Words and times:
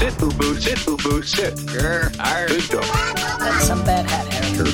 Sit, 0.00 0.16
boo 0.16 0.30
boo, 0.30 0.54
sit, 0.58 0.86
boo 0.86 0.96
boo, 0.96 1.22
sit. 1.22 1.54
Grr, 1.68 2.08
arr. 2.20 2.48
Good 2.48 2.70
dog. 2.70 2.84
That's 3.38 3.66
some 3.66 3.84
bad 3.84 4.08
hat, 4.08 4.32
Harry. 4.32 4.72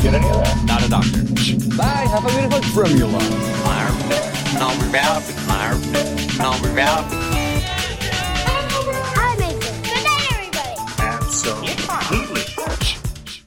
Get 0.00 0.14
any 0.14 0.28
of 0.28 0.36
that? 0.36 0.62
Not 0.66 0.84
a 0.84 0.88
doctor. 0.88 1.24
Bye, 1.76 2.06
have 2.06 2.24
a 2.24 2.28
beautiful 2.28 2.62
formula. 2.70 3.18
Number 4.54 4.96
out. 4.98 5.26
Number 6.38 6.80
out. 6.80 7.49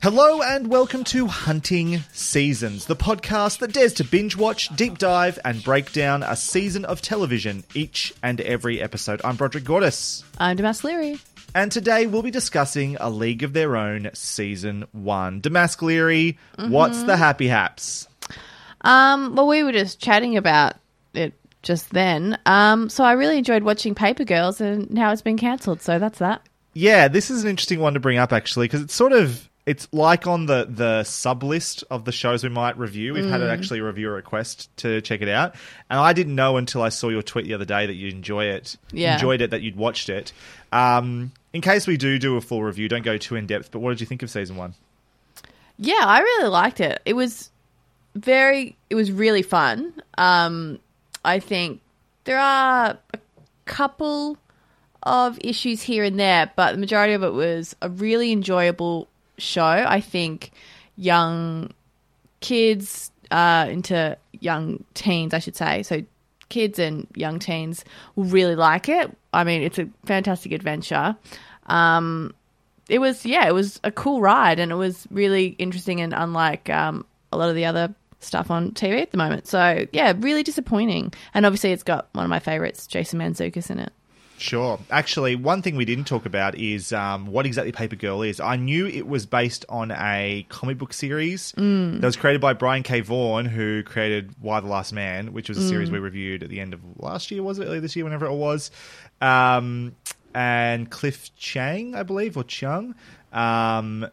Hello 0.03 0.41
and 0.41 0.67
welcome 0.67 1.05
to 1.05 1.27
Hunting 1.27 2.03
Seasons, 2.11 2.87
the 2.87 2.95
podcast 2.97 3.59
that 3.59 3.71
dares 3.71 3.93
to 3.93 4.03
binge 4.03 4.35
watch, 4.35 4.67
deep 4.75 4.97
dive, 4.97 5.39
and 5.45 5.63
break 5.63 5.93
down 5.93 6.23
a 6.23 6.35
season 6.35 6.83
of 6.83 7.01
television 7.01 7.63
each 7.73 8.13
and 8.21 8.41
every 8.41 8.81
episode. 8.81 9.21
I'm 9.23 9.37
Broderick 9.37 9.63
Gordis, 9.63 10.25
I'm 10.37 10.57
Damas 10.57 10.83
Leary. 10.83 11.19
and 11.55 11.71
today 11.71 12.05
we'll 12.05 12.21
be 12.21 12.31
discussing 12.31 12.97
A 12.99 13.09
League 13.09 13.43
of 13.43 13.53
Their 13.53 13.77
Own 13.77 14.09
Season 14.13 14.83
1. 14.91 15.39
Damask 15.39 15.81
Leary, 15.81 16.37
what's 16.57 17.03
the 17.03 17.15
happy 17.15 17.47
haps? 17.47 18.09
Um, 18.81 19.37
well, 19.37 19.47
we 19.47 19.63
were 19.63 19.71
just 19.71 20.01
chatting 20.01 20.35
about 20.35 20.75
it 21.13 21.33
just 21.61 21.91
then. 21.91 22.37
Um, 22.45 22.89
so 22.89 23.05
I 23.05 23.13
really 23.13 23.37
enjoyed 23.37 23.63
watching 23.63 23.95
Paper 23.95 24.25
Girls, 24.25 24.59
and 24.59 24.91
now 24.91 25.13
it's 25.13 25.21
been 25.21 25.37
cancelled. 25.37 25.81
So 25.81 25.97
that's 25.97 26.19
that. 26.19 26.41
Yeah, 26.73 27.07
this 27.07 27.31
is 27.31 27.45
an 27.45 27.49
interesting 27.49 27.79
one 27.79 27.93
to 27.93 28.01
bring 28.01 28.17
up 28.17 28.33
actually 28.33 28.65
because 28.65 28.81
it's 28.81 28.93
sort 28.93 29.13
of 29.13 29.49
it's 29.65 29.87
like 29.93 30.27
on 30.27 30.45
the 30.45 30.67
the 30.69 31.03
sub 31.03 31.41
list 31.43 31.83
of 31.89 32.03
the 32.05 32.11
shows 32.11 32.43
we 32.43 32.49
might 32.49 32.77
review. 32.77 33.13
We've 33.13 33.25
had 33.29 33.39
Mm. 33.41 33.45
an 33.45 33.49
actually 33.49 33.79
a 33.79 33.83
reviewer 33.83 34.13
request 34.13 34.69
to 34.77 34.99
check 35.01 35.21
it 35.21 35.29
out, 35.29 35.55
and 35.89 35.99
I 35.99 36.13
didn't 36.13 36.35
know 36.35 36.57
until 36.57 36.81
I 36.81 36.89
saw 36.89 37.09
your 37.09 37.21
tweet 37.21 37.45
the 37.45 37.53
other 37.53 37.65
day 37.65 37.85
that 37.85 37.93
you 37.95 38.09
enjoy 38.09 38.45
it, 38.45 38.75
Yeah. 38.91 39.13
enjoyed 39.13 39.41
it, 39.41 39.51
that 39.51 39.61
you'd 39.61 39.75
watched 39.77 40.09
it. 40.09 40.33
Um, 40.71 41.31
in 41.53 41.61
case 41.61 41.87
we 41.87 41.97
do 41.97 42.19
do 42.19 42.35
a 42.35 42.41
full 42.41 42.63
review, 42.63 42.89
don't 42.89 43.03
go 43.03 43.17
too 43.17 43.35
in 43.35 43.45
depth. 43.47 43.71
But 43.71 43.79
what 43.79 43.91
did 43.91 44.01
you 44.01 44.07
think 44.07 44.21
of 44.23 44.29
season 44.29 44.55
one? 44.57 44.73
Yeah, 45.77 46.01
I 46.03 46.19
really 46.19 46.49
liked 46.49 46.79
it. 46.81 47.01
It 47.05 47.13
was 47.13 47.49
very, 48.15 48.75
it 48.89 48.95
was 48.95 49.11
really 49.11 49.41
fun. 49.43 49.93
Um, 50.17 50.79
I 51.25 51.39
think 51.39 51.79
there 52.25 52.39
are 52.39 52.97
a 53.13 53.17
couple 53.65 54.37
of 55.03 55.37
issues 55.41 55.81
here 55.83 56.03
and 56.03 56.19
there, 56.19 56.51
but 56.55 56.73
the 56.73 56.77
majority 56.77 57.13
of 57.13 57.23
it 57.23 57.33
was 57.33 57.75
a 57.81 57.89
really 57.89 58.31
enjoyable 58.31 59.07
show. 59.37 59.63
I 59.63 60.01
think 60.01 60.51
young 60.95 61.71
kids 62.39 63.11
uh, 63.31 63.67
into 63.69 64.17
young 64.39 64.83
teens, 64.93 65.33
I 65.33 65.39
should 65.39 65.55
say. 65.55 65.83
So 65.83 66.03
kids 66.49 66.77
and 66.77 67.07
young 67.15 67.39
teens 67.39 67.83
will 68.15 68.25
really 68.25 68.55
like 68.55 68.89
it. 68.89 69.15
I 69.33 69.43
mean, 69.43 69.63
it's 69.63 69.79
a 69.79 69.89
fantastic 70.05 70.51
adventure. 70.51 71.15
Um, 71.67 72.33
it 72.89 72.99
was 72.99 73.25
yeah, 73.25 73.47
it 73.47 73.53
was 73.53 73.79
a 73.83 73.91
cool 73.91 74.21
ride, 74.21 74.59
and 74.59 74.71
it 74.71 74.75
was 74.75 75.07
really 75.09 75.47
interesting 75.57 76.01
and 76.01 76.13
unlike 76.13 76.69
um, 76.69 77.05
a 77.31 77.37
lot 77.37 77.49
of 77.49 77.55
the 77.55 77.65
other 77.65 77.95
stuff 78.19 78.51
on 78.51 78.71
TV 78.71 79.01
at 79.01 79.11
the 79.11 79.17
moment. 79.17 79.47
So 79.47 79.87
yeah, 79.91 80.13
really 80.17 80.43
disappointing. 80.43 81.13
And 81.33 81.45
obviously, 81.45 81.71
it's 81.71 81.83
got 81.83 82.09
one 82.13 82.25
of 82.25 82.29
my 82.29 82.39
favorites, 82.39 82.87
Jason 82.87 83.19
Mantzoukas, 83.19 83.69
in 83.69 83.79
it. 83.79 83.93
Sure. 84.43 84.77
Actually, 84.91 85.37
one 85.37 85.61
thing 85.61 85.77
we 85.77 85.85
didn't 85.85 86.03
talk 86.03 86.25
about 86.25 86.55
is 86.55 86.91
um, 86.91 87.27
what 87.27 87.45
exactly 87.45 87.71
Paper 87.71 87.95
Girl 87.95 88.21
is. 88.23 88.41
I 88.41 88.57
knew 88.57 88.85
it 88.85 89.07
was 89.07 89.25
based 89.25 89.63
on 89.69 89.89
a 89.91 90.45
comic 90.49 90.77
book 90.77 90.91
series 90.91 91.53
Mm. 91.53 92.01
that 92.01 92.05
was 92.05 92.17
created 92.17 92.41
by 92.41 92.51
Brian 92.51 92.83
K. 92.83 92.99
Vaughan, 92.99 93.45
who 93.45 93.83
created 93.83 94.35
Y: 94.41 94.59
The 94.59 94.67
Last 94.67 94.91
Man, 94.91 95.31
which 95.31 95.47
was 95.47 95.57
a 95.57 95.65
series 95.65 95.87
Mm. 95.89 95.93
we 95.93 95.99
reviewed 95.99 96.43
at 96.43 96.49
the 96.49 96.59
end 96.59 96.73
of 96.73 96.81
last 96.97 97.31
year, 97.31 97.41
was 97.41 97.57
it? 97.57 97.65
Earlier 97.67 97.79
this 97.79 97.95
year, 97.95 98.03
whenever 98.03 98.25
it 98.25 98.33
was. 98.33 98.69
Um, 99.21 99.95
and 100.35 100.89
Cliff 100.91 101.33
Chiang, 101.37 101.95
I 101.95 102.03
believe, 102.03 102.35
or 102.35 102.43
Chung. 102.43 102.95
Um, 103.31 104.05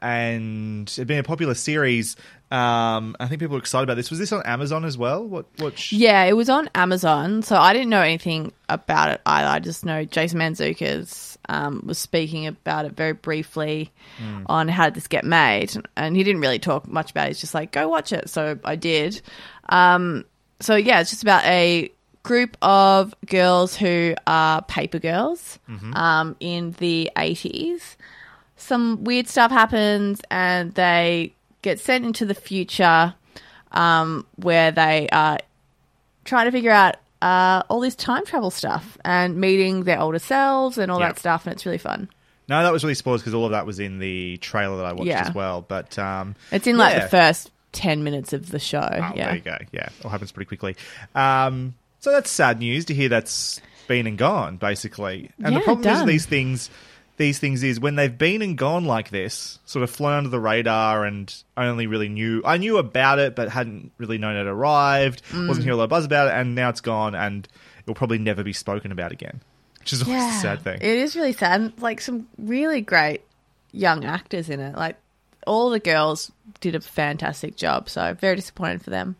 and 0.00 0.88
it'd 0.88 1.06
been 1.06 1.18
a 1.18 1.22
popular 1.22 1.54
series. 1.54 2.16
Um, 2.52 3.16
I 3.18 3.26
think 3.28 3.40
people 3.40 3.54
were 3.54 3.60
excited 3.60 3.84
about 3.84 3.94
this. 3.96 4.10
Was 4.10 4.18
this 4.18 4.30
on 4.32 4.42
Amazon 4.44 4.84
as 4.84 4.98
well? 4.98 5.24
What? 5.24 5.46
What? 5.58 5.78
sh- 5.78 5.92
Yeah, 5.94 6.24
it 6.24 6.34
was 6.34 6.50
on 6.50 6.68
Amazon, 6.74 7.42
so 7.42 7.56
I 7.56 7.72
didn't 7.72 7.88
know 7.88 8.02
anything 8.02 8.52
about 8.68 9.10
it 9.10 9.20
either. 9.24 9.48
I 9.48 9.58
just 9.58 9.84
know 9.86 10.04
Jason 10.04 10.38
Mantzoukas 10.38 11.38
um, 11.48 11.82
was 11.86 11.96
speaking 11.98 12.46
about 12.46 12.84
it 12.84 12.92
very 12.92 13.14
briefly 13.14 13.90
on 14.46 14.68
how 14.68 14.84
did 14.84 14.94
this 14.94 15.08
get 15.08 15.24
made, 15.24 15.72
and 15.96 16.14
he 16.14 16.22
didn't 16.24 16.42
really 16.42 16.58
talk 16.58 16.86
much 16.86 17.10
about 17.10 17.24
it. 17.26 17.28
He's 17.28 17.40
just 17.40 17.54
like, 17.54 17.72
go 17.72 17.88
watch 17.88 18.12
it. 18.12 18.28
So 18.28 18.58
I 18.64 18.76
did. 18.76 19.22
Um, 19.70 20.24
so 20.60 20.76
yeah, 20.76 21.00
it's 21.00 21.10
just 21.10 21.22
about 21.22 21.44
a 21.46 21.90
group 22.22 22.56
of 22.62 23.14
girls 23.26 23.74
who 23.76 24.14
are 24.26 24.62
paper 24.62 24.98
girls 24.98 25.58
um, 25.96 26.36
in 26.38 26.72
the 26.78 27.10
80s. 27.16 27.96
Some 28.56 29.02
weird 29.04 29.26
stuff 29.26 29.50
happens, 29.50 30.20
and 30.30 30.72
they 30.74 31.34
get 31.62 31.80
sent 31.80 32.04
into 32.04 32.26
the 32.26 32.34
future 32.34 33.14
um, 33.72 34.26
where 34.36 34.70
they 34.70 35.08
are 35.10 35.38
trying 36.24 36.46
to 36.46 36.50
figure 36.52 36.70
out 36.70 36.96
uh, 37.22 37.62
all 37.68 37.80
this 37.80 37.94
time 37.94 38.24
travel 38.26 38.50
stuff 38.50 38.98
and 39.04 39.36
meeting 39.36 39.84
their 39.84 40.00
older 40.00 40.18
selves 40.18 40.76
and 40.78 40.90
all 40.90 41.00
Yeah. 41.00 41.08
that 41.08 41.18
stuff, 41.18 41.46
and 41.46 41.52
it's 41.54 41.64
really 41.64 41.78
fun. 41.78 42.08
No, 42.48 42.62
that 42.62 42.72
was 42.72 42.82
really 42.84 42.94
spoiled 42.94 43.20
because 43.20 43.34
all 43.34 43.44
of 43.46 43.52
that 43.52 43.64
was 43.66 43.78
in 43.78 43.98
the 44.00 44.36
trailer 44.38 44.76
that 44.78 44.86
I 44.86 44.92
watched 44.92 45.06
Yeah. 45.06 45.26
as 45.28 45.34
well. 45.34 45.62
But 45.66 45.96
um, 45.98 46.34
It's 46.50 46.66
in 46.66 46.76
like 46.76 46.94
yeah. 46.96 47.04
the 47.04 47.08
first 47.08 47.50
10 47.72 48.02
minutes 48.04 48.32
of 48.32 48.50
the 48.50 48.58
show. 48.58 48.80
Oh, 48.80 49.12
yeah. 49.14 49.26
there 49.26 49.34
you 49.36 49.40
go. 49.40 49.56
Yeah, 49.72 49.86
it 49.86 49.92
all 50.04 50.10
happens 50.10 50.32
pretty 50.32 50.48
quickly. 50.48 50.76
Um, 51.14 51.74
so 52.00 52.10
that's 52.10 52.30
sad 52.30 52.58
news 52.58 52.84
to 52.86 52.94
hear 52.94 53.08
that's 53.08 53.60
been 53.86 54.06
and 54.08 54.18
gone, 54.18 54.56
basically. 54.56 55.30
And 55.42 55.54
the 55.54 55.60
Yeah, 55.60 55.64
problem 55.64 55.94
is 55.94 56.04
these 56.04 56.26
things, 56.26 56.68
these 57.22 57.38
things 57.38 57.62
is 57.62 57.80
when 57.80 57.94
they've 57.96 58.16
been 58.16 58.42
and 58.42 58.58
gone 58.58 58.84
like 58.84 59.10
this, 59.10 59.58
sort 59.64 59.82
of 59.82 59.90
flown 59.90 60.14
under 60.14 60.28
the 60.28 60.40
radar, 60.40 61.04
and 61.04 61.34
I 61.56 61.66
only 61.66 61.86
really 61.86 62.08
knew 62.08 62.42
I 62.44 62.58
knew 62.58 62.78
about 62.78 63.18
it, 63.18 63.34
but 63.34 63.48
hadn't 63.48 63.92
really 63.98 64.18
known 64.18 64.36
it 64.36 64.46
arrived. 64.46 65.22
Mm. 65.30 65.48
Wasn't 65.48 65.64
hearing 65.64 65.74
a 65.74 65.78
lot 65.78 65.84
of 65.84 65.90
buzz 65.90 66.04
about 66.04 66.28
it, 66.28 66.34
and 66.34 66.54
now 66.54 66.68
it's 66.68 66.80
gone, 66.80 67.14
and 67.14 67.48
it'll 67.82 67.94
probably 67.94 68.18
never 68.18 68.42
be 68.42 68.52
spoken 68.52 68.92
about 68.92 69.12
again, 69.12 69.40
which 69.80 69.92
is 69.92 70.02
always 70.02 70.22
a 70.22 70.38
sad 70.40 70.62
thing. 70.62 70.78
It 70.80 70.98
is 70.98 71.16
really 71.16 71.32
sad. 71.32 71.60
And, 71.60 71.80
like 71.80 72.00
some 72.00 72.28
really 72.38 72.80
great 72.80 73.22
young 73.72 74.04
actors 74.04 74.50
in 74.50 74.60
it. 74.60 74.76
Like 74.76 74.96
all 75.46 75.70
the 75.70 75.80
girls 75.80 76.30
did 76.60 76.74
a 76.74 76.80
fantastic 76.80 77.56
job. 77.56 77.88
So 77.88 78.14
very 78.14 78.36
disappointed 78.36 78.82
for 78.82 78.90
them. 78.90 79.16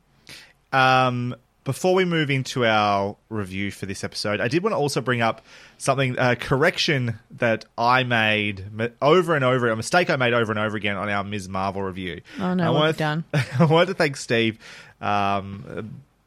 Um, 0.72 1.34
before 1.64 1.94
we 1.94 2.04
move 2.04 2.30
into 2.30 2.64
our 2.64 3.16
review 3.28 3.70
for 3.70 3.86
this 3.86 4.02
episode, 4.02 4.40
I 4.40 4.48
did 4.48 4.62
want 4.62 4.72
to 4.72 4.78
also 4.78 5.00
bring 5.00 5.20
up 5.20 5.42
something, 5.78 6.16
a 6.18 6.34
correction 6.34 7.18
that 7.38 7.64
I 7.78 8.02
made 8.02 8.64
over 9.00 9.36
and 9.36 9.44
over, 9.44 9.68
a 9.68 9.76
mistake 9.76 10.10
I 10.10 10.16
made 10.16 10.34
over 10.34 10.50
and 10.50 10.58
over 10.58 10.76
again 10.76 10.96
on 10.96 11.08
our 11.08 11.22
Ms. 11.22 11.48
Marvel 11.48 11.82
review. 11.82 12.20
Oh, 12.40 12.54
no, 12.54 12.64
I 12.64 12.70
what 12.70 12.86
have 12.86 12.96
done? 12.96 13.24
I 13.58 13.64
wanted 13.64 13.86
to 13.86 13.94
thank 13.94 14.16
Steve, 14.16 14.58
um, 15.00 15.64
a 15.68 15.84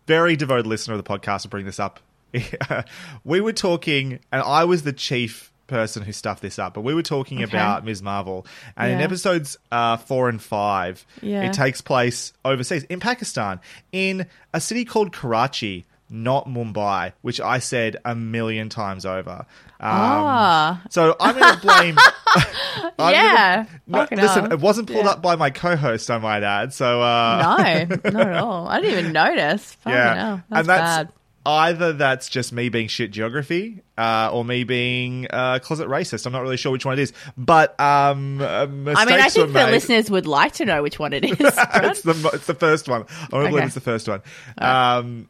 very 0.08 0.36
devoted 0.36 0.68
listener 0.68 0.96
of 0.96 1.04
the 1.04 1.10
podcast, 1.10 1.42
to 1.44 1.50
bring 1.50 1.66
this 1.66 1.80
up. 1.80 2.00
we 3.24 3.42
were 3.42 3.54
talking, 3.54 4.20
and 4.32 4.42
I 4.42 4.64
was 4.66 4.84
the 4.84 4.94
chief 4.94 5.52
person 5.68 6.04
who 6.04 6.12
stuffed 6.12 6.42
this 6.42 6.60
up, 6.60 6.74
but 6.74 6.82
we 6.82 6.94
were 6.94 7.02
talking 7.04 7.44
Okay. 7.44 7.58
about 7.58 7.84
Ms. 7.86 8.02
Marvel, 8.04 8.46
and 8.78 8.92
in 8.92 9.02
episodes 9.02 9.58
uh, 9.72 9.98
four 9.98 10.30
and 10.30 10.42
five, 10.42 11.06
Yeah. 11.22 11.44
it 11.44 11.54
takes 11.54 11.82
place 11.82 12.34
overseas 12.44 12.84
in 12.84 13.00
Pakistan, 13.00 13.60
in 13.92 14.28
a 14.54 14.62
city 14.62 14.86
called 14.86 15.12
Karachi. 15.14 15.86
Not 16.08 16.48
Mumbai, 16.48 17.14
which 17.24 17.42
I 17.42 17.58
said 17.58 17.98
a 18.06 18.14
million 18.14 18.70
times 18.70 19.08
over. 19.08 19.32
Um, 19.80 19.90
Ah. 19.92 20.82
So 20.92 21.16
I'm 21.20 21.36
going 21.36 21.56
to 21.60 21.62
blame. 21.62 21.98
Yeah, 23.00 23.66
gonna- 23.90 24.08
no, 24.12 24.22
listen, 24.22 24.44
hell. 24.46 24.54
it 24.54 24.60
wasn't 24.60 24.88
pulled 24.88 25.06
Yeah. 25.06 25.12
up 25.12 25.22
by 25.24 25.36
my 25.36 25.50
co-host, 25.50 26.12
I 26.12 26.18
might 26.20 26.44
add. 26.44 26.74
So 26.74 27.02
uh, 27.02 27.88
No, 27.98 28.12
not 28.12 28.28
at 28.28 28.36
all. 28.44 28.68
I 28.68 28.82
didn't 28.82 29.00
even 29.00 29.14
notice. 29.14 29.74
Fucking 29.82 29.94
yeah, 29.98 30.14
hell. 30.16 30.44
That's, 30.50 30.60
and 30.60 30.70
that's 30.70 30.82
bad. 30.98 31.10
Either 31.46 31.94
that's 31.94 32.28
just 32.30 32.52
me 32.52 32.70
being 32.70 32.88
shit 32.88 33.12
geography, 33.12 33.82
uh, 33.98 34.30
or 34.34 34.44
me 34.44 34.64
being 34.64 35.28
uh, 35.30 35.60
closet 35.60 35.88
racist. 35.88 36.26
I'm 36.26 36.32
not 36.34 36.42
really 36.42 36.58
sure 36.58 36.72
which 36.72 36.86
one 36.86 36.98
it 36.98 37.02
is, 37.02 37.14
but 37.38 37.80
um, 37.80 38.42
uh, 38.42 38.66
mistakes 38.66 39.00
I 39.02 39.06
mean, 39.06 39.20
I 39.20 39.30
think 39.30 39.48
the 39.48 39.54
made. 39.54 39.72
listeners 39.72 40.10
would 40.10 40.26
like 40.26 40.54
to 40.54 40.66
know 40.66 40.82
which 40.84 40.98
one 41.00 41.14
it 41.14 41.24
is. 41.24 41.32
it's 41.40 42.02
the 42.02 42.30
it's 42.34 42.48
the 42.48 42.56
first 42.56 42.88
one. 42.90 43.06
I 43.10 43.28
want 43.36 43.46
to 43.46 43.50
believe 43.52 43.66
it's 43.66 43.76
the 43.76 43.82
first 43.82 44.08
one. 44.08 44.22
Um, 44.58 45.30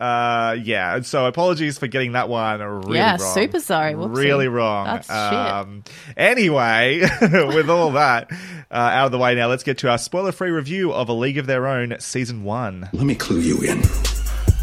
Uh, 0.00 0.56
yeah, 0.64 0.96
and 0.96 1.06
so 1.06 1.26
apologies 1.26 1.78
for 1.78 1.86
getting 1.86 2.12
that 2.12 2.28
one 2.28 2.60
really 2.60 2.98
Yeah, 2.98 3.18
wrong. 3.20 3.34
super 3.34 3.60
sorry. 3.60 3.92
Whoopsie. 3.94 4.16
Really 4.16 4.48
wrong. 4.48 4.86
That's 4.86 5.06
shit. 5.06 5.14
um, 5.16 5.84
Anyway, 6.16 7.02
with 7.22 7.70
all 7.70 7.92
that 7.92 8.32
uh, 8.32 8.74
out 8.74 9.06
of 9.06 9.12
the 9.12 9.18
way 9.18 9.36
now, 9.36 9.46
let's 9.46 9.62
get 9.62 9.78
to 9.78 9.88
our 9.90 9.98
spoiler-free 9.98 10.50
review 10.50 10.92
of 10.92 11.08
A 11.08 11.12
League 11.12 11.38
of 11.38 11.46
Their 11.46 11.68
Own 11.68 11.94
season 12.00 12.42
one. 12.42 12.88
Let 12.92 13.06
me 13.06 13.14
clue 13.14 13.38
you 13.38 13.60
in. 13.60 13.80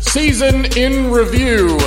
Season 0.01 0.66
in 0.78 1.12
review. 1.12 1.78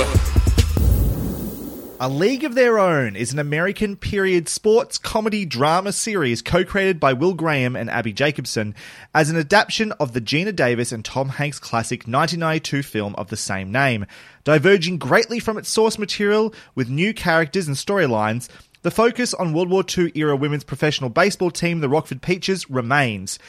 A 1.99 2.07
League 2.07 2.43
of 2.43 2.53
Their 2.53 2.77
Own 2.79 3.15
is 3.15 3.33
an 3.33 3.39
American 3.39 3.95
period 3.95 4.47
sports 4.47 4.97
comedy 4.97 5.45
drama 5.45 5.91
series 5.91 6.41
co 6.41 6.63
created 6.63 6.99
by 6.99 7.13
Will 7.13 7.33
Graham 7.33 7.75
and 7.75 7.89
Abbi 7.89 8.11
Jacobson 8.11 8.75
as 9.13 9.29
an 9.29 9.37
adaptation 9.37 9.91
of 9.93 10.13
the 10.13 10.21
Geena 10.21 10.55
Davis 10.55 10.91
and 10.91 11.03
Tom 11.03 11.29
Hanks 11.29 11.59
classic 11.59 12.01
1992 12.01 12.83
film 12.83 13.15
of 13.15 13.29
the 13.29 13.37
same 13.37 13.71
name. 13.71 14.05
Diverging 14.43 14.99
greatly 14.99 15.39
from 15.39 15.57
its 15.57 15.69
source 15.69 15.97
material 15.97 16.53
with 16.75 16.89
new 16.89 17.13
characters 17.13 17.67
and 17.67 17.75
storylines, 17.75 18.47
the 18.83 18.91
focus 18.91 19.33
on 19.33 19.53
World 19.53 19.69
War 19.69 19.83
II 19.97 20.11
era 20.13 20.35
women's 20.35 20.65
professional 20.65 21.09
baseball 21.09 21.51
team, 21.51 21.79
the 21.79 21.89
Rockford 21.89 22.21
Peaches, 22.21 22.69
remains. 22.69 23.39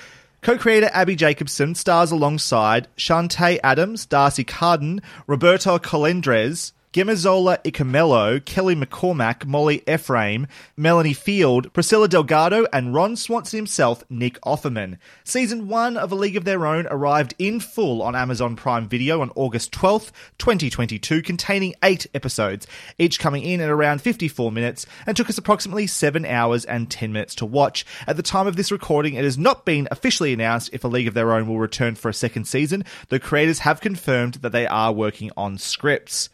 Co 0.45 0.59
creator 0.59 0.91
Abbi 0.93 1.15
Jacobson 1.15 1.75
stars 1.75 2.13
alongside 2.13 2.87
Chanté 2.99 3.59
Adams, 3.65 4.05
D'Arcy 4.05 4.45
Carden, 4.45 5.01
Roberta 5.27 5.79
Colindrez, 5.79 6.73
Gbemisola 6.95 7.61
Ikumelo, 7.65 8.45
Kelly 8.45 8.77
McCormack, 8.77 9.45
Molly 9.45 9.83
Ephraim, 9.89 10.47
Melanie 10.77 11.13
Field, 11.13 11.73
Priscilla 11.73 12.07
Delgado, 12.07 12.69
and 12.73 12.95
Ron 12.95 13.17
Swanson 13.17 13.57
himself, 13.57 14.05
Nick 14.09 14.41
Offerman. 14.43 14.99
Season 15.25 15.67
1 15.67 15.97
of 15.97 16.13
A 16.13 16.15
League 16.15 16.37
of 16.37 16.45
Their 16.45 16.65
Own 16.65 16.87
arrived 16.87 17.35
in 17.37 17.59
full 17.59 18.01
on 18.01 18.15
Amazon 18.15 18.55
Prime 18.55 18.89
Video 18.89 19.23
on 19.23 19.33
August 19.35 19.73
12th, 19.73 20.13
2022, 20.39 21.21
containing 21.21 21.75
8 21.83 22.07
episodes, 22.15 22.69
each 22.97 23.19
coming 23.19 23.43
in 23.43 23.61
at 23.61 23.71
around 23.71 24.01
54 24.01 24.53
minutes, 24.53 24.87
and 25.05 25.17
took 25.17 25.29
us 25.29 25.37
approximately 25.37 25.89
7 25.89 26.25
hours 26.25 26.65
and 26.65 26.89
10 26.89 27.13
minutes 27.13 27.35
to 27.35 27.45
watch. 27.45 27.85
At 28.07 28.17
the 28.17 28.23
time 28.23 28.47
of 28.47 28.55
this 28.55 28.71
recording, 28.71 29.15
it 29.15 29.25
has 29.25 29.37
not 29.37 29.65
been 29.65 29.89
officially 29.91 30.33
announced 30.33 30.71
if 30.73 30.85
A 30.85 30.89
League 30.89 31.09
of 31.09 31.15
Their 31.15 31.33
Own 31.33 31.49
will 31.49 31.59
return 31.59 31.97
for 31.97 32.09
a 32.09 32.15
second 32.15 32.45
season. 32.45 32.85
The 33.09 33.19
creators 33.19 33.59
have 33.59 33.81
confirmed 33.81 34.35
that 34.35 34.53
they 34.53 34.69
are 34.69 34.93
working 34.93 35.33
on 35.37 35.59
scripts. 35.59 36.29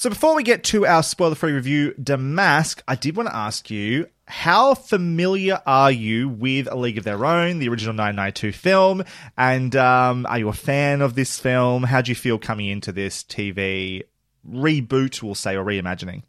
So 0.00 0.08
before 0.08 0.36
we 0.36 0.44
get 0.44 0.62
to 0.64 0.86
our 0.86 1.02
spoiler-free 1.02 1.50
review, 1.50 1.92
Damask, 2.00 2.80
I 2.86 2.94
did 2.94 3.16
want 3.16 3.30
to 3.30 3.34
ask 3.34 3.68
you, 3.68 4.06
how 4.28 4.74
familiar 4.74 5.60
are 5.66 5.90
you 5.90 6.28
with 6.28 6.68
A 6.70 6.76
League 6.76 6.98
of 6.98 7.04
Their 7.04 7.26
Own, 7.26 7.58
the 7.58 7.68
original 7.68 7.94
992 7.94 8.52
film? 8.52 9.02
And 9.36 9.74
um, 9.74 10.24
are 10.26 10.38
you 10.38 10.48
a 10.50 10.52
fan 10.52 11.00
of 11.00 11.16
this 11.16 11.40
film? 11.40 11.82
How 11.82 12.00
do 12.00 12.12
you 12.12 12.14
feel 12.14 12.38
coming 12.38 12.66
into 12.66 12.92
this 12.92 13.24
TV 13.24 14.04
reboot, 14.48 15.20
we'll 15.20 15.34
say, 15.34 15.56
or 15.56 15.64
reimagining? 15.64 16.22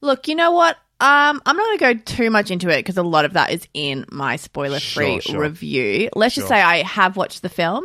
Look, 0.00 0.28
you 0.28 0.36
know 0.36 0.52
what? 0.52 0.76
Um, 1.00 1.42
I'm 1.44 1.56
not 1.56 1.64
going 1.66 1.78
to 1.78 1.94
go 1.94 2.14
too 2.16 2.30
much 2.30 2.52
into 2.52 2.68
it 2.68 2.76
because 2.78 2.96
a 2.96 3.02
lot 3.02 3.24
of 3.24 3.32
that 3.32 3.50
is 3.50 3.66
in 3.74 4.04
my 4.12 4.36
spoiler 4.36 4.78
free 4.78 5.18
Sure, 5.18 5.32
sure. 5.32 5.40
review. 5.40 6.10
Let's 6.14 6.36
just 6.36 6.46
say 6.46 6.62
I 6.62 6.84
have 6.84 7.16
watched 7.16 7.42
the 7.42 7.48
film. 7.48 7.84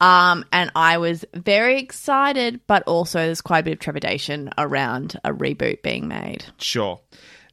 Um, 0.00 0.44
and 0.52 0.70
I 0.74 0.98
was 0.98 1.24
very 1.34 1.78
excited, 1.78 2.60
but 2.66 2.82
also 2.84 3.18
there's 3.18 3.40
quite 3.40 3.60
a 3.60 3.62
bit 3.62 3.72
of 3.74 3.78
trepidation 3.78 4.50
around 4.58 5.18
a 5.24 5.32
reboot 5.32 5.82
being 5.82 6.08
made. 6.08 6.44
Sure. 6.58 7.00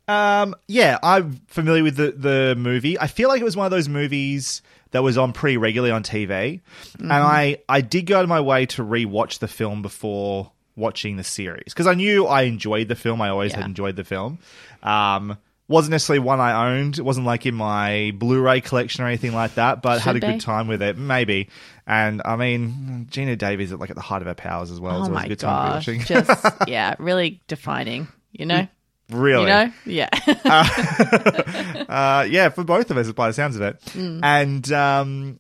Um, 0.07 0.55
yeah, 0.67 0.97
I'm 1.01 1.39
familiar 1.47 1.83
with 1.83 1.95
the, 1.95 2.11
the 2.11 2.55
movie. 2.57 2.99
I 2.99 3.07
feel 3.07 3.29
like 3.29 3.39
it 3.39 3.45
was 3.45 3.55
one 3.55 3.65
of 3.65 3.71
those 3.71 3.87
movies 3.87 4.61
that 4.91 5.01
was 5.01 5.17
on 5.17 5.31
pretty 5.33 5.57
regularly 5.57 5.91
on 5.91 6.03
TV. 6.03 6.61
And 6.99 7.11
I, 7.11 7.59
I 7.69 7.81
did 7.81 8.05
go 8.05 8.17
out 8.17 8.23
of 8.23 8.29
my 8.29 8.41
way 8.41 8.65
to 8.67 8.83
rewatch 8.83 9.39
the 9.39 9.47
film 9.47 9.81
before 9.81 10.51
watching 10.75 11.17
the 11.17 11.23
series 11.23 11.65
because 11.65 11.87
I 11.87 11.93
knew 11.93 12.25
I 12.25 12.43
enjoyed 12.43 12.87
the 12.87 12.95
film. 12.95 13.21
I 13.21 13.29
always 13.29 13.53
had 13.53 13.65
enjoyed 13.65 13.95
the 13.95 14.03
film. 14.03 14.39
Um, 14.81 15.37
wasn't 15.73 15.91
necessarily 15.91 16.19
one 16.19 16.39
I 16.39 16.69
owned. 16.71 16.97
It 16.99 17.01
wasn't 17.01 17.25
like 17.25 17.45
in 17.45 17.55
my 17.55 18.11
Blu-ray 18.15 18.61
collection 18.61 19.03
or 19.03 19.07
anything 19.07 19.33
like 19.33 19.55
that, 19.55 19.81
but 19.81 19.99
had 20.01 20.15
a 20.15 20.19
Should 20.19 20.31
good 20.31 20.41
time 20.41 20.67
with 20.67 20.81
it, 20.81 20.97
maybe. 20.97 21.49
And 21.87 22.21
I 22.23 22.35
mean, 22.35 23.07
Geena 23.11 23.37
Davis 23.37 23.71
at 23.71 23.79
like 23.79 23.89
at 23.89 23.95
the 23.95 24.01
height 24.01 24.21
of 24.21 24.27
her 24.27 24.35
powers 24.35 24.71
as 24.71 24.79
well. 24.79 24.97
Oh 25.01 25.05
so 25.05 25.05
it 25.05 25.09
was 25.09 25.15
my 25.15 25.25
a 25.25 25.27
good 25.29 25.39
gosh. 25.39 25.85
just, 25.85 26.45
yeah, 26.67 26.95
really 26.99 27.41
defining, 27.47 28.07
you 28.31 28.45
know? 28.45 28.67
really, 29.09 29.41
You 29.43 29.47
know? 29.47 29.71
Yeah. 29.85 30.09
uh, 31.89 32.25
yeah, 32.29 32.49
for 32.49 32.63
both 32.63 32.89
of 32.91 32.97
us, 32.97 33.11
by 33.11 33.27
the 33.27 33.33
sounds 33.33 33.55
of 33.55 33.61
it. 33.61 33.81
Mm. 33.87 34.19
And 34.23 34.71
um, 34.71 35.39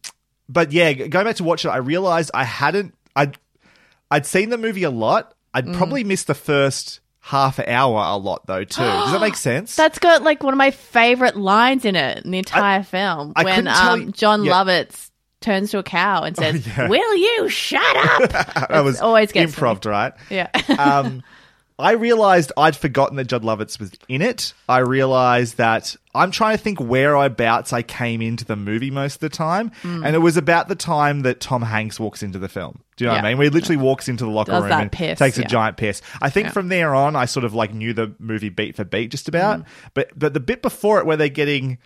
but 0.49 0.71
yeah, 0.71 0.93
going 0.93 1.25
back 1.25 1.37
to 1.37 1.43
watch 1.43 1.65
it, 1.65 1.69
I 1.69 1.77
realized 1.77 2.31
I 2.33 2.43
hadn't. 2.43 2.93
I'd 3.15 3.37
I'd 4.11 4.25
seen 4.25 4.49
the 4.49 4.57
movie 4.57 4.83
a 4.83 4.91
lot. 4.91 5.33
I'd 5.53 5.65
Mm. 5.67 5.77
probably 5.77 6.03
missed 6.03 6.27
the 6.27 6.33
first 6.33 6.99
half 7.25 7.57
hour 7.57 8.03
a 8.05 8.17
lot 8.17 8.45
though 8.47 8.65
too. 8.65 8.81
Does 8.81 9.13
that 9.13 9.21
make 9.21 9.35
sense? 9.37 9.75
That's 9.75 9.97
got 9.97 10.23
like 10.23 10.43
one 10.43 10.53
of 10.53 10.57
my 10.57 10.71
favorite 10.71 11.37
lines 11.37 11.85
in 11.85 11.95
it 11.95 12.25
in 12.25 12.31
the 12.31 12.37
entire 12.37 12.83
film 12.83 13.31
I 13.35 13.43
when 13.43 13.67
um, 13.67 14.01
you- 14.01 14.11
Jon 14.11 14.43
yeah. 14.43 14.51
Lovitz 14.51 15.09
turns 15.39 15.71
to 15.71 15.77
a 15.77 15.83
cow 15.83 16.23
and 16.23 16.35
says, 16.35 16.67
yeah. 16.67 16.89
"Will 16.89 17.15
you 17.15 17.49
shut 17.49 17.95
up?" 17.95 18.29
that 18.69 18.83
was 18.83 18.99
always 18.99 19.31
gets 19.31 19.55
improv, 19.55 19.85
right? 19.85 20.13
yeah. 20.29 20.49
um, 20.77 21.23
I 21.79 21.93
realized 21.93 22.51
I'd 22.55 22.75
forgotten 22.75 23.17
that 23.17 23.25
Jon 23.25 23.41
Lovitz 23.41 23.79
was 23.79 23.91
in 24.07 24.21
it. 24.21 24.53
I 24.69 24.77
realized 24.79 25.57
that 25.57 25.95
I'm 26.13 26.29
trying 26.29 26.55
to 26.55 26.63
think 26.63 26.79
whereabouts 26.79 27.73
I 27.73 27.79
about 27.79 27.93
I 27.93 27.97
came 27.97 28.21
into 28.21 28.45
the 28.45 28.55
movie 28.55 28.91
most 28.91 29.15
of 29.15 29.19
the 29.21 29.29
time, 29.29 29.71
Mm. 29.81 30.05
and 30.05 30.15
it 30.15 30.19
was 30.19 30.37
about 30.37 30.67
the 30.67 30.75
time 30.75 31.21
that 31.21 31.39
Tom 31.39 31.63
Hanks 31.63 31.99
walks 31.99 32.21
into 32.21 32.37
the 32.37 32.47
film. 32.47 32.79
Do 32.95 33.05
you 33.05 33.09
know 33.09 33.15
what 33.15 33.25
I 33.25 33.29
mean? 33.29 33.37
Where 33.39 33.45
he 33.45 33.49
literally 33.49 33.77
walks 33.77 34.07
into 34.07 34.23
the 34.23 34.29
locker 34.29 34.51
Does 34.51 34.63
room 34.63 34.71
and 34.71 34.91
piss, 34.91 35.17
takes 35.17 35.39
a 35.39 35.43
giant 35.45 35.77
piss. 35.77 36.01
I 36.21 36.29
think 36.29 36.47
Yeah. 36.47 36.51
from 36.51 36.69
there 36.69 36.93
on, 36.93 37.15
I 37.15 37.25
sort 37.25 37.43
of 37.43 37.53
like 37.55 37.73
knew 37.73 37.93
the 37.93 38.13
movie 38.19 38.49
beat 38.49 38.75
for 38.75 38.83
beat 38.83 39.09
just 39.09 39.27
about. 39.27 39.61
Mm. 39.61 39.65
But 39.95 40.11
but 40.15 40.33
the 40.35 40.39
bit 40.39 40.61
before 40.61 40.99
it, 40.99 41.05
where 41.07 41.17
they're 41.17 41.27
getting, 41.29 41.79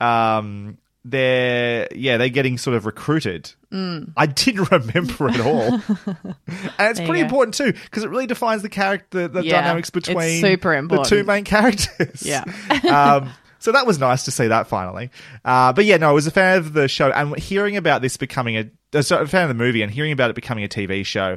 um, 0.00 0.76
they're 1.04 1.88
yeah, 1.94 2.16
they're 2.18 2.28
getting 2.28 2.58
sort 2.58 2.76
of 2.76 2.84
recruited. 2.86 3.52
I 3.72 4.26
didn't 4.26 4.70
remember 4.70 5.28
at 5.28 5.40
all, 5.40 5.74
and 5.74 5.80
it's 5.86 6.34
Mm. 6.50 6.96
There 6.96 7.06
pretty 7.06 7.20
important 7.20 7.54
too 7.54 7.72
because 7.72 8.04
it 8.04 8.10
really 8.10 8.26
defines 8.26 8.62
the 8.62 8.68
character, 8.68 9.28
the 9.28 9.42
Yeah, 9.42 9.60
dynamics 9.60 9.90
between 9.90 10.40
super 10.40 10.80
the 10.82 11.02
two 11.04 11.24
main 11.24 11.44
characters. 11.44 12.22
Yeah. 12.22 12.44
um, 12.90 13.30
so 13.58 13.72
that 13.72 13.86
was 13.86 13.98
nice 13.98 14.24
to 14.24 14.30
see 14.30 14.48
that 14.48 14.66
finally. 14.68 15.10
Uh, 15.44 15.72
but 15.72 15.84
yeah, 15.84 15.98
no, 15.98 16.08
I 16.10 16.12
was 16.12 16.26
a 16.26 16.30
fan 16.30 16.58
of 16.58 16.72
the 16.72 16.88
show 16.88 17.10
and 17.10 17.38
hearing 17.38 17.76
about 17.76 18.00
this 18.02 18.16
becoming 18.16 18.56
a, 18.56 18.70
uh, 18.94 19.02
sorry, 19.02 19.24
a 19.24 19.28
fan 19.28 19.42
of 19.42 19.48
the 19.48 19.54
movie 19.54 19.82
and 19.82 19.92
hearing 19.92 20.12
about 20.12 20.30
it 20.30 20.34
becoming 20.34 20.64
a 20.64 20.68
TV 20.68 21.04
show. 21.04 21.36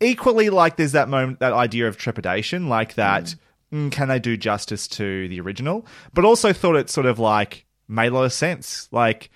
Equally, 0.00 0.48
like 0.48 0.76
there's 0.76 0.92
that 0.92 1.08
moment, 1.08 1.40
that 1.40 1.52
idea 1.52 1.88
of 1.88 1.96
trepidation, 1.96 2.68
like 2.68 2.94
that. 2.94 3.34
mm, 3.72 3.90
can 3.92 4.08
they 4.08 4.18
do 4.20 4.36
justice 4.36 4.86
to 4.88 5.26
the 5.28 5.40
original? 5.40 5.86
But 6.14 6.24
also 6.24 6.52
thought 6.52 6.76
it 6.76 6.88
sort 6.88 7.06
of 7.06 7.18
like 7.18 7.66
made 7.88 8.12
a 8.12 8.14
lot 8.14 8.24
of 8.24 8.32
sense, 8.32 8.88
like 8.92 9.30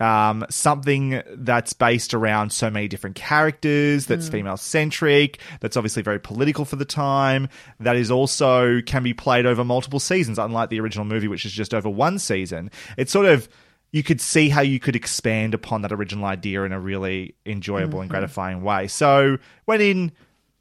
um, 0.00 0.46
something 0.48 1.22
that's 1.28 1.74
based 1.74 2.14
around 2.14 2.52
so 2.52 2.70
many 2.70 2.88
different 2.88 3.16
characters, 3.16 4.06
that's 4.06 4.28
female 4.28 4.56
centric, 4.56 5.38
that's 5.60 5.76
obviously 5.76 6.02
very 6.02 6.18
political 6.18 6.64
for 6.64 6.76
the 6.76 6.86
time, 6.86 7.48
that 7.80 7.96
is 7.96 8.10
also 8.10 8.80
can 8.80 9.02
be 9.02 9.12
played 9.12 9.44
over 9.44 9.62
multiple 9.62 10.00
seasons, 10.00 10.38
unlike 10.38 10.70
the 10.70 10.80
original 10.80 11.04
movie, 11.04 11.28
which 11.28 11.44
is 11.44 11.52
just 11.52 11.74
over 11.74 11.88
one 11.88 12.18
season. 12.18 12.70
It's 12.96 13.12
sort 13.12 13.26
of 13.26 13.48
you 13.92 14.02
could 14.02 14.20
see 14.20 14.48
how 14.48 14.60
you 14.60 14.78
could 14.78 14.96
expand 14.96 15.52
upon 15.52 15.82
that 15.82 15.92
original 15.92 16.24
idea 16.24 16.62
in 16.62 16.72
a 16.72 16.80
really 16.80 17.34
enjoyable 17.44 18.00
and 18.00 18.08
gratifying 18.08 18.62
way. 18.62 18.86
So 18.86 19.38
when 19.64 19.80
in 19.80 20.12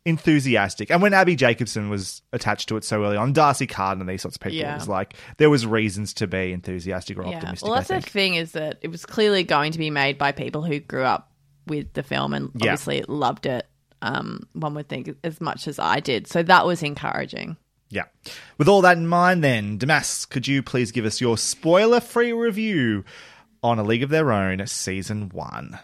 enthusiastic. 0.06 0.90
And 0.92 1.02
when 1.02 1.14
Abbi 1.14 1.36
Jacobson 1.36 1.90
was 1.90 2.22
attached 2.34 2.70
to 2.70 2.78
it 2.78 2.84
so 2.84 3.04
early 3.04 3.18
on, 3.18 3.34
D'Arcy 3.34 3.68
Carden 3.68 4.02
and 4.02 4.10
these 4.10 4.22
sorts 4.22 4.38
of 4.38 4.42
people, 4.42 4.58
Yeah. 4.58 4.74
it 4.74 4.76
was 4.80 4.88
like 4.88 5.14
there 5.38 5.50
was 5.50 5.66
reasons 5.66 6.14
to 6.16 6.28
be 6.28 6.52
enthusiastic 6.52 7.18
or 7.18 7.24
Yeah. 7.26 7.36
optimistic. 7.38 7.68
Well, 7.68 7.76
that's 7.76 7.88
the 7.90 8.02
thing 8.02 8.36
is 8.36 8.54
that 8.54 8.78
it 8.82 8.90
was 8.90 9.06
clearly 9.06 9.44
going 9.44 9.72
to 9.74 9.80
be 9.80 9.90
made 9.90 10.18
by 10.18 10.32
people 10.32 10.64
who 10.64 10.80
grew 10.80 11.04
up 11.04 11.32
with 11.68 11.94
the 11.94 12.04
film 12.04 12.34
and 12.34 12.50
Yeah. 12.56 12.72
obviously 12.72 13.04
loved 13.08 13.46
it. 13.46 13.68
Um, 14.02 14.48
one 14.54 14.74
would 14.76 14.88
think 14.88 15.10
as 15.24 15.42
much 15.42 15.68
as 15.68 15.78
I 15.78 16.00
did. 16.00 16.26
So 16.28 16.42
that 16.44 16.66
was 16.66 16.82
encouraging. 16.82 17.58
Yeah. 17.90 18.04
With 18.58 18.68
all 18.70 18.82
that 18.82 18.98
in 18.98 19.08
mind, 19.08 19.44
then, 19.44 19.78
Damas, 19.78 20.26
could 20.26 20.48
you 20.48 20.64
please 20.64 20.92
give 20.92 21.06
us 21.06 21.20
your 21.20 21.38
spoiler 21.38 22.00
free 22.00 22.32
review 22.32 23.04
on 23.62 23.78
A 23.80 23.84
League 23.84 24.04
of 24.04 24.10
Their 24.10 24.32
Own, 24.32 24.66
Season 24.68 25.30
1? 25.30 25.80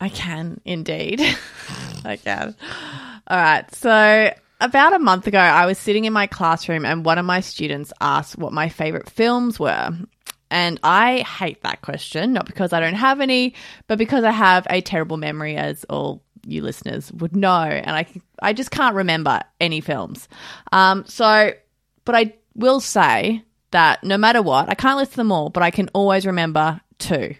I 0.00 0.08
can 0.08 0.60
indeed. 0.64 1.20
I 2.04 2.16
can. 2.16 2.54
All 3.26 3.38
right. 3.38 3.74
So, 3.74 4.32
about 4.60 4.94
a 4.94 4.98
month 4.98 5.26
ago, 5.26 5.38
I 5.38 5.66
was 5.66 5.78
sitting 5.78 6.04
in 6.04 6.12
my 6.12 6.26
classroom 6.26 6.84
and 6.84 7.04
one 7.04 7.18
of 7.18 7.26
my 7.26 7.40
students 7.40 7.92
asked 8.00 8.38
what 8.38 8.52
my 8.52 8.68
favorite 8.68 9.10
films 9.10 9.58
were. 9.58 9.90
And 10.50 10.78
I 10.84 11.20
hate 11.20 11.62
that 11.62 11.82
question, 11.82 12.32
not 12.32 12.46
because 12.46 12.72
I 12.72 12.80
don't 12.80 12.94
have 12.94 13.20
any, 13.20 13.54
but 13.88 13.98
because 13.98 14.24
I 14.24 14.30
have 14.30 14.66
a 14.70 14.80
terrible 14.80 15.16
memory, 15.16 15.56
as 15.56 15.84
all 15.84 16.22
you 16.46 16.62
listeners 16.62 17.10
would 17.12 17.34
know. 17.34 17.62
And 17.62 17.96
I, 17.96 18.06
I 18.40 18.52
just 18.52 18.70
can't 18.70 18.94
remember 18.94 19.40
any 19.60 19.80
films. 19.80 20.28
Um, 20.70 21.04
so, 21.06 21.52
but 22.04 22.14
I 22.14 22.34
will 22.54 22.80
say 22.80 23.42
that 23.72 24.04
no 24.04 24.16
matter 24.16 24.42
what, 24.42 24.68
I 24.68 24.74
can't 24.74 24.98
list 24.98 25.16
them 25.16 25.32
all, 25.32 25.50
but 25.50 25.62
I 25.62 25.70
can 25.70 25.88
always 25.92 26.26
remember 26.26 26.80
two. 26.98 27.34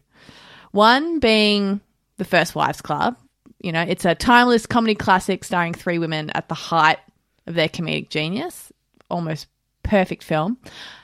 One 0.73 1.21
being 1.21 1.81
The 2.17 2.25
First 2.25 2.55
Wives 2.55 2.83
Club. 2.83 3.17
You 3.65 3.73
know, 3.73 3.83
it's 3.83 4.05
a 4.05 4.15
timeless 4.15 4.67
comedy 4.67 4.95
classic 4.95 5.43
starring 5.43 5.73
three 5.73 5.99
women 5.99 6.29
at 6.31 6.49
the 6.49 6.55
height 6.55 6.99
of 7.47 7.55
their 7.55 7.69
comedic 7.69 8.11
genius. 8.11 8.71
Almost 9.11 9.47
perfect 9.83 10.23
film. 10.23 10.59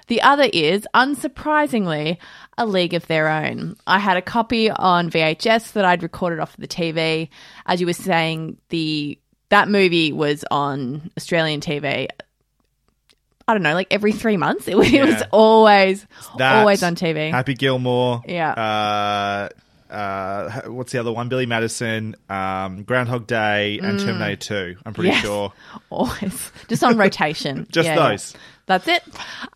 The 0.08 0.20
other 0.20 0.48
is, 0.52 0.86
unsurprisingly, 0.94 2.18
A 2.58 2.66
League 2.66 2.92
of 2.94 3.06
Their 3.06 3.28
Own. 3.28 3.76
I 3.86 3.98
had 3.98 4.16
a 4.16 4.22
copy 4.22 4.70
on 4.70 5.10
VHS 5.10 5.72
that 5.72 5.84
I'd 5.84 6.02
recorded 6.02 6.38
off 6.38 6.52
of 6.54 6.60
the 6.60 6.68
TV. 6.68 7.28
As 7.64 7.80
you 7.80 7.86
were 7.86 7.92
saying, 7.94 8.58
the 8.68 9.18
that 9.48 9.68
movie 9.68 10.12
was 10.12 10.44
on 10.50 11.10
Australian 11.16 11.60
TV. 11.60 12.08
I 13.48 13.52
don't 13.54 13.62
know, 13.62 13.74
like 13.74 13.88
every 13.90 14.12
three 14.12 14.36
months. 14.36 14.68
It, 14.68 14.76
was- 14.76 14.92
it 14.92 15.02
was 15.04 15.22
always, 15.32 16.06
That, 16.38 16.56
always 16.56 16.82
on 16.82 16.94
TV. 16.94 17.30
Happy 17.30 17.54
Gilmore. 17.54 18.22
Yeah. 18.26 18.52
Uh, 18.52 19.48
uh, 19.90 20.62
what's 20.66 20.92
the 20.92 20.98
other 20.98 21.12
one? 21.12 21.28
Billy 21.28 21.46
Madison, 21.46 22.16
um, 22.28 22.82
Groundhog 22.84 23.26
Day, 23.26 23.78
and 23.82 23.98
Terminator 23.98 24.74
2. 24.74 24.80
I'm 24.86 24.94
pretty 24.94 25.10
Mm. 25.10 25.12
Yes. 25.14 25.22
sure. 25.22 25.52
always 25.90 26.52
just 26.68 26.84
on 26.84 26.96
rotation. 26.96 27.66
Just 27.72 27.86
Yeah, 27.86 27.96
yeah. 27.96 28.08
those. 28.10 28.34
That's 28.66 28.86
it. 28.88 29.02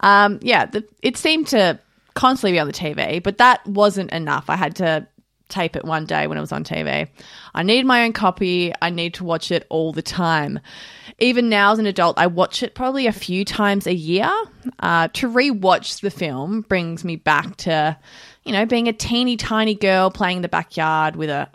Um, 0.01 0.41
yeah, 0.43 0.67
the, 0.67 0.85
it 1.03 1.17
seemed 1.17 1.49
to 1.49 1.79
constantly 2.15 2.53
be 2.53 2.59
on 2.59 2.67
the 2.67 2.73
TV, 2.73 3.23
but 3.23 3.39
that 3.39 3.65
wasn't 3.67 4.13
enough. 4.13 4.51
I 4.51 4.57
had 4.57 4.77
to 4.77 5.07
tape 5.49 5.77
it 5.77 5.85
one 5.85 6.07
day 6.07 6.27
when 6.27 6.37
it 6.39 6.41
was 6.41 6.53
on 6.53 6.65
TV. 6.65 7.07
I 7.55 7.63
need 7.63 7.87
my 7.87 8.05
own 8.05 8.13
copy. 8.13 8.73
I 8.83 8.91
need 8.91 9.15
to 9.15 9.25
watch 9.25 9.53
it 9.53 9.67
all 9.69 9.93
the 9.93 10.03
time. 10.03 10.59
Even 11.21 11.49
now, 11.49 11.73
as 11.73 11.79
an 11.79 11.87
adult, 11.87 12.19
I 12.19 12.27
watch 12.27 12.63
it 12.63 12.75
probably 12.75 13.07
a 13.07 13.13
few 13.13 13.45
times 13.45 13.87
a 13.87 13.95
year. 13.95 14.33
Uh, 14.81 15.09
to 15.13 15.29
rewatch 15.29 16.01
the 16.01 16.11
film 16.11 16.63
brings 16.63 17.05
me 17.05 17.17
back 17.17 17.57
to, 17.59 17.97
you 18.45 18.53
know, 18.53 18.67
being 18.67 18.89
a 18.89 18.93
teeny 18.93 19.37
tiny 19.37 19.75
girl 19.75 20.11
playing 20.11 20.37
in 20.39 20.43
the 20.43 20.49
backyard 20.49 21.17
with 21.17 21.31
a 21.31 21.49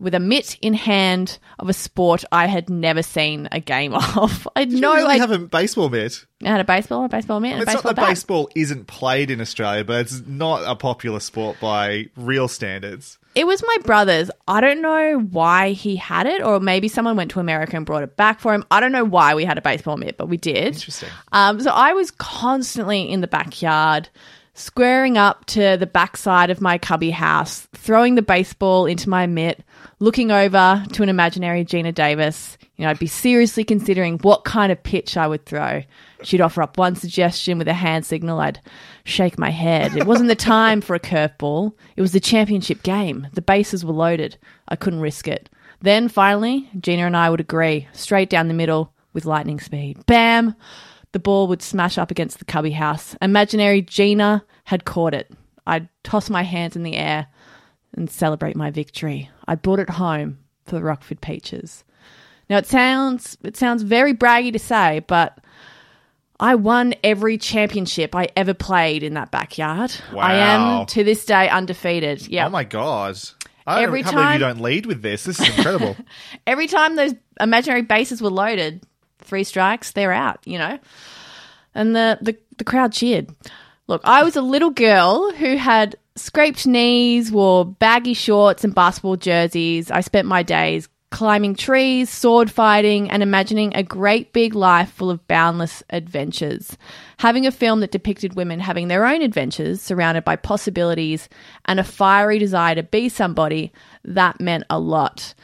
with 0.00 0.14
a 0.14 0.20
mitt 0.20 0.56
in 0.62 0.74
hand 0.74 1.40
of 1.58 1.68
a 1.68 1.72
sport 1.72 2.22
I 2.30 2.46
had 2.46 2.70
never 2.70 3.02
seen 3.02 3.48
a 3.50 3.58
game 3.58 3.92
of. 4.16 4.46
I 4.54 4.60
You 4.60 4.80
really 4.80 5.06
idea. 5.08 5.20
have 5.20 5.32
a 5.32 5.38
baseball 5.40 5.88
mitt. 5.88 6.24
I 6.44 6.50
had 6.50 6.60
a 6.60 6.64
baseball, 6.64 7.04
a 7.04 7.08
baseball 7.08 7.40
mitt, 7.40 7.54
a 7.54 7.62
It's 7.62 7.66
not 7.66 7.74
baseball 7.74 7.88
that 7.94 7.96
bat. 7.96 8.08
baseball 8.10 8.48
isn't 8.54 8.86
played 8.86 9.28
in 9.32 9.40
Australia, 9.40 9.82
but 9.82 10.02
it's 10.02 10.24
not 10.24 10.62
a 10.64 10.76
popular 10.76 11.18
sport 11.18 11.56
by 11.60 12.06
real 12.16 12.46
standards. 12.46 13.18
It 13.34 13.44
was 13.48 13.60
my 13.66 13.76
brother's. 13.84 14.30
I 14.46 14.60
don't 14.60 14.80
know 14.82 15.18
why 15.32 15.72
he 15.72 15.96
had 15.96 16.26
it, 16.28 16.42
or 16.42 16.60
maybe 16.60 16.86
someone 16.86 17.16
went 17.16 17.32
to 17.32 17.40
America 17.40 17.76
and 17.76 17.84
brought 17.84 18.04
it 18.04 18.16
back 18.16 18.38
for 18.38 18.54
him. 18.54 18.64
I 18.70 18.78
don't 18.78 18.92
know 18.92 19.04
why 19.04 19.34
we 19.34 19.44
had 19.44 19.58
a 19.58 19.62
baseball 19.62 19.96
mitt, 19.96 20.16
but 20.16 20.28
we 20.28 20.36
did. 20.36 20.74
Interesting. 20.74 21.08
Um, 21.32 21.58
so 21.60 21.70
I 21.72 21.92
was 21.94 22.12
constantly 22.12 23.02
in 23.10 23.20
the 23.20 23.26
backyard, 23.28 24.08
squaring 24.58 25.16
up 25.16 25.44
to 25.46 25.76
the 25.76 25.86
backside 25.86 26.50
of 26.50 26.60
my 26.60 26.78
cubby 26.78 27.10
house, 27.10 27.68
throwing 27.74 28.16
the 28.16 28.22
baseball 28.22 28.86
into 28.86 29.08
my 29.08 29.26
mitt, 29.26 29.62
looking 30.00 30.30
over 30.30 30.84
to 30.92 31.02
an 31.02 31.08
imaginary 31.08 31.64
Geena 31.64 31.94
Davis. 31.94 32.58
You 32.76 32.84
know, 32.84 32.90
I'd 32.90 32.98
be 32.98 33.06
seriously 33.06 33.64
considering 33.64 34.18
what 34.18 34.44
kind 34.44 34.72
of 34.72 34.82
pitch 34.82 35.16
I 35.16 35.26
would 35.26 35.46
throw. 35.46 35.82
She'd 36.22 36.40
offer 36.40 36.62
up 36.62 36.76
one 36.76 36.96
suggestion 36.96 37.58
with 37.58 37.68
a 37.68 37.72
hand 37.72 38.04
signal. 38.04 38.40
I'd 38.40 38.60
shake 39.04 39.38
my 39.38 39.50
head. 39.50 39.96
It 39.96 40.06
wasn't 40.06 40.28
the 40.28 40.34
time 40.36 40.80
for 40.80 40.94
a 40.94 41.00
curveball. 41.00 41.72
It 41.96 42.02
was 42.02 42.12
the 42.12 42.20
championship 42.20 42.82
game. 42.82 43.28
The 43.32 43.42
bases 43.42 43.84
were 43.84 43.92
loaded. 43.92 44.38
I 44.68 44.76
couldn't 44.76 45.00
risk 45.00 45.28
it. 45.28 45.48
Then 45.80 46.08
finally, 46.08 46.68
Geena 46.76 47.06
and 47.06 47.16
I 47.16 47.30
would 47.30 47.40
agree, 47.40 47.86
straight 47.92 48.28
down 48.28 48.48
the 48.48 48.54
middle 48.54 48.92
with 49.12 49.24
lightning 49.24 49.60
speed. 49.60 50.04
Bam! 50.06 50.56
The 51.12 51.18
ball 51.18 51.46
would 51.48 51.62
smash 51.62 51.96
up 51.98 52.10
against 52.10 52.38
the 52.38 52.44
cubby 52.44 52.70
house. 52.72 53.16
Imaginary 53.22 53.82
Geena 53.82 54.42
had 54.64 54.84
caught 54.84 55.14
it. 55.14 55.30
I'd 55.66 55.88
toss 56.04 56.28
my 56.30 56.42
hands 56.42 56.76
in 56.76 56.82
the 56.82 56.96
air 56.96 57.26
and 57.94 58.10
celebrate 58.10 58.56
my 58.56 58.70
victory. 58.70 59.30
I'd 59.46 59.62
brought 59.62 59.78
it 59.80 59.90
home 59.90 60.38
for 60.66 60.74
the 60.76 60.82
Rockford 60.82 61.20
Peaches. 61.20 61.84
Now 62.50 62.58
it 62.58 62.66
sounds 62.66 63.36
it 63.42 63.56
sounds 63.56 63.82
very 63.82 64.14
braggy 64.14 64.52
to 64.52 64.58
say, 64.58 65.00
but 65.06 65.38
I 66.40 66.54
won 66.54 66.94
every 67.02 67.36
championship 67.36 68.14
I 68.14 68.28
ever 68.36 68.54
played 68.54 69.02
in 69.02 69.14
that 69.14 69.30
backyard. 69.30 69.92
I 70.16 70.34
am 70.36 70.86
to 70.86 71.04
this 71.04 71.24
day 71.24 71.48
undefeated. 71.48 72.26
Yeah. 72.28 72.46
Oh 72.46 72.50
my 72.50 72.64
god. 72.64 73.18
I 73.66 73.82
Every 73.82 74.02
can't 74.02 74.14
believe 74.14 74.24
time- 74.28 74.32
you 74.34 74.46
don't 74.46 74.60
lead 74.60 74.86
with 74.86 75.02
this. 75.02 75.24
This 75.24 75.40
is 75.40 75.48
incredible. 75.56 75.94
Every 76.46 76.68
time 76.68 76.96
those 76.96 77.12
imaginary 77.38 77.82
bases 77.82 78.22
were 78.22 78.30
loaded, 78.30 78.82
three 79.18 79.44
strikes, 79.44 79.92
they're 79.92 80.12
out, 80.12 80.40
you 80.44 80.58
know? 80.58 80.78
And 81.74 81.94
the, 81.94 82.18
the, 82.20 82.36
the 82.56 82.64
crowd 82.64 82.92
cheered. 82.92 83.30
Look, 83.86 84.02
I 84.04 84.22
was 84.22 84.36
a 84.36 84.42
little 84.42 84.70
girl 84.70 85.32
who 85.32 85.56
had 85.56 85.96
scraped 86.16 86.66
knees, 86.66 87.30
wore 87.32 87.64
baggy 87.64 88.14
shorts 88.14 88.64
and 88.64 88.74
basketball 88.74 89.16
jerseys. 89.16 89.90
I 89.90 90.00
spent 90.00 90.26
my 90.26 90.42
days 90.42 90.88
climbing 91.10 91.54
trees, 91.54 92.10
sword 92.10 92.50
fighting, 92.50 93.10
and 93.10 93.22
imagining 93.22 93.74
a 93.74 93.82
great 93.82 94.32
big 94.32 94.54
life 94.54 94.90
full 94.90 95.10
of 95.10 95.26
boundless 95.26 95.82
adventures. 95.90 96.76
Having 97.18 97.46
a 97.46 97.50
film 97.50 97.80
that 97.80 97.90
depicted 97.90 98.34
women 98.34 98.60
having 98.60 98.88
their 98.88 99.06
own 99.06 99.22
adventures, 99.22 99.80
surrounded 99.80 100.24
by 100.24 100.36
possibilities 100.36 101.28
and 101.64 101.80
a 101.80 101.84
fiery 101.84 102.38
desire 102.38 102.74
to 102.74 102.82
be 102.82 103.08
somebody, 103.08 103.72
that 104.04 104.40
meant 104.40 104.64
a 104.68 104.78
lot. 104.78 105.34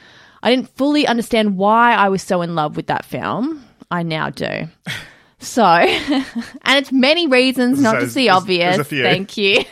I 0.44 0.50
didn't 0.50 0.76
fully 0.76 1.06
understand 1.06 1.56
why 1.56 1.94
I 1.94 2.10
was 2.10 2.22
so 2.22 2.42
in 2.42 2.54
love 2.54 2.76
with 2.76 2.88
that 2.88 3.06
film. 3.06 3.64
I 3.90 4.02
now 4.02 4.30
do. 4.30 4.68
So, 5.40 5.62
and 5.62 6.24
it's 6.78 6.90
many 6.90 7.26
reasons, 7.26 7.78
not 7.78 7.96
So 7.96 8.00
just 8.00 8.14
the 8.14 8.30
obvious. 8.30 8.76
there's 8.76 8.78
a 8.78 8.84
few. 8.84 9.02
Thank 9.02 9.36
you. 9.36 9.62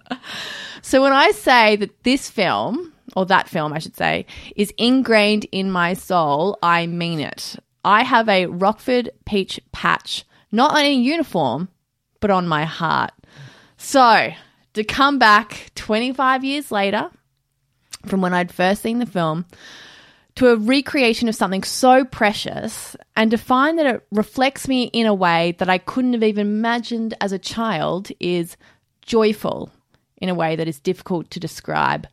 so, 0.82 1.00
when 1.00 1.12
I 1.12 1.30
say 1.30 1.76
that 1.76 2.02
this 2.02 2.28
film, 2.28 2.92
or 3.16 3.24
that 3.26 3.48
film, 3.48 3.72
I 3.72 3.78
should 3.78 3.96
say, 3.96 4.26
is 4.56 4.74
ingrained 4.76 5.46
in 5.52 5.70
my 5.70 5.94
soul, 5.94 6.58
I 6.62 6.86
mean 6.86 7.18
it. 7.18 7.56
I 7.82 8.02
have 8.02 8.28
a 8.28 8.44
Rockford 8.44 9.10
peach 9.24 9.58
patch, 9.72 10.26
not 10.52 10.72
on 10.72 10.84
a 10.84 10.92
uniform, 10.92 11.70
but 12.20 12.30
on 12.30 12.46
my 12.46 12.66
heart. 12.66 13.12
So, 13.78 14.30
to 14.74 14.84
come 14.84 15.18
back 15.18 15.70
25 15.76 16.44
years 16.44 16.70
later 16.70 17.10
from 18.06 18.20
when 18.20 18.34
I'd 18.34 18.52
first 18.52 18.82
seen 18.82 18.98
the 18.98 19.06
film 19.06 19.46
to 20.40 20.48
a 20.48 20.56
recreation 20.56 21.28
of 21.28 21.34
something 21.34 21.62
so 21.62 22.02
precious 22.02 22.96
and 23.14 23.30
to 23.30 23.36
find 23.36 23.78
that 23.78 23.84
it 23.84 24.06
reflects 24.10 24.66
me 24.66 24.84
in 24.84 25.06
a 25.06 25.12
way 25.12 25.54
that 25.58 25.68
I 25.68 25.76
couldn't 25.76 26.14
have 26.14 26.22
even 26.22 26.46
imagined 26.46 27.12
as 27.20 27.32
a 27.32 27.38
child 27.38 28.08
is 28.20 28.56
joyful 29.02 29.70
in 30.16 30.30
a 30.30 30.34
way 30.34 30.56
that 30.56 30.66
is 30.66 30.80
difficult 30.80 31.28
to 31.32 31.40
describe. 31.40 32.06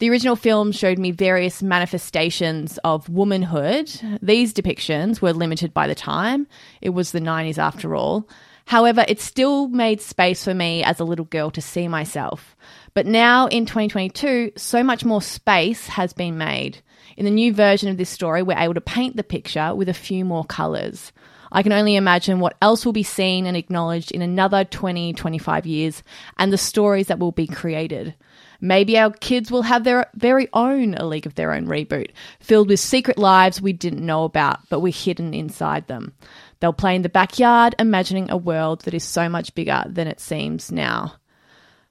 The 0.00 0.10
original 0.10 0.36
film 0.36 0.70
showed 0.70 0.98
me 0.98 1.12
various 1.12 1.62
manifestations 1.62 2.78
of 2.84 3.08
womanhood. 3.08 3.90
These 4.20 4.52
depictions 4.52 5.22
were 5.22 5.32
limited 5.32 5.72
by 5.72 5.86
the 5.86 5.94
time. 5.94 6.48
It 6.82 6.90
was 6.90 7.12
the 7.12 7.20
90s 7.20 7.56
after 7.56 7.96
all. 7.96 8.28
However, 8.66 9.04
it 9.08 9.18
still 9.18 9.68
made 9.68 10.02
space 10.02 10.44
for 10.44 10.52
me 10.52 10.84
as 10.84 11.00
a 11.00 11.04
little 11.04 11.24
girl 11.24 11.50
to 11.52 11.62
see 11.62 11.88
myself. 11.88 12.54
But 12.94 13.06
now 13.06 13.46
in 13.46 13.64
2022, 13.64 14.52
so 14.56 14.82
much 14.82 15.04
more 15.04 15.22
space 15.22 15.86
has 15.88 16.12
been 16.12 16.36
made. 16.36 16.82
In 17.16 17.24
the 17.24 17.30
new 17.30 17.52
version 17.52 17.88
of 17.88 17.96
this 17.96 18.10
story, 18.10 18.42
we're 18.42 18.58
able 18.58 18.74
to 18.74 18.80
paint 18.80 19.16
the 19.16 19.24
picture 19.24 19.74
with 19.74 19.88
a 19.88 19.94
few 19.94 20.24
more 20.24 20.44
colours. 20.44 21.12
I 21.50 21.62
can 21.62 21.72
only 21.72 21.96
imagine 21.96 22.40
what 22.40 22.56
else 22.62 22.84
will 22.84 22.94
be 22.94 23.02
seen 23.02 23.46
and 23.46 23.56
acknowledged 23.56 24.10
in 24.10 24.22
another 24.22 24.64
20, 24.64 25.12
25 25.12 25.66
years 25.66 26.02
and 26.38 26.50
the 26.50 26.58
stories 26.58 27.08
that 27.08 27.18
will 27.18 27.32
be 27.32 27.46
created. 27.46 28.14
Maybe 28.60 28.96
our 28.96 29.10
kids 29.10 29.50
will 29.50 29.62
have 29.62 29.84
their 29.84 30.06
very 30.14 30.48
own 30.54 30.94
A 30.94 31.04
League 31.04 31.26
of 31.26 31.34
Their 31.34 31.52
Own 31.52 31.66
reboot, 31.66 32.10
filled 32.40 32.68
with 32.68 32.80
secret 32.80 33.18
lives 33.18 33.60
we 33.60 33.72
didn't 33.72 34.06
know 34.06 34.24
about, 34.24 34.60
but 34.70 34.80
were 34.80 34.88
hidden 34.88 35.34
inside 35.34 35.88
them. 35.88 36.14
They'll 36.60 36.72
play 36.72 36.94
in 36.94 37.02
the 37.02 37.08
backyard, 37.08 37.74
imagining 37.78 38.30
a 38.30 38.36
world 38.36 38.82
that 38.82 38.94
is 38.94 39.04
so 39.04 39.28
much 39.28 39.54
bigger 39.54 39.82
than 39.86 40.06
it 40.06 40.20
seems 40.20 40.70
now. 40.72 41.14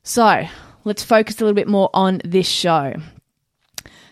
So, 0.02 0.48
let's 0.84 1.04
focus 1.04 1.40
a 1.40 1.44
little 1.44 1.56
bit 1.56 1.68
more 1.68 1.90
on 1.94 2.22
this 2.24 2.48
show. 2.48 2.94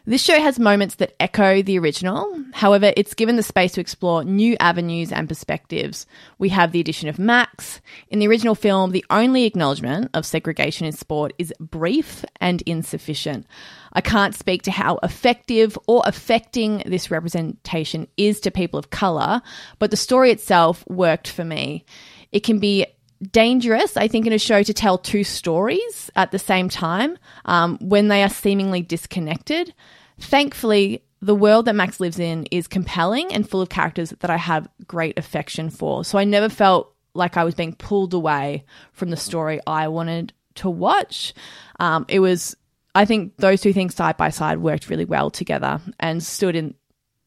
This 0.10 0.24
show 0.24 0.40
has 0.42 0.58
moments 0.58 0.96
that 0.96 1.14
echo 1.20 1.62
the 1.62 1.78
original. 1.78 2.44
However, 2.54 2.92
it's 2.98 3.14
given 3.14 3.36
the 3.36 3.44
space 3.44 3.74
to 3.74 3.82
explore 3.82 4.24
new 4.24 4.58
avenues 4.60 5.12
and 5.12 5.28
perspectives. 5.28 6.08
We 6.40 6.50
have 6.50 6.72
the 6.72 6.80
addition 6.80 7.10
of 7.10 7.20
Max. 7.20 7.80
In 8.08 8.18
the 8.18 8.28
original 8.28 8.56
film, 8.56 8.90
the 8.90 9.06
only 9.12 9.46
acknowledgement 9.46 10.10
of 10.16 10.26
segregation 10.26 10.88
in 10.88 10.94
sport 10.94 11.34
is 11.38 11.54
brief 11.60 12.26
and 12.42 12.64
insufficient. 12.64 13.46
I 13.94 14.02
can't 14.02 14.34
speak 14.34 14.64
to 14.64 14.72
how 14.72 14.98
effective 15.04 15.78
or 15.86 16.02
affecting 16.08 16.82
this 16.88 17.12
representation 17.12 18.08
is 18.18 18.40
to 18.40 18.50
people 18.50 18.80
of 18.80 18.90
colour, 18.90 19.44
but 19.78 19.92
the 19.92 19.98
story 19.98 20.32
itself 20.32 20.84
worked 20.88 21.28
for 21.28 21.44
me. 21.44 21.86
It 22.32 22.40
can 22.40 22.58
be 22.58 22.88
dangerous, 23.32 23.98
I 23.98 24.08
think, 24.08 24.26
in 24.26 24.34
a 24.34 24.40
show 24.40 24.64
to 24.64 24.74
tell 24.74 24.98
two 24.98 25.24
stories 25.24 26.10
at 26.16 26.32
the 26.32 26.40
same 26.40 26.70
time 26.70 27.18
um, 27.46 27.78
when 27.82 28.08
they 28.08 28.24
are 28.24 28.30
seemingly 28.30 28.82
disconnected. 28.82 29.74
Thankfully, 30.20 31.04
the 31.22 31.36
world 31.36 31.66
that 31.66 31.76
Max 31.76 32.00
lives 32.00 32.20
in 32.20 32.46
is 32.46 32.68
compelling 32.68 33.34
and 33.34 33.50
full 33.50 33.62
of 33.62 33.70
characters 33.70 34.14
that 34.20 34.30
I 34.30 34.38
have 34.38 34.70
great 34.88 35.18
affection 35.20 35.70
for. 35.70 36.06
So 36.06 36.18
I 36.18 36.24
never 36.24 36.50
felt 36.50 36.94
like 37.14 37.38
I 37.38 37.44
was 37.44 37.56
being 37.56 37.76
pulled 37.76 38.14
away 38.14 38.66
from 38.94 39.10
the 39.10 39.18
story 39.18 39.60
I 39.68 39.88
wanted 39.90 40.34
to 40.56 40.70
watch. 40.70 41.34
Um, 41.80 42.06
it 42.08 42.20
was 42.20 42.56
I 42.96 43.06
think 43.06 43.38
those 43.38 43.62
two 43.62 43.74
things 43.74 43.96
side 43.96 44.18
by 44.18 44.30
side 44.30 44.60
worked 44.60 44.90
really 44.90 45.06
well 45.06 45.30
together 45.30 45.82
and 46.00 46.24
stood 46.24 46.56
in 46.56 46.76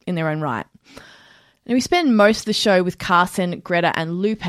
in 0.06 0.14
their 0.14 0.28
own 0.28 0.40
right. 0.40 0.66
We 1.64 1.80
spend 1.80 2.16
most 2.16 2.40
of 2.40 2.44
the 2.46 2.52
show 2.52 2.82
with 2.82 2.98
Carson, 2.98 3.60
Greta, 3.60 3.96
and 3.96 4.18
Lupe. 4.18 4.44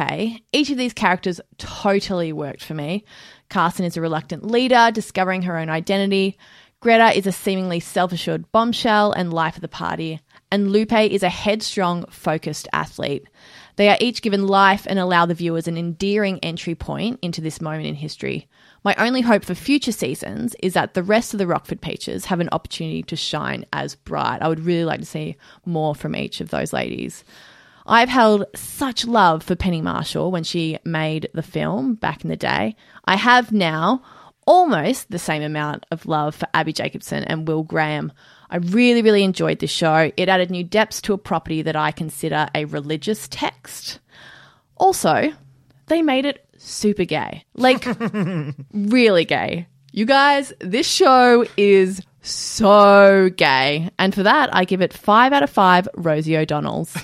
Each 0.52 0.72
of 0.72 0.78
these 0.78 0.94
characters 0.94 1.40
totally 1.60 2.34
worked 2.34 2.64
for 2.64 2.74
me. 2.74 3.06
Carson 3.50 3.86
is 3.86 3.96
a 3.96 4.02
reluctant 4.02 4.48
leader, 4.48 4.90
discovering 4.92 5.44
her 5.44 5.60
own 5.60 5.70
identity. 5.70 6.40
Greta 6.80 7.16
is 7.16 7.28
a 7.28 7.32
seemingly 7.32 7.80
self 7.80 8.14
assured 8.14 8.52
bombshell 8.52 9.12
and 9.12 9.32
life 9.32 9.56
of 9.56 9.62
the 9.62 9.68
party. 9.68 10.22
And 10.52 10.72
Lupe 10.72 10.92
is 10.92 11.22
a 11.22 11.30
headstrong, 11.30 12.06
focused 12.08 12.68
athlete. 12.74 13.28
They 13.76 13.90
are 13.90 13.98
each 14.02 14.24
given 14.24 14.48
life 14.48 14.88
and 14.90 14.98
allow 14.98 15.28
the 15.28 15.36
viewers 15.36 15.68
an 15.68 15.78
endearing 15.78 16.40
entry 16.40 16.74
point 16.74 17.20
into 17.22 17.42
this 17.42 17.62
moment 17.62 17.86
in 17.86 17.94
history. 17.94 18.48
My 18.84 18.96
only 18.98 19.22
hope 19.22 19.46
for 19.46 19.56
future 19.56 19.94
seasons 19.94 20.56
is 20.62 20.74
that 20.74 20.94
the 20.94 21.04
rest 21.04 21.34
of 21.34 21.38
the 21.38 21.48
Rockford 21.48 21.82
Peaches 21.82 22.26
have 22.26 22.42
an 22.42 22.50
opportunity 22.52 23.02
to 23.04 23.16
shine 23.16 23.66
as 23.72 23.96
bright. 23.96 24.42
I 24.42 24.50
would 24.50 24.60
really 24.60 24.84
like 24.84 25.00
to 25.00 25.06
see 25.06 25.38
more 25.66 25.96
from 25.96 26.16
each 26.16 26.42
of 26.42 26.50
those 26.50 26.74
ladies. 26.74 27.24
I've 27.86 28.10
held 28.10 28.46
such 28.56 29.06
love 29.06 29.44
for 29.44 29.56
Penny 29.56 29.82
Marshall 29.82 30.32
when 30.32 30.44
she 30.44 30.80
made 30.84 31.30
the 31.34 31.42
film 31.42 31.96
back 31.96 32.24
in 32.24 32.30
the 32.30 32.36
day. 32.36 32.76
I 33.06 33.16
have 33.16 33.52
now 33.52 34.02
almost 34.46 35.10
the 35.10 35.20
same 35.20 35.42
amount 35.42 35.86
of 35.92 36.06
love 36.06 36.36
for 36.36 36.48
Abbi 36.54 36.72
Jacobson 36.72 37.24
and 37.24 37.48
Will 37.48 37.64
Graham. 37.64 38.12
I 38.50 38.58
really, 38.58 39.02
really 39.02 39.24
enjoyed 39.24 39.60
this 39.60 39.72
show. 39.72 40.12
It 40.16 40.30
added 40.30 40.52
new 40.52 40.64
depths 40.64 41.02
to 41.02 41.14
a 41.14 41.18
property 41.18 41.62
that 41.62 41.76
I 41.76 41.92
consider 41.92 42.48
a 42.54 42.66
religious 42.66 43.28
text. 43.30 44.00
Also, 44.76 45.34
they 45.88 46.02
made 46.02 46.26
it 46.26 46.43
super 46.64 47.06
gay. 47.06 47.44
Like, 47.56 47.86
really 48.74 49.26
gay. 49.26 49.68
You 49.92 50.06
guys, 50.06 50.54
this 50.60 50.88
show 50.88 51.46
is 51.56 52.02
so 52.22 53.30
gay. 53.36 53.90
And 54.00 54.16
for 54.16 54.24
that, 54.24 54.56
I 54.56 54.66
give 54.66 54.82
it 54.82 54.94
five 54.94 55.34
out 55.34 55.44
of 55.44 55.50
five 55.50 55.88
Rosie 55.96 56.38
O'Donnells. 56.38 56.96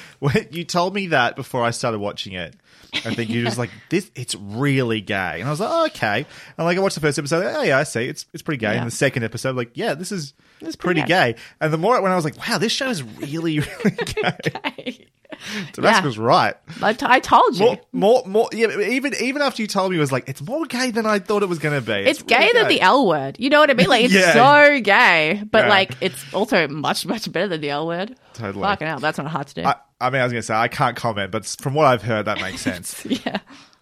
When 0.18 0.48
you 0.50 0.64
told 0.64 0.94
me 0.94 1.08
that 1.08 1.36
before 1.36 1.62
I 1.62 1.70
started 1.70 2.00
watching 2.00 2.32
it. 2.32 2.56
I 2.92 3.14
think 3.14 3.30
you 3.30 3.44
just 3.44 3.58
like 3.58 3.70
this. 3.90 4.10
It's 4.16 4.34
really 4.34 5.00
gay, 5.00 5.40
and 5.40 5.44
I 5.44 5.50
was 5.50 5.60
like, 5.60 5.68
oh, 5.70 5.86
okay. 5.86 6.26
And 6.56 6.66
like 6.66 6.76
I 6.76 6.80
watched 6.80 6.94
the 6.96 7.00
first 7.00 7.18
episode, 7.18 7.44
oh 7.44 7.62
yeah, 7.62 7.78
I 7.78 7.84
see. 7.84 8.06
It's 8.06 8.26
it's 8.32 8.42
pretty 8.42 8.58
gay. 8.58 8.72
Yeah. 8.72 8.78
And 8.78 8.86
the 8.86 8.94
second 8.94 9.24
episode, 9.24 9.54
like 9.56 9.70
yeah, 9.74 9.94
this 9.94 10.10
is 10.10 10.34
It's 10.60 10.74
pretty, 10.74 11.02
pretty 11.02 11.08
gay. 11.08 11.36
And 11.60 11.72
the 11.72 11.78
more 11.78 12.00
when 12.00 12.10
I 12.10 12.16
was 12.16 12.24
like, 12.24 12.36
wow, 12.48 12.58
this 12.58 12.72
show 12.72 12.88
is 12.88 13.02
really 13.02 13.60
really 13.84 13.96
gay. 14.06 15.06
Tabasco's 15.72 16.16
Yeah. 16.16 16.22
right. 16.24 16.54
I, 16.82 16.92
t- 16.92 17.06
I 17.08 17.20
told 17.20 17.56
you. 17.56 17.64
More, 17.66 17.80
more, 17.92 18.22
more. 18.26 18.48
Yeah, 18.52 18.78
even 18.80 19.14
even 19.20 19.42
after 19.42 19.62
you 19.62 19.68
told 19.68 19.90
me, 19.90 19.96
it 19.96 20.00
was 20.00 20.10
like 20.12 20.28
it's 20.28 20.40
more 20.42 20.64
gay 20.66 20.90
than 20.90 21.06
I 21.06 21.18
thought 21.18 21.42
it 21.42 21.48
was 21.48 21.58
going 21.58 21.78
to 21.78 21.84
be. 21.86 21.92
it's 21.92 22.20
really 22.22 22.46
gay 22.46 22.50
than 22.54 22.68
the 22.68 22.80
L 22.80 23.06
word. 23.06 23.36
You 23.38 23.50
know 23.50 23.60
what 23.60 23.70
I 23.70 23.74
mean? 23.74 23.88
Like, 23.88 24.04
it's 24.06 24.14
Yeah. 24.18 24.32
so 24.32 24.80
gay. 24.80 25.42
But, 25.50 25.64
Yeah. 25.64 25.68
like, 25.68 25.96
it's 26.00 26.34
also 26.34 26.66
much, 26.68 27.06
much 27.06 27.30
better 27.30 27.48
than 27.48 27.60
the 27.60 27.70
L 27.70 27.86
word. 27.86 28.16
Totally. 28.34 28.62
Fucking 28.62 28.86
hell, 28.86 28.98
that's 29.00 29.18
not 29.18 29.26
hard 29.28 29.46
to 29.48 29.54
do. 29.54 29.64
I, 29.64 29.74
I 30.00 30.10
mean, 30.10 30.20
I 30.20 30.24
was 30.24 30.32
going 30.32 30.42
to 30.42 30.46
say 30.46 30.54
I 30.54 30.68
can't 30.68 30.96
comment, 30.96 31.30
but 31.32 31.44
from 31.60 31.74
what 31.74 31.86
I've 31.86 32.02
heard, 32.02 32.24
that 32.26 32.40
makes 32.40 32.60
sense. 32.60 33.04
yeah. 33.06 33.38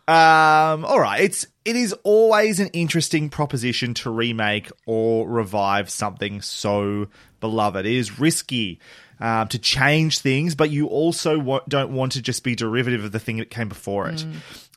Um, 0.09 0.85
all 0.85 1.01
right. 1.01 1.21
It's 1.21 1.47
it 1.65 1.75
is 1.75 1.93
always 2.05 2.61
an 2.61 2.69
interesting 2.69 3.29
proposition 3.29 3.93
to 3.95 4.11
remake 4.11 4.71
or 4.87 5.29
revive 5.29 5.91
something 5.91 6.41
so 6.43 7.09
beloved. 7.41 7.85
It 7.87 7.93
is 7.93 8.21
risky 8.21 8.79
um, 9.21 9.49
to 9.49 9.59
change 9.59 10.19
things, 10.21 10.55
but 10.55 10.71
you 10.71 10.87
also 10.87 11.39
wa- 11.39 11.61
don't 11.69 11.93
want 11.93 12.13
to 12.13 12.23
just 12.23 12.45
be 12.45 12.55
derivative 12.55 13.05
of 13.05 13.13
the 13.13 13.21
thing 13.21 13.39
that 13.39 13.51
came 13.51 13.69
before 13.69 14.09
it. 14.09 14.25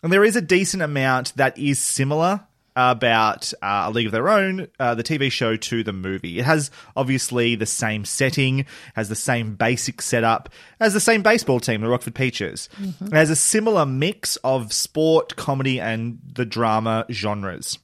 And 0.03 0.13
there 0.13 0.24
is 0.24 0.36
a 0.36 0.41
decent 0.41 0.81
amount 0.84 1.34
that 1.36 1.58
is 1.58 1.79
similar 1.79 2.41
about 2.75 3.51
uh, 3.62 3.86
A 3.88 3.91
League 3.91 4.05
of 4.05 4.13
Their 4.13 4.29
Own, 4.29 4.67
uh, 4.79 4.96
the 4.96 5.03
TV 5.03 5.29
show, 5.29 5.58
to 5.58 5.84
the 5.84 5.91
movie. 5.91 6.39
It 6.39 6.46
has 6.46 6.72
obviously 6.96 7.55
the 7.55 7.65
same 7.65 8.05
setting, 8.05 8.65
has 8.96 9.10
the 9.10 9.15
same 9.15 9.55
basic 9.55 10.01
setup, 10.01 10.48
has 10.79 10.93
the 10.93 11.01
same 11.01 11.22
baseball 11.22 11.60
team, 11.60 11.81
the 11.81 11.89
Rockford 11.89 12.15
Peaches. 12.15 12.69
It 13.01 13.12
has 13.12 13.29
a 13.29 13.36
similar 13.36 13.86
mix 13.86 14.38
of 14.38 14.71
sport, 14.71 15.36
comedy, 15.36 15.82
and 15.82 16.19
the 16.34 16.45
drama 16.45 17.06
genres. 17.12 17.78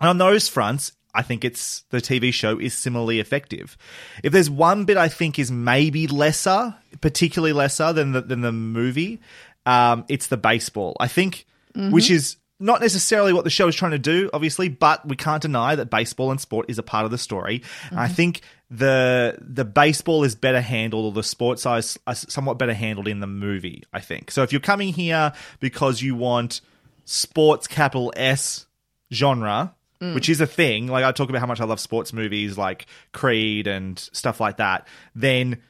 And 0.00 0.10
on 0.10 0.18
those 0.18 0.48
fronts, 0.48 0.92
I 1.14 1.22
think 1.22 1.44
it's 1.44 1.84
the 1.90 1.98
TV 1.98 2.32
show 2.32 2.58
is 2.58 2.74
similarly 2.74 3.18
effective. 3.20 3.76
If 4.22 4.32
there's 4.32 4.50
one 4.50 4.84
bit 4.84 4.96
I 4.96 5.08
think 5.08 5.38
is 5.38 5.50
maybe 5.50 6.06
lesser, 6.06 6.74
particularly 7.00 7.52
lesser 7.52 7.92
than 7.92 8.12
the, 8.12 8.20
than 8.20 8.42
the 8.42 8.52
movie, 8.52 9.20
um, 9.66 10.04
it's 10.08 10.28
the 10.28 10.36
baseball. 10.36 10.96
I 11.00 11.08
think, 11.08 11.46
which 11.90 12.10
is 12.10 12.36
not 12.60 12.80
necessarily 12.80 13.32
what 13.32 13.44
the 13.44 13.50
show 13.50 13.68
is 13.68 13.76
trying 13.76 13.92
to 13.92 13.98
do, 13.98 14.30
obviously, 14.32 14.68
but 14.68 15.06
we 15.06 15.16
can't 15.16 15.40
deny 15.40 15.76
that 15.76 15.90
baseball 15.90 16.30
and 16.30 16.40
sport 16.40 16.66
is 16.68 16.78
a 16.78 16.82
part 16.82 17.04
of 17.04 17.10
the 17.10 17.18
story. 17.18 17.62
And 17.90 18.00
I 18.00 18.08
think 18.08 18.40
the 18.70 19.38
the 19.40 19.64
baseball 19.64 20.24
is 20.24 20.34
better 20.34 20.60
handled, 20.60 21.04
or 21.06 21.12
the 21.12 21.22
sports 21.22 21.66
are, 21.66 21.80
uh, 22.06 22.14
somewhat 22.14 22.58
better 22.58 22.74
handled 22.74 23.08
in 23.08 23.20
the 23.20 23.26
movie. 23.26 23.84
I 23.92 24.00
think 24.00 24.30
so. 24.30 24.42
If 24.42 24.52
you're 24.52 24.60
coming 24.60 24.92
here 24.92 25.32
because 25.60 26.02
you 26.02 26.14
want 26.14 26.60
sports 27.04 27.66
capital 27.66 28.12
S 28.16 28.66
genre, 29.12 29.74
which 30.00 30.28
is 30.28 30.40
a 30.40 30.46
thing. 30.46 30.86
Like 30.86 31.04
I 31.04 31.12
talk 31.12 31.28
about 31.28 31.40
how 31.40 31.46
much 31.46 31.60
I 31.60 31.64
love 31.64 31.80
sports 31.80 32.12
movies 32.12 32.56
like 32.56 32.86
Creed 33.12 33.66
and 33.66 33.98
stuff 33.98 34.40
like 34.40 34.58
that. 34.58 34.86
Then 35.14 35.62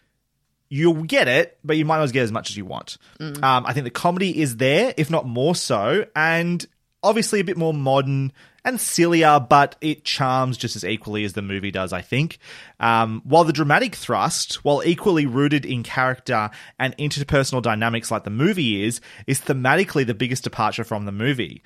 you'll 0.69 1.05
get 1.05 1.29
it, 1.29 1.59
but 1.65 1.77
you 1.77 1.85
might 1.85 1.99
not 1.99 2.13
get 2.13 2.23
as 2.23 2.33
much 2.33 2.51
as 2.51 2.57
you 2.57 2.65
want. 2.65 2.99
Um, 3.43 3.67
I 3.67 3.73
think 3.73 3.85
the 3.85 3.91
comedy 3.91 4.41
is 4.41 4.59
there, 4.59 4.93
if 4.97 5.11
not 5.11 5.27
more 5.27 5.55
so, 5.55 6.05
and 6.15 6.65
obviously 7.03 7.41
a 7.41 7.45
bit 7.45 7.57
more 7.57 7.73
modern 7.73 8.33
and 8.65 8.79
sillier, 8.79 9.41
but 9.41 9.77
it 9.81 10.05
charms 10.05 10.59
just 10.59 10.77
as 10.77 10.85
equally 10.85 11.25
as 11.25 11.33
the 11.33 11.41
movie 11.41 11.71
does, 11.71 11.93
I 11.93 12.03
think. 12.03 12.39
Um, 12.81 13.23
while 13.25 13.45
the 13.45 13.53
dramatic 13.53 13.95
thrust, 13.95 14.63
while 14.65 14.83
equally 14.85 15.25
rooted 15.25 15.65
in 15.65 15.83
character 15.83 16.51
and 16.79 16.95
interpersonal 16.99 17.63
dynamics 17.63 18.11
like 18.11 18.25
the 18.25 18.31
movie 18.31 18.85
is, 18.85 19.01
is 19.27 19.41
thematically 19.41 20.07
the 20.07 20.13
biggest 20.13 20.45
departure 20.45 20.85
from 20.85 21.07
the 21.07 21.13
movie. 21.13 21.63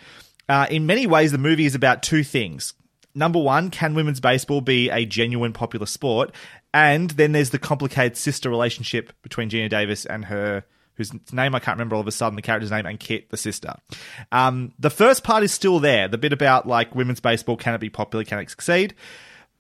Uh, 0.53 0.67
in 0.69 0.85
many 0.85 1.07
ways, 1.07 1.33
the 1.33 1.38
movie 1.38 1.65
is 1.65 1.75
about 1.75 2.03
two 2.03 2.23
things. 2.23 2.75
Number 3.15 3.38
one, 3.38 3.71
can 3.71 3.95
women's 3.95 4.21
baseball 4.21 4.61
be 4.61 4.91
a 4.91 5.07
genuine 5.07 5.55
popular 5.55 5.87
sport? 5.87 6.31
And 6.75 7.09
then 7.12 7.33
there's 7.33 7.49
the 7.49 7.59
complicated 7.59 8.19
sister 8.19 8.51
relationship 8.51 9.15
between 9.23 9.49
Geena 9.49 9.71
Davis 9.71 10.05
and 10.05 10.27
her, 10.27 10.65
whose 10.97 11.11
name 11.33 11.55
I 11.55 11.59
can't 11.59 11.77
remember 11.77 11.95
all 11.95 12.03
of 12.03 12.07
a 12.07 12.12
sudden, 12.12 12.37
the 12.37 12.43
character's 12.43 12.71
name, 12.71 12.85
and 12.85 13.01
Kit, 13.01 13.31
the 13.31 13.38
sister. 13.38 13.77
Um, 14.31 14.75
the 14.79 14.91
first 14.91 15.25
part 15.25 15.43
is 15.43 15.53
still 15.53 15.81
there. 15.81 16.07
The 16.07 16.19
bit 16.19 16.35
about 16.35 16.69
like 16.69 16.95
women's 16.95 17.21
baseball, 17.21 17.57
can 17.57 17.73
it 17.73 17.81
be 17.81 17.88
popular, 17.88 18.23
can 18.23 18.38
it 18.38 18.51
succeed? 18.51 18.95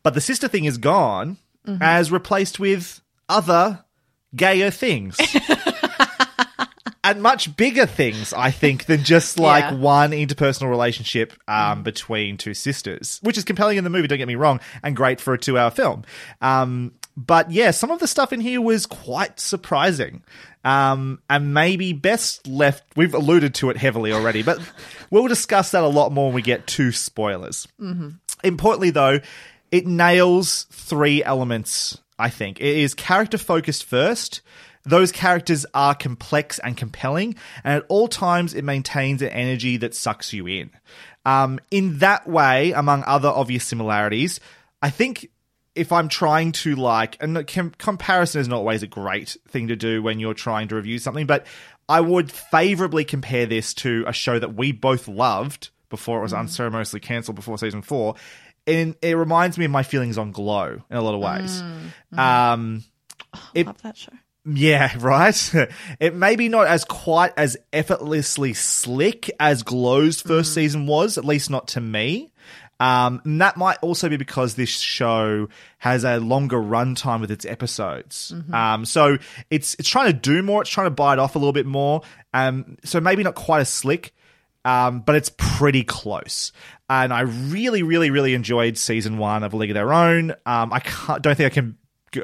But 0.02 0.12
the 0.12 0.20
sister 0.20 0.46
thing 0.46 0.66
is 0.66 0.76
gone, 0.76 1.38
as 1.80 2.12
replaced 2.12 2.60
with 2.60 3.00
other 3.30 3.82
gayer 4.36 4.70
things. 4.70 5.16
and 7.04 7.20
much 7.22 7.56
bigger 7.56 7.86
things, 7.86 8.32
I 8.32 8.50
think, 8.50 8.84
than 8.86 9.02
just 9.02 9.38
like 9.38 9.64
Yeah. 9.64 9.74
one 9.74 10.12
interpersonal 10.12 10.70
relationship 10.70 11.32
um, 11.48 11.82
between 11.82 12.36
two 12.36 12.54
sisters, 12.54 13.18
which 13.22 13.36
is 13.36 13.44
compelling 13.44 13.78
in 13.78 13.84
the 13.84 13.90
movie. 13.90 14.06
Don't 14.08 14.18
get 14.18 14.28
me 14.28 14.36
wrong, 14.36 14.60
and 14.82 14.94
great 14.94 15.20
for 15.20 15.34
a 15.34 15.38
two-hour 15.38 15.70
film. 15.70 16.04
Um, 16.40 16.92
but 17.16 17.50
yeah, 17.50 17.72
some 17.72 17.90
of 17.90 17.98
the 17.98 18.06
stuff 18.06 18.32
in 18.32 18.40
here 18.40 18.60
was 18.60 18.86
quite 18.86 19.38
surprising, 19.40 20.22
um, 20.64 21.20
and 21.28 21.52
maybe 21.52 21.92
best 21.92 22.46
left. 22.46 22.84
We've 22.96 23.12
alluded 23.14 23.54
to 23.56 23.70
it 23.70 23.76
heavily 23.76 24.12
already, 24.12 24.42
but 24.42 24.60
we'll 25.10 25.26
discuss 25.28 25.72
that 25.72 25.82
a 25.82 25.88
lot 25.88 26.12
more 26.12 26.26
when 26.26 26.34
we 26.36 26.42
get 26.42 26.66
to 26.68 26.92
spoilers. 26.92 27.66
Importantly, 28.44 28.90
though, 28.90 29.20
it 29.70 29.86
nails 29.86 30.66
three 30.70 31.22
elements, 31.24 31.98
I 32.18 32.30
think. 32.30 32.60
It 32.60 32.76
is 32.78 32.94
character 32.94 33.38
focused 33.38 33.84
first. 33.84 34.40
Those 34.84 35.12
characters 35.12 35.64
are 35.74 35.94
complex 35.94 36.58
and 36.58 36.76
compelling, 36.76 37.36
and 37.62 37.74
at 37.74 37.86
all 37.88 38.08
times 38.08 38.54
it 38.54 38.64
maintains 38.64 39.22
an 39.22 39.28
energy 39.28 39.76
that 39.78 39.94
sucks 39.94 40.32
you 40.32 40.46
in. 40.46 40.70
Um, 41.24 41.60
in 41.70 41.98
that 41.98 42.26
way, 42.28 42.72
among 42.72 43.04
other 43.06 43.28
obvious 43.28 43.64
similarities, 43.64 44.40
I 44.80 44.90
think 44.90 45.28
if 45.74 45.92
I'm 45.92 46.08
trying 46.08 46.52
to 46.52 46.74
like, 46.74 47.16
and 47.20 47.46
com- 47.46 47.72
comparison 47.78 48.40
is 48.40 48.48
not 48.48 48.56
always 48.56 48.82
a 48.82 48.88
great 48.88 49.36
thing 49.48 49.68
to 49.68 49.76
do 49.76 50.02
when 50.02 50.18
you're 50.18 50.34
trying 50.34 50.68
to 50.68 50.74
review 50.74 50.98
something, 50.98 51.26
but 51.26 51.46
I 51.88 52.00
would 52.00 52.30
favorably 52.30 53.04
compare 53.04 53.46
this 53.46 53.74
to 53.74 54.04
a 54.06 54.12
show 54.12 54.38
that 54.38 54.54
we 54.54 54.72
both 54.72 55.08
loved 55.08 55.70
before 55.88 56.18
it 56.18 56.22
was 56.22 56.32
unceremoniously 56.32 57.00
cancelled 57.00 57.36
before 57.36 57.58
season 57.58 57.82
four. 57.82 58.16
And 58.66 58.96
it 59.02 59.16
reminds 59.16 59.58
me 59.58 59.64
of 59.64 59.70
my 59.70 59.82
feelings 59.82 60.18
on 60.18 60.30
Glow 60.32 60.82
in 60.90 60.96
a 60.96 61.02
lot 61.02 61.14
of 61.14 61.20
ways. 61.20 61.62
Um, 62.16 62.84
it, 63.54 63.66
Love 63.66 63.82
that 63.82 63.96
show. 63.96 64.12
Yeah, 64.44 64.92
right. 64.98 65.52
It 66.00 66.14
may 66.14 66.36
be 66.36 66.48
not 66.48 66.66
as 66.66 66.84
quite 66.84 67.32
as 67.36 67.56
effortlessly 67.72 68.54
slick 68.54 69.30
as 69.38 69.62
Glow's 69.62 70.22
1st 70.22 70.46
season 70.46 70.86
was, 70.86 71.18
at 71.18 71.24
least 71.24 71.50
not 71.50 71.68
to 71.68 71.80
me. 71.80 72.32
Um, 72.80 73.22
and 73.24 73.40
that 73.40 73.56
might 73.56 73.78
also 73.80 74.08
be 74.08 74.16
because 74.16 74.56
this 74.56 74.70
show 74.70 75.48
has 75.78 76.02
a 76.02 76.18
longer 76.18 76.56
runtime 76.56 77.20
with 77.20 77.30
its 77.30 77.44
episodes. 77.44 78.32
Um, 78.52 78.84
so 78.84 79.18
it's 79.50 79.76
it's 79.78 79.88
trying 79.88 80.06
to 80.06 80.12
do 80.12 80.42
more. 80.42 80.62
It's 80.62 80.70
trying 80.70 80.86
to 80.86 80.90
bite 80.90 81.20
off 81.20 81.36
a 81.36 81.38
little 81.38 81.52
bit 81.52 81.66
more. 81.66 82.00
Um, 82.34 82.78
so 82.84 83.00
maybe 83.00 83.22
not 83.22 83.36
quite 83.36 83.60
as 83.60 83.68
slick, 83.68 84.12
um, 84.64 85.00
but 85.00 85.14
it's 85.14 85.30
pretty 85.36 85.84
close. 85.84 86.50
and 86.90 87.12
I 87.12 87.20
really, 87.20 87.84
really, 87.84 88.10
really 88.10 88.34
enjoyed 88.34 88.76
season 88.76 89.16
one 89.16 89.44
of 89.44 89.52
A 89.52 89.56
League 89.56 89.70
of 89.70 89.74
Their 89.74 89.92
Own. 89.92 90.32
Um, 90.44 90.72
I 90.72 90.80
can't, 90.80 91.22
don't 91.22 91.36
think 91.36 91.52
I 91.52 91.54
can 91.54 91.78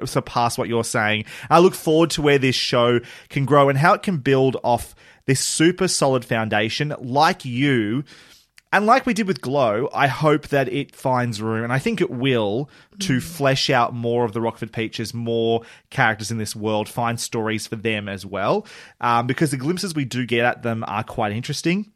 surpass 0.05 0.59
what 0.59 0.69
you're 0.69 0.85
saying. 0.85 1.25
I 1.51 1.59
look 1.59 1.75
forward 1.75 2.11
to 2.11 2.23
where 2.23 2.39
this 2.39 2.55
show 2.55 3.01
can 3.29 3.45
grow 3.45 3.69
and 3.69 3.79
how 3.79 3.95
it 3.95 4.03
can 4.03 4.19
build 4.19 4.57
off 4.63 4.95
this 5.27 5.41
super 5.41 5.89
solid 5.89 6.25
foundation. 6.25 6.95
Like 6.99 7.45
you, 7.45 8.05
and 8.73 8.85
like 8.85 9.07
we 9.07 9.15
did 9.15 9.27
with 9.27 9.41
Glow, 9.41 9.89
I 9.95 10.09
hope 10.09 10.49
that 10.49 10.69
it 10.69 10.95
finds 10.95 11.41
room, 11.41 11.65
and 11.65 11.73
I 11.73 11.79
think 11.79 12.01
it 12.01 12.11
will, 12.11 12.69
to 13.01 13.21
flesh 13.21 13.71
out 13.71 13.95
more 13.95 14.25
of 14.25 14.33
the 14.33 14.43
Rockford 14.43 14.73
Peaches, 14.73 15.15
more 15.15 15.63
characters 15.89 16.31
in 16.31 16.37
this 16.37 16.55
world, 16.55 16.89
find 16.89 17.19
stories 17.19 17.67
for 17.67 17.77
them 17.77 18.09
as 18.09 18.27
well. 18.27 18.67
Um, 19.01 19.27
because 19.27 19.51
the 19.51 19.57
glimpses 19.57 19.95
we 19.95 20.05
do 20.05 20.27
get 20.27 20.45
at 20.45 20.63
them 20.63 20.85
are 20.87 21.03
quite 21.03 21.33
interesting. 21.33 21.93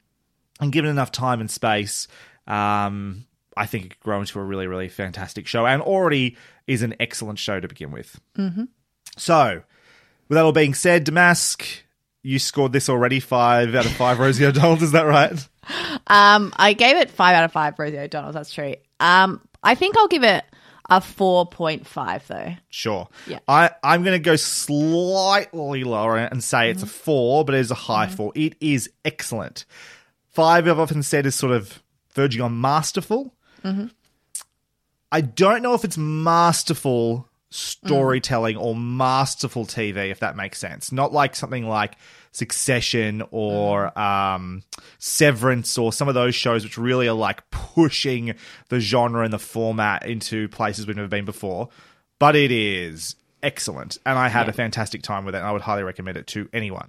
And 0.61 0.73
given 0.73 0.91
enough 0.91 1.13
time 1.13 1.41
and 1.41 1.51
space, 1.51 2.09
um, 2.47 3.27
I 3.57 3.67
think 3.67 3.85
it 3.85 3.89
could 3.91 4.01
grow 4.01 4.21
into 4.21 4.39
a 4.39 4.45
really, 4.45 4.67
really 4.67 4.89
fantastic 4.89 5.47
show, 5.47 5.67
and 5.67 5.83
already 5.83 6.37
is 6.67 6.83
an 6.83 6.95
excellent 7.01 7.39
show 7.39 7.61
to 7.61 7.69
begin 7.69 7.91
with. 7.91 8.21
Mm-hmm. 8.37 8.65
So, 9.17 9.63
with 10.29 10.37
that 10.37 10.45
all 10.45 10.53
being 10.53 10.75
said, 10.75 11.05
Damask, 11.05 11.65
you 12.23 12.39
scored 12.39 12.73
this 12.73 12.89
already 12.89 13.21
five 13.21 13.75
out 13.75 13.85
of 13.85 13.93
five 13.93 14.19
Rosie 14.19 14.47
O'Donnell, 14.47 14.83
is 14.83 14.93
that 14.93 15.07
right? 15.07 15.49
Um, 16.09 16.53
I 16.57 16.73
gave 16.73 16.97
it 16.97 17.09
five 17.09 17.37
out 17.37 17.45
of 17.45 17.53
five 17.53 17.79
Rosie 17.79 17.97
O'Donnell. 17.97 18.33
That's 18.33 18.53
true. 18.53 18.75
Um, 18.99 19.41
I 19.63 19.77
think 19.77 19.97
I'll 19.97 20.09
give 20.09 20.25
it 20.25 20.45
a 20.91 21.01
four 21.01 21.47
point 21.47 21.87
five 21.87 22.27
though. 22.27 22.55
Sure. 22.69 23.09
Yeah. 23.29 23.39
I, 23.47 23.71
I'm 23.83 24.03
going 24.03 24.17
to 24.17 24.23
go 24.23 24.37
slightly 24.37 25.85
lower 25.85 26.19
and 26.19 26.43
say 26.43 26.71
it's 26.71 26.83
a 26.83 26.87
four, 26.87 27.45
but 27.45 27.55
it 27.55 27.61
is 27.61 27.71
a 27.71 27.77
high 27.77 28.09
four. 28.09 28.33
It 28.35 28.57
is 28.61 28.91
excellent. 29.05 29.65
Five, 30.31 30.67
I've 30.67 30.79
often 30.79 31.03
said, 31.03 31.27
is 31.27 31.35
sort 31.35 31.53
of 31.53 31.83
verging 32.15 32.43
on 32.43 32.61
masterful. 32.61 33.35
I 35.13 35.21
don't 35.21 35.63
know 35.63 35.75
if 35.75 35.85
it's 35.85 35.99
masterful 35.99 37.29
storytelling 37.51 38.57
or 38.57 38.75
masterful 38.75 39.67
TV, 39.67 40.11
if 40.11 40.21
that 40.21 40.37
makes 40.37 40.59
sense. 40.59 40.91
Not 40.91 41.13
like 41.13 41.37
something 41.37 41.69
like 41.69 41.97
Succession 42.33 43.23
or 43.31 43.97
um, 43.99 44.63
Severance 44.99 45.77
or 45.77 45.93
some 45.93 46.09
of 46.09 46.15
those 46.15 46.35
shows 46.35 46.65
which 46.65 46.79
really 46.79 47.09
are 47.09 47.15
like 47.15 47.49
pushing 47.51 48.35
the 48.69 48.81
genre 48.81 49.23
and 49.23 49.33
the 49.33 49.39
format 49.39 50.07
into 50.07 50.49
places 50.49 50.87
we've 50.87 50.97
never 50.97 51.09
been 51.09 51.27
before. 51.27 51.69
But 52.19 52.35
it 52.35 52.51
is 52.51 53.17
excellent. 53.43 53.99
And 54.07 54.19
I 54.19 54.29
had 54.29 54.49
a 54.49 54.53
fantastic 54.53 55.03
time 55.03 55.25
with 55.25 55.35
it. 55.35 55.39
And 55.39 55.47
I 55.47 55.53
would 55.53 55.63
highly 55.63 55.83
recommend 55.83 56.17
it 56.17 56.27
to 56.29 56.49
anyone. 56.53 56.89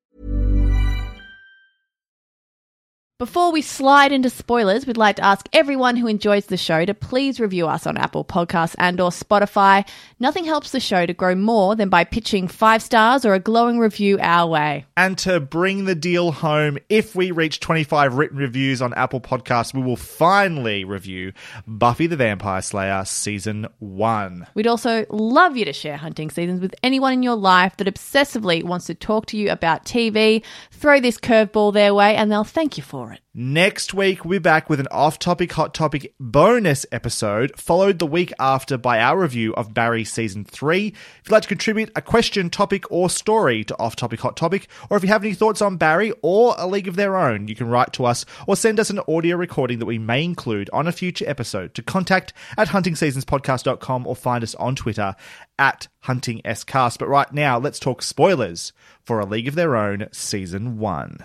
Before 3.21 3.51
we 3.51 3.61
slide 3.61 4.11
into 4.11 4.31
spoilers, 4.31 4.87
we'd 4.87 4.97
like 4.97 5.17
to 5.17 5.23
ask 5.23 5.47
everyone 5.53 5.95
who 5.95 6.07
enjoys 6.07 6.47
the 6.47 6.57
show 6.57 6.83
to 6.85 6.95
please 6.95 7.39
review 7.39 7.67
us 7.67 7.85
on 7.85 7.95
Apple 7.95 8.25
Podcasts 8.25 8.73
and 8.79 8.99
or 8.99 9.11
Spotify. 9.11 9.87
Nothing 10.19 10.43
helps 10.43 10.71
the 10.71 10.79
show 10.79 11.05
to 11.05 11.13
grow 11.13 11.35
more 11.35 11.75
than 11.75 11.87
by 11.87 12.03
pitching 12.03 12.47
5 12.47 12.81
stars 12.81 13.23
or 13.23 13.35
a 13.35 13.39
glowing 13.39 13.77
review 13.77 14.17
our 14.19 14.49
way. 14.49 14.85
And 14.97 15.19
to 15.19 15.39
bring 15.39 15.85
the 15.85 15.93
deal 15.93 16.31
home, 16.31 16.79
if 16.89 17.15
we 17.15 17.29
reach 17.29 17.59
25 17.59 18.15
written 18.15 18.39
reviews 18.39 18.81
on 18.81 18.91
Apple 18.95 19.21
Podcasts, 19.21 19.71
we 19.71 19.83
will 19.83 19.95
finally 19.95 20.83
review 20.83 21.31
Buffy 21.67 22.07
the 22.07 22.17
Vampire 22.17 22.63
Slayer 22.63 23.05
Season 23.05 23.67
1. 23.77 24.47
We'd 24.55 24.65
also 24.65 25.05
love 25.11 25.55
you 25.55 25.65
to 25.65 25.73
share 25.73 25.97
hunting 25.97 26.31
seasons 26.31 26.59
with 26.59 26.73
anyone 26.81 27.13
in 27.13 27.21
your 27.21 27.35
life 27.35 27.77
that 27.77 27.85
obsessively 27.85 28.63
wants 28.63 28.87
to 28.87 28.95
talk 28.95 29.27
to 29.27 29.37
you 29.37 29.51
about 29.51 29.85
TV. 29.85 30.43
Throw 30.71 30.99
this 30.99 31.19
curveball 31.19 31.71
their 31.71 31.93
way 31.93 32.15
and 32.15 32.31
they'll 32.31 32.43
thank 32.43 32.77
you 32.77 32.83
for 32.83 33.09
it 33.09 33.10
for 33.11 33.15
it. 33.17 33.21
Next 33.33 33.93
week, 33.93 34.25
we're 34.25 34.41
back 34.41 34.69
with 34.69 34.81
an 34.81 34.89
off 34.91 35.17
topic, 35.17 35.53
hot 35.53 35.73
topic 35.73 36.13
bonus 36.19 36.85
episode, 36.91 37.57
followed 37.57 37.97
the 37.97 38.05
week 38.05 38.33
after 38.41 38.77
by 38.77 38.99
our 38.99 39.17
review 39.17 39.53
of 39.53 39.73
Barry 39.73 40.03
Season 40.03 40.43
3. 40.43 40.87
If 40.87 41.21
you'd 41.23 41.31
like 41.31 41.43
to 41.43 41.47
contribute 41.47 41.93
a 41.95 42.01
question, 42.01 42.49
topic, 42.49 42.91
or 42.91 43.09
story 43.09 43.63
to 43.63 43.79
Off 43.79 43.95
Topic, 43.95 44.19
Hot 44.19 44.35
Topic, 44.35 44.67
or 44.89 44.97
if 44.97 45.03
you 45.03 45.07
have 45.07 45.23
any 45.23 45.33
thoughts 45.33 45.61
on 45.61 45.77
Barry 45.77 46.11
or 46.21 46.55
A 46.57 46.67
League 46.67 46.89
of 46.89 46.97
Their 46.97 47.15
Own, 47.15 47.47
you 47.47 47.55
can 47.55 47.69
write 47.69 47.93
to 47.93 48.03
us 48.03 48.25
or 48.47 48.57
send 48.57 48.81
us 48.81 48.89
an 48.89 48.99
audio 49.07 49.37
recording 49.37 49.79
that 49.79 49.85
we 49.85 49.97
may 49.97 50.25
include 50.25 50.69
on 50.73 50.85
a 50.85 50.91
future 50.91 51.23
episode 51.25 51.73
to 51.75 51.81
contact 51.81 52.33
at 52.57 52.67
huntingseasonspodcast.com 52.67 54.07
or 54.07 54.15
find 54.17 54.43
us 54.43 54.55
on 54.55 54.75
Twitter 54.75 55.15
at 55.57 55.87
huntingscast. 56.03 56.97
But 56.97 57.07
right 57.07 57.31
now, 57.31 57.57
let's 57.57 57.79
talk 57.79 58.01
spoilers 58.01 58.73
for 59.03 59.21
A 59.21 59.25
League 59.25 59.47
of 59.47 59.55
Their 59.55 59.77
Own 59.77 60.09
Season 60.11 60.77
1. 60.79 61.19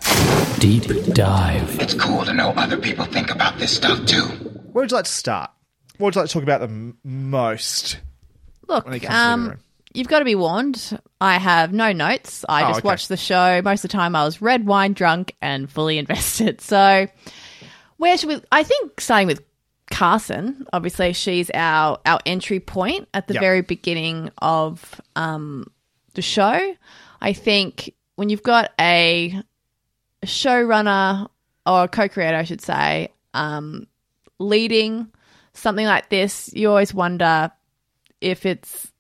Deep 0.61 0.85
dive. 1.15 1.96
It's 1.97 2.05
cool 2.05 2.25
to 2.25 2.33
know 2.35 2.51
other 2.51 2.77
people 2.77 3.05
think 3.07 3.31
about 3.31 3.59
this 3.59 3.75
stuff 3.77 4.05
too. 4.07 4.23
Where 4.73 4.83
would 4.83 4.91
you 4.91 4.97
like 4.97 5.05
to 5.07 5.11
start? 5.11 5.51
What 5.99 6.09
would 6.09 6.15
you 6.15 6.21
like 6.21 6.29
to 6.29 6.33
talk 6.35 6.43
about 6.43 6.61
the 6.61 6.67
m- 6.69 6.99
most? 7.05 7.99
Look, 8.69 8.85
When 8.85 8.95
it 8.95 9.01
comes 9.01 9.15
to 9.15 9.17
living 9.31 9.33
um, 9.45 9.49
room. 9.51 9.59
you've 9.95 10.09
got 10.09 10.19
to 10.19 10.25
be 10.27 10.35
warned. 10.35 11.01
I 11.21 11.39
have 11.39 11.73
no 11.73 11.93
notes. 11.93 12.45
I 12.49 12.65
Oh, 12.65 12.69
just 12.69 12.79
okay. 12.81 12.87
watched 12.87 13.09
the 13.09 13.17
show. 13.17 13.63
Most 13.63 13.85
of 13.85 13.91
the 13.91 13.97
time, 13.97 14.15
I 14.15 14.25
was 14.25 14.43
red 14.43 14.67
wine 14.67 14.93
drunk 14.93 15.35
and 15.41 15.71
fully 15.71 15.97
invested. 16.03 16.61
So, 16.61 17.07
where 17.97 18.19
should 18.19 18.29
we? 18.29 18.43
I 18.53 18.63
think 18.63 19.01
starting 19.01 19.29
with 19.29 19.43
Carson. 19.91 20.67
Obviously, 20.73 21.15
she's 21.15 21.51
our 21.55 21.99
our 22.05 22.19
entry 22.27 22.61
point 22.61 23.09
at 23.15 23.27
the 23.29 23.35
Yep. 23.35 23.41
very 23.41 23.61
beginning 23.63 24.31
of 24.39 25.01
um, 25.15 25.67
the 26.15 26.23
show. 26.23 26.75
I 27.23 27.33
think 27.33 27.95
when 28.17 28.29
you've 28.29 28.43
got 28.43 28.73
a 28.79 29.41
showrunner 30.25 31.29
or 31.67 31.85
a 31.85 31.89
co-creator, 31.89 32.37
I 32.37 32.45
should 32.45 32.61
say, 32.61 33.09
um, 33.35 33.87
leading 34.39 35.09
something 35.53 35.87
like 35.87 36.09
this, 36.09 36.51
you 36.53 36.69
always 36.69 36.95
wonder 36.95 37.51
if 38.21 38.47
it's 38.47 38.93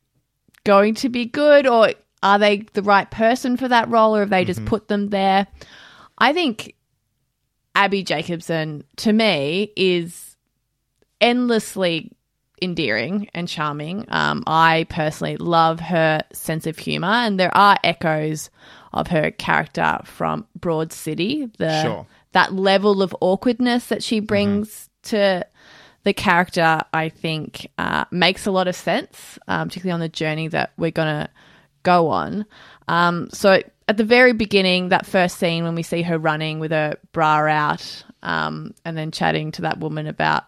going 0.64 0.94
to 0.96 1.08
be 1.08 1.26
good 1.26 1.66
or 1.66 1.92
are 2.22 2.38
they 2.38 2.64
the 2.72 2.82
right 2.82 3.10
person 3.10 3.56
for 3.56 3.68
that 3.68 3.88
role 3.88 4.16
or 4.16 4.20
have 4.20 4.30
they 4.30 4.44
just 4.44 4.64
put 4.64 4.88
them 4.88 5.08
there? 5.08 5.46
I 6.18 6.32
think 6.32 6.74
Abbi 7.74 8.02
Jacobson 8.02 8.84
to 8.96 9.12
me 9.12 9.72
is 9.76 10.36
endlessly 11.20 12.10
endearing 12.60 13.28
and 13.34 13.46
charming. 13.46 14.06
Um, 14.08 14.42
I 14.46 14.86
personally 14.88 15.36
love 15.36 15.78
her 15.80 16.22
sense 16.32 16.66
of 16.66 16.78
humor, 16.78 17.08
and 17.08 17.38
there 17.38 17.54
are 17.54 17.76
echoes 17.84 18.50
of 18.92 19.08
her 19.08 19.30
character 19.30 20.00
from 20.04 20.46
Broad 20.58 20.92
City. 20.92 21.50
The 21.58 21.82
Sure. 21.82 22.06
That 22.36 22.52
level 22.52 23.00
of 23.00 23.16
awkwardness 23.22 23.86
that 23.86 24.02
she 24.02 24.20
brings 24.20 24.90
to 25.04 25.42
the 26.04 26.12
character, 26.12 26.82
I 26.92 27.08
think, 27.08 27.70
uh, 27.78 28.04
makes 28.10 28.44
a 28.44 28.50
lot 28.50 28.68
of 28.68 28.76
sense, 28.76 29.38
um, 29.48 29.68
particularly 29.68 29.94
on 29.94 30.00
the 30.00 30.10
journey 30.10 30.46
that 30.48 30.74
we're 30.76 30.90
gonna 30.90 31.30
go 31.82 32.08
on. 32.08 32.44
Um, 32.88 33.30
so 33.32 33.62
at 33.88 33.96
the 33.96 34.04
very 34.04 34.34
beginning, 34.34 34.90
that 34.90 35.06
first 35.06 35.38
scene 35.38 35.64
when 35.64 35.74
we 35.74 35.82
see 35.82 36.02
her 36.02 36.18
running 36.18 36.60
with 36.60 36.72
her 36.72 36.98
bra 37.12 37.46
out, 37.46 38.04
um, 38.22 38.74
and 38.84 38.98
then 38.98 39.12
chatting 39.12 39.50
to 39.52 39.62
that 39.62 39.80
woman 39.80 40.06
about 40.06 40.44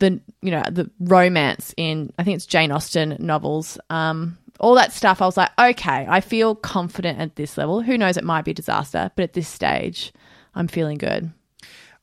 the 0.00 0.20
you 0.42 0.50
know 0.50 0.64
the 0.68 0.90
romance 0.98 1.72
in 1.76 2.12
I 2.18 2.24
think 2.24 2.34
it's 2.34 2.46
Jane 2.46 2.72
Austen 2.72 3.16
novels. 3.20 3.78
Um, 3.88 4.36
all 4.58 4.74
that 4.74 4.92
stuff. 4.92 5.22
I 5.22 5.26
was 5.26 5.36
like, 5.36 5.50
okay, 5.58 6.06
I 6.08 6.20
feel 6.20 6.54
confident 6.54 7.18
at 7.20 7.36
this 7.36 7.56
level. 7.56 7.80
Who 7.82 7.96
knows? 7.98 8.16
It 8.16 8.24
might 8.24 8.44
be 8.44 8.50
a 8.50 8.54
disaster, 8.54 9.10
but 9.16 9.22
at 9.22 9.32
this 9.32 9.48
stage, 9.48 10.12
I'm 10.54 10.68
feeling 10.68 10.98
good. 10.98 11.30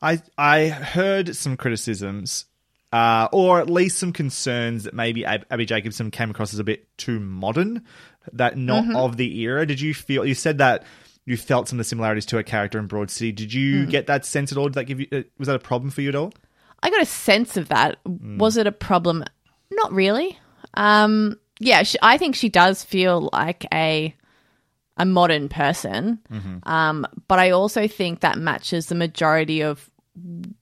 I 0.02 0.20
I 0.36 0.68
heard 0.68 1.34
some 1.36 1.56
criticisms, 1.56 2.46
uh, 2.92 3.28
or 3.32 3.60
at 3.60 3.70
least 3.70 3.98
some 3.98 4.12
concerns 4.12 4.84
that 4.84 4.94
maybe 4.94 5.24
Ab- 5.24 5.46
Abbi 5.50 5.64
Jacobson 5.64 6.10
came 6.10 6.30
across 6.30 6.52
as 6.52 6.58
a 6.58 6.64
bit 6.64 6.86
too 6.98 7.18
modern, 7.20 7.82
that 8.32 8.56
not 8.58 8.84
Mhm. 8.84 8.96
of 8.96 9.16
the 9.16 9.40
era. 9.40 9.66
Did 9.66 9.80
you 9.80 9.94
feel? 9.94 10.24
You 10.24 10.34
said 10.34 10.58
that 10.58 10.84
you 11.24 11.36
felt 11.36 11.68
some 11.68 11.78
of 11.78 11.84
the 11.84 11.88
similarities 11.88 12.26
to 12.26 12.36
her 12.36 12.42
character 12.42 12.78
in 12.78 12.86
Broad 12.86 13.10
City. 13.10 13.32
Did 13.32 13.52
you 13.52 13.86
Mm. 13.86 13.90
get 13.90 14.06
that 14.06 14.24
sense 14.24 14.52
at 14.52 14.58
all? 14.58 14.64
Did 14.64 14.74
that 14.74 14.84
give 14.84 15.00
you? 15.00 15.06
Uh, 15.10 15.22
was 15.38 15.46
that 15.46 15.56
a 15.56 15.60
problem 15.60 15.90
for 15.90 16.02
you 16.02 16.08
at 16.10 16.14
all? 16.14 16.32
I 16.82 16.90
got 16.90 17.00
a 17.02 17.06
sense 17.06 17.56
of 17.56 17.68
that. 17.68 17.96
Mm. 18.04 18.38
Was 18.38 18.56
it 18.56 18.66
a 18.66 18.72
problem? 18.72 19.24
Not 19.70 19.92
really. 19.92 20.38
Um, 20.74 21.38
yeah, 21.60 21.82
she, 21.82 21.98
I 22.02 22.18
think 22.18 22.34
she 22.34 22.48
does 22.48 22.82
feel 22.84 23.28
like 23.32 23.66
a 23.72 24.14
a 24.98 25.04
modern 25.04 25.48
person. 25.48 26.18
Mm-hmm. 26.30 26.66
Um, 26.68 27.06
but 27.28 27.38
I 27.38 27.50
also 27.50 27.86
think 27.86 28.20
that 28.20 28.38
matches 28.38 28.86
the 28.86 28.94
majority 28.94 29.60
of 29.62 29.90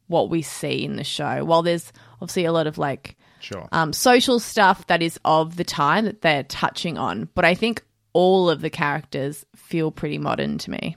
what 0.08 0.28
we 0.30 0.42
see 0.42 0.84
in 0.84 0.96
the 0.96 1.04
show. 1.04 1.44
While 1.44 1.62
there's 1.62 1.92
obviously 2.20 2.44
a 2.44 2.52
lot 2.52 2.66
of 2.66 2.76
like 2.78 3.16
Sure. 3.38 3.68
um, 3.72 3.92
social 3.92 4.40
stuff 4.40 4.86
that 4.88 5.02
is 5.02 5.20
of 5.24 5.56
the 5.56 5.64
time 5.64 6.06
that 6.06 6.22
they're 6.22 6.42
touching 6.44 6.98
on, 6.98 7.28
but 7.34 7.44
I 7.44 7.54
think 7.54 7.84
all 8.12 8.48
of 8.50 8.60
the 8.62 8.70
characters 8.70 9.44
feel 9.54 9.90
pretty 9.92 10.18
modern 10.18 10.58
to 10.58 10.70
me. 10.70 10.96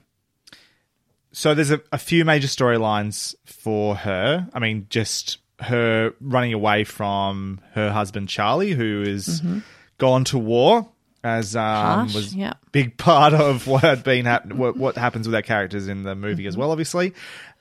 So 1.31 1.53
there's 1.53 1.71
a, 1.71 1.81
a 1.91 1.97
few 1.97 2.25
major 2.25 2.47
storylines 2.47 3.35
for 3.45 3.95
her. 3.97 4.47
I 4.53 4.59
mean, 4.59 4.87
just 4.89 5.37
her 5.59 6.13
running 6.21 6.53
away 6.53 6.83
from 6.85 7.59
her 7.73 7.91
husband 7.91 8.29
Charlie, 8.29 8.71
who 8.73 9.03
is 9.05 9.41
Mhm. 9.41 9.61
Gone 9.97 10.23
to 10.25 10.37
war, 10.37 10.87
as 11.23 11.55
um, 11.55 11.63
Harsh, 11.63 12.13
was 12.13 12.35
yeah. 12.35 12.53
big 12.71 12.97
part 12.97 13.33
of 13.33 13.65
what 13.67 13.81
had 13.83 14.03
been 14.03 14.25
hap- 14.25 14.51
what, 14.53 14.77
what 14.77 14.95
happens 14.97 15.27
with 15.27 15.35
our 15.35 15.41
characters 15.41 15.87
in 15.87 16.03
the 16.03 16.15
movie 16.15 16.45
as 16.47 16.55
well, 16.55 16.71
obviously. 16.71 17.13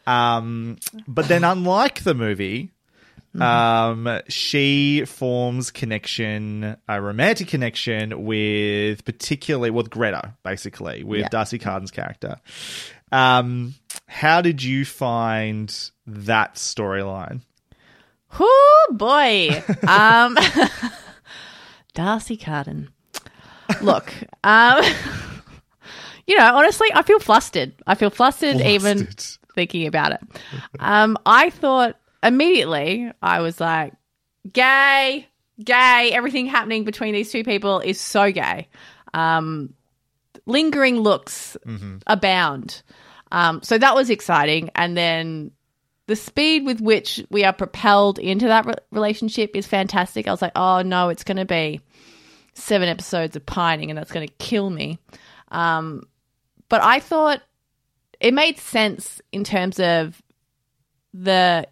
Um, 0.07 0.79
but 1.09 1.29
then, 1.29 1.43
unlike 1.45 2.03
the 2.05 2.15
movie, 2.15 2.71
um, 3.41 4.21
she 4.29 5.05
forms 5.07 5.71
connection, 5.71 6.77
a 6.89 7.01
romantic 7.03 7.49
connection 7.49 8.25
with 8.25 9.05
particularly 9.05 9.71
with 9.71 9.91
Greta, 9.91 10.35
basically 10.43 11.03
with 11.05 11.21
Yeah. 11.21 11.29
D'Arcy 11.29 11.59
Carden's 11.59 11.91
character. 11.91 12.37
Um, 13.13 13.75
how 14.07 14.41
did 14.43 14.63
you 14.63 14.85
find 14.85 15.75
that 16.07 16.55
storyline? 16.55 17.41
Oh 18.39 18.89
boy. 18.93 19.63
D'Arcy 21.97 22.37
Carden. 22.37 22.91
Look, 23.83 24.13
um 24.45 24.85
you 26.27 26.37
know, 26.37 26.57
honestly, 26.57 26.89
I 26.95 27.03
feel 27.03 27.19
flustered. 27.19 27.73
I 27.87 27.97
feel 27.97 28.11
flustered, 28.11 28.61
even 28.61 29.09
thinking 29.55 29.87
about 29.87 30.13
it. 30.13 30.21
Um 30.79 31.19
I 31.27 31.51
thought 31.51 31.99
immediately 32.23 33.11
I 33.21 33.41
was 33.41 33.59
like 33.61 33.95
gay, 34.53 35.27
gay, 35.63 36.11
everything 36.13 36.47
happening 36.47 36.85
between 36.85 37.15
these 37.15 37.33
two 37.33 37.43
people 37.43 37.81
is 37.81 38.01
so 38.01 38.31
gay. 38.31 38.69
Um 39.13 39.75
lingering 40.45 41.01
looks 41.01 41.57
abound. 42.07 42.83
Um, 43.33 43.61
so 43.63 43.77
that 43.79 43.95
was 43.95 44.09
exciting. 44.11 44.71
And 44.75 44.97
then 44.97 45.51
the 46.07 46.17
speed 46.17 46.65
with 46.65 46.81
which 46.81 47.25
we 47.31 47.45
are 47.45 47.53
propelled 47.53 48.19
into 48.19 48.47
that 48.47 48.67
re- 48.67 48.75
relationship 48.91 49.53
is 49.55 49.67
fantastic. 49.67 50.29
I 50.29 50.31
was 50.31 50.43
like, 50.43 50.53
oh 50.57 50.83
no, 50.83 51.09
it's 51.09 51.25
going 51.25 51.39
to 51.39 51.45
be 51.45 51.81
seven 52.55 52.89
episodes 52.89 53.37
of 53.37 53.45
pining 53.45 53.91
and 53.91 53.99
that's 53.99 54.13
going 54.13 54.27
to 54.27 54.35
kill 54.35 54.71
me. 54.71 54.99
Um, 55.49 56.05
but 56.69 56.83
I 56.83 57.01
thought 57.01 57.43
it 58.21 58.35
made 58.35 58.59
sense 58.59 59.21
in 59.33 59.45
terms 59.45 59.79
of 59.79 60.21
the 61.13 61.67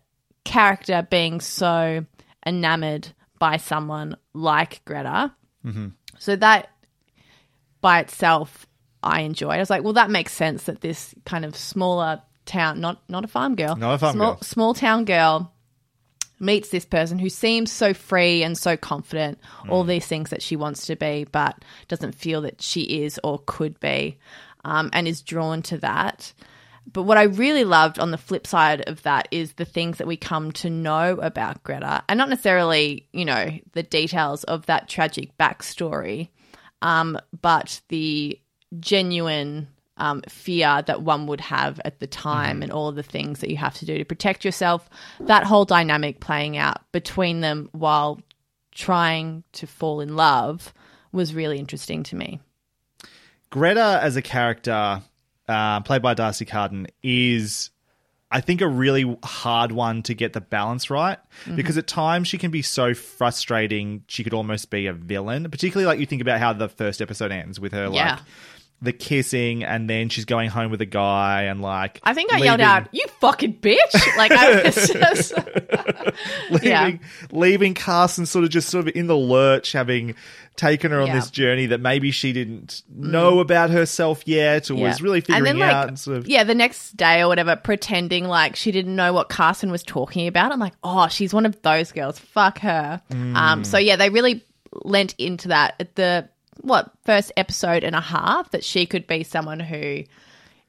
character 0.45 1.07
being 1.09 1.41
so 1.41 2.05
enamored 2.45 3.09
by 3.39 3.57
someone 3.57 4.17
like 4.33 4.85
Greta. 4.85 5.35
Mm-hmm. 5.65 5.89
So 6.19 6.37
that 6.37 6.71
by 7.81 8.01
itself 8.01 8.67
I 9.03 9.21
enjoyed. 9.21 9.53
I 9.53 9.59
was 9.59 9.71
like, 9.71 9.85
well, 9.85 9.93
that 9.95 10.11
makes 10.11 10.33
sense 10.33 10.65
that 10.65 10.81
this 10.81 11.15
kind 11.25 11.45
of 11.45 11.57
smaller 11.57 12.23
town, 12.47 12.81
not 12.81 13.03
not 13.09 13.25
a 13.25 13.29
farm 13.29 13.55
girl, 13.57 13.77
Not 13.77 13.95
a 13.95 13.99
farm 13.99 14.17
small, 14.17 14.33
girl. 14.35 14.43
small 14.43 14.75
town 14.75 15.05
girl 15.05 15.53
meets 16.41 16.69
this 16.69 16.85
person 16.85 17.19
who 17.19 17.29
seems 17.29 17.71
so 17.71 17.95
free 17.95 18.43
and 18.43 18.59
so 18.59 18.77
confident, 18.77 19.39
all 19.69 19.85
these 19.85 20.07
things 20.07 20.31
that 20.31 20.43
she 20.43 20.57
wants 20.57 20.87
to 20.87 20.97
be, 20.97 21.25
but 21.31 21.65
doesn't 21.89 22.15
feel 22.15 22.43
that 22.43 22.61
she 22.61 22.83
is 23.05 23.19
or 23.23 23.41
could 23.47 23.79
be, 23.81 24.19
um, 24.65 24.91
and 24.93 25.07
is 25.07 25.23
drawn 25.23 25.63
to 25.63 25.79
that. 25.79 26.33
But 26.93 27.05
what 27.05 27.17
I 27.17 27.23
really 27.23 27.65
loved 27.65 27.99
on 27.99 28.11
the 28.11 28.19
flip 28.19 28.47
side 28.47 28.83
of 28.89 29.03
that 29.05 29.29
is 29.31 29.55
the 29.55 29.65
things 29.65 29.97
that 29.99 30.07
we 30.07 30.17
come 30.19 30.53
to 30.53 30.69
know 30.69 31.13
about 31.23 31.63
Greta, 31.63 32.03
and 32.09 32.19
not 32.19 32.29
necessarily, 32.29 33.09
you 33.13 33.25
know, 33.25 33.59
the 33.73 33.83
details 33.83 34.45
of 34.45 34.67
that 34.67 34.89
tragic 34.89 35.35
backstory, 35.39 36.29
um, 36.83 37.17
but 37.41 37.81
the 37.89 38.39
genuine 38.81 39.69
um, 39.97 40.23
fear 40.29 40.83
that 40.87 41.03
one 41.03 41.27
would 41.27 41.41
have 41.41 41.81
at 41.85 42.01
the 42.01 42.07
time 42.07 42.63
and 42.63 42.73
all 42.73 42.89
of 42.89 42.97
the 42.97 43.03
things 43.03 43.41
that 43.41 43.51
you 43.51 43.57
have 43.57 43.75
to 43.75 43.87
do 43.87 43.97
to 43.99 44.05
protect 44.05 44.45
yourself. 44.45 44.89
That 45.21 45.45
whole 45.45 45.65
dynamic 45.65 46.21
playing 46.21 46.57
out 46.57 46.79
between 46.93 47.41
them 47.41 47.69
while 47.73 48.21
trying 48.73 49.45
to 49.53 49.67
fall 49.67 50.01
in 50.01 50.17
love 50.17 50.75
was 51.13 51.33
really 51.35 51.59
interesting 51.59 52.03
to 52.05 52.17
me. 52.17 52.41
Greta 53.51 54.01
as 54.03 54.17
a 54.17 54.23
character, 54.23 55.03
uh, 55.49 55.81
played 55.81 56.03
by 56.03 56.15
D'Arcy 56.15 56.45
Carden, 56.45 56.89
is 57.03 57.71
I 58.31 58.41
think 58.41 58.61
a 58.63 58.67
really 58.67 59.17
hard 59.23 59.71
one 59.71 60.03
to 60.05 60.15
get 60.15 60.33
the 60.33 60.41
balance 60.41 60.91
right 60.91 61.19
Mhm. 61.47 61.55
because 61.55 61.79
at 61.79 61.87
times 61.87 62.27
she 62.27 62.37
can 62.37 62.51
be 62.51 62.63
so 62.63 62.93
frustrating. 62.93 64.03
She 64.09 64.25
could 64.25 64.35
almost 64.35 64.71
be 64.71 64.89
a 64.89 64.93
villain, 64.93 65.49
particularly 65.49 65.87
like 65.87 66.01
you 66.01 66.07
think 66.07 66.21
about 66.21 66.41
how 66.41 66.53
the 66.53 66.69
first 66.69 67.01
episode 67.01 67.31
ends 67.31 67.61
with 67.61 67.71
her 67.73 67.89
Yeah. 67.93 68.15
like 68.15 68.19
the 68.85 68.93
kissing 68.93 69.65
and 69.65 69.89
then 69.91 70.09
she's 70.09 70.25
going 70.25 70.51
home 70.51 70.71
with 70.71 70.81
a 70.81 70.87
guy 70.87 71.43
and 71.43 71.61
like 71.63 72.01
I 72.03 72.15
think 72.15 72.33
I 72.33 72.39
yelled 72.39 72.61
out, 72.61 72.89
"You 72.93 73.05
fucking 73.21 73.55
bitch!" 73.55 74.17
Like 74.17 74.31
I 74.33 74.63
was 74.63 74.75
just, 74.89 75.33
leaving, 76.51 76.69
Yeah. 76.69 76.91
leaving 77.33 77.75
Carson 77.75 78.27
sort 78.27 78.45
of 78.45 78.51
just 78.51 78.69
sort 78.69 78.87
of 78.89 78.95
in 78.95 79.07
the 79.07 79.17
lurch, 79.17 79.73
having 79.73 80.15
taken 80.57 80.93
her 80.93 81.01
on 81.01 81.09
Yeah. 81.09 81.17
this 81.17 81.31
journey 81.31 81.67
that 81.67 81.81
maybe 81.81 82.11
she 82.13 82.33
didn't 82.33 82.83
know 82.89 83.41
about 83.41 83.71
herself 83.71 84.23
yet 84.27 84.71
or 84.71 84.77
was 84.77 85.03
really 85.03 85.21
figuring 85.21 85.39
and 85.39 85.47
then, 85.47 85.59
like, 85.59 85.73
out. 85.75 85.89
And 85.89 85.99
sort 85.99 86.17
of, 86.19 86.29
Yeah, 86.29 86.45
the 86.45 86.55
next 86.55 86.97
day 86.97 87.23
or 87.23 87.29
whatever, 87.29 87.57
pretending 87.57 88.27
like 88.29 88.55
she 88.55 88.71
didn't 88.71 88.95
know 88.95 89.13
what 89.13 89.29
Carson 89.29 89.71
was 89.73 89.83
talking 89.83 90.29
about. 90.29 90.53
I'm 90.53 90.61
like, 90.61 90.75
oh, 90.85 91.09
she's 91.09 91.35
one 91.35 91.45
of 91.47 91.61
those 91.63 91.91
girls. 91.91 92.19
Fuck 92.21 92.59
her. 92.61 93.03
Mm. 93.11 93.35
Um, 93.35 93.65
so 93.65 93.79
yeah, 93.79 93.97
they 93.97 94.11
really 94.11 94.45
lent 94.85 95.15
into 95.19 95.49
that 95.49 95.75
at 95.81 95.97
the 95.97 96.29
what 96.61 96.91
first 97.05 97.33
episode 97.37 97.85
and 97.85 97.95
a 97.97 98.01
half 98.01 98.51
that 98.51 98.65
she 98.65 98.87
could 98.87 99.07
be 99.07 99.23
someone 99.25 99.61
who 99.61 100.05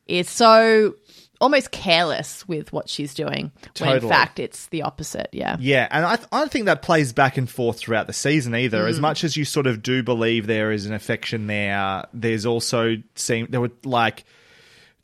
is 0.08 0.30
so 0.30 0.96
almost 1.42 1.72
careless 1.72 2.48
with 2.48 2.72
what 2.72 2.88
she's 2.88 3.14
doing. 3.14 3.52
When 3.80 3.98
in 3.98 4.08
fact 4.08 4.40
it's 4.40 4.68
the 4.68 4.84
opposite. 4.84 5.30
Yeah. 5.34 5.58
Yeah, 5.60 5.88
and 5.92 6.06
I, 6.06 6.14
I 6.32 6.40
don't 6.40 6.52
think 6.52 6.66
that 6.66 6.82
plays 6.82 7.12
back 7.12 7.38
and 7.38 7.50
forth 7.50 7.78
throughout 7.80 8.08
the 8.08 8.14
season 8.14 8.56
either. 8.56 8.88
As 8.88 9.00
Mm. 9.00 9.02
much 9.02 9.24
as 9.24 9.36
you 9.36 9.44
sort 9.46 9.68
of 9.68 9.84
do 9.84 10.02
believe 10.02 10.48
there 10.48 10.72
is 10.72 10.86
an 10.86 10.94
affection 10.94 11.48
there, 11.48 12.06
there's 12.14 12.46
also 12.46 12.96
seem 13.16 13.48
there 13.50 13.62
were 13.62 13.72
like 13.84 14.24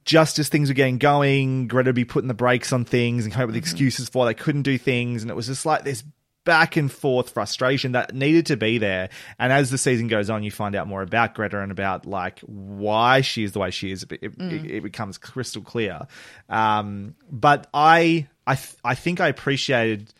just 0.05 0.39
as 0.39 0.49
things 0.49 0.69
were 0.69 0.73
getting 0.73 0.97
going, 0.97 1.67
Greta 1.67 1.89
would 1.89 1.95
be 1.95 2.05
putting 2.05 2.27
the 2.27 2.33
brakes 2.33 2.73
on 2.73 2.85
things 2.85 3.23
and 3.25 3.31
coming 3.33 3.43
up 3.43 3.47
with 3.47 3.55
excuses 3.57 4.09
for 4.09 4.19
why 4.19 4.25
they 4.25 4.33
couldn't 4.33 4.63
do 4.63 4.77
things, 4.77 5.21
and 5.21 5.29
it 5.29 5.35
was 5.35 5.47
just 5.47 5.65
like 5.65 5.83
this 5.83 6.03
back 6.43 6.75
and 6.75 6.91
forth 6.91 7.29
frustration 7.29 7.91
that 7.91 8.15
needed 8.15 8.47
to 8.47 8.57
be 8.57 8.77
there. 8.79 9.09
And 9.37 9.53
as 9.53 9.69
the 9.69 9.77
season 9.77 10.07
goes 10.07 10.29
on, 10.29 10.43
you 10.43 10.49
find 10.51 10.75
out 10.75 10.87
more 10.87 11.01
about 11.03 11.35
Greta 11.35 11.61
and 11.61 11.71
about 11.71 12.05
like 12.05 12.39
why 12.41 13.21
she 13.21 13.43
is 13.43 13.51
the 13.51 13.59
way 13.59 13.69
she 13.71 13.91
is. 13.91 14.03
It, 14.03 14.11
it, 14.21 14.37
Mm. 14.39 14.69
it 14.69 14.81
becomes 14.81 15.17
crystal 15.19 15.61
clear. 15.61 16.07
Um, 16.49 17.15
but 17.31 17.67
I, 17.73 18.27
I, 18.47 18.55
th- 18.55 18.75
I 18.83 18.95
think 18.95 19.19
I 19.21 19.27
appreciated 19.27 20.13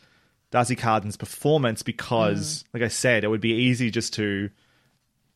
D'Arcy 0.52 0.76
Carden's 0.76 1.18
performance 1.18 1.82
because, 1.82 2.66
like 2.74 2.84
I 2.84 2.88
said, 2.90 3.24
it 3.24 3.28
would 3.30 3.42
be 3.42 3.54
easy 3.54 3.90
just 3.90 4.14
to 4.16 4.50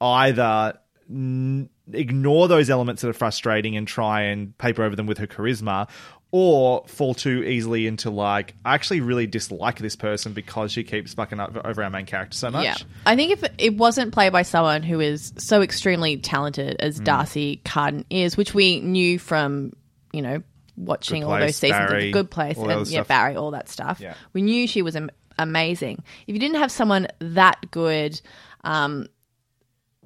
either 0.02 0.78
n- 1.10 1.69
ignore 1.93 2.48
those 2.48 2.69
elements 2.69 3.02
that 3.02 3.10
are 3.10 3.13
frustrating 3.13 3.78
and 3.78 3.88
try 3.88 4.21
and 4.24 4.58
paper 4.58 4.84
over 4.84 4.95
them 4.95 5.06
with 5.08 5.17
her 5.19 5.28
charisma, 5.28 5.88
or 6.32 6.84
fall 6.88 7.14
too 7.14 7.44
easily 7.44 7.88
into 7.88 8.10
like, 8.10 8.56
I 8.66 8.74
actually 8.76 9.00
really 9.02 9.26
dislike 9.28 9.80
this 9.80 9.96
person 9.96 10.34
because 10.34 10.72
she 10.72 10.84
keeps 10.84 11.14
fucking 11.14 11.40
up 11.40 11.56
over 11.64 11.82
our 11.84 11.90
main 11.90 12.06
character 12.06 12.36
so 12.36 12.52
much. 12.52 12.66
Yeah. 12.66 12.76
I 13.06 13.16
think 13.16 13.32
if 13.32 13.44
it 13.58 13.78
wasn't 13.78 14.14
played 14.14 14.34
by 14.34 14.42
someone 14.42 14.84
who 14.84 15.00
is 15.00 15.34
so 15.38 15.62
extremely 15.62 16.18
talented 16.18 16.76
as 16.80 17.00
Mm. 17.00 17.06
D'Arcy 17.06 17.62
Carden 17.64 18.06
is, 18.10 18.36
which 18.36 18.54
we 18.54 18.82
knew 18.82 19.18
from, 19.18 19.72
you 20.12 20.22
know, 20.22 20.44
watching 20.76 21.22
Good 21.22 21.28
all 21.30 21.38
Place, 21.38 21.48
those 21.52 21.56
seasons 21.56 21.84
of 21.84 21.88
Barry, 21.90 22.06
The 22.08 22.12
Good 22.12 22.32
Place 22.32 22.58
all 22.58 22.70
and 22.70 22.88
yeah, 22.88 23.00
stuff. 23.00 23.08
Barry, 23.08 23.36
all 23.36 23.52
that 23.52 23.70
stuff. 23.70 24.02
Yeah. 24.02 24.16
We 24.34 24.42
knew 24.42 24.68
she 24.68 24.82
was 24.82 24.98
am- 24.98 25.12
amazing. 25.40 26.04
If 26.28 26.34
you 26.34 26.40
didn't 26.40 26.58
have 26.58 26.72
someone 26.72 27.08
that 27.20 27.72
good, 27.72 28.20
um, 28.66 29.08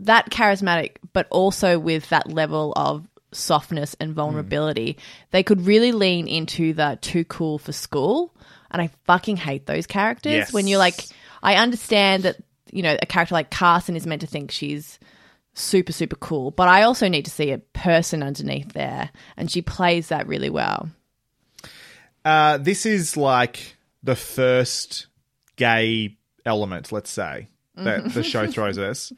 that 0.01 0.29
charismatic, 0.29 0.97
but 1.11 1.27
also 1.31 1.79
with 1.79 2.07
that 2.09 2.31
level 2.31 2.71
of 2.75 3.07
softness 3.31 3.95
and 3.99 4.13
vulnerability. 4.13 4.97
They 5.31 5.43
could 5.43 5.65
really 5.65 5.91
lean 5.91 6.27
into 6.27 6.73
the 6.73 6.97
too 7.01 7.25
cool 7.25 7.57
for 7.57 7.71
school. 7.71 8.33
And 8.71 8.81
I 8.81 8.89
fucking 9.05 9.37
hate 9.37 9.65
those 9.65 9.87
characters. 9.87 10.31
Yes. 10.31 10.53
When 10.53 10.67
you're 10.67 10.79
like, 10.79 11.05
I 11.41 11.55
understand 11.55 12.23
that, 12.23 12.37
you 12.71 12.83
know, 12.83 12.97
a 13.01 13.05
character 13.05 13.33
like 13.33 13.51
Carson 13.51 13.95
is 13.95 14.05
meant 14.05 14.21
to 14.21 14.27
think 14.27 14.51
she's 14.51 14.99
super, 15.53 15.91
super 15.91 16.15
cool, 16.15 16.51
but 16.51 16.67
I 16.67 16.83
also 16.83 17.07
need 17.07 17.25
to 17.25 17.31
see 17.31 17.51
a 17.51 17.57
person 17.57 18.23
underneath 18.23 18.73
there. 18.73 19.09
And 19.37 19.49
she 19.49 19.61
plays 19.61 20.09
that 20.09 20.27
really 20.27 20.49
well. 20.49 20.89
Uh, 22.23 22.57
this 22.57 22.85
is 22.85 23.17
like 23.17 23.75
the 24.03 24.15
first 24.15 25.07
gay 25.55 26.17
element, 26.45 26.91
let's 26.91 27.09
say, 27.09 27.47
that 27.83 28.13
the 28.13 28.23
show 28.23 28.47
throws 28.51 28.77
us. 28.77 29.11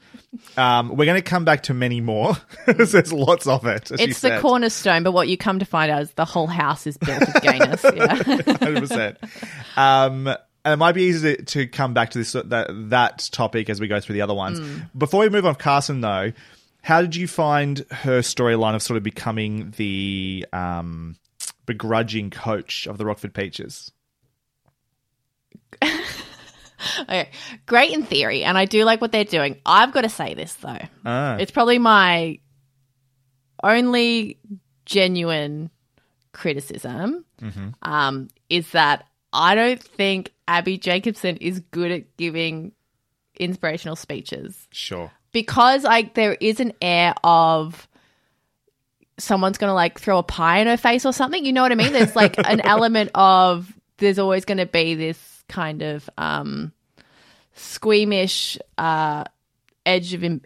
Um, 0.57 0.89
we're 0.89 1.05
going 1.05 1.21
to 1.21 1.29
come 1.29 1.45
back 1.45 1.63
to 1.63 1.73
many 1.73 2.01
more. 2.01 2.35
There's 2.65 3.13
lots 3.13 3.47
of 3.47 3.65
it. 3.65 3.91
It's 3.91 4.21
the 4.21 4.39
cornerstone, 4.39 5.03
but 5.03 5.11
what 5.11 5.27
you 5.27 5.37
come 5.37 5.59
to 5.59 5.65
find 5.65 5.91
out 5.91 6.01
is 6.03 6.11
the 6.13 6.25
whole 6.25 6.47
house 6.47 6.87
is 6.87 6.97
built 6.97 7.21
of 7.21 7.41
gayness. 7.41 7.83
Yeah. 7.95 8.15
hundred 8.15 8.79
percent. 8.79 9.17
Um, 9.75 10.27
and 10.63 10.73
it 10.73 10.77
might 10.77 10.93
be 10.93 11.03
easy 11.03 11.35
to, 11.35 11.43
to 11.43 11.67
come 11.67 11.93
back 11.93 12.11
to 12.11 12.19
this 12.19 12.33
that 12.33 12.67
that 12.89 13.29
topic 13.31 13.69
as 13.69 13.79
we 13.79 13.87
go 13.87 13.99
through 13.99 14.13
the 14.13 14.21
other 14.21 14.33
ones. 14.33 14.59
Before 14.97 15.21
we 15.21 15.29
move 15.29 15.45
on, 15.45 15.55
Carson, 15.55 16.01
though, 16.01 16.31
how 16.81 17.01
did 17.01 17.15
you 17.15 17.27
find 17.27 17.79
her 17.91 18.21
storyline 18.21 18.75
of 18.75 18.81
sort 18.81 18.97
of 18.97 19.03
becoming 19.03 19.73
the 19.77 20.45
um, 20.53 21.15
begrudging 21.65 22.29
coach 22.29 22.87
of 22.87 22.97
the 22.97 23.05
Rockford 23.05 23.33
Peaches? 23.33 23.91
Okay, 27.01 27.29
great 27.65 27.91
in 27.91 28.03
theory, 28.03 28.43
and 28.43 28.57
I 28.57 28.65
do 28.65 28.83
like 28.85 29.01
what 29.01 29.11
they're 29.11 29.23
doing. 29.23 29.57
I've 29.65 29.91
got 29.93 30.01
to 30.01 30.09
say 30.09 30.33
this 30.33 30.53
though, 30.55 30.77
Ah. 31.05 31.35
it's 31.37 31.51
probably 31.51 31.77
my 31.79 32.39
only 33.63 34.39
genuine 34.85 35.69
criticism. 36.33 37.25
Um, 37.81 38.27
is 38.49 38.71
that 38.71 39.05
I 39.33 39.55
don't 39.55 39.81
think 39.81 40.31
Abbi 40.47 40.77
Jacobson 40.77 41.37
is 41.37 41.59
good 41.71 41.91
at 41.91 42.17
giving 42.17 42.71
inspirational 43.39 43.95
speeches 43.95 44.67
Sure. 44.71 45.11
because 45.31 45.83
like 45.83 46.13
there 46.13 46.33
is 46.33 46.59
an 46.59 46.73
air 46.81 47.15
of 47.23 47.87
someone's 49.17 49.57
gonna 49.57 49.73
like 49.73 49.99
throw 49.99 50.17
a 50.19 50.23
pie 50.23 50.59
in 50.59 50.67
her 50.67 50.77
face 50.77 51.05
or 51.05 51.13
something. 51.13 51.43
You 51.45 51.53
know 51.53 51.61
what 51.63 51.71
I 51.71 51.75
mean? 51.75 51.93
There's 51.93 52.15
like 52.15 52.37
an 52.37 52.61
element 52.63 53.11
of 53.15 53.71
there's 53.97 54.19
always 54.19 54.45
going 54.45 54.57
to 54.57 54.65
be 54.65 54.95
this 54.95 55.30
kind 55.51 55.81
of 55.81 56.09
um, 56.17 56.71
squeamish 57.53 58.57
uh, 58.77 59.25
edge 59.85 60.13
of 60.13 60.23
em- 60.23 60.41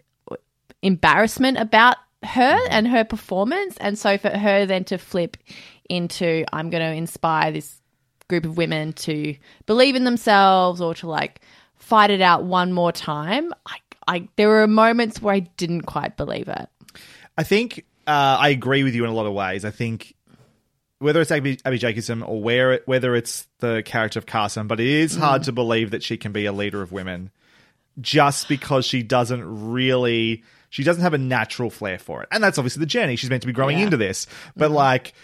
embarrassment 0.82 1.58
about 1.58 1.96
her 2.22 2.58
and 2.70 2.88
her 2.88 3.04
performance, 3.04 3.76
and 3.78 3.98
so 3.98 4.18
for 4.18 4.30
her 4.30 4.66
then 4.66 4.84
to 4.84 4.98
flip 4.98 5.36
into 5.88 6.44
I'm 6.52 6.70
going 6.70 6.82
to 6.82 6.96
inspire 6.96 7.52
this 7.52 7.80
group 8.28 8.44
of 8.44 8.56
women 8.56 8.92
to 8.92 9.36
believe 9.66 9.94
in 9.94 10.02
themselves 10.02 10.80
or 10.80 10.94
to 10.96 11.06
like 11.08 11.40
fight 11.76 12.10
it 12.10 12.20
out 12.20 12.42
one 12.42 12.72
more 12.72 12.90
time. 12.90 13.52
I, 13.66 13.76
I 14.08 14.28
there 14.36 14.48
were 14.48 14.66
moments 14.66 15.22
where 15.22 15.34
I 15.34 15.40
didn't 15.40 15.82
quite 15.82 16.16
believe 16.16 16.48
it. 16.48 16.68
I 17.38 17.44
think 17.44 17.84
uh, 18.06 18.38
I 18.40 18.48
agree 18.48 18.82
with 18.82 18.94
you 18.94 19.04
in 19.04 19.10
a 19.10 19.14
lot 19.14 19.26
of 19.26 19.32
ways. 19.32 19.64
I 19.64 19.70
think 19.70 20.15
whether 20.98 21.20
it's 21.20 21.30
Abbi, 21.30 21.58
Abbi 21.64 21.76
Jacobson 21.76 22.22
or 22.22 22.40
where 22.42 22.72
it, 22.72 22.82
whether 22.86 23.14
it's 23.14 23.46
the 23.60 23.82
character 23.84 24.18
of 24.18 24.26
Carson, 24.26 24.66
but 24.66 24.80
it 24.80 24.86
is 24.86 25.14
hard 25.16 25.42
to 25.44 25.52
believe 25.52 25.90
that 25.90 26.02
she 26.02 26.16
can 26.16 26.32
be 26.32 26.46
a 26.46 26.52
leader 26.52 26.82
of 26.82 26.92
women 26.92 27.30
just 28.00 28.48
because 28.48 28.84
she 28.84 29.02
doesn't 29.02 29.42
really 29.72 30.42
she 30.68 30.82
doesn't 30.84 31.02
have 31.02 31.14
a 31.14 31.18
natural 31.18 31.70
flair 31.70 31.98
for 31.98 32.22
it. 32.22 32.28
And 32.32 32.42
that's 32.42 32.58
obviously 32.58 32.80
the 32.80 32.86
journey. 32.86 33.16
She's 33.16 33.30
meant 33.30 33.42
to 33.42 33.46
be 33.46 33.52
growing 33.52 33.78
Yeah. 33.78 33.84
into 33.84 33.96
this. 33.96 34.26
But 34.56 34.70
like 34.70 35.14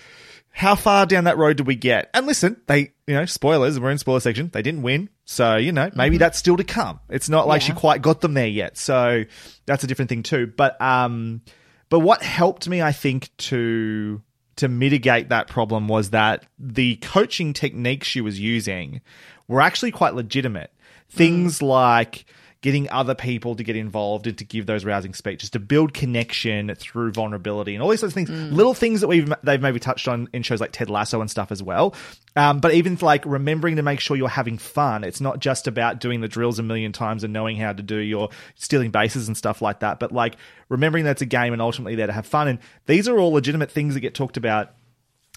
how 0.54 0.74
far 0.74 1.06
down 1.06 1.24
that 1.24 1.38
road 1.38 1.56
do 1.56 1.64
we 1.64 1.74
get? 1.74 2.10
And 2.12 2.26
listen, 2.26 2.60
they, 2.66 2.92
you 3.06 3.14
know, 3.14 3.24
spoilers, 3.24 3.80
we're 3.80 3.90
in 3.90 3.96
spoiler 3.98 4.20
section. 4.20 4.50
They 4.52 4.60
didn't 4.60 4.82
win. 4.82 5.08
So, 5.24 5.56
you 5.56 5.72
know, 5.72 5.90
maybe 5.94 6.18
that's 6.18 6.38
still 6.38 6.58
to 6.58 6.64
come. 6.64 7.00
It's 7.08 7.30
not 7.30 7.48
like 7.48 7.62
she 7.62 7.72
quite 7.72 8.02
got 8.02 8.20
them 8.20 8.34
there 8.34 8.46
yet. 8.46 8.76
So 8.76 9.24
that's 9.64 9.82
a 9.82 9.86
different 9.86 10.10
thing 10.10 10.22
too. 10.22 10.52
But, 10.54 10.78
um, 10.80 11.40
but 11.88 12.00
what 12.00 12.22
helped 12.22 12.68
me, 12.68 12.82
I 12.82 12.92
think, 12.92 13.30
to, 13.38 14.20
to 14.56 14.68
mitigate 14.68 15.28
that 15.28 15.48
problem 15.48 15.88
was 15.88 16.10
that 16.10 16.44
the 16.58 16.96
coaching 16.96 17.52
techniques 17.52 18.06
she 18.06 18.20
was 18.20 18.38
using 18.38 19.00
were 19.48 19.60
actually 19.60 19.90
quite 19.90 20.14
legitimate. 20.14 20.72
Things 21.08 21.58
mm. 21.58 21.68
like, 21.68 22.24
getting 22.62 22.88
other 22.90 23.14
people 23.14 23.56
to 23.56 23.64
get 23.64 23.74
involved 23.74 24.26
and 24.28 24.38
to 24.38 24.44
give 24.44 24.66
those 24.66 24.84
rousing 24.84 25.12
speeches, 25.14 25.50
to 25.50 25.58
build 25.58 25.92
connection 25.92 26.72
through 26.76 27.10
vulnerability 27.10 27.74
and 27.74 27.82
all 27.82 27.90
these 27.90 28.00
sorts 28.00 28.12
of 28.12 28.14
things. 28.14 28.30
Little 28.30 28.72
things 28.72 29.00
that 29.00 29.08
we've 29.08 29.30
they've 29.42 29.60
maybe 29.60 29.80
touched 29.80 30.06
on 30.08 30.28
in 30.32 30.42
shows 30.42 30.60
like 30.60 30.72
Ted 30.72 30.88
Lasso 30.88 31.20
and 31.20 31.30
stuff 31.30 31.50
as 31.52 31.62
well. 31.62 31.94
Um, 32.36 32.60
but 32.60 32.72
even 32.72 32.96
like 33.02 33.26
remembering 33.26 33.76
to 33.76 33.82
make 33.82 34.00
sure 34.00 34.16
you're 34.16 34.28
having 34.28 34.58
fun. 34.58 35.04
It's 35.04 35.20
not 35.20 35.40
just 35.40 35.66
about 35.66 36.00
doing 36.00 36.20
the 36.20 36.28
drills 36.28 36.58
a 36.58 36.62
million 36.62 36.92
times 36.92 37.24
and 37.24 37.32
knowing 37.32 37.56
how 37.56 37.72
to 37.72 37.82
do 37.82 37.96
your 37.96 38.30
stealing 38.54 38.92
bases 38.92 39.26
and 39.26 39.36
stuff 39.36 39.60
like 39.60 39.80
that. 39.80 39.98
But 39.98 40.12
like 40.12 40.36
remembering 40.68 41.04
that 41.04 41.12
it's 41.12 41.22
a 41.22 41.26
game 41.26 41.52
and 41.52 41.60
ultimately 41.60 41.96
there 41.96 42.06
to 42.06 42.12
have 42.12 42.26
fun. 42.26 42.46
And 42.46 42.58
these 42.86 43.08
are 43.08 43.18
all 43.18 43.32
legitimate 43.32 43.70
things 43.70 43.94
that 43.94 44.00
get 44.00 44.14
talked 44.14 44.36
about 44.36 44.70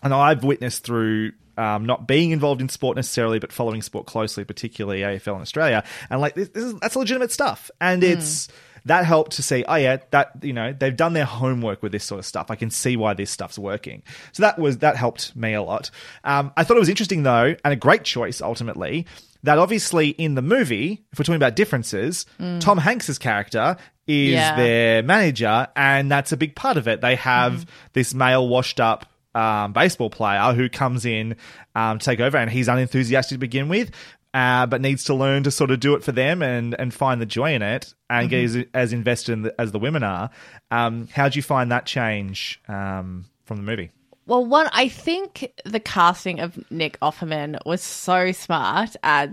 and 0.05 0.13
I've 0.13 0.43
witnessed 0.45 0.85
through 0.85 1.33
um, 1.57 1.85
not 1.85 2.07
being 2.07 2.31
involved 2.31 2.61
in 2.61 2.69
sport 2.69 2.95
necessarily, 2.95 3.39
but 3.39 3.51
following 3.51 3.81
sport 3.81 4.05
closely, 4.05 4.43
particularly 4.45 5.01
AFL 5.01 5.35
in 5.35 5.41
Australia, 5.41 5.83
and 6.09 6.21
like 6.21 6.35
this, 6.35 6.49
this 6.49 6.63
is 6.63 6.73
that's 6.75 6.95
legitimate 6.95 7.31
stuff, 7.31 7.69
and 7.81 8.03
it's 8.03 8.47
that 8.85 9.03
helped 9.03 9.31
to 9.31 9.41
see, 9.41 9.65
oh 9.67 9.75
yeah, 9.75 9.97
that 10.11 10.31
you 10.43 10.53
know 10.53 10.71
they've 10.71 10.95
done 10.95 11.13
their 11.13 11.25
homework 11.25 11.81
with 11.81 11.91
this 11.91 12.03
sort 12.03 12.19
of 12.19 12.25
stuff. 12.25 12.51
I 12.51 12.55
can 12.55 12.69
see 12.69 12.97
why 12.97 13.13
this 13.15 13.31
stuff's 13.31 13.57
working. 13.57 14.03
So 14.33 14.43
that 14.43 14.59
was 14.59 14.77
that 14.79 14.95
helped 14.95 15.35
me 15.35 15.53
a 15.53 15.61
lot. 15.63 15.89
Um, 16.23 16.51
I 16.55 16.63
thought 16.63 16.77
it 16.77 16.81
was 16.81 16.89
interesting 16.89 17.23
though, 17.23 17.55
and 17.63 17.73
a 17.73 17.75
great 17.77 18.03
choice 18.03 18.41
ultimately. 18.41 19.05
That 19.43 19.59
obviously 19.59 20.09
in 20.09 20.33
the 20.35 20.41
movie, 20.41 21.05
if 21.13 21.19
we're 21.19 21.23
talking 21.23 21.35
about 21.35 21.55
differences, 21.55 22.25
Tom 22.59 22.79
Hanks's 22.79 23.19
character 23.19 23.77
is 24.07 24.33
Yeah. 24.33 24.55
their 24.57 25.03
manager, 25.03 25.67
and 25.75 26.11
that's 26.11 26.31
a 26.31 26.37
big 26.37 26.55
part 26.55 26.77
of 26.77 26.87
it. 26.87 27.01
They 27.01 27.15
have 27.15 27.65
this 27.93 28.13
male 28.15 28.47
washed 28.47 28.79
up 28.79 29.05
um, 29.35 29.73
baseball 29.73 30.09
player 30.09 30.53
who 30.53 30.69
comes 30.69 31.05
in 31.05 31.35
um, 31.75 31.99
to 31.99 32.05
take 32.05 32.19
over, 32.19 32.37
and 32.37 32.49
he's 32.49 32.67
unenthusiastic 32.67 33.35
to 33.35 33.39
begin 33.39 33.67
with. 33.67 33.91
Uh, 34.33 34.65
but 34.65 34.81
needs 34.81 35.05
to 35.05 35.13
learn 35.13 35.43
to 35.43 35.51
sort 35.51 35.71
of 35.71 35.79
do 35.79 35.95
it 35.95 36.03
for 36.03 36.11
them 36.11 36.41
and, 36.43 36.75
and 36.77 36.93
find 36.93 37.21
the 37.21 37.25
joy 37.25 37.53
in 37.53 37.61
it 37.61 37.93
and 38.09 38.29
get 38.29 38.43
as, 38.43 38.57
as 38.73 38.91
invested 38.91 39.31
in 39.31 39.43
the, 39.43 39.61
as 39.61 39.71
the 39.71 39.79
women 39.79 40.03
are. 40.03 40.29
Um, 40.71 41.07
how'd 41.07 41.37
you 41.37 41.41
find 41.41 41.71
that 41.71 41.85
change 41.85 42.61
um, 42.67 43.23
from 43.45 43.55
the 43.55 43.63
movie? 43.63 43.91
Well, 44.25 44.45
one, 44.45 44.67
I 44.73 44.89
think 44.89 45.53
the 45.63 45.79
casting 45.79 46.41
of 46.41 46.69
Nick 46.69 46.99
Offerman 46.99 47.59
was 47.65 47.81
so 47.81 48.33
smart 48.33 48.97
at 49.03 49.29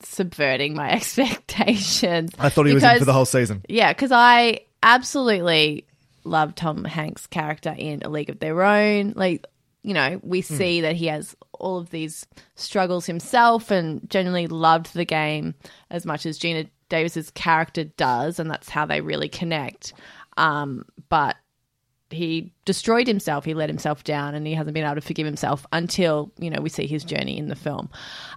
subverting 0.00 0.74
my 0.74 0.90
expectations. 0.92 2.30
I 2.38 2.48
thought 2.48 2.66
he 2.66 2.74
was 2.74 2.84
in 2.84 2.98
for 3.00 3.04
the 3.04 3.12
whole 3.12 3.24
season. 3.24 3.64
Yeah, 3.68 3.92
because 3.92 4.12
I 4.12 4.60
absolutely 4.84 5.86
love 6.24 6.54
Tom 6.54 6.84
Hanks' 6.84 7.26
character 7.26 7.74
in 7.76 8.02
A 8.02 8.08
League 8.08 8.30
of 8.30 8.40
Their 8.40 8.62
Own. 8.62 9.12
Like, 9.14 9.46
you 9.82 9.94
know, 9.94 10.20
we 10.22 10.40
see 10.40 10.80
that 10.80 10.96
he 10.96 11.06
has 11.06 11.36
all 11.52 11.78
of 11.78 11.90
these 11.90 12.26
struggles 12.54 13.06
himself 13.06 13.70
and 13.70 14.08
genuinely 14.08 14.46
loved 14.46 14.94
the 14.94 15.04
game 15.04 15.54
as 15.90 16.06
much 16.06 16.26
as 16.26 16.38
Geena 16.38 16.68
Davis's 16.88 17.30
character 17.30 17.84
does, 17.84 18.38
and 18.38 18.50
that's 18.50 18.68
how 18.68 18.86
they 18.86 19.00
really 19.00 19.28
connect. 19.28 19.92
Um, 20.36 20.86
but 21.08 21.36
he 22.10 22.52
destroyed 22.64 23.06
himself. 23.06 23.44
He 23.44 23.54
let 23.54 23.68
himself 23.68 24.04
down, 24.04 24.34
and 24.34 24.46
he 24.46 24.54
hasn't 24.54 24.74
been 24.74 24.84
able 24.84 24.94
to 24.96 25.00
forgive 25.00 25.26
himself 25.26 25.66
until 25.72 26.32
you 26.38 26.50
know 26.50 26.60
we 26.60 26.68
see 26.68 26.86
his 26.86 27.04
journey 27.04 27.36
in 27.36 27.48
the 27.48 27.56
film. 27.56 27.90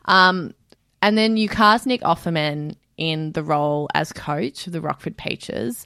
Um, 0.05 0.53
and 1.01 1.17
then 1.17 1.37
you 1.37 1.47
cast 1.47 1.85
Nick 1.85 2.01
Offerman 2.01 2.75
in 2.97 3.31
the 3.33 3.43
role 3.43 3.87
as 3.93 4.11
coach 4.11 4.67
of 4.67 4.73
the 4.73 4.81
Rockford 4.81 5.17
Peaches. 5.17 5.85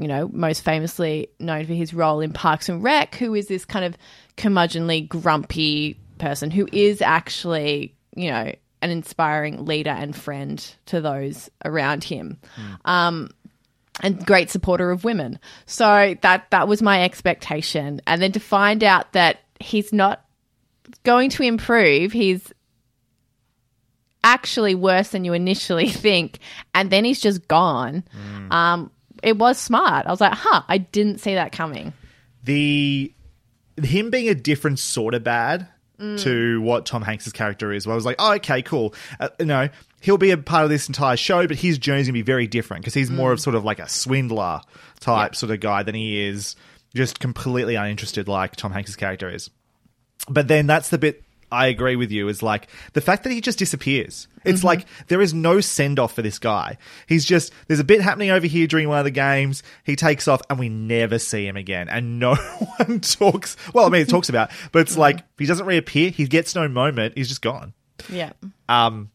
You 0.00 0.08
know, 0.08 0.30
most 0.32 0.62
famously 0.62 1.28
known 1.38 1.66
for 1.66 1.74
his 1.74 1.92
role 1.92 2.20
in 2.20 2.32
Parks 2.32 2.68
and 2.70 2.82
Rec, 2.82 3.16
who 3.16 3.34
is 3.34 3.48
this 3.48 3.66
kind 3.66 3.84
of 3.84 3.98
curmudgeonly, 4.38 5.06
grumpy 5.06 5.98
person 6.18 6.50
who 6.50 6.66
is 6.72 7.02
actually, 7.02 7.94
you 8.16 8.30
know, 8.30 8.52
an 8.82 8.90
inspiring 8.90 9.66
leader 9.66 9.90
and 9.90 10.16
friend 10.16 10.74
to 10.86 11.00
those 11.00 11.50
around 11.64 12.02
him. 12.04 12.38
Um, 12.84 13.30
and 14.02 14.24
great 14.24 14.50
supporter 14.50 14.90
of 14.90 15.04
women. 15.04 15.38
So 15.66 16.16
that 16.22 16.50
that 16.50 16.68
was 16.68 16.80
my 16.80 17.04
expectation. 17.04 18.00
And 18.06 18.22
then 18.22 18.32
to 18.32 18.40
find 18.40 18.82
out 18.82 19.12
that 19.12 19.40
he's 19.58 19.92
not 19.92 20.24
going 21.02 21.30
to 21.30 21.42
improve, 21.42 22.12
he's 22.12 22.52
actually 24.24 24.74
worse 24.74 25.08
than 25.08 25.24
you 25.24 25.32
initially 25.32 25.88
think, 25.90 26.38
and 26.74 26.90
then 26.90 27.04
he's 27.04 27.20
just 27.20 27.46
gone. 27.48 28.04
Um, 28.50 28.90
it 29.22 29.36
was 29.38 29.58
smart. 29.58 30.06
I 30.06 30.10
was 30.10 30.20
like, 30.20 30.34
huh, 30.34 30.62
I 30.68 30.78
didn't 30.78 31.18
see 31.20 31.34
that 31.34 31.52
coming. 31.52 31.92
the 32.44 33.12
him 33.82 34.10
being 34.10 34.28
a 34.28 34.34
different 34.34 34.78
sort 34.78 35.14
of 35.14 35.24
bad 35.24 35.68
to 36.16 36.62
what 36.62 36.86
Tom 36.86 37.02
Hanks's 37.02 37.32
character 37.34 37.72
is. 37.72 37.86
Well, 37.86 37.92
I 37.92 37.94
was 37.94 38.06
like, 38.06 38.16
oh, 38.18 38.32
okay, 38.36 38.62
cool. 38.62 38.94
Uh, 39.18 39.28
you 39.38 39.44
know, 39.44 39.68
he'll 40.00 40.16
be 40.16 40.30
a 40.30 40.38
part 40.38 40.64
of 40.64 40.70
this 40.70 40.88
entire 40.88 41.16
show, 41.16 41.46
but 41.46 41.58
his 41.58 41.76
journey's 41.76 42.06
gonna 42.06 42.14
be 42.14 42.22
very 42.22 42.46
different 42.46 42.82
because 42.82 42.94
he's 42.94 43.10
more 43.10 43.32
of 43.32 43.40
sort 43.40 43.54
of 43.54 43.64
like 43.64 43.78
a 43.78 43.88
swindler 43.88 44.62
type 45.00 45.36
sort 45.36 45.52
of 45.52 45.60
guy 45.60 45.82
than 45.82 45.94
he 45.94 46.22
is 46.26 46.56
just 46.94 47.20
completely 47.20 47.74
uninterested 47.74 48.28
like 48.28 48.56
Tom 48.56 48.72
Hanks's 48.72 48.96
character 48.96 49.28
is. 49.28 49.50
But 50.26 50.48
then 50.48 50.66
that's 50.66 50.88
the 50.88 50.96
bit 50.96 51.22
I 51.52 51.66
agree 51.66 51.96
with 51.96 52.10
you 52.10 52.28
is 52.28 52.42
like 52.42 52.68
the 52.92 53.00
fact 53.00 53.24
that 53.24 53.32
he 53.32 53.40
just 53.40 53.58
disappears. 53.58 54.28
It's 54.44 54.64
like 54.64 54.86
there 55.08 55.20
is 55.20 55.34
no 55.34 55.60
send 55.60 55.98
off 55.98 56.14
for 56.14 56.22
this 56.22 56.38
guy. 56.38 56.78
He's 57.06 57.24
just 57.24 57.52
there's 57.66 57.80
a 57.80 57.84
bit 57.84 58.00
happening 58.00 58.30
over 58.30 58.46
here 58.46 58.66
during 58.66 58.88
one 58.88 58.98
of 58.98 59.04
the 59.04 59.10
games. 59.10 59.62
He 59.84 59.96
takes 59.96 60.28
off 60.28 60.40
and 60.48 60.58
we 60.58 60.68
never 60.68 61.18
see 61.18 61.46
him 61.46 61.56
again. 61.56 61.88
And 61.88 62.18
no 62.20 62.34
one 62.34 63.00
talks. 63.00 63.56
Well, 63.74 63.86
I 63.86 63.88
mean, 63.88 64.02
it 64.02 64.08
talks 64.08 64.28
about, 64.28 64.50
but 64.72 64.80
it's 64.80 64.96
like 64.98 65.20
he 65.38 65.46
doesn't 65.46 65.66
reappear. 65.66 66.10
He 66.10 66.26
gets 66.26 66.54
no 66.54 66.68
moment. 66.68 67.16
He's 67.16 67.28
just 67.28 67.42
gone. 67.42 67.74
Yeah. 68.08 68.32
Um, 68.68 69.10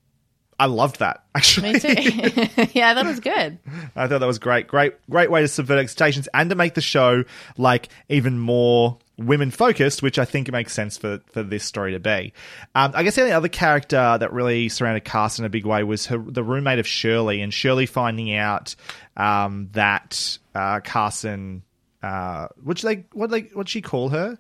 I 0.60 0.68
loved 0.68 1.00
that 1.00 1.24
actually. 1.36 1.74
Me 1.74 1.80
too. 1.80 2.68
yeah, 2.74 2.94
that 2.94 3.06
was 3.06 3.20
good. 3.20 3.58
I 3.96 4.08
thought 4.08 4.20
that 4.20 4.26
was 4.26 4.40
great. 4.40 4.68
Great, 4.68 4.94
great 5.10 5.30
way 5.32 5.42
to 5.42 5.48
subvert 5.48 5.80
expectations 5.80 6.30
and 6.34 6.50
to 6.50 6.56
make 6.56 6.76
the 6.76 6.82
show 6.82 7.24
like 7.58 7.90
even 8.10 8.40
more 8.40 9.00
women 9.18 9.52
focused, 9.52 10.02
which 10.02 10.20
I 10.20 10.26
think 10.26 10.52
makes 10.52 10.74
sense 10.74 10.98
for 10.98 11.22
for 11.28 11.44
this 11.44 11.64
story 11.64 11.94
to 11.94 12.00
be. 12.00 12.34
Um, 12.74 12.92
I 12.94 13.04
guess 13.04 13.16
the 13.16 13.22
only 13.22 13.34
other 13.34 13.48
character 13.48 14.18
that 14.20 14.34
really 14.34 14.70
surrounded 14.70 15.06
Carson 15.06 15.46
in 15.46 15.48
a 15.48 15.50
big 15.50 15.66
way 15.66 15.84
was 15.84 16.08
her 16.08 16.18
the 16.18 16.44
roommate 16.44 16.80
of 16.80 16.88
Shirley, 16.88 17.42
and 17.42 17.54
Shirley 17.54 17.86
finding 17.86 18.34
out 18.36 18.76
um, 19.18 19.70
that 19.74 20.38
uh, 20.54 20.82
Carson, 20.82 21.64
uh, 22.04 22.48
which 22.64 22.82
they 22.82 23.06
what 23.14 23.30
they 23.30 23.42
what 23.54 23.70
she 23.70 23.82
call 23.82 24.10
her. 24.10 24.38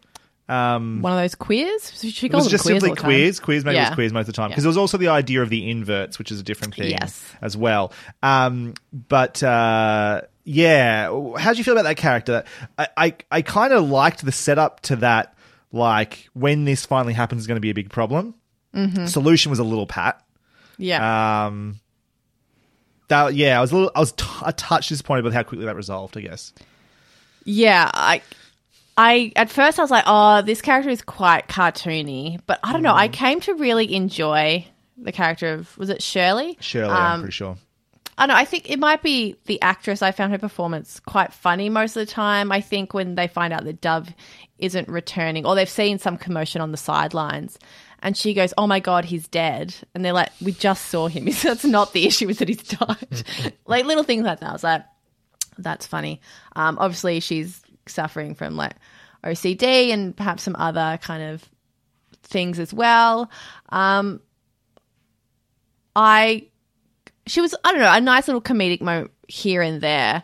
Um, 0.47 1.01
One 1.01 1.11
of 1.13 1.17
those 1.19 1.33
queers. 1.35 1.91
She 2.01 2.27
it 2.27 2.29
calls 2.29 2.43
was 2.43 2.45
them 2.45 2.51
just 2.51 2.63
queers 2.65 2.75
simply 2.75 2.89
all 2.89 2.95
the 2.95 3.01
time. 3.01 3.07
queers. 3.09 3.39
Queers, 3.39 3.65
maybe 3.65 3.77
it 3.77 3.79
Yeah. 3.79 3.89
was 3.89 3.95
queers 3.95 4.13
most 4.13 4.21
of 4.23 4.27
the 4.27 4.33
time. 4.33 4.49
Because 4.49 4.63
there 4.63 4.69
was 4.69 4.77
also 4.77 4.97
the 4.97 5.07
idea 5.07 5.41
of 5.41 5.49
the 5.49 5.69
inverts, 5.69 6.19
which 6.19 6.31
is 6.31 6.39
a 6.39 6.43
different 6.43 6.75
thing 6.75 6.91
Yes. 6.91 7.23
as 7.41 7.57
well. 7.57 7.91
Um, 8.21 8.75
but 8.93 9.41
uh, 9.41 10.21
yeah, 10.43 11.05
how 11.37 11.51
do 11.53 11.57
you 11.57 11.63
feel 11.63 11.73
about 11.73 11.83
that 11.85 11.97
character? 11.97 12.43
I 12.77 12.87
I, 12.95 13.13
I 13.31 13.41
kind 13.41 13.73
of 13.73 13.89
liked 13.89 14.23
the 14.23 14.31
setup 14.31 14.81
to 14.81 14.97
that. 14.97 15.31
Like 15.71 16.29
when 16.33 16.63
this 16.65 16.85
finally 16.85 17.13
happens, 17.13 17.41
is 17.41 17.47
going 17.47 17.57
to 17.57 17.61
be 17.61 17.71
a 17.71 17.73
big 17.73 17.89
problem. 17.89 18.35
Mhm. 18.75 19.09
Solution 19.09 19.49
was 19.49 19.59
a 19.59 19.63
little 19.63 19.87
pat. 19.87 20.21
Yeah. 20.77 21.45
Um, 21.47 21.79
that 23.07 23.33
yeah, 23.35 23.57
I 23.57 23.61
was 23.61 23.71
a 23.71 23.75
little, 23.75 23.91
I 23.95 23.99
was 23.99 24.11
t- 24.13 24.25
a 24.45 24.53
touch 24.53 24.89
disappointed 24.89 25.23
with 25.25 25.33
how 25.33 25.43
quickly 25.43 25.65
that 25.65 25.75
resolved. 25.75 26.15
I 26.17 26.21
guess. 26.21 26.53
Yeah, 27.45 27.89
I, 27.93 28.21
I 28.97 29.31
at 29.35 29.49
first 29.49 29.77
I 29.79 29.81
was 29.81 29.91
like, 29.91 30.05
oh, 30.07 30.41
this 30.41 30.61
character 30.61 30.89
is 30.89 31.01
quite 31.01 31.47
cartoony, 31.47 32.39
but 32.47 32.59
I 32.63 32.71
don't 32.73 32.81
know. 32.81 32.93
Mm. 32.93 32.97
I 32.99 33.07
came 33.09 33.39
to 33.41 33.53
really 33.55 33.93
enjoy 33.93 34.65
the 34.97 35.11
character 35.11 35.53
of 35.53 35.77
was 35.77 35.89
it 35.89 36.01
Shirley? 36.01 36.57
Shirley, 36.61 36.93
I'm 36.93 37.13
Um, 37.15 37.19
pretty 37.21 37.33
sure. 37.33 37.57
I 38.17 38.25
don't 38.25 38.33
know. 38.33 38.39
I 38.39 38.45
think 38.45 38.69
it 38.69 38.79
might 38.79 39.03
be 39.03 39.35
the 39.45 39.61
actress. 39.61 40.01
I 40.01 40.11
found 40.13 40.31
her 40.31 40.37
performance 40.37 41.01
quite 41.01 41.33
funny 41.33 41.67
most 41.67 41.97
of 41.97 42.07
the 42.07 42.11
time. 42.11 42.49
I 42.49 42.61
think 42.61 42.93
when 42.93 43.15
they 43.15 43.27
find 43.27 43.51
out 43.51 43.65
that 43.65 43.81
Dove 43.81 44.07
isn't 44.57 44.87
returning, 44.87 45.45
or 45.45 45.53
they've 45.53 45.67
seen 45.67 45.99
some 45.99 46.15
commotion 46.15 46.61
on 46.61 46.71
the 46.71 46.77
sidelines, 46.77 47.59
and 47.99 48.15
she 48.15 48.33
goes, 48.33 48.53
"Oh 48.57 48.67
my 48.67 48.79
god, 48.79 49.03
he's 49.03 49.27
dead," 49.27 49.75
and 49.93 50.05
they're 50.05 50.13
like, 50.13 50.29
"We 50.41 50.53
just 50.53 50.85
saw 50.85 51.07
him. 51.09 51.25
That's 51.43 51.65
not 51.65 51.91
the 51.91 52.05
issue. 52.07 52.29
Is 52.29 52.37
that 52.39 52.47
he's 52.47 52.63
died." 52.63 53.23
like 53.65 53.83
little 53.83 54.03
things 54.05 54.23
like 54.23 54.39
that. 54.39 54.49
I 54.49 54.53
was 54.53 54.63
like, 54.63 54.85
"That's 55.57 55.85
funny." 55.85 56.21
Um, 56.55 56.77
obviously, 56.79 57.19
she's 57.19 57.61
suffering 57.87 58.35
from 58.35 58.55
like 58.55 58.73
OCD 59.23 59.89
and 59.89 60.15
perhaps 60.15 60.43
some 60.43 60.55
other 60.57 60.99
kind 61.01 61.23
of 61.23 61.49
things 62.23 62.59
as 62.59 62.73
well. 62.73 63.29
Um, 63.69 64.21
I 65.95 66.47
she 67.27 67.41
was 67.41 67.55
I 67.63 67.71
don't 67.71 67.81
know 67.81 67.91
a 67.91 68.01
nice 68.01 68.27
little 68.27 68.41
comedic 68.41 68.81
moment 68.81 69.11
here 69.27 69.61
and 69.61 69.81
there. 69.81 70.23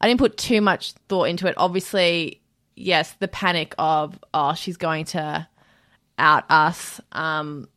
I 0.00 0.08
didn't 0.08 0.20
put 0.20 0.36
too 0.36 0.60
much 0.60 0.92
thought 1.08 1.24
into 1.24 1.46
it. 1.48 1.54
Obviously, 1.56 2.40
yes, 2.76 3.12
the 3.18 3.28
panic 3.28 3.74
of 3.78 4.18
oh 4.32 4.54
she's 4.54 4.76
going 4.76 5.04
to 5.06 5.46
out 6.18 6.44
us. 6.48 7.00
Um, 7.12 7.68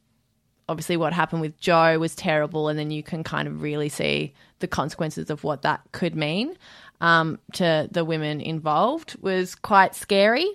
obviously, 0.70 0.98
what 0.98 1.14
happened 1.14 1.42
with 1.42 1.60
Joe 1.60 2.00
was 2.00 2.16
terrible, 2.16 2.70
and 2.70 2.78
then 2.78 2.92
you 2.92 3.04
can 3.04 3.24
kind 3.24 3.48
of 3.48 3.62
really 3.62 3.90
see 3.90 4.34
the 4.60 4.68
consequences 4.68 5.30
of 5.30 5.44
what 5.44 5.64
that 5.64 5.82
could 5.92 6.16
mean 6.16 6.56
um, 7.02 7.40
to 7.54 7.90
the 7.92 8.06
women 8.06 8.40
involved 8.40 9.18
was 9.22 9.56
quite 9.56 9.96
scary. 9.96 10.50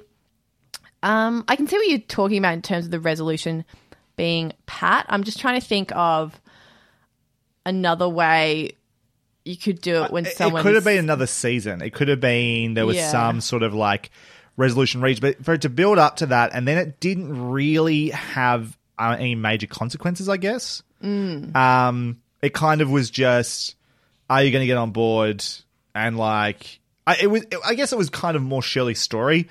Um, 1.03 1.45
I 1.47 1.57
can 1.57 1.67
see 1.67 1.77
what 1.77 1.89
you're 1.89 1.99
talking 1.99 2.39
about 2.39 2.55
in 2.55 2.63
terms 2.63 2.87
of 2.87 2.91
the 2.91 3.01
resolution 3.01 3.65
being 4.17 4.53
pat. 4.65 5.05
I'm 5.11 5.25
just 5.25 5.39
trying 5.39 5.61
to 5.61 5.67
think 5.67 5.95
of 5.95 6.41
another 7.67 8.09
way 8.09 8.73
you 9.45 9.57
could 9.57 9.81
do 9.81 10.03
it 10.05 10.11
when 10.11 10.25
someone 10.25 10.61
It 10.61 10.63
could 10.63 10.75
have 10.75 10.85
been 10.85 10.99
another 10.99 11.27
season. 11.27 11.83
It 11.83 11.93
could 11.93 12.09
have 12.09 12.21
been 12.21 12.75
there 12.75 12.87
was 12.87 12.97
Yeah. 12.97 13.11
some 13.11 13.41
sort 13.41 13.63
of 13.63 13.75
like 13.75 14.11
resolution 14.57 15.01
reached, 15.03 15.21
but 15.21 15.45
for 15.45 15.55
it 15.55 15.63
to 15.63 15.69
build 15.69 15.99
up 15.99 16.17
to 16.17 16.27
that, 16.27 16.51
and 16.55 16.67
then 16.67 16.79
it 16.79 16.99
didn't 16.99 17.51
really 17.51 18.09
have 18.11 18.77
uh, 18.99 19.15
any 19.19 19.35
major 19.35 19.67
consequences. 19.67 20.29
I 20.29 20.39
guess. 20.39 20.83
Mm. 21.05 21.55
Um, 21.55 22.21
it 22.43 22.55
kind 22.55 22.81
of 22.81 22.91
was 22.91 23.11
just, 23.11 23.77
are 24.31 24.43
you 24.43 24.51
going 24.51 24.63
to 24.63 24.67
get 24.67 24.79
on 24.79 24.91
board? 24.93 25.45
And 25.97 26.19
like, 26.19 26.81
I, 27.07 27.17
it 27.23 27.27
was. 27.29 27.45
I 27.65 27.75
guess 27.75 27.91
it 27.93 27.97
was 27.97 28.11
kind 28.11 28.37
of 28.37 28.43
more 28.43 28.61
Shirley's 28.63 29.01
story, 29.01 29.49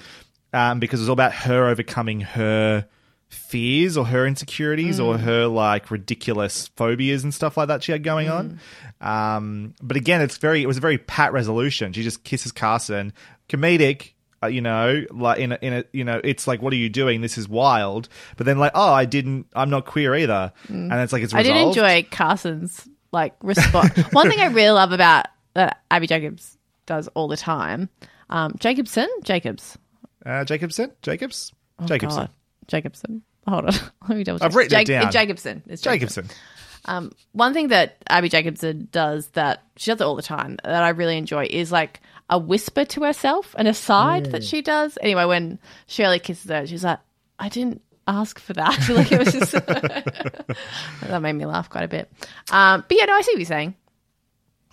um, 0.53 0.79
because 0.79 0.99
it 0.99 1.03
was 1.03 1.09
all 1.09 1.13
about 1.13 1.33
her 1.33 1.65
overcoming 1.67 2.21
her 2.21 2.85
fears 3.29 3.97
or 3.97 4.05
her 4.05 4.27
insecurities 4.27 4.99
or 4.99 5.15
Mm. 5.15 5.19
her 5.21 5.47
like 5.47 5.89
ridiculous 5.89 6.67
phobias 6.75 7.23
and 7.23 7.33
stuff 7.33 7.57
like 7.57 7.67
that 7.69 7.81
she 7.83 7.91
had 7.91 8.03
going 8.03 8.29
on. 8.29 8.59
Um, 9.01 9.73
but 9.81 9.97
again, 9.97 10.21
it's 10.21 10.37
very. 10.37 10.61
It 10.61 10.67
was 10.67 10.77
a 10.77 10.81
very 10.81 10.99
pat 10.99 11.33
resolution. 11.33 11.93
She 11.93 12.03
just 12.03 12.23
kisses 12.23 12.51
Carson, 12.51 13.11
comedic. 13.49 14.11
Uh, 14.43 14.47
you 14.47 14.61
know, 14.61 15.03
like 15.11 15.39
in 15.39 15.53
a, 15.53 15.59
in 15.61 15.73
a, 15.73 15.83
you 15.93 16.03
know, 16.03 16.21
it's 16.23 16.45
like, 16.45 16.61
what 16.61 16.73
are 16.73 16.75
you 16.75 16.89
doing? 16.89 17.21
This 17.21 17.37
is 17.37 17.47
wild. 17.49 18.07
But 18.37 18.45
then, 18.45 18.59
like, 18.59 18.73
oh, 18.75 18.93
I 18.93 19.05
didn't. 19.05 19.47
I'm 19.55 19.69
not 19.71 19.85
queer 19.85 20.13
either. 20.15 20.51
And 20.67 20.93
it's 20.93 21.11
like 21.13 21.23
it's. 21.23 21.33
Mm. 21.33 21.37
I 21.37 21.43
did 21.43 21.55
enjoy 21.55 22.03
Carson's 22.11 22.87
like 23.11 23.33
response. 23.41 23.97
One 24.11 24.29
thing 24.29 24.39
I 24.41 24.47
really 24.47 24.69
love 24.71 24.91
about 24.91 25.25
that 25.55 25.81
Abbi 25.91 26.05
Jacobs 26.05 26.57
does 26.85 27.07
all 27.09 27.27
the 27.27 27.35
time, 27.37 27.89
um, 28.29 28.53
Jacobson, 28.59 29.09
Jacobs, 29.23 29.77
Uh, 30.25 30.45
Jacobson, 30.45 30.91
Jacobs, 31.01 31.51
Oh, 31.79 31.85
Jacobson. 31.85 32.21
God. 32.23 32.29
Jacobson. 32.67 33.21
Hold 33.47 33.65
on, 33.65 33.73
let 34.07 34.17
me 34.17 34.23
double. 34.23 34.39
check. 34.39 34.45
I've 34.45 34.55
written 34.55 34.79
it 34.79 34.85
Jac- 34.87 35.01
down. 35.03 35.11
Jacobson. 35.11 35.63
It's 35.67 35.81
Jacobson. 35.81 36.27
Um, 36.85 37.11
one 37.31 37.53
thing 37.53 37.69
that 37.69 37.97
Abbi 38.07 38.27
Jacobson 38.27 38.87
does 38.91 39.27
that 39.29 39.63
she 39.75 39.89
does 39.91 39.99
it 40.01 40.03
all 40.03 40.15
the 40.15 40.21
time 40.21 40.57
that 40.63 40.83
I 40.83 40.89
really 40.89 41.17
enjoy 41.17 41.47
is 41.49 41.71
like 41.71 41.99
a 42.29 42.37
whisper 42.37 42.85
to 42.85 43.03
herself, 43.03 43.55
an 43.57 43.65
aside 43.67 44.27
that 44.27 44.43
she 44.43 44.61
does. 44.61 44.97
Anyway, 45.01 45.25
when 45.25 45.57
Shirley 45.87 46.19
kisses 46.19 46.49
her, 46.51 46.65
she's 46.67 46.83
like, 46.83 46.99
"I 47.39 47.49
didn't 47.49 47.81
ask 48.07 48.39
for 48.39 48.53
that." 48.53 48.77
like 48.89 49.11
it 49.11 49.17
was 49.19 49.33
just 49.33 49.51
that 51.01 51.19
made 51.21 51.33
me 51.33 51.45
laugh 51.45 51.69
quite 51.69 51.83
a 51.83 51.87
bit. 51.87 52.11
Um, 52.51 52.83
but 52.87 52.97
yeah, 52.97 53.05
no, 53.05 53.13
I 53.13 53.21
see 53.21 53.31
what 53.31 53.39
you're 53.39 53.45
saying. 53.45 53.75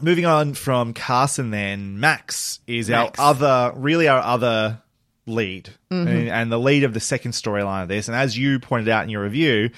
Moving 0.03 0.27
on 0.27 0.55
from 0.55 0.95
Carson, 0.95 1.51
then 1.51 2.01
Max 2.01 2.59
is 2.67 2.91
Max. 2.91 3.19
our 3.19 3.31
other, 3.31 3.73
really 3.77 4.09
our 4.09 4.21
other 4.21 4.83
lead, 5.27 5.71
Mhm. 5.93 6.07
and, 6.09 6.29
and 6.29 6.53
the 6.53 6.59
lead 6.59 6.83
of 6.85 6.93
the 6.93 7.01
second 7.01 7.33
storyline 7.33 7.83
of 7.85 7.89
this. 7.89 8.09
And 8.09 8.17
as 8.17 8.37
you 8.37 8.59
pointed 8.59 8.89
out 8.89 9.05
in 9.05 9.09
your 9.11 9.23
review, 9.23 9.71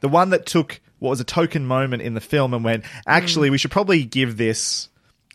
the 0.00 0.08
one 0.08 0.30
that 0.30 0.46
took 0.46 0.80
what 1.00 1.10
was 1.10 1.20
a 1.20 1.24
token 1.24 1.66
moment 1.66 2.02
in 2.02 2.14
the 2.14 2.20
film 2.20 2.54
and 2.54 2.62
went, 2.64 2.84
actually, 3.08 3.50
we 3.50 3.58
should 3.58 3.72
probably 3.72 4.04
give 4.04 4.36
this. 4.36 4.88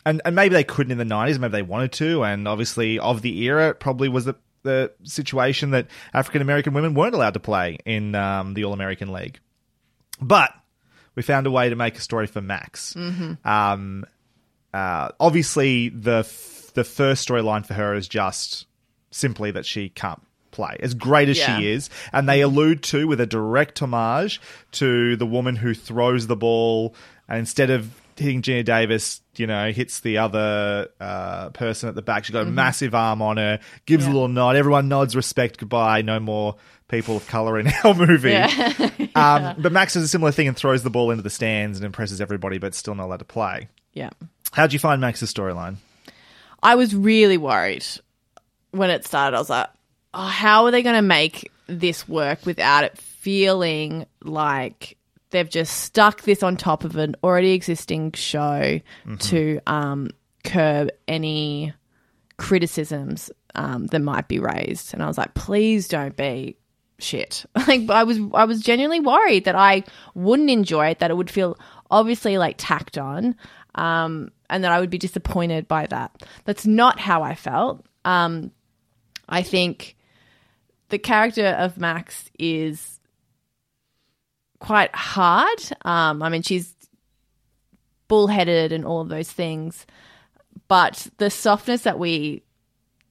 And, 0.06 0.22
and 0.24 0.34
maybe 0.34 0.54
they 0.54 0.64
couldn't 0.64 0.92
in 0.92 0.96
the 0.96 1.04
90s, 1.04 1.38
maybe 1.38 1.52
they 1.52 1.60
wanted 1.62 1.92
to. 1.92 2.24
And 2.24 2.48
obviously, 2.48 2.98
of 2.98 3.20
the 3.20 3.42
era, 3.42 3.68
it 3.68 3.80
probably 3.80 4.08
was 4.08 4.24
the, 4.24 4.34
the 4.62 4.90
situation 5.02 5.72
that 5.72 5.86
African 6.14 6.40
American 6.40 6.72
women 6.72 6.94
weren't 6.94 7.14
allowed 7.14 7.34
to 7.34 7.40
play 7.40 7.76
in 7.84 8.14
um, 8.14 8.54
the 8.54 8.64
All 8.64 8.72
American 8.72 9.12
League. 9.12 9.40
But 10.22 10.54
we 11.14 11.22
found 11.22 11.46
a 11.46 11.50
way 11.50 11.68
to 11.68 11.76
make 11.76 11.98
a 11.98 12.00
story 12.00 12.26
for 12.26 12.40
Max. 12.40 12.94
Mhm. 12.96 13.44
Um, 13.44 14.06
uh, 14.74 15.10
obviously, 15.20 15.88
the 15.88 16.18
f- 16.18 16.70
the 16.74 16.84
first 16.84 17.26
storyline 17.28 17.64
for 17.66 17.74
her 17.74 17.94
is 17.94 18.06
just 18.08 18.66
simply 19.10 19.50
that 19.50 19.64
she 19.66 19.88
can't 19.88 20.20
play, 20.50 20.76
as 20.80 20.94
great 20.94 21.28
as 21.28 21.38
Yeah. 21.38 21.58
she 21.58 21.70
is, 21.70 21.90
and 22.12 22.28
they 22.28 22.40
allude 22.40 22.82
to 22.84 23.06
with 23.08 23.20
a 23.20 23.26
direct 23.26 23.80
homage 23.80 24.40
to 24.72 25.16
the 25.16 25.26
woman 25.26 25.56
who 25.56 25.74
throws 25.74 26.26
the 26.26 26.36
ball, 26.36 26.94
and 27.28 27.38
instead 27.40 27.70
of 27.70 27.90
hitting 28.16 28.42
Geena 28.42 28.64
Davis, 28.64 29.20
you 29.36 29.46
know, 29.46 29.70
hits 29.70 30.00
the 30.00 30.18
other 30.18 30.88
uh, 31.00 31.50
person 31.50 31.88
at 31.88 31.94
the 31.94 32.02
back. 32.02 32.24
She's 32.24 32.32
got 32.32 32.42
a 32.42 32.50
Mhm. 32.50 32.54
massive 32.54 32.92
arm 32.94 33.22
on 33.22 33.36
her, 33.36 33.60
gives 33.86 34.06
a 34.06 34.10
little 34.10 34.26
nod. 34.26 34.56
Everyone 34.56 34.88
nods, 34.88 35.14
respect, 35.14 35.58
goodbye. 35.58 36.02
No 36.02 36.18
more 36.18 36.56
people 36.88 37.16
of 37.16 37.26
color 37.28 37.60
in 37.60 37.68
our 37.84 37.94
movie. 37.94 38.30
Yeah. 38.32 38.90
Um, 39.14 39.56
but 39.58 39.72
Max 39.72 39.94
does 39.94 40.02
a 40.04 40.08
similar 40.08 40.30
thing 40.30 40.46
and 40.46 40.56
throws 40.56 40.84
the 40.84 40.90
ball 40.90 41.10
into 41.10 41.22
the 41.24 41.30
stands 41.30 41.78
and 41.78 41.84
impresses 41.84 42.20
everybody, 42.20 42.58
but 42.58 42.72
still 42.74 42.94
not 42.94 43.06
allowed 43.06 43.16
to 43.18 43.24
play. 43.24 43.66
Yeah. 43.92 44.10
How'd 44.58 44.72
you 44.72 44.78
find 44.80 45.00
Max's 45.00 45.32
storyline? 45.32 45.76
I 46.62 46.74
was 46.74 46.94
really 46.94 47.38
worried 47.38 47.86
when 48.72 48.90
it 48.90 49.06
started. 49.06 49.36
I 49.36 49.40
was 49.40 49.48
like, 49.48 49.68
oh, 50.14 50.26
how 50.26 50.64
are 50.64 50.70
they 50.72 50.82
going 50.82 50.96
to 50.96 51.02
make 51.02 51.50
this 51.68 52.08
work 52.08 52.44
without 52.44 52.82
it 52.82 52.98
feeling 52.98 54.04
like 54.22 54.96
they've 55.30 55.48
just 55.48 55.82
stuck 55.82 56.22
this 56.22 56.42
on 56.42 56.56
top 56.56 56.82
of 56.84 56.96
an 56.96 57.14
already 57.22 57.52
existing 57.52 58.12
show 58.12 58.80
Mm-hmm. 59.06 59.16
to 59.16 59.60
um, 59.66 60.10
curb 60.42 60.90
any 61.06 61.72
criticisms 62.36 63.30
um, 63.54 63.86
that 63.88 64.00
might 64.00 64.26
be 64.28 64.38
raised. 64.38 64.92
And 64.94 65.02
I 65.02 65.06
was 65.06 65.18
like, 65.18 65.34
please 65.34 65.86
don't 65.88 66.16
be 66.16 66.56
shit. 66.98 67.44
Like 67.68 67.88
I 67.90 68.02
was, 68.04 68.18
I 68.34 68.44
was 68.44 68.60
genuinely 68.60 69.00
worried 69.00 69.44
that 69.44 69.54
I 69.54 69.84
wouldn't 70.14 70.50
enjoy 70.50 70.88
it, 70.88 70.98
that 71.00 71.10
it 71.10 71.16
would 71.16 71.30
feel 71.30 71.56
obviously 71.90 72.38
like 72.38 72.56
tacked 72.58 72.98
on, 72.98 73.36
um, 73.74 74.30
and 74.50 74.64
that 74.64 74.72
I 74.72 74.80
would 74.80 74.90
be 74.90 74.98
disappointed 74.98 75.68
by 75.68 75.86
that. 75.86 76.22
That's 76.44 76.66
not 76.66 76.98
how 76.98 77.22
I 77.22 77.34
felt. 77.34 77.84
Um, 78.04 78.50
I 79.28 79.42
think 79.42 79.96
the 80.88 80.98
character 80.98 81.46
of 81.46 81.78
Max 81.78 82.30
is 82.38 82.98
quite 84.58 84.94
hard. 84.94 85.58
Um, 85.82 86.22
I 86.22 86.28
mean, 86.28 86.42
she's 86.42 86.74
bullheaded 88.08 88.72
and 88.72 88.84
all 88.84 89.00
of 89.00 89.08
those 89.08 89.30
things, 89.30 89.86
but 90.66 91.08
the 91.18 91.30
softness 91.30 91.82
that 91.82 91.98
we 91.98 92.42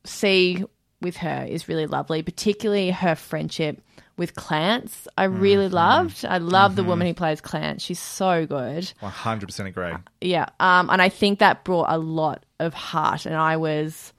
see 0.04 0.64
with 1.02 1.18
her 1.18 1.46
is 1.48 1.70
really 1.70 1.86
lovely, 1.86 2.24
particularly 2.24 2.90
her 2.90 3.16
friendship 3.16 3.82
with 4.18 4.34
Clance. 4.34 5.08
I 5.18 5.26
really 5.26 5.70
loved. 5.70 6.26
I 6.26 6.40
love 6.40 6.76
the 6.76 6.84
woman 6.84 7.08
who 7.08 7.14
plays 7.14 7.40
Clance. 7.40 7.82
She's 7.82 8.00
so 8.00 8.46
good. 8.46 8.92
100% 9.02 9.66
agree. 9.68 9.94
Yeah. 10.22 10.48
Um, 10.60 10.90
and 10.90 11.02
I 11.02 11.10
think 11.10 11.40
that 11.40 11.64
brought 11.64 11.88
a 11.90 11.98
lot 11.98 12.46
of 12.60 12.74
heart. 12.74 13.26
And 13.26 13.36
I 13.36 13.58
was 13.58 14.14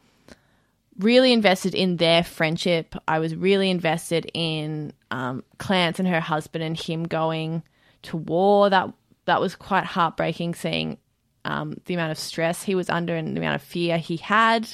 really 0.99 1.33
invested 1.33 1.75
in 1.75 1.97
their 1.97 2.23
friendship. 2.23 2.95
I 3.07 3.19
was 3.19 3.35
really 3.35 3.71
invested 3.71 4.31
in 4.35 4.93
um, 5.11 5.45
Clance 5.59 5.99
and 5.99 6.09
her 6.09 6.21
husband 6.21 6.63
and 6.63 6.79
him 6.79 7.05
going 7.05 7.63
to 8.03 8.17
war. 8.17 8.71
That 8.71 8.93
that 9.25 9.41
was 9.41 9.57
quite 9.57 9.85
heartbreaking 9.85 10.55
seeing 10.55 10.99
um, 11.45 11.77
the 11.87 11.95
amount 11.95 12.13
of 12.13 12.19
stress 12.19 12.63
he 12.63 12.75
was 12.75 12.89
under 12.89 13.15
and 13.15 13.37
the 13.37 13.41
amount 13.41 13.57
of 13.57 13.63
fear 13.63 13.99
he 13.99 14.17
had. 14.17 14.69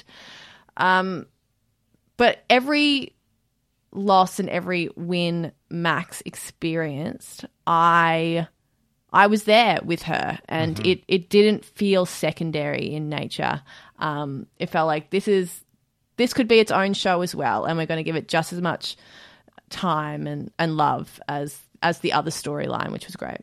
Um, 0.76 1.26
but 2.16 2.44
every 2.48 3.14
loss 3.94 4.38
and 4.38 4.48
every 4.50 4.90
win 4.96 5.52
Max 5.70 6.22
experienced, 6.26 7.44
I 7.66 8.46
I 9.12 9.28
was 9.28 9.44
there 9.44 9.78
with 9.84 10.02
her, 10.02 10.38
and 10.48 10.76
Mm-hmm. 10.76 10.86
it 10.86 11.04
it 11.08 11.30
didn't 11.30 11.64
feel 11.64 12.04
secondary 12.04 12.92
in 12.92 13.08
nature. 13.08 13.62
Um, 13.98 14.46
it 14.58 14.70
felt 14.70 14.86
like 14.88 15.10
this 15.10 15.28
is 15.28 15.64
this 16.16 16.32
could 16.34 16.48
be 16.48 16.58
its 16.58 16.70
own 16.72 16.94
show 16.94 17.22
as 17.22 17.34
well, 17.34 17.64
and 17.64 17.78
we're 17.78 17.86
going 17.86 17.98
to 17.98 18.04
give 18.04 18.16
it 18.16 18.28
just 18.28 18.52
as 18.52 18.60
much 18.60 18.96
time 19.70 20.26
and 20.26 20.50
and 20.58 20.76
love 20.76 21.20
as 21.28 21.58
as 21.82 22.00
the 22.00 22.12
other 22.12 22.30
storyline, 22.30 22.90
which 22.92 23.06
was 23.06 23.16
great. 23.16 23.40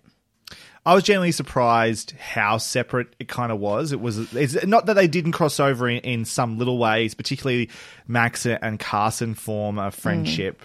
I 0.84 0.96
was 0.96 1.04
genuinely 1.04 1.32
surprised 1.32 2.12
how 2.20 2.58
separate 2.58 3.16
it 3.20 3.28
kind 3.28 3.52
of 3.52 3.60
was. 3.60 3.92
It 3.92 4.02
was 4.02 4.34
it's 4.34 4.66
not 4.66 4.88
that 4.88 4.96
they 4.96 5.08
didn't 5.08 5.34
cross 5.34 5.60
over 5.60 5.88
in, 5.88 6.00
in 6.00 6.26
some 6.26 6.58
little 6.58 6.80
ways, 6.80 7.14
particularly 7.14 7.70
Max 8.08 8.48
and 8.48 8.80
Carson 8.80 9.36
form 9.36 9.78
a 9.78 9.92
friendship. 9.92 10.64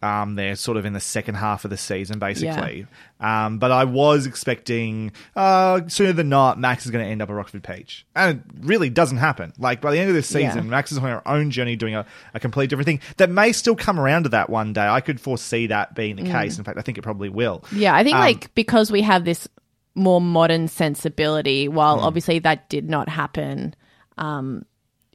Um, 0.00 0.36
they're 0.36 0.54
sort 0.54 0.76
of 0.76 0.84
in 0.84 0.92
the 0.92 1.00
second 1.00 1.34
half 1.34 1.64
of 1.64 1.70
the 1.70 1.76
season, 1.76 2.20
basically. 2.20 2.86
Um, 3.18 3.58
but 3.58 3.72
I 3.72 3.82
was 3.82 4.26
expecting 4.26 5.10
uh, 5.34 5.80
sooner 5.88 6.12
than 6.12 6.28
not, 6.28 6.56
Max 6.56 6.84
is 6.86 6.92
going 6.92 7.04
to 7.04 7.10
end 7.10 7.20
up 7.20 7.28
at 7.30 7.32
Rockford 7.32 7.64
Peach, 7.64 8.06
and 8.14 8.38
it 8.38 8.44
really 8.64 8.90
doesn't 8.90 9.16
happen. 9.18 9.52
Like 9.58 9.80
by 9.80 9.90
the 9.90 9.98
end 9.98 10.08
of 10.08 10.14
this 10.14 10.28
season, 10.28 10.64
Yeah. 10.64 10.70
Max 10.70 10.92
is 10.92 10.98
on 10.98 11.04
her 11.04 11.26
own 11.26 11.50
journey, 11.50 11.74
doing 11.74 11.96
a, 11.96 12.06
a 12.32 12.38
complete 12.38 12.70
different 12.70 12.86
thing 12.86 13.00
that 13.16 13.28
may 13.28 13.50
still 13.50 13.74
come 13.74 13.98
around 13.98 14.22
to 14.22 14.28
that 14.28 14.48
one 14.48 14.72
day. 14.72 14.86
I 14.86 15.00
could 15.00 15.20
foresee 15.20 15.66
that 15.66 15.96
being 15.96 16.14
the 16.14 16.30
case. 16.30 16.58
In 16.58 16.64
fact, 16.64 16.78
I 16.78 16.82
think 16.82 16.96
it 16.98 17.02
probably 17.02 17.28
will. 17.28 17.64
Yeah, 17.72 17.94
I 17.94 18.04
think 18.04 18.14
Um, 18.14 18.20
like 18.20 18.54
because 18.54 18.92
we 18.92 19.02
have 19.02 19.24
this 19.24 19.48
more 19.96 20.20
modern 20.20 20.68
sensibility, 20.68 21.66
while 21.66 21.98
obviously 21.98 22.38
that 22.38 22.68
did 22.68 22.88
not 22.88 23.08
happen 23.08 23.74
um, 24.16 24.64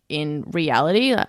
in 0.09 0.43
reality, 0.51 1.13
uh, 1.13 1.23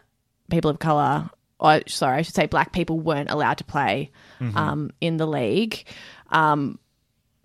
people 0.50 0.70
of 0.70 0.80
color, 0.80 1.30
or 1.58 1.80
sorry, 1.86 2.18
I 2.18 2.22
should 2.22 2.34
say, 2.34 2.46
black 2.46 2.72
people 2.72 2.98
weren't 2.98 3.30
allowed 3.30 3.58
to 3.58 3.64
play 3.64 4.10
um, 4.54 4.90
in 5.00 5.16
the 5.16 5.26
league. 5.26 5.84
Um, 6.30 6.78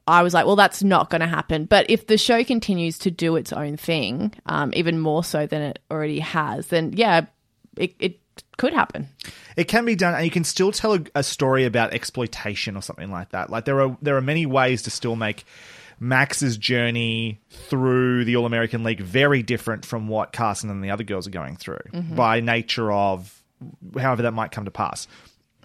I 0.07 0.23
was 0.23 0.33
like, 0.33 0.45
well, 0.45 0.55
that's 0.55 0.83
not 0.83 1.09
going 1.09 1.21
to 1.21 1.27
happen. 1.27 1.65
But 1.65 1.89
if 1.89 2.07
the 2.07 2.17
show 2.17 2.43
continues 2.43 2.97
to 2.99 3.11
do 3.11 3.35
its 3.35 3.53
own 3.53 3.77
thing, 3.77 4.33
um, 4.47 4.71
even 4.75 4.99
more 4.99 5.23
so 5.23 5.45
than 5.45 5.61
it 5.61 5.79
already 5.91 6.19
has, 6.19 6.67
then 6.67 6.93
yeah, 6.95 7.27
it, 7.77 7.93
it 7.99 8.19
could 8.57 8.73
happen. 8.73 9.07
It 9.55 9.65
can 9.65 9.85
be 9.85 9.95
done, 9.95 10.15
and 10.15 10.25
you 10.25 10.31
can 10.31 10.43
still 10.43 10.71
tell 10.71 10.95
a, 10.95 10.99
a 11.15 11.23
story 11.23 11.65
about 11.65 11.93
exploitation 11.93 12.75
or 12.75 12.81
something 12.81 13.11
like 13.11 13.29
that. 13.29 13.49
Like 13.49 13.65
there 13.65 13.81
are 13.81 13.97
there 14.01 14.17
are 14.17 14.21
many 14.21 14.45
ways 14.45 14.81
to 14.83 14.89
still 14.89 15.15
make 15.15 15.45
Max's 15.99 16.57
journey 16.57 17.39
through 17.49 18.25
the 18.25 18.35
All 18.35 18.45
American 18.45 18.83
League 18.83 19.01
very 19.01 19.43
different 19.43 19.85
from 19.85 20.07
what 20.07 20.33
Carson 20.33 20.69
and 20.69 20.83
the 20.83 20.91
other 20.91 21.03
girls 21.03 21.27
are 21.27 21.31
going 21.31 21.55
through 21.55 21.81
by 21.93 22.39
nature 22.39 22.91
of 22.91 23.38
however 23.99 24.23
that 24.23 24.31
might 24.33 24.51
come 24.51 24.65
to 24.65 24.71
pass. 24.71 25.07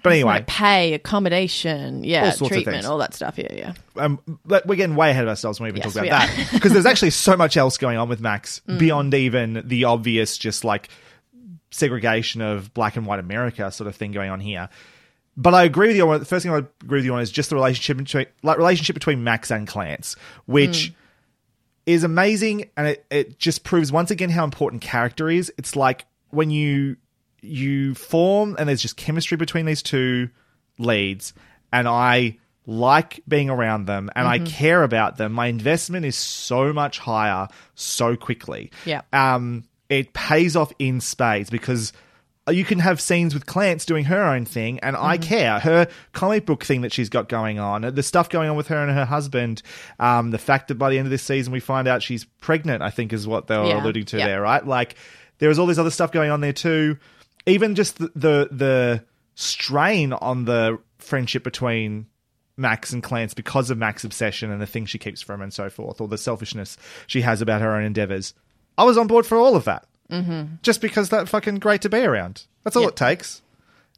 But 0.03 0.12
anyway, 0.12 0.32
Like 0.34 0.47
pay, 0.47 0.92
accommodation, 0.92 2.01
All 2.01 2.05
yeah, 2.05 2.30
sorts 2.32 2.53
treatment, 2.53 2.84
all 2.84 2.99
that 2.99 3.14
stuff. 3.14 3.38
Yeah, 3.38 3.47
yeah. 3.55 3.72
um, 3.97 4.20
but 4.45 4.66
we're 4.66 4.74
getting 4.76 4.97
way 4.97 5.09
ahead 5.11 5.22
of 5.24 5.28
ourselves 5.30 5.59
when 5.61 5.64
we 5.72 5.78
even 5.78 5.82
Yes, 5.82 5.95
talk 5.95 6.05
about 6.05 6.26
that 6.28 6.49
because 6.53 6.72
there's 6.74 6.84
actually 6.84 7.11
so 7.11 7.38
much 7.38 7.57
else 7.57 7.78
going 7.78 7.97
on 7.97 8.11
with 8.11 8.20
Max 8.20 8.61
Mm. 8.68 8.78
beyond 8.78 9.14
even 9.14 9.62
the 9.64 9.84
obvious, 9.84 10.36
just 10.36 10.62
like 10.62 10.90
segregation 11.70 12.40
of 12.40 12.72
black 12.74 12.97
and 12.97 13.07
white 13.07 13.18
America 13.18 13.70
sort 13.72 13.88
of 13.88 13.97
thing 13.97 14.12
going 14.12 14.30
on 14.30 14.40
here. 14.40 14.68
But 15.36 15.55
I 15.55 15.64
agree 15.64 15.88
with 15.88 15.97
you. 15.97 16.09
on 16.09 16.18
The 16.20 16.24
first 16.26 16.45
thing 16.45 16.53
I 16.53 16.59
agree 16.59 16.99
with 16.99 17.05
you 17.05 17.14
on 17.14 17.20
is 17.20 17.30
just 17.30 17.51
the 17.51 17.57
relationship 17.57 17.97
between 17.97 18.26
like 18.42 18.59
relationship 18.59 18.95
between 18.95 19.24
Max 19.24 19.51
and 19.51 19.66
Clance, 19.66 20.16
which 20.47 20.92
Mm. 20.92 20.95
is 21.86 22.05
amazing, 22.05 22.70
and 22.76 22.88
it, 22.88 23.07
it 23.11 23.38
just 23.38 23.64
proves 23.64 23.90
once 23.90 24.11
again 24.11 24.30
how 24.30 24.45
important 24.45 24.82
character 24.82 25.28
is. 25.30 25.53
It's 25.59 25.74
like 25.74 26.05
when 26.30 26.51
you 26.51 26.97
you 27.45 27.95
form 27.95 28.57
and 28.59 28.68
there's 28.68 28.82
just 28.82 28.97
chemistry 28.97 29.36
between 29.36 29.66
these 29.66 29.82
two 29.82 30.30
leads, 30.78 31.34
and 31.72 31.86
I 31.88 32.38
like 32.66 33.20
being 33.28 33.51
around 33.51 33.84
them 33.86 34.11
and 34.16 34.26
I 34.26 34.38
care 34.38 34.82
about 34.82 35.18
them. 35.18 35.32
My 35.32 35.49
investment 35.49 36.07
is 36.07 36.16
so 36.16 36.72
much 36.72 36.99
higher 36.99 37.47
so 37.74 38.16
quickly. 38.16 38.70
Yeah. 38.86 39.03
Um, 39.12 39.64
it 39.90 40.14
pays 40.14 40.57
off 40.57 40.72
in 40.78 41.03
spades 41.03 41.51
because 41.51 41.92
you 42.51 42.64
can 42.64 42.78
have 42.78 43.01
scenes 43.01 43.34
with 43.34 43.45
Clance 43.47 43.84
doing 43.86 44.05
her 44.07 44.22
own 44.22 44.45
thing, 44.45 44.78
and 44.80 44.97
I 44.97 45.16
care. 45.18 45.59
Her 45.61 45.88
comic 46.12 46.45
book 46.47 46.64
thing 46.64 46.80
that 46.82 46.92
she's 46.92 47.09
got 47.09 47.28
going 47.28 47.59
on, 47.59 47.82
the 47.95 48.03
stuff 48.03 48.28
going 48.28 48.51
on 48.51 48.57
with 48.57 48.68
her 48.68 48.76
and 48.76 48.90
her 48.92 49.05
husband, 49.05 49.62
um, 49.99 50.30
the 50.30 50.38
fact 50.38 50.68
that 50.68 50.74
by 50.76 50.90
the 50.90 50.99
end 50.99 51.07
of 51.07 51.11
this 51.11 51.22
season 51.22 51.53
we 51.53 51.61
find 51.61 51.86
out 51.88 52.03
she's 52.03 52.24
pregnant, 52.40 52.82
I 52.82 52.90
think 52.90 53.12
is 53.12 53.26
what 53.26 53.47
they 53.47 53.57
were 53.57 53.66
Yeah. 53.66 53.82
alluding 53.82 54.05
to 54.07 54.18
Yeah. 54.18 54.26
there, 54.26 54.40
right? 54.42 54.66
Like 54.66 54.97
there 55.38 55.51
is 55.51 55.59
all 55.59 55.66
this 55.66 55.78
other 55.78 55.90
stuff 55.90 56.12
going 56.12 56.30
on 56.30 56.40
there 56.40 56.53
too. 56.53 56.99
Even 57.47 57.74
just 57.74 57.99
the, 57.99 58.11
the 58.14 58.49
the 58.51 59.05
strain 59.34 60.12
on 60.12 60.45
the 60.45 60.78
friendship 60.99 61.45
between 61.45 62.07
Max 62.57 62.92
and 62.92 63.03
Clance 63.03 63.34
because 63.34 63.68
of 63.70 63.78
Max's 63.78 64.05
obsession 64.07 64.51
and 64.51 64.61
the 64.62 64.66
things 64.66 64.88
she 64.90 64.99
keeps 64.99 65.20
from 65.20 65.36
him 65.40 65.42
and 65.45 65.53
so 65.53 65.68
forth, 65.68 66.01
or 66.01 66.09
the 66.09 66.16
selfishness 66.18 66.76
she 67.07 67.20
has 67.22 67.42
about 67.42 67.61
her 67.61 67.74
own 67.74 67.84
endeavors. 67.84 68.32
I 68.78 68.84
was 68.84 68.97
on 68.97 69.07
board 69.07 69.26
for 69.26 69.36
all 69.38 69.57
of 69.57 69.64
that. 69.64 69.86
Mm-hmm. 70.11 70.55
Just 70.62 70.80
because 70.80 71.09
that's 71.09 71.30
fucking 71.30 71.57
great 71.57 71.82
to 71.82 71.88
be 71.88 71.99
around. 71.99 72.45
That's 72.62 72.76
all 72.76 72.82
Yeah. 72.82 72.88
it 72.88 72.97
takes. 72.97 73.42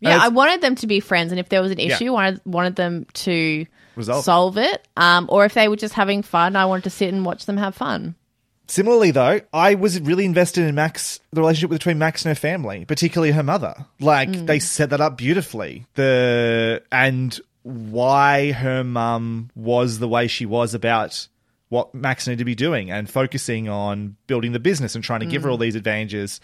Yeah, 0.01 0.19
I 0.21 0.29
wanted 0.29 0.61
them 0.61 0.75
to 0.77 0.87
be 0.87 1.01
friends, 1.01 1.33
and 1.33 1.39
if 1.41 1.49
there 1.49 1.63
was 1.63 1.71
an 1.71 1.79
Yeah. 1.81 1.95
issue, 1.95 2.13
wanted 2.13 2.41
wanted 2.45 2.77
them 2.77 3.07
to 3.15 3.65
Resolve 3.95 4.25
solve 4.25 4.59
it. 4.59 4.87
Um, 4.97 5.27
or 5.31 5.45
if 5.47 5.55
they 5.55 5.69
were 5.69 5.77
just 5.77 5.95
having 5.95 6.23
fun, 6.23 6.55
I 6.57 6.67
wanted 6.67 6.85
to 6.85 6.91
sit 6.91 7.13
and 7.15 7.25
watch 7.25 7.47
them 7.47 7.57
have 7.57 7.75
fun. 7.75 8.15
Similarly, 8.69 9.13
though, 9.13 9.41
I 9.53 9.75
was 9.75 10.01
really 10.01 10.25
invested 10.25 10.65
in 10.65 10.75
Max, 10.75 11.21
the 11.33 11.41
relationship 11.41 11.71
between 11.71 11.99
Max 11.99 12.25
and 12.25 12.31
her 12.31 12.41
family, 12.41 12.85
particularly 12.85 13.33
her 13.33 13.43
mother. 13.43 13.75
Like 14.01 14.35
hmm. 14.35 14.47
they 14.47 14.59
set 14.59 14.91
that 14.91 15.01
up 15.01 15.17
beautifully. 15.17 15.87
The 15.95 16.83
and 16.91 17.39
why 17.63 18.53
her 18.53 18.85
mum 18.85 19.51
was 19.55 19.99
the 19.99 20.09
way 20.09 20.27
she 20.27 20.47
was 20.47 20.75
about 20.75 21.29
what 21.69 21.93
Max 21.95 22.29
needed 22.29 22.39
to 22.39 22.45
be 22.45 22.55
doing 22.55 22.93
and 22.93 23.11
focusing 23.11 23.69
on 23.69 24.17
building 24.29 24.53
the 24.53 24.61
business 24.61 24.95
and 24.95 25.03
trying 25.03 25.21
to 25.21 25.27
give 25.27 25.43
her 25.43 25.51
all 25.51 25.57
hmm. 25.57 25.63
these 25.63 25.75
advantages 25.75 26.41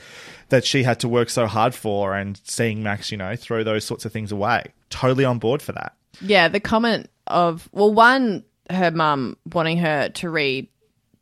that 0.49 0.65
she 0.65 0.83
had 0.83 1.01
to 1.01 1.09
work 1.09 1.31
so 1.31 1.47
hard 1.47 1.75
for 1.75 2.15
and 2.15 2.41
seeing 2.45 2.83
Max, 2.83 3.11
you 3.11 3.17
know, 3.17 3.35
throw 3.37 3.65
those 3.65 3.85
sorts 3.85 4.05
of 4.05 4.13
things 4.13 4.33
away. 4.33 4.65
Totally 4.91 5.25
on 5.25 5.39
board 5.39 5.63
for 5.63 5.73
that. 5.73 5.95
Yeah, 6.21 6.49
the 6.49 6.61
comment 6.61 7.09
of 7.27 7.69
well, 7.73 7.93
one, 7.93 8.45
her 8.71 8.91
mum 8.91 9.37
wanting 9.53 9.79
her 9.79 10.09
to 10.11 10.31
read 10.31 10.69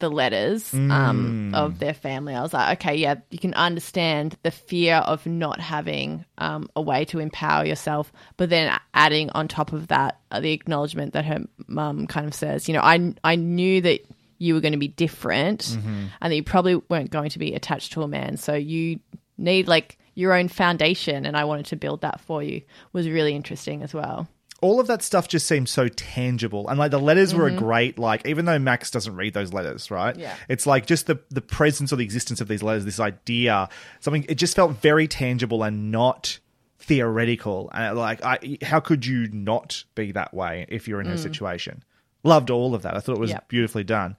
the 0.00 0.10
letters 0.10 0.72
um, 0.74 1.54
of 1.54 1.78
their 1.78 1.94
family. 1.94 2.34
I 2.34 2.42
was 2.42 2.52
like, 2.52 2.80
okay, 2.80 2.96
yeah, 2.96 3.16
you 3.30 3.38
can 3.38 3.54
understand 3.54 4.36
the 4.42 4.50
fear 4.50 4.96
of 4.96 5.24
not 5.26 5.60
having 5.60 6.24
um, 6.38 6.68
a 6.74 6.82
way 6.82 7.04
to 7.06 7.18
empower 7.20 7.64
yourself, 7.64 8.12
but 8.36 8.50
then 8.50 8.76
adding 8.92 9.30
on 9.30 9.46
top 9.46 9.72
of 9.72 9.88
that 9.88 10.18
uh, 10.30 10.40
the 10.40 10.52
acknowledgement 10.52 11.12
that 11.12 11.24
her 11.24 11.44
mum 11.68 12.06
kind 12.06 12.26
of 12.26 12.34
says, 12.34 12.68
you 12.68 12.74
know, 12.74 12.80
I 12.80 13.14
I 13.22 13.36
knew 13.36 13.80
that 13.82 14.00
you 14.38 14.54
were 14.54 14.60
going 14.60 14.72
to 14.72 14.78
be 14.78 14.88
different 14.88 15.76
and 16.20 16.32
that 16.32 16.34
you 16.34 16.42
probably 16.42 16.76
weren't 16.88 17.10
going 17.10 17.30
to 17.30 17.38
be 17.38 17.54
attached 17.54 17.92
to 17.92 18.02
a 18.02 18.08
man, 18.08 18.36
so 18.36 18.54
you 18.54 18.98
need 19.38 19.68
like 19.68 19.98
your 20.14 20.32
own 20.32 20.48
foundation, 20.48 21.24
and 21.26 21.36
I 21.36 21.44
wanted 21.44 21.66
to 21.66 21.76
build 21.76 22.00
that 22.00 22.20
for 22.20 22.42
you 22.42 22.62
was 22.92 23.08
really 23.08 23.34
interesting 23.34 23.82
as 23.82 23.94
well. 23.94 24.28
All 24.62 24.78
of 24.80 24.86
that 24.88 25.02
stuff 25.02 25.26
just 25.28 25.46
seems 25.46 25.70
so 25.70 25.88
tangible 25.88 26.68
and 26.68 26.78
like 26.78 26.90
the 26.90 26.98
letters 26.98 27.34
were 27.34 27.46
a 27.46 27.50
Mhm. 27.50 27.56
great 27.58 27.98
like 27.98 28.26
even 28.26 28.44
though 28.44 28.58
max 28.58 28.90
doesn't 28.90 29.16
read 29.16 29.32
those 29.32 29.52
letters 29.52 29.90
right 29.90 30.14
Yeah. 30.16 30.34
it's 30.48 30.66
like 30.66 30.84
just 30.86 31.06
the 31.06 31.18
the 31.30 31.40
presence 31.40 31.92
or 31.92 31.96
the 31.96 32.04
existence 32.04 32.40
of 32.42 32.48
these 32.48 32.62
letters 32.62 32.84
this 32.84 33.00
idea 33.00 33.68
something 34.00 34.24
it 34.28 34.34
just 34.36 34.54
felt 34.56 34.80
very 34.82 35.08
tangible 35.08 35.62
and 35.62 35.90
not 35.90 36.38
theoretical 36.78 37.70
and 37.72 37.96
like 37.96 38.22
I, 38.24 38.58
how 38.62 38.80
could 38.80 39.06
you 39.06 39.28
not 39.32 39.84
be 39.94 40.12
that 40.12 40.34
way 40.34 40.66
if 40.68 40.88
you're 40.88 41.00
in 41.00 41.06
her 41.06 41.14
Mm. 41.14 41.18
situation 41.22 41.82
loved 42.24 42.50
all 42.50 42.74
of 42.74 42.82
that 42.82 42.96
i 42.96 43.00
thought 43.00 43.16
it 43.16 43.20
was 43.20 43.30
Yep. 43.30 43.48
beautifully 43.48 43.84
done 43.84 44.16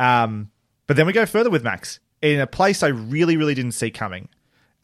um 0.00 0.50
but 0.86 0.96
then 0.96 1.06
we 1.06 1.12
go 1.12 1.26
further 1.26 1.50
with 1.50 1.62
max 1.62 2.00
in 2.22 2.40
a 2.40 2.46
place 2.46 2.82
i 2.82 2.88
really 2.88 3.36
really 3.36 3.54
didn't 3.54 3.72
see 3.72 3.90
coming 3.90 4.28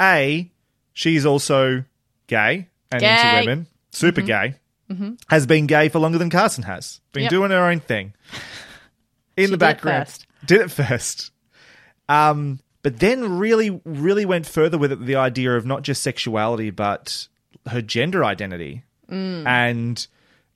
a 0.00 0.50
she's 0.92 1.24
also 1.24 1.84
gay 2.26 2.68
and 2.90 3.02
into 3.02 3.32
women 3.46 3.66
super 3.90 4.20
Mhm. 4.20 4.26
gay 4.26 4.54
Mhm. 4.92 5.20
has 5.28 5.46
been 5.46 5.66
gay 5.66 5.88
for 5.88 5.98
longer 5.98 6.18
than 6.18 6.30
Carson 6.30 6.64
has. 6.64 7.00
Been 7.12 7.24
Yep. 7.24 7.30
doing 7.30 7.50
her 7.50 7.64
own 7.70 7.80
thing 7.80 8.14
in 9.36 9.46
She 9.46 9.50
the 9.50 9.50
did 9.50 9.54
it 9.54 9.58
background. 9.58 10.06
first. 10.08 10.26
Did 10.44 10.60
it 10.60 10.70
first. 10.70 11.30
Um, 12.08 12.58
but 12.82 12.98
then 12.98 13.38
really, 13.38 13.80
really 13.84 14.24
went 14.24 14.46
further 14.46 14.76
with 14.76 14.92
it, 14.92 15.06
the 15.06 15.16
idea 15.16 15.56
of 15.56 15.64
not 15.64 15.82
just 15.82 16.02
sexuality, 16.02 16.70
but 16.70 17.28
her 17.68 17.80
gender 17.82 18.24
identity 18.24 18.82
Mm. 19.10 19.46
and 19.46 20.06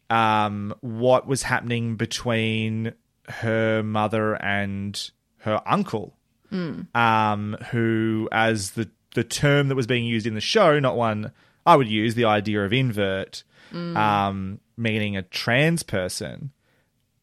um, 0.08 0.74
what 0.80 1.26
was 1.26 1.42
happening 1.42 1.96
between 1.96 2.92
her 3.28 3.82
mother 3.82 4.34
and 4.42 5.10
her 5.38 5.60
uncle 5.66 6.16
Mm. 6.52 6.86
um, 6.96 7.56
who, 7.70 8.28
as 8.32 8.72
the 8.72 8.88
the 9.14 9.24
term 9.24 9.68
that 9.68 9.74
was 9.76 9.86
being 9.86 10.04
used 10.04 10.26
in 10.26 10.34
the 10.34 10.40
show, 10.42 10.78
not 10.78 10.94
one 10.96 11.32
I 11.64 11.74
would 11.74 11.88
use, 11.88 12.14
the 12.14 12.26
idea 12.26 12.64
of 12.64 12.72
invert, 12.72 13.44
Mm. 13.72 13.96
um, 13.96 14.60
meaning 14.76 15.16
a 15.16 15.22
trans 15.22 15.82
person. 15.82 16.52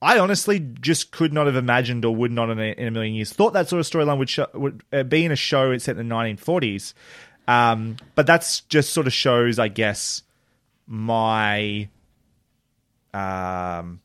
I 0.01 0.19
honestly 0.19 0.59
just 0.59 1.11
could 1.11 1.31
not 1.31 1.45
have 1.45 1.55
imagined, 1.55 2.03
or 2.03 2.13
would 2.13 2.31
not 2.31 2.49
in 2.49 2.59
a, 2.59 2.73
in 2.73 2.87
a 2.87 2.91
million 2.91 3.15
years 3.15 3.31
thought 3.31 3.53
that 3.53 3.69
sort 3.69 3.79
of 3.79 3.85
storyline 3.85 4.17
would 4.17 4.61
would 4.61 4.83
uh, 4.91 5.03
be 5.03 5.23
in 5.23 5.31
a 5.31 5.37
show 5.37 5.77
set 5.77 5.97
in 5.97 6.09
the 6.09 6.15
1940s. 6.15 6.93
Um, 7.47 7.97
but 8.15 8.27
that's 8.27 8.61
just 8.61 8.93
sort 8.93 9.07
of 9.07 9.13
shows, 9.13 9.59
I 9.59 9.67
guess, 9.67 10.23
my 10.87 11.87
um, 13.13 14.01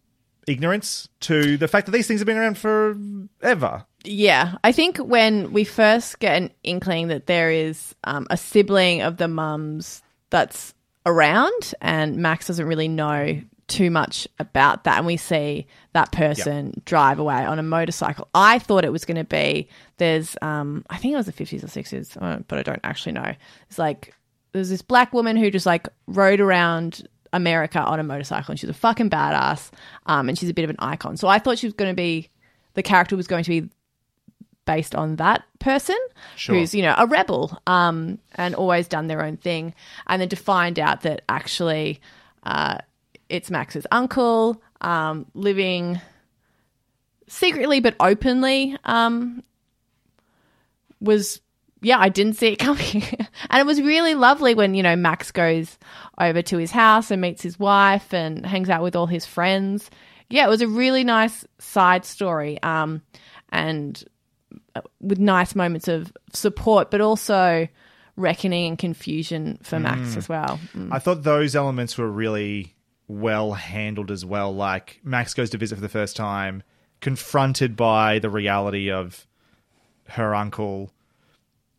ignorance 0.46 1.08
to 1.20 1.56
the 1.56 1.68
fact 1.68 1.86
that 1.86 1.92
these 1.92 2.06
things 2.06 2.20
have 2.20 2.26
been 2.26 2.36
around 2.36 2.58
forever. 2.58 3.84
Yeah, 4.04 4.56
I 4.64 4.72
think 4.72 4.98
when 4.98 5.52
we 5.52 5.64
first 5.64 6.18
get 6.18 6.36
an 6.36 6.50
inkling 6.62 7.08
that 7.08 7.26
there 7.26 7.50
is 7.50 7.94
um, 8.04 8.26
a 8.30 8.36
sibling 8.36 9.02
of 9.02 9.16
the 9.16 9.28
mum's 9.28 10.02
that's 10.30 10.74
around, 11.08 11.74
and 11.80 12.16
Max 12.18 12.46
doesn't 12.46 12.66
really 12.66 12.88
know 12.88 13.40
too 13.66 13.90
much 13.90 14.28
about 14.38 14.84
that, 14.84 14.98
and 14.98 15.06
we 15.06 15.16
see 15.16 15.66
that 15.92 16.12
person 16.12 16.80
drive 16.84 17.18
away 17.18 17.44
on 17.44 17.58
a 17.58 17.62
motorcycle. 17.62 18.28
I 18.34 18.58
thought 18.58 18.84
it 18.84 18.92
was 18.92 19.04
going 19.04 19.16
to 19.16 19.24
be 19.24 19.68
there's, 19.98 20.36
um, 20.40 20.84
I 20.88 20.96
think 20.96 21.12
it 21.12 21.16
was 21.16 21.26
the 21.26 21.32
fifties 21.32 21.64
or 21.64 21.68
sixties, 21.68 22.16
uh, 22.16 22.40
but 22.48 22.58
I 22.58 22.62
don't 22.62 22.80
actually 22.84 23.12
know. 23.12 23.34
It's 23.68 23.78
like 23.78 24.14
there's 24.52 24.70
this 24.70 24.82
black 24.82 25.12
woman 25.12 25.36
who 25.36 25.50
just 25.50 25.66
like 25.66 25.88
rode 26.06 26.40
around 26.40 27.06
America 27.32 27.80
on 27.80 28.00
a 28.00 28.04
motorcycle, 28.04 28.52
and 28.52 28.60
she's 28.60 28.70
a 28.70 28.74
fucking 28.74 29.10
badass, 29.10 29.70
um, 30.06 30.28
and 30.28 30.38
she's 30.38 30.48
a 30.48 30.54
bit 30.54 30.64
of 30.64 30.70
an 30.70 30.76
icon. 30.78 31.16
So 31.16 31.28
I 31.28 31.38
thought 31.38 31.58
she 31.58 31.66
was 31.66 31.74
going 31.74 31.90
to 31.90 31.96
be 31.96 32.30
the 32.74 32.82
character 32.82 33.16
was 33.16 33.26
going 33.26 33.44
to 33.44 33.50
be 33.50 33.68
based 34.68 34.94
on 34.94 35.16
that 35.16 35.42
person 35.58 35.96
Sure. 36.36 36.54
who's 36.54 36.74
you 36.74 36.82
know 36.82 36.94
a 36.96 37.06
rebel 37.06 37.58
um, 37.66 38.18
and 38.34 38.54
always 38.54 38.86
done 38.86 39.06
their 39.08 39.24
own 39.24 39.36
thing. 39.38 39.74
And 40.06 40.20
then 40.20 40.28
to 40.28 40.36
find 40.36 40.78
out 40.78 41.00
that 41.02 41.22
actually 41.28 42.00
uh, 42.44 42.76
it's 43.30 43.50
max's 43.50 43.86
uncle 43.90 44.62
um, 44.82 45.24
living 45.34 46.00
secretly 47.28 47.80
but 47.80 47.94
openly 47.98 48.76
um, 48.84 49.42
was 51.00 51.40
yeah 51.80 51.98
i 51.98 52.08
didn't 52.08 52.34
see 52.34 52.48
it 52.48 52.56
coming. 52.68 53.02
And 53.50 53.60
it 53.60 53.66
was 53.66 53.80
really 53.80 54.14
lovely 54.14 54.54
when 54.54 54.74
you 54.74 54.82
know 54.82 54.96
max 54.96 55.30
goes 55.30 55.78
over 56.20 56.42
to 56.42 56.58
his 56.58 56.70
house 56.70 57.10
and 57.10 57.20
meets 57.22 57.42
his 57.42 57.58
wife 57.58 58.12
and 58.12 58.44
hangs 58.44 58.68
out 58.70 58.82
with 58.82 58.96
all 58.96 59.06
his 59.06 59.24
friends. 59.26 59.90
Yeah 60.28 60.46
it 60.46 60.50
was 60.50 60.62
a 60.62 60.68
really 60.68 61.04
nice 61.04 61.46
side 61.58 62.04
story 62.04 62.62
um, 62.62 63.00
and 63.50 64.02
with 65.00 65.18
nice 65.18 65.54
moments 65.54 65.88
of 65.88 66.12
support 66.32 66.90
but 66.90 67.00
also 67.00 67.66
reckoning 68.16 68.66
and 68.66 68.78
confusion 68.78 69.58
for 69.62 69.78
max 69.78 70.14
Mm. 70.14 70.16
as 70.16 70.28
well 70.28 70.58
Mm. 70.76 70.88
I 70.92 70.98
thought 70.98 71.22
those 71.22 71.54
elements 71.56 71.96
were 71.98 72.10
really 72.10 72.74
well 73.06 73.52
handled 73.52 74.10
as 74.10 74.24
well. 74.24 74.54
Like 74.54 75.00
Max 75.02 75.32
goes 75.34 75.48
to 75.50 75.56
visit 75.58 75.76
for 75.76 75.80
the 75.80 75.88
first 75.88 76.14
time, 76.16 76.62
confronted 77.00 77.74
by 77.76 78.18
the 78.18 78.28
reality 78.28 78.90
of 78.90 79.26
her 80.08 80.34
uncle. 80.34 80.90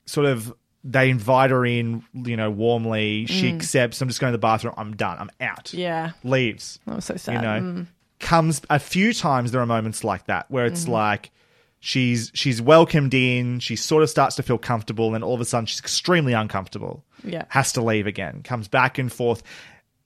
Sort 0.05 0.25
of, 0.25 0.51
they 0.83 1.09
invite 1.11 1.51
her 1.51 1.65
in, 1.65 2.03
you 2.13 2.35
know, 2.35 2.49
warmly. 2.49 3.25
She 3.27 3.51
Mm. 3.51 3.55
accepts. 3.57 4.01
I'm 4.01 4.07
just 4.07 4.19
going 4.19 4.31
to 4.31 4.37
the 4.37 4.41
bathroom. 4.41 4.73
I'm 4.77 4.95
done. 4.95 5.17
I'm 5.19 5.29
out. 5.39 5.71
yeah 5.73 6.11
Leaves. 6.23 6.79
that 6.87 6.95
was 6.95 7.05
so 7.05 7.15
sad 7.17 7.35
You 7.35 7.41
know, 7.41 7.59
Mm. 7.61 7.87
comes 8.19 8.61
a 8.69 8.79
few 8.79 9.13
times. 9.13 9.51
There 9.51 9.61
are 9.61 9.65
moments 9.67 10.03
like 10.03 10.25
that 10.25 10.49
where 10.49 10.65
it's 10.65 10.85
Mhm. 10.85 10.89
like 10.89 11.31
she's 11.79 12.31
she's 12.33 12.61
welcomed 12.61 13.13
in. 13.13 13.59
She 13.59 13.75
sort 13.75 14.03
of 14.03 14.09
starts 14.09 14.35
to 14.37 14.43
feel 14.43 14.57
comfortable, 14.57 15.07
and 15.07 15.15
then 15.15 15.23
all 15.23 15.33
of 15.33 15.41
a 15.41 15.45
sudden 15.45 15.65
she's 15.65 15.79
extremely 15.79 16.33
uncomfortable 16.33 17.05
yeah 17.23 17.45
has 17.49 17.73
to 17.73 17.81
leave 17.81 18.07
again, 18.07 18.41
comes 18.43 18.67
back 18.67 18.97
and 18.97 19.11
forth, 19.11 19.43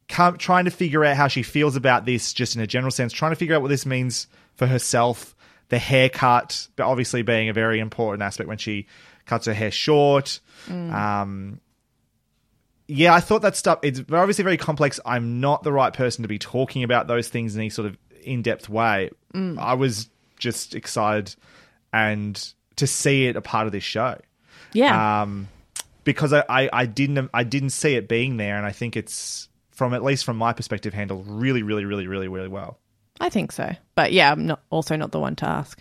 come, 0.08 0.38
trying 0.38 0.66
to 0.66 0.72
figure 0.72 1.04
out 1.04 1.16
how 1.16 1.28
she 1.28 1.44
feels 1.44 1.76
about 1.76 2.06
this, 2.06 2.34
just 2.34 2.56
in 2.56 2.62
a 2.62 2.68
general 2.68 2.92
sense, 2.92 3.14
trying 3.14 3.32
to 3.32 3.36
figure 3.36 3.56
out 3.56 3.62
what 3.62 3.70
this 3.70 3.86
means 3.86 4.28
for 4.56 4.68
herself. 4.68 5.36
The 5.70 5.80
haircut, 5.80 6.68
but 6.76 6.84
obviously 6.84 7.24
being 7.24 7.50
a 7.50 7.54
very 7.54 7.80
important 7.80 8.22
aspect 8.22 8.48
when 8.48 8.60
she 8.60 8.86
cuts 9.26 9.48
her 9.48 9.54
hair 9.54 9.72
short. 9.72 10.40
Mm. 10.68 10.94
Um, 10.94 11.62
yeah, 12.88 13.14
I 13.14 13.22
thought 13.22 13.42
that 13.42 13.56
stuff. 13.56 13.80
It's 13.82 14.00
obviously 14.12 14.44
very 14.44 14.58
complex. 14.58 15.00
I'm 15.04 15.40
not 15.40 15.64
the 15.64 15.72
right 15.72 15.92
person 15.92 16.22
to 16.24 16.28
be 16.28 16.38
talking 16.38 16.84
about 16.84 17.08
those 17.08 17.30
things 17.30 17.56
in 17.56 17.62
any 17.62 17.70
sort 17.72 17.88
of 17.88 17.98
in 18.24 18.44
depth 18.44 18.70
way. 18.70 19.10
Mm. 19.34 19.58
I 19.58 19.74
was 19.74 20.10
just 20.38 20.76
excited 20.76 21.34
and 21.94 22.54
to 22.76 22.88
see 22.88 23.28
it 23.28 23.36
a 23.36 23.42
part 23.42 23.66
of 23.68 23.72
this 23.72 23.84
show 23.84 24.18
yeah 24.74 25.22
um, 25.22 25.48
because 26.04 26.34
I, 26.34 26.44
I, 26.50 26.70
I 26.74 26.86
didn't 26.88 27.30
I 27.34 27.44
didn't 27.44 27.70
see 27.70 27.96
it 27.96 28.10
being 28.10 28.36
there, 28.38 28.58
and 28.58 28.66
I 28.66 28.72
think 28.74 28.98
it's 28.98 29.48
from 29.72 29.94
at 29.94 30.04
least 30.04 30.26
from 30.26 30.36
my 30.38 30.52
perspective 30.52 30.94
handled 30.94 31.26
really, 31.28 31.64
really, 31.64 31.86
really, 31.86 32.08
really, 32.08 32.28
really 32.28 32.48
well. 32.50 32.80
i 33.22 33.30
think 33.30 33.52
so 33.52 33.72
but 33.96 34.12
yeah 34.12 34.32
i'm 34.32 34.46
not 34.48 34.62
also 34.70 34.96
not 34.96 35.12
the 35.12 35.20
one 35.20 35.36
to 35.36 35.46
ask 35.48 35.80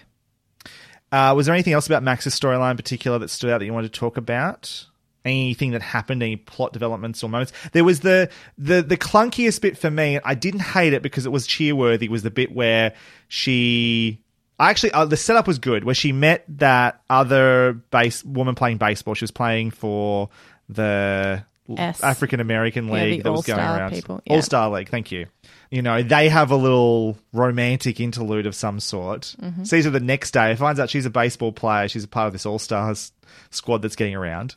Uh, 1.11 1.35
was 1.37 1.45
there 1.47 1.55
anything 1.55 1.75
else 1.75 1.87
about 1.87 2.03
Max's 2.03 2.39
storyline 2.39 2.71
in 2.71 2.77
particular 2.77 3.19
that 3.19 3.29
stood 3.29 3.51
out 3.51 3.59
that 3.59 3.67
you 3.67 3.73
wanted 3.75 3.93
to 3.93 3.99
talk 4.01 4.17
about? 4.17 4.87
Anything 5.27 5.73
that 5.73 5.83
happened, 5.83 6.23
any 6.23 6.37
plot 6.37 6.73
developments 6.73 7.23
or 7.23 7.29
moments? 7.29 7.53
There 7.73 7.85
was 7.85 8.01
the 8.01 8.31
the 8.57 8.83
the 8.83 8.97
clunkiest 8.97 9.61
bit 9.61 9.77
for 9.77 9.91
me. 9.91 10.19
I 10.25 10.35
didn't 10.35 10.63
hate 10.63 10.95
it 10.95 11.03
because 11.03 11.27
it 11.27 11.31
was 11.33 11.47
cheerworthy. 11.47 12.09
Was 12.09 12.23
the 12.23 12.31
bit 12.31 12.55
where 12.55 12.95
she 13.29 14.23
actually 14.61 14.93
uh, 14.93 15.05
the 15.07 15.17
setup 15.17 15.47
was 15.47 15.59
good, 15.59 15.85
where 15.85 15.95
she 15.95 16.13
met 16.13 16.45
that 16.59 17.03
other 17.11 17.73
base 17.91 18.25
woman 18.25 18.55
playing 18.55 18.79
baseball. 18.79 19.15
She 19.15 19.25
was 19.25 19.31
playing 19.31 19.71
for 19.71 20.29
the. 20.69 21.45
African 21.79 22.41
American 22.41 22.89
Yeah, 22.89 22.93
league 22.93 23.19
the 23.23 23.31
that 23.31 23.33
was 23.33 23.47
going 23.47 23.59
around. 23.61 23.95
yeah. 23.95 24.19
All 24.29 24.43
Star 24.43 24.69
League. 24.69 24.91
Thank 24.91 25.11
you. 25.11 25.27
You 25.71 25.81
know, 25.81 26.03
they 26.03 26.29
have 26.29 26.51
a 26.51 26.57
little 26.57 27.17
romantic 27.33 27.99
interlude 27.99 28.47
of 28.47 28.55
some 28.55 28.79
sort. 28.79 29.35
Mhm. 29.41 29.67
Sees 29.67 29.87
her 29.87 29.91
the 29.91 30.01
next 30.01 30.33
day, 30.33 30.55
finds 30.57 30.79
out 30.81 30.91
she's 30.91 31.07
a 31.07 31.11
baseball 31.11 31.51
player. 31.53 31.89
She's 31.89 32.05
a 32.05 32.09
part 32.09 32.27
of 32.27 32.35
this 32.35 32.45
All 32.45 32.59
Stars 32.59 33.13
squad 33.51 33.81
that's 33.81 33.97
getting 33.97 34.15
around. 34.15 34.57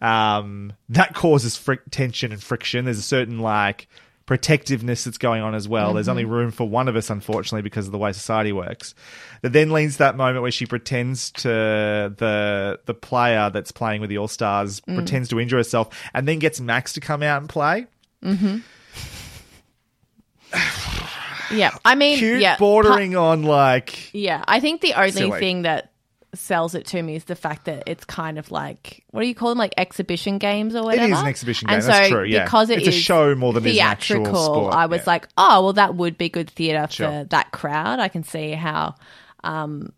Um, 0.00 0.74
that 0.90 1.14
causes 1.14 1.56
fric- 1.58 1.90
tension 1.90 2.30
and 2.30 2.42
friction. 2.42 2.84
There's 2.84 2.98
a 2.98 3.02
certain 3.02 3.40
like 3.40 3.88
protectiveness 4.26 5.04
that's 5.04 5.18
going 5.18 5.42
on 5.42 5.54
as 5.54 5.68
well. 5.68 5.92
There's 5.92 6.06
Mhm. 6.06 6.10
only 6.10 6.24
room 6.24 6.50
for 6.50 6.66
one 6.68 6.88
of 6.88 6.96
us, 6.96 7.10
unfortunately, 7.10 7.62
because 7.62 7.86
of 7.86 7.92
the 7.92 7.98
way 7.98 8.12
society 8.12 8.52
works. 8.52 8.94
That 9.42 9.52
then 9.52 9.70
leads 9.70 9.94
to 9.94 9.98
that 9.98 10.16
moment 10.16 10.40
where 10.42 10.50
she 10.50 10.64
pretends 10.66 11.30
to 11.32 11.48
the 12.16 12.78
the 12.86 12.94
player 12.94 13.50
that's 13.50 13.70
playing 13.72 14.00
with 14.00 14.08
the 14.10 14.18
All 14.18 14.28
Stars 14.28 14.80
Mm. 14.88 14.94
pretends 14.96 15.28
to 15.28 15.38
injure 15.40 15.56
herself, 15.58 15.88
and 16.14 16.26
then 16.26 16.38
gets 16.38 16.60
Max 16.60 16.92
to 16.94 17.00
come 17.00 17.22
out 17.22 17.40
and 17.42 17.48
play. 17.48 17.86
mm-hmm 18.24 18.58
yeah 21.52 21.70
i 21.84 21.94
mean 21.94 22.18
Cute, 22.18 22.40
yeah 22.40 22.56
bordering 22.58 23.16
on 23.16 23.42
like 23.42 24.10
Yeah, 24.14 24.42
I 24.46 24.60
think 24.60 24.80
the 24.80 24.94
only 24.94 25.10
Silly. 25.12 25.40
thing 25.40 25.62
that 25.62 25.90
sells 26.38 26.74
it 26.74 26.86
to 26.86 27.02
me 27.02 27.16
is 27.16 27.24
the 27.24 27.34
fact 27.34 27.64
that 27.66 27.84
it's 27.86 28.04
kind 28.04 28.38
of 28.38 28.50
like 28.50 29.04
what 29.10 29.20
do 29.22 29.26
you 29.26 29.34
call 29.34 29.48
them, 29.50 29.58
like 29.58 29.74
exhibition 29.76 30.38
games 30.38 30.74
or 30.74 30.82
whatever. 30.84 31.12
is 31.12 31.18
an 31.20 31.26
exhibition 31.26 31.68
And 31.70 31.80
game, 31.82 31.90
that's 31.90 32.08
so 32.08 32.14
true, 32.14 32.24
yeah. 32.24 32.44
because 32.44 32.70
it 32.70 32.78
It's 32.78 32.88
a 32.88 32.92
show 32.92 33.34
more 33.34 33.52
than 33.52 33.64
it 33.66 33.70
is 33.70 33.76
an 33.78 33.82
actual 33.86 34.16
theatrical. 34.24 34.44
sport, 34.44 34.74
I 34.74 34.86
was 34.86 35.00
yeah. 35.00 35.04
like, 35.06 35.28
oh 35.36 35.62
well, 35.64 35.72
that 35.74 35.94
would 35.94 36.16
be 36.18 36.28
good 36.28 36.50
theater 36.50 36.86
for 36.86 36.92
Sure. 36.92 37.24
that 37.24 37.52
crowd. 37.52 37.98
I 38.00 38.08
can 38.08 38.22
see 38.24 38.52
how, 38.52 38.94
um, 39.42 39.92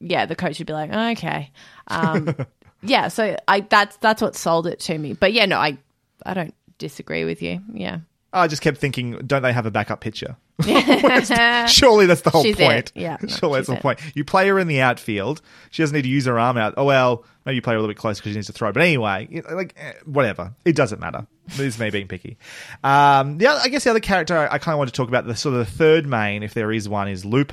yeah, 0.00 0.26
the 0.26 0.36
coach 0.36 0.58
would 0.58 0.66
be 0.66 0.72
like, 0.72 0.90
okay, 1.18 1.50
um, 1.88 2.34
yeah. 2.82 3.08
So 3.08 3.36
I 3.48 3.60
that's 3.60 3.96
that's 3.98 4.22
what 4.22 4.34
sold 4.36 4.66
it 4.66 4.80
to 4.80 4.96
me. 4.98 5.12
But 5.14 5.32
yeah, 5.32 5.46
no, 5.46 5.58
I 5.58 5.78
I 6.24 6.34
don't 6.34 6.54
disagree 6.78 7.24
with 7.24 7.42
you. 7.42 7.60
Yeah. 7.72 7.98
I 8.32 8.46
just 8.46 8.62
kept 8.62 8.78
thinking, 8.78 9.18
don't 9.26 9.42
they 9.42 9.52
have 9.52 9.66
a 9.66 9.70
backup 9.70 10.00
pitcher? 10.00 10.36
Surely 10.62 12.06
that's 12.06 12.20
the 12.20 12.30
whole 12.30 12.42
She's 12.42 12.56
point. 12.56 12.72
it. 12.78 12.92
Yeah, 12.94 13.16
no, 13.22 13.28
Surely 13.28 13.58
that's 13.58 13.68
the 13.68 13.74
it. 13.76 13.82
point. 13.82 14.00
You 14.14 14.24
play 14.24 14.48
her 14.48 14.58
in 14.58 14.68
the 14.68 14.80
outfield. 14.80 15.40
She 15.70 15.82
doesn't 15.82 15.94
need 15.94 16.02
to 16.02 16.08
use 16.08 16.26
her 16.26 16.38
arm 16.38 16.56
out. 16.56 16.74
Oh 16.76 16.84
well, 16.84 17.24
maybe 17.44 17.56
you 17.56 17.62
play 17.62 17.72
her 17.72 17.78
a 17.78 17.80
little 17.80 17.92
bit 17.92 17.98
closer 17.98 18.20
because 18.20 18.32
she 18.32 18.36
needs 18.36 18.46
to 18.46 18.52
throw. 18.52 18.72
But 18.72 18.82
anyway, 18.82 19.42
like 19.50 19.74
eh, 19.78 19.94
whatever. 20.04 20.52
It 20.64 20.76
doesn't 20.76 21.00
matter. 21.00 21.26
This 21.48 21.60
is 21.74 21.78
me 21.78 21.90
being 21.90 22.06
picky. 22.08 22.36
Um, 22.84 23.38
the 23.38 23.48
other, 23.48 23.60
I 23.64 23.68
guess 23.68 23.84
the 23.84 23.90
other 23.90 24.00
character 24.00 24.36
I, 24.36 24.54
I 24.54 24.58
kind 24.58 24.74
of 24.74 24.78
want 24.78 24.90
to 24.90 24.94
talk 24.96 25.08
about 25.08 25.26
the 25.26 25.34
sort 25.34 25.54
of 25.54 25.58
the 25.66 25.72
third 25.72 26.06
main, 26.06 26.42
if 26.42 26.54
there 26.54 26.70
is 26.70 26.88
one, 26.88 27.08
is 27.08 27.24
Lupe. 27.24 27.52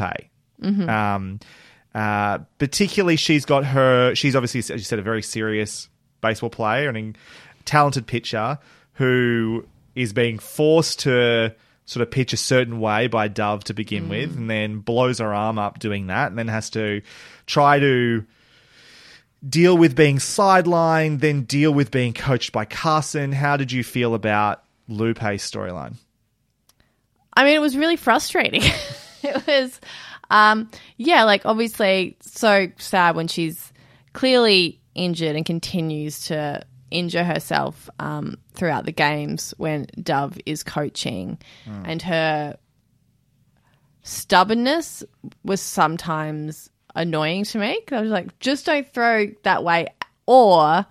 Mhm. 0.61 0.87
Um, 0.89 1.39
uh, 1.95 2.39
particularly, 2.59 3.15
she's 3.15 3.45
got 3.45 3.65
her. 3.65 4.13
She's 4.13 4.35
obviously, 4.35 4.59
as 4.59 4.69
you 4.69 4.79
said, 4.79 4.99
a 4.99 5.03
very 5.03 5.23
serious 5.23 5.89
baseball 6.21 6.49
player 6.51 6.89
and 6.89 6.97
a 7.59 7.63
talented 7.63 8.05
pitcher 8.05 8.59
who 8.93 9.65
is 9.97 10.13
being 10.13 10.37
forced 10.37 10.99
to 10.99 11.55
sort 11.85 12.01
of 12.01 12.11
pitch 12.11 12.31
a 12.33 12.37
certain 12.37 12.79
way 12.79 13.07
by 13.07 13.27
Dove 13.27 13.63
to 13.65 13.73
begin 13.73 14.09
with, 14.09 14.35
and 14.35 14.49
then 14.49 14.79
blows 14.79 15.19
her 15.19 15.33
arm 15.33 15.57
up 15.57 15.79
doing 15.79 16.07
that, 16.07 16.27
and 16.27 16.37
then 16.37 16.47
has 16.47 16.69
to 16.71 17.01
try 17.47 17.79
to 17.79 18.25
deal 19.47 19.77
with 19.77 19.95
being 19.95 20.17
sidelined, 20.17 21.19
then 21.21 21.43
deal 21.43 21.73
with 21.73 21.89
being 21.89 22.13
coached 22.13 22.51
by 22.51 22.65
Carson. 22.65 23.31
How 23.31 23.57
did 23.57 23.71
you 23.71 23.83
feel 23.83 24.13
about 24.13 24.63
Lupe's 24.87 25.49
storyline? 25.49 25.95
I 27.33 27.43
mean, 27.43 27.55
it 27.55 27.61
was 27.61 27.75
really 27.75 27.95
frustrating. 27.95 28.63
it 29.23 29.47
was, 29.47 29.79
um, 30.29 30.69
yeah, 30.97 31.23
like 31.23 31.45
obviously 31.45 32.17
so 32.19 32.67
sad 32.77 33.15
when 33.15 33.27
she's 33.27 33.71
clearly 34.13 34.79
injured 34.93 35.35
and 35.35 35.45
continues 35.45 36.25
to 36.25 36.63
injure 36.91 37.23
herself 37.23 37.89
um, 37.99 38.37
throughout 38.53 38.85
the 38.85 38.91
games 38.91 39.53
when 39.57 39.87
Dove 40.01 40.37
is 40.45 40.63
coaching, 40.63 41.37
Mm. 41.65 41.83
and 41.85 42.01
her 42.03 42.57
stubbornness 44.03 45.03
was 45.43 45.61
sometimes 45.61 46.69
annoying 46.95 47.43
to 47.45 47.59
me. 47.59 47.79
'cause 47.81 47.97
I 47.97 48.01
was 48.01 48.09
like, 48.11 48.39
just 48.39 48.65
don't 48.65 48.87
throw 48.91 49.27
that 49.43 49.63
way, 49.63 49.87
or 50.25 50.85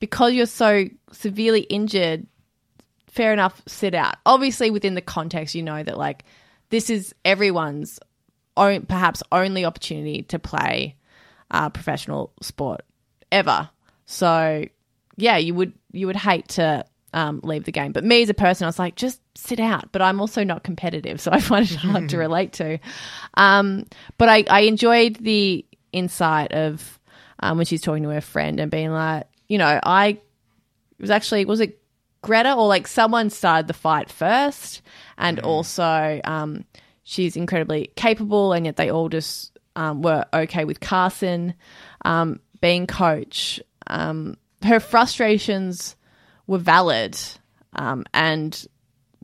because 0.00 0.32
you're 0.34 0.46
so 0.46 0.84
severely 1.12 1.60
injured, 1.62 2.26
fair 3.06 3.32
enough, 3.32 3.62
sit 3.66 3.94
out. 3.94 4.16
Obviously, 4.26 4.70
within 4.70 4.94
the 4.94 5.00
context, 5.00 5.54
you 5.54 5.62
know 5.62 5.82
that 5.82 5.96
like 5.98 6.24
this 6.70 6.90
is 6.90 7.14
everyone's 7.24 7.98
own, 8.56 8.82
perhaps 8.86 9.22
only 9.32 9.64
opportunity 9.64 10.22
to 10.24 10.38
play 10.38 10.96
uh, 11.50 11.70
professional 11.70 12.32
sport 12.42 12.82
ever. 13.32 13.70
So, 14.04 14.64
yeah, 15.18 15.36
you 15.36 15.52
would 15.54 15.72
you 15.92 16.06
would 16.06 16.16
hate 16.16 16.48
to 16.48 16.84
um, 17.12 17.40
leave 17.42 17.64
the 17.64 17.72
game. 17.72 17.92
But 17.92 18.04
me 18.04 18.22
as 18.22 18.28
a 18.28 18.34
person, 18.34 18.64
I 18.64 18.68
was 18.68 18.78
like, 18.78 18.94
just 18.94 19.20
sit 19.34 19.58
out. 19.58 19.90
But 19.92 20.00
I'm 20.00 20.20
also 20.20 20.44
not 20.44 20.62
competitive, 20.62 21.20
so 21.20 21.32
I 21.32 21.40
find 21.40 21.68
it 21.68 21.76
hard 21.76 22.08
to 22.10 22.18
relate 22.18 22.54
to. 22.54 22.78
Um, 23.34 23.86
but 24.16 24.28
I, 24.28 24.44
I 24.48 24.60
enjoyed 24.60 25.16
the 25.16 25.66
insight 25.92 26.52
of 26.52 27.00
um, 27.40 27.56
when 27.56 27.66
she's 27.66 27.82
talking 27.82 28.04
to 28.04 28.10
her 28.10 28.20
friend 28.20 28.60
and 28.60 28.70
being 28.70 28.90
like, 28.90 29.26
you 29.48 29.58
know, 29.58 29.80
I 29.82 30.08
it 30.08 30.22
was 31.00 31.10
actually 31.10 31.44
was 31.44 31.60
it 31.60 31.80
Greta 32.22 32.52
or 32.54 32.66
like 32.66 32.86
someone 32.86 33.30
started 33.30 33.66
the 33.66 33.74
fight 33.74 34.10
first, 34.10 34.82
and 35.16 35.40
also 35.40 36.20
um, 36.24 36.64
she's 37.02 37.36
incredibly 37.36 37.90
capable, 37.96 38.52
and 38.52 38.66
yet 38.66 38.76
they 38.76 38.90
all 38.90 39.08
just 39.08 39.58
um, 39.74 40.02
were 40.02 40.24
okay 40.32 40.64
with 40.64 40.78
Carson 40.78 41.54
um, 42.04 42.40
being 42.60 42.86
coach. 42.86 43.60
Um, 43.86 44.36
her 44.62 44.80
frustrations 44.80 45.96
were 46.46 46.58
valid, 46.58 47.18
um, 47.74 48.04
and 48.12 48.66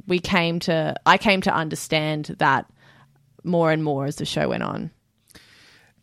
we 0.06 0.18
came 0.18 0.60
to 0.60 0.94
I 1.06 1.18
came 1.18 1.40
to 1.42 1.54
understand 1.54 2.36
that 2.38 2.66
more 3.42 3.70
and 3.70 3.84
more 3.84 4.06
as 4.06 4.16
the 4.16 4.24
show 4.24 4.48
went 4.48 4.62
on. 4.62 4.90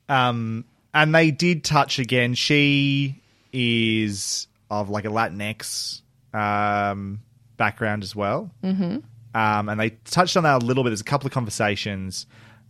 Um, 0.09 0.65
and 0.93 1.15
they 1.15 1.32
did 1.32 1.63
touch 1.63 1.99
again. 1.99 2.34
She 2.34 3.21
is 3.53 4.47
of 4.69 4.89
like 4.89 5.05
a 5.05 5.09
Latinx 5.09 6.01
um, 6.34 7.21
background 7.57 8.03
as 8.03 8.15
well. 8.15 8.51
Mm-hmm. 8.63 8.97
Um, 9.34 9.69
and 9.69 9.79
they 9.79 9.91
touched 10.05 10.36
on 10.36 10.43
that 10.43 10.61
a 10.61 10.65
little 10.65 10.84
bit. 10.84 10.89
There's 10.89 11.01
a 11.01 11.05
couple 11.05 11.27
of 11.27 11.34
conversations 11.34 12.25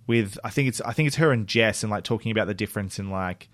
with 0.07 0.37
I 0.43 0.49
think 0.49 0.67
it's 0.67 0.81
I 0.81 0.93
think 0.93 1.07
it's 1.07 1.15
her 1.17 1.31
and 1.31 1.47
Jess 1.47 1.83
and 1.83 1.91
like 1.91 2.03
talking 2.03 2.31
about 2.31 2.47
the 2.47 2.53
difference 2.53 2.99
in 2.99 3.09
like 3.09 3.49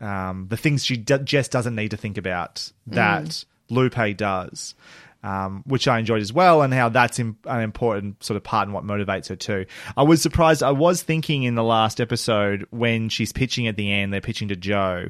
um, 0.00 0.46
the 0.48 0.56
things 0.56 0.84
she 0.84 0.96
d- 0.96 1.18
Jess 1.24 1.48
doesn't 1.48 1.74
need 1.74 1.90
to 1.92 1.96
think 1.96 2.18
about 2.18 2.70
that 2.88 3.24
Mm. 3.24 3.44
Lupe 3.70 4.16
does. 4.16 4.74
Um, 5.22 5.62
which 5.66 5.88
I 5.88 5.98
enjoyed 5.98 6.20
as 6.20 6.34
well, 6.34 6.60
and 6.60 6.74
how 6.74 6.90
that's 6.90 7.18
im- 7.18 7.38
an 7.46 7.62
important 7.62 8.22
sort 8.22 8.36
of 8.36 8.44
part 8.44 8.68
in 8.68 8.74
what 8.74 8.84
motivates 8.84 9.28
her 9.30 9.36
too. 9.36 9.64
I 9.96 10.02
was 10.02 10.20
surprised. 10.20 10.62
I 10.62 10.72
was 10.72 11.00
thinking 11.00 11.44
in 11.44 11.54
the 11.54 11.62
last 11.64 11.98
episode 11.98 12.66
when 12.68 13.08
she's 13.08 13.32
pitching 13.32 13.66
at 13.66 13.76
the 13.76 13.90
end, 13.90 14.12
they're 14.12 14.20
pitching 14.20 14.48
to 14.48 14.56
Joe, 14.56 15.06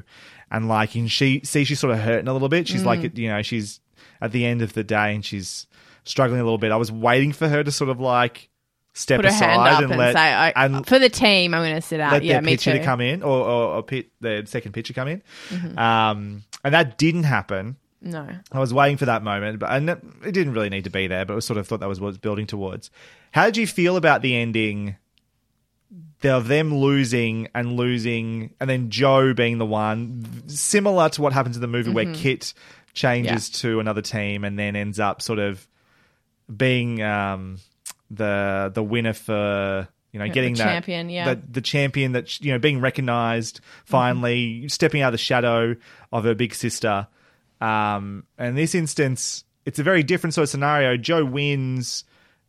and 0.49 0.69
like, 0.69 0.95
and 0.95 1.11
she 1.11 1.41
see 1.43 1.65
she's 1.65 1.81
sort 1.81 1.91
of 1.91 1.99
hurting 1.99 2.29
a 2.29 2.31
little 2.33 2.47
bit. 2.47 2.65
She's 2.65 2.83
Mm. 2.83 2.85
like, 2.85 3.17
you 3.17 3.27
know, 3.27 3.41
she's 3.41 3.81
at 4.21 4.31
the 4.31 4.45
end 4.45 4.61
of 4.61 4.71
the 4.71 4.85
day 4.85 5.13
and 5.13 5.25
she's 5.25 5.67
struggling 6.05 6.39
a 6.39 6.43
little 6.45 6.57
bit. 6.59 6.71
I 6.71 6.77
was 6.77 6.93
waiting 6.93 7.33
for 7.33 7.49
her 7.49 7.61
to 7.61 7.71
sort 7.73 7.89
of 7.89 7.99
like 7.99 8.47
step 8.95 9.19
Put 9.19 9.25
aside 9.25 9.45
hand 9.51 9.61
up 9.61 9.81
and, 9.83 9.91
and, 9.91 9.99
let 9.99 10.13
say, 10.13 10.19
I, 10.19 10.65
and 10.65 10.87
"For 10.87 10.97
the 10.97 11.09
team, 11.09 11.53
I'm 11.53 11.61
going 11.61 11.75
to 11.75 11.81
sit 11.81 11.99
out." 11.99 12.13
let 12.13 12.23
yeah, 12.23 12.33
their 12.33 12.41
me 12.41 12.53
pitcher 12.53 12.71
too. 12.71 12.79
to 12.79 12.83
come 12.83 13.01
in 13.01 13.21
or, 13.21 13.37
or, 13.45 13.75
or 13.75 13.83
pit, 13.83 14.07
the 14.21 14.43
second 14.47 14.71
pitcher 14.71 14.93
come 14.93 15.07
in. 15.07 15.21
Mhm. 15.49 15.77
Um, 15.77 16.43
and 16.63 16.73
that 16.73 16.97
didn't 16.97 17.23
happen. 17.23 17.75
No. 18.01 18.27
I 18.51 18.59
was 18.59 18.73
waiting 18.73 18.97
for 18.97 19.05
that 19.05 19.21
moment, 19.23 19.59
but 19.59 19.69
and 19.71 19.89
it 19.89 19.99
didn't 20.31 20.53
really 20.53 20.69
need 20.69 20.85
to 20.85 20.89
be 20.89 21.05
there. 21.07 21.25
But 21.25 21.35
I 21.35 21.39
sort 21.39 21.57
of 21.57 21.67
thought 21.67 21.81
that 21.81 21.89
was 21.89 21.99
what 21.99 22.07
it 22.07 22.11
was 22.11 22.17
building 22.17 22.47
towards. 22.47 22.89
How 23.31 23.45
did 23.45 23.57
you 23.57 23.67
feel 23.67 23.97
about 23.97 24.21
the 24.23 24.35
ending? 24.35 24.95
Of 26.23 26.47
them 26.47 26.73
losing 26.73 27.49
and 27.53 27.73
losing, 27.77 28.53
and 28.59 28.67
then 28.67 28.89
Joe 28.89 29.33
being 29.35 29.59
the 29.59 29.65
one, 29.65 30.43
similar 30.47 31.09
to 31.09 31.21
what 31.21 31.33
happens 31.33 31.55
in 31.55 31.61
the 31.61 31.67
movie 31.67 31.91
where 31.91 32.05
Mhm. 32.05 32.15
Kit 32.15 32.53
changes 32.93 33.49
to 33.61 33.79
another 33.79 34.01
team 34.01 34.43
and 34.43 34.57
then 34.57 34.75
ends 34.75 34.99
up 34.99 35.21
sort 35.21 35.37
of 35.37 35.67
being 36.55 37.01
um, 37.03 37.59
the 38.15 38.71
the 38.73 38.83
winner 38.83 39.13
for 39.13 39.87
you 40.11 40.19
know 40.19 40.27
getting 40.27 40.53
the 40.53 40.59
that 40.59 40.65
champion, 40.65 41.09
yeah. 41.09 41.33
the, 41.33 41.41
the 41.51 41.61
champion 41.61 42.13
that 42.13 42.39
you 42.41 42.51
know 42.51 42.59
being 42.59 42.79
recognized 42.79 43.59
finally 43.85 44.67
stepping 44.69 45.01
out 45.01 45.09
of 45.09 45.13
the 45.13 45.17
shadow 45.17 45.75
of 46.11 46.23
her 46.23 46.35
big 46.35 46.53
sister. 46.53 47.07
Um 47.61 48.25
and 48.37 48.49
in 48.49 48.55
this 48.55 48.75
instance 48.75 49.43
it's 49.65 49.79
a 49.79 49.83
very 49.83 50.03
different 50.03 50.33
sort 50.33 50.43
of 50.43 50.49
scenario. 50.49 50.97
Joe 50.97 51.25
wins 51.25 52.03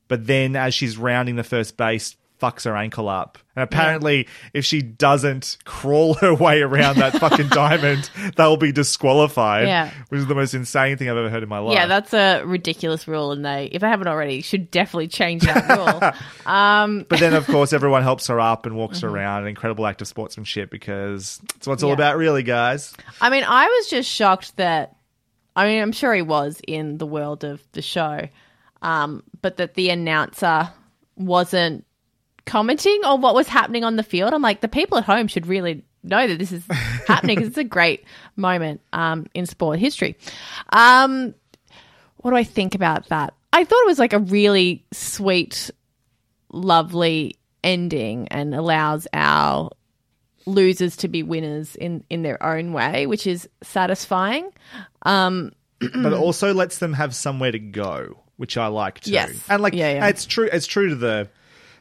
but 0.08 0.26
then 0.26 0.54
as 0.56 0.74
she's 0.74 0.96
rounding 0.96 1.36
the 1.36 1.44
first 1.44 1.76
base 1.76 2.16
fucks 2.40 2.64
her 2.64 2.76
ankle 2.76 3.08
up 3.08 3.38
and 3.56 3.62
apparently 3.62 4.28
if 4.52 4.64
she 4.64 4.82
doesn't 4.82 5.56
crawl 5.64 6.14
her 6.14 6.34
way 6.34 6.60
around 6.60 6.96
that 6.98 7.12
fucking 7.18 7.48
diamond 7.50 8.10
they'll 8.36 8.56
be 8.58 8.72
disqualified 8.72 9.66
Yeah. 9.66 9.90
which 10.08 10.18
is 10.20 10.26
the 10.26 10.34
most 10.34 10.52
insane 10.52 10.96
thing 10.98 11.08
i've 11.08 11.16
ever 11.16 11.30
heard 11.30 11.42
in 11.42 11.48
my 11.48 11.58
life 11.58 11.74
Yeah, 11.74 11.86
that's 11.86 12.12
a 12.12 12.42
ridiculous 12.44 13.08
rule, 13.08 13.32
and 13.32 13.44
they, 13.44 13.66
if 13.72 13.80
they 13.80 13.88
haven't 13.88 14.08
already, 14.08 14.42
should 14.42 14.70
definitely 14.70 15.08
change 15.08 15.42
that 15.44 15.68
rule. 15.76 16.12
um, 16.52 17.06
But 17.08 17.20
then, 17.20 17.32
of 17.34 17.46
course, 17.46 17.72
everyone 17.72 18.02
helps 18.02 18.26
her 18.26 18.38
up 18.38 18.66
and 18.66 18.76
walks 18.76 19.00
her 19.00 19.08
Mhm. 19.08 19.12
around. 19.14 19.42
An 19.42 19.48
incredible 19.48 19.86
act 19.86 20.02
of 20.02 20.08
sportsmanship 20.08 20.70
because 20.70 21.40
it's 21.56 21.66
what 21.66 21.74
it's 21.74 21.82
all 21.82 21.90
Yeah. 21.90 21.94
about, 21.94 22.16
really, 22.18 22.42
guys. 22.42 22.94
I 23.20 23.30
mean, 23.30 23.44
I 23.46 23.66
was 23.66 23.88
just 23.88 24.10
shocked 24.10 24.56
that. 24.58 24.96
I 25.54 25.66
mean, 25.66 25.80
I'm 25.82 25.92
sure 25.92 26.12
he 26.14 26.22
was 26.22 26.60
in 26.68 26.98
the 26.98 27.06
world 27.06 27.44
of 27.44 27.62
the 27.72 27.82
show, 27.82 28.28
um, 28.82 29.22
but 29.42 29.56
that 29.56 29.74
the 29.74 29.88
announcer 29.90 30.70
wasn't 31.16 31.84
commenting 32.46 33.04
on 33.04 33.20
what 33.20 33.34
was 33.34 33.48
happening 33.48 33.84
on 33.84 33.96
the 33.96 34.02
field. 34.02 34.32
I'm 34.32 34.42
like, 34.42 34.60
the 34.60 34.68
people 34.68 34.96
at 34.98 35.04
home 35.04 35.28
should 35.28 35.46
really 35.46 35.84
know 36.02 36.26
that 36.26 36.38
this 36.38 36.52
is 36.52 36.64
happening 37.06 37.36
because 37.36 37.48
it's 37.48 37.58
a 37.58 37.64
great 37.64 38.04
moment 38.36 38.80
um, 38.92 39.26
in 39.34 39.44
sport 39.46 39.78
history. 39.78 40.16
Um, 40.70 41.34
what 42.18 42.30
do 42.30 42.36
I 42.36 42.44
think 42.44 42.74
about 42.74 43.08
that? 43.08 43.34
I 43.52 43.64
thought 43.64 43.82
it 43.82 43.86
was 43.86 43.98
like 43.98 44.12
a 44.12 44.18
really 44.18 44.84
sweet, 44.92 45.70
lovely 46.52 47.36
ending 47.62 48.28
and 48.28 48.54
allows 48.54 49.06
our 49.12 49.70
losers 50.46 50.96
to 50.98 51.08
be 51.08 51.22
winners 51.22 51.74
in 51.74 52.04
in 52.08 52.22
their 52.22 52.40
own 52.42 52.72
way, 52.72 53.06
which 53.06 53.26
is 53.26 53.48
satisfying. 53.62 54.50
Um, 55.02 55.52
but 55.80 56.12
it 56.12 56.18
also 56.18 56.54
lets 56.54 56.78
them 56.78 56.92
have 56.92 57.14
somewhere 57.14 57.52
to 57.52 57.58
go, 57.58 58.18
which 58.36 58.56
I 58.56 58.68
like 58.68 59.00
too. 59.00 59.10
Yes. 59.10 59.42
and 59.48 59.62
like 59.62 59.74
Yeah, 59.74 59.94
yeah. 59.94 60.06
it's 60.08 60.26
true. 60.26 60.48
It's 60.52 60.66
true 60.66 60.90
to 60.90 60.94
the 60.94 61.28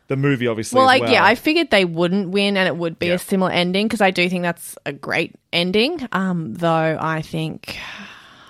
the 0.08 0.16
movie, 0.16 0.47
obviously. 0.47 0.78
well, 0.78 0.86
like 0.86 1.03
yeah, 1.03 1.24
I 1.24 1.36
figured 1.36 1.72
they 1.72 1.86
wouldn't 1.86 2.30
win, 2.30 2.58
and 2.58 2.68
it 2.68 2.76
would 2.78 2.99
be 2.99 3.10
a 3.10 3.18
similar 3.20 3.51
ending 3.51 3.88
because 3.88 4.01
I 4.01 4.12
do 4.12 4.30
think 4.30 4.43
that's 4.43 4.78
a 4.86 4.93
great 4.93 5.36
ending. 5.51 6.08
Um, 6.12 6.53
though 6.53 6.97
I 6.99 7.22
think. 7.22 7.78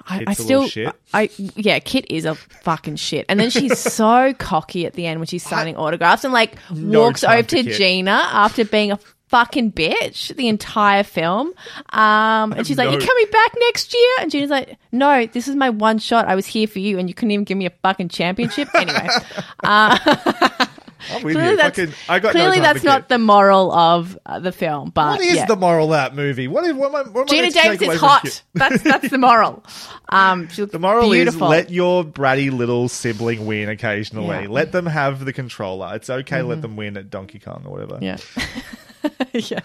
I, 0.08 0.24
I 0.28 0.34
still, 0.34 0.68
shit. 0.68 0.94
I 1.16 1.32
yeah, 1.38 1.80
Kit 1.80 2.06
is 2.12 2.26
a 2.26 2.36
fucking 2.36 2.98
shit, 2.98 3.26
and 3.28 3.40
then 3.40 3.50
she's 3.50 3.80
so 3.94 4.34
cocky 4.38 4.86
at 4.86 4.94
the 4.94 5.08
end 5.08 5.20
when 5.20 5.26
she's 5.26 5.42
signing 5.42 5.78
autographs 5.78 6.24
and 6.24 6.32
like 6.32 6.58
No 6.72 7.02
walks 7.02 7.24
over 7.24 7.42
to 7.42 7.64
Kit. 7.64 7.82
Geena 7.82 8.10
after 8.10 8.66
being 8.66 8.92
a 8.92 9.00
fucking 9.30 9.72
bitch 9.72 10.36
the 10.36 10.48
entire 10.48 11.04
film. 11.04 11.52
Um, 11.90 12.54
and 12.54 12.68
she's 12.68 12.78
like, 12.78 12.86
No. 12.86 12.92
"You're 12.92 13.02
coming 13.08 13.26
back 13.32 13.52
next 13.60 13.94
year?" 13.94 14.10
And 14.20 14.32
Geena's 14.32 14.52
like, 14.52 14.78
"No, 14.92 15.26
this 15.26 15.48
is 15.48 15.56
my 15.56 15.72
one 15.72 15.98
shot. 15.98 16.28
I 16.28 16.36
was 16.36 16.46
here 16.46 16.68
for 16.68 16.80
you, 16.80 17.00
and 17.00 17.10
you 17.10 17.16
couldn't 17.16 17.32
even 17.32 17.44
give 17.44 17.58
me 17.58 17.66
a 17.66 17.72
fucking 17.82 18.10
championship." 18.10 18.70
Anyway, 18.76 19.08
uh, 19.64 20.66
I'm 21.12 21.24
with 21.24 21.36
clearly 21.36 21.52
you. 21.52 21.58
that's 21.58 21.78
Fucking, 21.80 21.94
I 22.10 22.20
got 22.20 22.32
clearly 22.32 22.58
no 22.58 22.64
that's 22.64 22.84
not 22.84 23.10
the 23.10 23.18
moral 23.18 23.72
of 23.72 24.18
uh, 24.26 24.40
the 24.40 24.52
film. 24.52 24.90
But 24.90 25.18
What 25.18 25.22
is 25.22 25.36
yeah. 25.36 25.46
the 25.46 25.56
moral 25.56 25.86
of 25.86 25.92
that 25.92 26.16
movie? 26.16 26.48
What, 26.48 26.64
is, 26.66 26.74
what 26.74 26.90
am 26.90 26.96
I? 26.96 27.10
What 27.10 27.32
am 27.32 27.38
Geena 27.38 27.54
Davis 27.54 27.82
is 27.82 28.00
hot. 28.00 28.44
That's 28.54 28.82
that's 28.84 29.10
the 29.10 29.18
moral. 29.18 29.64
Um, 30.10 30.48
she 30.50 30.62
looks 30.62 30.72
The 30.72 30.80
moral 30.80 31.10
beautiful. 31.12 31.48
is 31.48 31.50
let 31.50 31.70
your 31.70 32.04
bratty 32.04 32.52
little 32.52 32.88
sibling 32.88 33.46
win 33.46 33.70
occasionally. 33.70 34.28
Yeah. 34.28 34.44
Mm-hmm. 34.44 34.52
Let 34.54 34.72
them 34.72 34.86
have 34.86 35.26
the 35.26 35.34
controller. 35.34 35.96
It's 35.96 36.10
okay. 36.10 36.38
to 36.40 36.44
Let 36.46 36.62
them 36.62 36.76
win 36.76 36.96
at 36.98 37.10
Donkey 37.10 37.40
Kong 37.40 37.64
or 37.66 37.72
whatever. 37.72 38.00
Yeah. 38.02 38.18
yeah. 39.34 39.60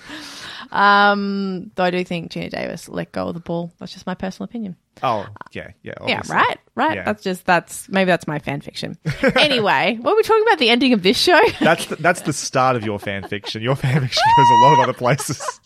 Um, 0.70 1.70
though 1.74 1.84
I 1.84 1.90
do 1.90 2.04
think 2.04 2.30
Geena 2.30 2.50
Davis 2.50 2.88
let 2.88 3.12
go 3.12 3.28
of 3.28 3.34
the 3.34 3.40
ball. 3.40 3.72
That's 3.78 3.92
just 3.92 4.06
my 4.06 4.14
personal 4.14 4.44
opinion. 4.44 4.76
Oh 5.02 5.26
yeah, 5.52 5.70
yeah. 5.82 5.94
Yeah, 6.06 6.22
right, 6.28 6.58
right. 6.74 6.96
Yeah. 6.96 7.04
That's 7.04 7.22
just 7.22 7.44
that's 7.44 7.88
maybe 7.88 8.06
that's 8.06 8.26
my 8.26 8.38
fan 8.38 8.60
fiction. 8.60 8.96
anyway, 9.36 9.98
what 10.00 10.12
are 10.12 10.16
we 10.16 10.22
talking 10.22 10.42
about? 10.42 10.58
The 10.58 10.70
ending 10.70 10.92
of 10.92 11.02
this 11.02 11.18
show? 11.18 11.40
That's 11.60 11.86
the, 11.86 11.96
that's 11.96 12.22
the 12.22 12.32
start 12.32 12.76
of 12.76 12.84
your 12.84 12.98
fan 12.98 13.26
fiction. 13.28 13.62
Your 13.62 13.76
fan 13.76 14.00
fiction 14.00 14.22
goes 14.36 14.46
a 14.50 14.54
lot 14.64 14.72
of 14.74 14.78
other 14.80 14.92
places. 14.92 15.60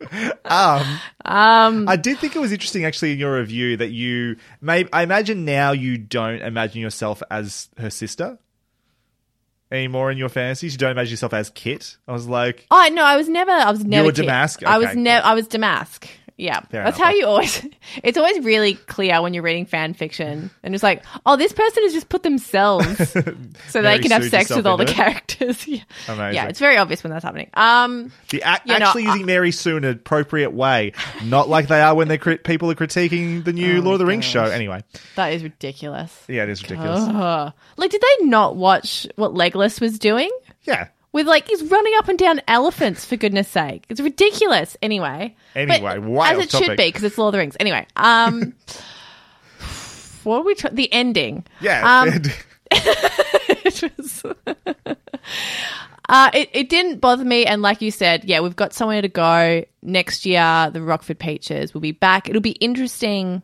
um, 0.44 1.00
um, 1.24 1.88
I 1.88 1.96
did 1.96 2.18
think 2.18 2.36
it 2.36 2.38
was 2.38 2.52
interesting, 2.52 2.84
actually, 2.84 3.12
in 3.12 3.18
your 3.18 3.38
review 3.38 3.76
that 3.76 3.90
you 3.90 4.36
may. 4.60 4.86
I 4.92 5.02
imagine 5.02 5.44
now 5.44 5.72
you 5.72 5.98
don't 5.98 6.40
imagine 6.40 6.80
yourself 6.80 7.22
as 7.30 7.68
her 7.78 7.90
sister 7.90 8.38
anymore 9.74 10.10
in 10.10 10.18
your 10.18 10.28
fantasies. 10.28 10.72
You 10.72 10.78
don't 10.78 10.92
imagine 10.92 11.10
yourself 11.12 11.34
as 11.34 11.50
Kit. 11.50 11.96
I 12.08 12.12
was 12.12 12.26
like, 12.26 12.66
oh 12.70 12.88
no, 12.92 13.04
I 13.04 13.16
was 13.16 13.28
never. 13.28 13.50
I 13.50 13.70
was 13.70 13.84
never. 13.84 14.04
You 14.04 14.06
were 14.08 14.12
Kit. 14.12 14.26
Damask? 14.26 14.64
I 14.64 14.78
was 14.78 14.88
Okay, 14.88 15.00
never. 15.00 15.26
I 15.26 15.34
was 15.34 15.48
Damask. 15.48 16.06
Yeah, 16.36 16.60
Fair 16.62 16.82
that's 16.82 16.96
enough. 16.98 17.08
how 17.10 17.14
you 17.14 17.26
always. 17.26 17.64
It's 18.02 18.18
always 18.18 18.44
really 18.44 18.74
clear 18.74 19.22
when 19.22 19.34
you're 19.34 19.44
reading 19.44 19.66
fan 19.66 19.94
fiction, 19.94 20.50
and 20.64 20.74
it's 20.74 20.82
like, 20.82 21.04
oh, 21.26 21.36
this 21.36 21.52
person 21.52 21.84
has 21.84 21.92
just 21.92 22.08
put 22.08 22.24
themselves 22.24 22.86
so 23.10 23.20
they 23.22 23.82
Mary 23.82 23.98
can 24.00 24.10
have 24.10 24.24
sex 24.28 24.50
with 24.50 24.66
all 24.66 24.76
the 24.76 24.82
into 24.82 24.92
it? 24.94 24.96
characters. 24.96 25.68
yeah. 25.68 25.82
Amazing. 26.08 26.34
yeah, 26.34 26.46
it's 26.48 26.58
very 26.58 26.76
obvious 26.76 27.04
when 27.04 27.12
that's 27.12 27.22
happening. 27.24 27.50
Um, 27.54 28.10
the 28.30 28.42
ac- 28.44 28.62
You 28.64 28.78
know, 28.78 28.86
actually 28.86 29.04
using 29.04 29.26
Mary 29.26 29.52
Sue 29.52 29.76
in 29.76 29.84
an 29.84 29.92
appropriate 29.92 30.52
way, 30.52 30.92
not 31.22 31.48
like 31.48 31.68
they 31.68 31.80
are 31.80 31.94
when 31.94 32.08
they're 32.08 32.18
crit- 32.18 32.42
people 32.42 32.68
are 32.70 32.74
critiquing 32.74 33.44
the 33.44 33.52
new 33.52 33.78
Oh 33.78 33.82
Lord 33.82 33.94
of 33.94 33.98
the 34.00 34.06
Rings 34.06 34.24
show. 34.24 34.42
Anyway, 34.44 34.82
that 35.14 35.28
is 35.34 35.42
ridiculous. 35.44 36.12
yeah, 36.26 36.42
it 36.42 36.48
is 36.48 36.62
ridiculous. 36.62 37.00
Ugh. 37.06 37.52
Like, 37.76 37.90
did 37.92 38.00
they 38.02 38.26
not 38.26 38.56
watch 38.56 39.06
what 39.14 39.34
Legolas 39.34 39.80
was 39.80 39.98
doing? 40.00 40.30
Yeah. 40.64 40.88
With 41.14 41.28
like 41.28 41.46
he's 41.46 41.62
running 41.62 41.92
up 41.98 42.08
and 42.08 42.18
down 42.18 42.40
elephants 42.48 43.04
for 43.04 43.14
goodness 43.14 43.46
sake. 43.46 43.86
It's 43.88 44.00
ridiculous. 44.00 44.76
Anyway. 44.82 45.36
Anyway, 45.54 45.98
way 45.98 46.28
as 46.28 46.38
it 46.38 46.50
should 46.50 46.76
be 46.76 46.88
because 46.88 47.04
it's 47.04 47.16
Lord 47.16 47.28
of 47.28 47.32
the 47.34 47.38
Rings. 47.38 47.56
Anyway, 47.60 47.86
um, 47.94 48.52
what 50.24 50.38
are 50.38 50.42
we? 50.42 50.56
Tra- 50.56 50.74
the 50.74 50.92
ending. 50.92 51.46
Yeah. 51.60 52.00
Um, 52.00 52.20
it 52.72 53.92
was. 53.96 54.24
Uh, 56.08 56.30
it, 56.34 56.50
it 56.52 56.68
didn't 56.68 56.98
bother 56.98 57.24
me, 57.24 57.46
and 57.46 57.62
like 57.62 57.80
you 57.80 57.92
said, 57.92 58.24
yeah, 58.24 58.40
we've 58.40 58.56
got 58.56 58.72
somewhere 58.72 59.00
to 59.00 59.08
go 59.08 59.64
next 59.82 60.26
year. 60.26 60.68
The 60.72 60.82
Rockford 60.82 61.20
Peaches 61.20 61.72
will 61.72 61.80
be 61.80 61.92
back. 61.92 62.28
It'll 62.28 62.42
be 62.42 62.52
interesting 62.52 63.40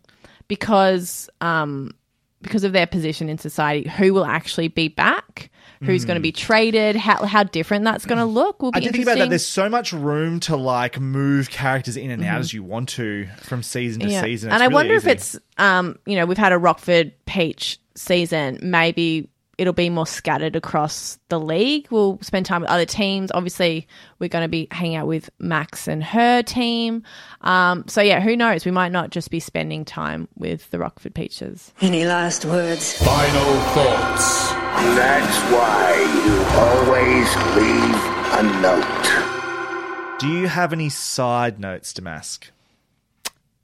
because 0.48 1.30
um, 1.40 1.94
because 2.42 2.64
of 2.64 2.72
their 2.72 2.88
position 2.88 3.28
in 3.28 3.38
society, 3.38 3.88
who 3.88 4.12
will 4.12 4.26
actually 4.26 4.66
be 4.66 4.88
back, 4.88 5.50
who's 5.82 6.04
going 6.04 6.16
to 6.16 6.20
be 6.20 6.30
traded, 6.32 6.94
how 6.94 7.24
how 7.24 7.42
different 7.42 7.84
that's 7.86 8.04
going 8.04 8.18
to 8.18 8.26
look. 8.26 8.60
Will 8.60 8.70
be 8.70 8.80
Hmm. 8.80 8.82
I 8.82 8.84
did 8.84 8.92
think 8.92 9.04
about 9.04 9.16
that. 9.18 9.28
There's 9.30 9.46
so 9.46 9.68
much 9.70 9.92
room 9.94 10.38
to 10.40 10.56
like 10.56 11.00
move 11.00 11.48
characters 11.48 11.96
in 11.96 12.10
and 12.10 12.22
out 12.22 12.40
as 12.40 12.52
you 12.52 12.62
want 12.62 12.90
to 12.90 13.26
from 13.38 13.62
season 13.62 14.00
to 14.00 14.06
Mm-hmm. 14.06 14.12
Yeah. 14.12 14.20
season. 14.22 14.50
And 14.50 14.62
I 14.62 14.66
really 14.66 14.74
wonder 14.74 14.94
easy. 14.96 15.08
if 15.10 15.16
it's, 15.16 15.38
um, 15.56 15.98
you 16.04 16.16
know, 16.16 16.26
we've 16.26 16.36
had 16.36 16.52
a 16.52 16.58
Rockford 16.58 17.12
Peach 17.24 17.78
season. 17.94 18.58
Maybe 18.62 19.29
it'll 19.60 19.74
be 19.74 19.90
more 19.90 20.06
scattered 20.06 20.56
across 20.56 21.18
the 21.28 21.38
league. 21.38 21.86
We'll 21.90 22.18
spend 22.22 22.46
time 22.46 22.62
with 22.62 22.70
other 22.70 22.86
teams. 22.86 23.30
Obviously, 23.32 23.86
we're 24.18 24.30
going 24.30 24.44
to 24.44 24.48
be 24.48 24.68
hanging 24.70 24.96
out 24.96 25.06
with 25.06 25.28
Max 25.38 25.86
and 25.86 26.02
her 26.02 26.42
team. 26.42 27.02
Um, 27.42 27.84
so 27.86 28.00
yeah, 28.00 28.20
who 28.20 28.36
knows? 28.36 28.64
We 28.64 28.70
might 28.70 28.90
not 28.90 29.10
just 29.10 29.30
be 29.30 29.38
spending 29.38 29.84
time 29.84 30.28
with 30.34 30.70
the 30.70 30.78
Rockford 30.78 31.14
Peaches. 31.14 31.74
Any 31.82 32.06
last 32.06 32.46
words? 32.46 32.94
Final 33.04 33.60
thoughts. 33.74 34.50
That's 34.96 35.38
why 35.52 35.92
you 36.24 36.40
always 36.56 37.36
leave 37.54 38.00
a 38.38 38.42
note. 38.62 40.18
Do 40.20 40.28
you 40.28 40.48
have 40.48 40.72
any 40.72 40.88
side 40.88 41.60
notes, 41.60 41.92
Damask? 41.92 42.50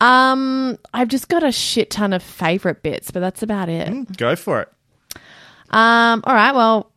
Um, 0.02 0.78
I've 0.92 1.08
just 1.08 1.28
got 1.28 1.42
a 1.42 1.50
shit 1.50 1.88
ton 1.88 2.12
of 2.12 2.22
favorite 2.22 2.82
bits, 2.82 3.10
but 3.10 3.20
that's 3.20 3.42
about 3.42 3.70
it. 3.70 4.14
Go 4.18 4.36
for 4.36 4.60
it. 4.60 4.68
Um, 5.70 6.22
all 6.24 6.34
right. 6.34 6.54
Well, 6.54 6.90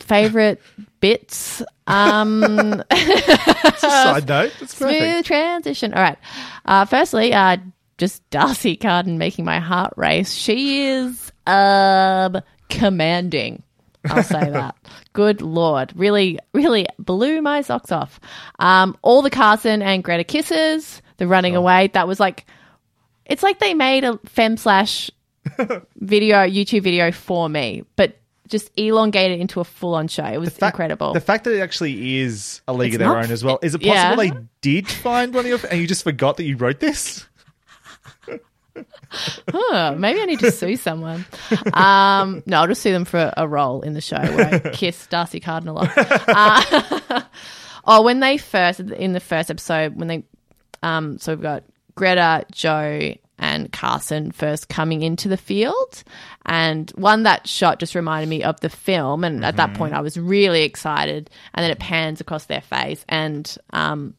favorite 0.00 0.60
bits. 1.00 1.62
Um, 1.86 2.82
It's 2.90 3.82
a 3.82 3.88
side 3.90 4.28
note. 4.28 4.52
It's 4.60 4.76
smooth 4.76 4.98
perfect. 4.98 5.26
transition. 5.26 5.94
All 5.94 6.02
right. 6.02 6.18
Uh, 6.64 6.84
firstly, 6.84 7.32
uh, 7.32 7.56
just 7.96 8.28
D'Arcy 8.30 8.76
Carden 8.76 9.18
making 9.18 9.44
my 9.44 9.58
heart 9.58 9.92
race. 9.96 10.32
She 10.32 10.82
is 10.86 11.32
um 11.46 12.40
commanding. 12.68 13.62
I'll 14.04 14.22
say 14.22 14.50
that. 14.50 14.76
Good 15.12 15.42
lord, 15.42 15.92
really, 15.96 16.38
really 16.52 16.86
blew 16.98 17.42
my 17.42 17.62
socks 17.62 17.90
off. 17.90 18.20
Um, 18.58 18.96
all 19.02 19.22
the 19.22 19.30
Carson 19.30 19.82
and 19.82 20.04
Greta 20.04 20.22
kisses, 20.24 21.02
the 21.16 21.26
running 21.26 21.56
away. 21.56 21.88
That 21.94 22.06
was 22.06 22.20
like, 22.20 22.46
it's 23.26 23.42
like 23.42 23.58
they 23.58 23.74
made 23.74 24.04
a 24.04 24.18
fem 24.26 24.56
slash 24.56 25.10
video, 25.96 26.38
YouTube 26.38 26.82
video 26.82 27.12
for 27.12 27.48
me, 27.48 27.84
but 27.96 28.18
just 28.48 28.70
elongated 28.76 29.40
into 29.40 29.60
a 29.60 29.64
full 29.64 29.94
on 29.94 30.08
show. 30.08 30.24
It 30.24 30.38
was 30.38 30.56
incredible. 30.58 31.12
The 31.12 31.20
fact 31.20 31.44
that 31.44 31.54
it 31.54 31.60
actually 31.60 32.16
is 32.18 32.62
a 32.66 32.72
league 32.72 32.94
It's 32.94 33.02
of 33.02 33.08
their 33.08 33.16
own 33.16 33.30
as 33.30 33.44
well. 33.44 33.58
Is 33.62 33.74
it 33.74 33.82
possible 33.82 34.24
yeah. 34.24 34.30
they 34.30 34.40
did 34.60 34.88
find 34.88 35.34
one 35.34 35.44
of 35.44 35.48
your 35.48 35.60
and 35.70 35.80
you 35.80 35.86
just 35.86 36.04
forgot 36.04 36.38
that 36.38 36.44
you 36.44 36.56
wrote 36.56 36.80
this? 36.80 37.26
Huh, 39.50 39.94
maybe 39.96 40.20
I 40.20 40.26
need 40.26 40.40
to 40.40 40.52
sue 40.52 40.76
someone. 40.76 41.24
Um, 41.72 42.42
no, 42.46 42.60
I'll 42.60 42.66
just 42.66 42.82
sue 42.82 42.92
them 42.92 43.04
for 43.04 43.32
a 43.36 43.48
role 43.48 43.80
in 43.80 43.94
the 43.94 44.00
show 44.00 44.20
where 44.20 44.54
I 44.54 44.58
kiss 44.72 45.06
D'Arcy 45.06 45.40
Carden 45.40 45.68
a 45.68 45.72
lot. 45.72 45.90
Uh, 45.96 47.22
oh, 47.86 48.02
when 48.02 48.20
they 48.20 48.36
first 48.36 48.80
in 48.80 49.14
the 49.14 49.20
first 49.20 49.50
episode, 49.50 49.96
when 49.96 50.08
they 50.08 50.24
um, 50.82 51.18
so 51.18 51.32
we've 51.32 51.42
got 51.42 51.64
Greta, 51.94 52.44
Joe, 52.52 53.14
and 53.38 53.72
Carson 53.72 54.32
first 54.32 54.68
coming 54.68 55.02
into 55.02 55.28
the 55.28 55.36
field, 55.36 56.04
and 56.46 56.90
one 56.92 57.22
that 57.24 57.46
shot 57.46 57.78
just 57.78 57.94
reminded 57.94 58.28
me 58.28 58.42
of 58.42 58.60
the 58.60 58.68
film, 58.68 59.24
and 59.24 59.44
at 59.44 59.56
that 59.56 59.74
point 59.74 59.94
I 59.94 60.00
was 60.00 60.18
really 60.18 60.62
excited, 60.62 61.30
and 61.54 61.64
then 61.64 61.70
it 61.70 61.78
pans 61.78 62.20
across 62.20 62.46
their 62.46 62.60
face, 62.60 63.04
and 63.08 63.56
um, 63.70 64.14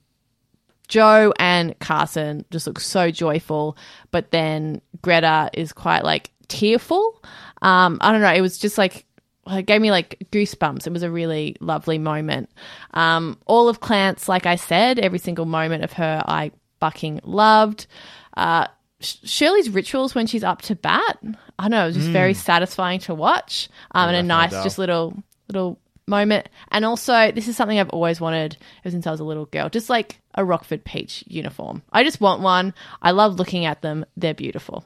Joe 0.88 1.34
and 1.38 1.78
Carson 1.80 2.46
just 2.52 2.68
look 2.68 2.80
so 2.80 3.12
joyful, 3.12 3.78
but 4.12 4.32
then 4.32 4.82
Greta 5.02 5.50
is 5.54 5.72
quite 5.72 6.04
like 6.04 6.32
tearful. 6.48 7.24
Um, 7.62 8.00
I 8.02 8.12
don't 8.12 8.22
know. 8.22 8.34
It 8.34 8.42
was 8.42 8.58
just 8.58 8.78
like 8.78 9.06
it 9.48 9.66
gave 9.66 9.82
me 9.82 9.92
like 9.92 10.28
goosebumps. 10.32 10.86
It 10.86 10.94
was 10.94 11.04
a 11.04 11.12
really 11.12 11.56
lovely 11.60 11.98
moment. 11.98 12.50
Um, 12.94 13.38
all 13.46 13.70
of 13.70 13.80
Clance, 13.80 14.28
like 14.28 14.46
I 14.46 14.56
said, 14.56 15.00
every 15.00 15.20
single 15.20 15.46
moment 15.46 15.84
of 15.84 15.94
her, 15.94 16.24
I 16.26 16.52
fucking 16.80 17.22
loved. 17.24 17.88
Uh, 18.36 18.68
Shirley's 19.02 19.70
rituals 19.70 20.14
when 20.14 20.28
she's 20.28 20.44
up 20.44 20.62
to 20.64 20.76
bat, 20.76 21.18
I 21.58 21.64
don't 21.64 21.72
know, 21.72 21.84
it 21.84 21.88
was 21.88 21.96
just 21.96 22.10
Mm. 22.10 22.14
very 22.14 22.34
satisfying 22.34 23.00
to 23.02 23.14
watch. 23.16 23.70
Um, 23.92 24.10
and 24.10 24.18
a 24.18 24.24
nice, 24.24 24.52
just 24.52 24.78
little 24.78 25.24
little 25.48 25.80
moment. 26.06 26.50
And 26.72 26.84
also, 26.86 27.32
this 27.32 27.48
is 27.48 27.56
something 27.56 27.80
I've 27.80 27.90
always 27.90 28.20
wanted 28.20 28.58
ever 28.84 28.92
since 28.92 29.08
I 29.08 29.12
was 29.12 29.20
a 29.20 29.24
little 29.24 29.46
girl, 29.46 29.70
just 29.70 29.90
like 29.90 30.20
a 30.36 30.44
Rockford 30.44 30.84
Peach 30.84 31.24
uniform. 31.28 31.82
I 31.94 32.04
just 32.04 32.20
want 32.20 32.42
one. 32.42 32.74
I 33.02 33.12
love 33.12 33.36
looking 33.36 33.66
at 33.66 33.82
them. 33.82 34.06
They're 34.18 34.34
beautiful. 34.34 34.86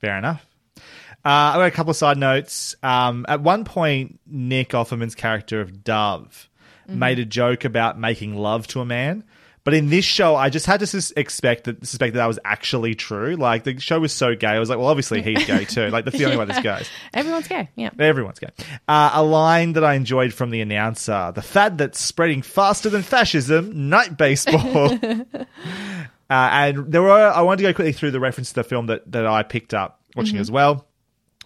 Fair 0.00 0.16
enough. 0.18 0.46
Uh, 1.24 1.52
I've 1.52 1.56
got 1.56 1.64
a 1.66 1.70
couple 1.72 1.90
of 1.90 1.96
side 1.96 2.18
notes. 2.18 2.76
Um, 2.82 3.26
at 3.28 3.40
one 3.40 3.64
point, 3.64 4.20
Nick 4.26 4.70
Offerman's 4.70 5.14
character 5.14 5.60
of 5.60 5.84
Dove 5.84 6.48
Mm-hmm. 6.88 6.98
made 7.00 7.18
a 7.18 7.24
joke 7.24 7.64
about 7.64 7.98
making 7.98 8.36
love 8.36 8.68
to 8.68 8.80
a 8.80 8.84
man. 8.84 9.24
But 9.66 9.74
in 9.74 9.90
this 9.90 10.04
show, 10.04 10.36
I 10.36 10.48
just 10.48 10.64
had 10.64 10.78
to 10.80 10.86
sus- 10.86 11.10
expect 11.16 11.64
that 11.64 11.84
suspect 11.84 12.14
that 12.14 12.20
that 12.20 12.26
was 12.26 12.38
actually 12.44 12.94
true. 12.94 13.34
Like 13.34 13.64
the 13.64 13.78
show 13.80 13.98
was 13.98 14.12
so 14.12 14.36
gay, 14.36 14.46
I 14.46 14.58
was 14.60 14.70
like, 14.70 14.78
well, 14.78 14.86
obviously 14.86 15.22
he's 15.22 15.44
gay 15.44 15.64
too. 15.64 15.88
Like 15.88 16.04
that's 16.04 16.16
the 16.16 16.24
only 16.24 16.36
way 16.36 16.44
this 16.44 16.60
goes. 16.62 16.88
Everyone's 17.12 17.48
gay. 17.48 17.68
Yeah. 17.74 17.90
Everyone's 17.98 18.38
gay. 18.38 18.50
Uh, 18.86 19.10
a 19.14 19.24
line 19.24 19.72
that 19.72 19.82
I 19.84 19.94
enjoyed 19.94 20.32
from 20.32 20.50
the 20.50 20.60
announcer: 20.60 21.32
"The 21.34 21.42
fad 21.42 21.78
that's 21.78 21.98
spreading 21.98 22.42
faster 22.42 22.88
than 22.90 23.02
fascism, 23.02 23.88
night 23.90 24.16
baseball." 24.16 24.92
uh, 25.02 25.44
and 26.30 26.92
there 26.92 27.02
were. 27.02 27.10
I 27.12 27.42
wanted 27.42 27.58
to 27.58 27.62
go 27.64 27.74
quickly 27.74 27.92
through 27.92 28.12
the 28.12 28.20
reference 28.20 28.50
to 28.50 28.54
the 28.54 28.64
film 28.64 28.86
that 28.86 29.10
that 29.10 29.26
I 29.26 29.42
picked 29.42 29.74
up 29.74 30.00
watching 30.14 30.36
Mhm. 30.36 30.40
as 30.40 30.50
well. 30.50 30.86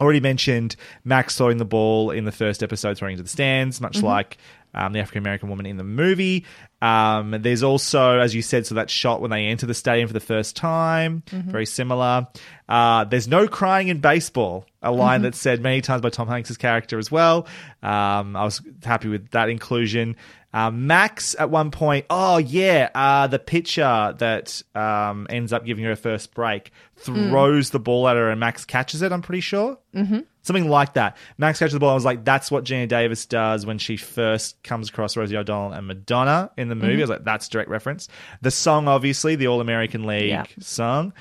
Already 0.00 0.20
mentioned 0.20 0.76
Max 1.04 1.36
throwing 1.36 1.58
the 1.58 1.64
ball 1.64 2.10
in 2.10 2.24
the 2.24 2.32
first 2.32 2.62
episode, 2.62 2.96
throwing 2.96 3.12
into 3.12 3.22
the 3.22 3.28
stands, 3.28 3.80
much 3.80 3.98
Mhm. 3.98 4.02
like 4.04 4.38
um, 4.72 4.92
the 4.92 5.00
African 5.00 5.18
American 5.22 5.48
woman 5.48 5.66
in 5.66 5.76
the 5.78 5.82
movie. 5.84 6.44
Um, 6.80 7.32
there's 7.40 7.64
also, 7.64 8.20
as 8.20 8.36
you 8.36 8.40
said, 8.40 8.66
so 8.66 8.76
that 8.76 8.88
shot 8.88 9.20
when 9.20 9.32
they 9.32 9.46
enter 9.46 9.66
the 9.66 9.74
stadium 9.74 10.06
for 10.06 10.12
the 10.14 10.20
first 10.20 10.54
time, 10.54 11.24
very 11.32 11.66
similar. 11.66 12.28
Uh, 12.68 13.02
there's 13.02 13.26
no 13.26 13.48
crying 13.48 13.88
in 13.88 13.98
baseball, 13.98 14.64
a 14.80 14.92
line 14.92 15.22
that's 15.22 15.38
said 15.38 15.60
many 15.60 15.80
times 15.80 16.02
by 16.02 16.08
Tom 16.10 16.28
Hanks' 16.28 16.56
character 16.56 16.98
as 17.00 17.10
well. 17.10 17.48
Um, 17.82 18.36
I 18.36 18.44
was 18.44 18.62
happy 18.84 19.08
with 19.08 19.28
that 19.32 19.48
inclusion. 19.48 20.14
Um, 20.52 20.88
Max 20.88 21.36
at 21.38 21.48
one 21.48 21.70
point, 21.70 22.06
oh 22.10 22.38
yeah, 22.38 22.90
uh, 22.94 23.28
the 23.28 23.38
pitcher 23.38 24.14
that 24.18 24.62
um, 24.74 25.26
ends 25.30 25.52
up 25.52 25.64
giving 25.64 25.84
her 25.84 25.92
a 25.92 25.96
first 25.96 26.34
break 26.34 26.72
throws 26.96 27.70
the 27.70 27.78
ball 27.78 28.08
at 28.08 28.16
her 28.16 28.30
and 28.30 28.40
Max 28.40 28.64
catches 28.64 29.00
it. 29.02 29.12
I'm 29.12 29.22
pretty 29.22 29.40
sure, 29.42 29.78
mm-hmm. 29.94 30.18
something 30.42 30.68
like 30.68 30.94
that. 30.94 31.16
Max 31.38 31.60
catches 31.60 31.74
the 31.74 31.78
ball. 31.78 31.90
I 31.90 31.94
was 31.94 32.04
like, 32.04 32.24
that's 32.24 32.50
what 32.50 32.64
Geena 32.64 32.88
Davis 32.88 33.26
does 33.26 33.64
when 33.64 33.78
she 33.78 33.96
first 33.96 34.60
comes 34.64 34.88
across 34.90 35.16
Rosie 35.16 35.36
O'Donnell 35.36 35.72
and 35.72 35.86
Madonna 35.86 36.50
in 36.56 36.68
the 36.68 36.74
movie. 36.74 36.96
I 36.96 37.00
was 37.00 37.10
like, 37.10 37.24
that's 37.24 37.48
direct 37.48 37.70
reference. 37.70 38.08
The 38.42 38.50
song, 38.50 38.88
obviously, 38.88 39.36
the 39.36 39.46
All 39.46 39.60
American 39.60 40.04
League 40.04 40.30
Yeah. 40.30 40.44
song. 40.58 41.12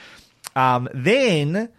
Um, 0.56 0.90
then 0.94 1.70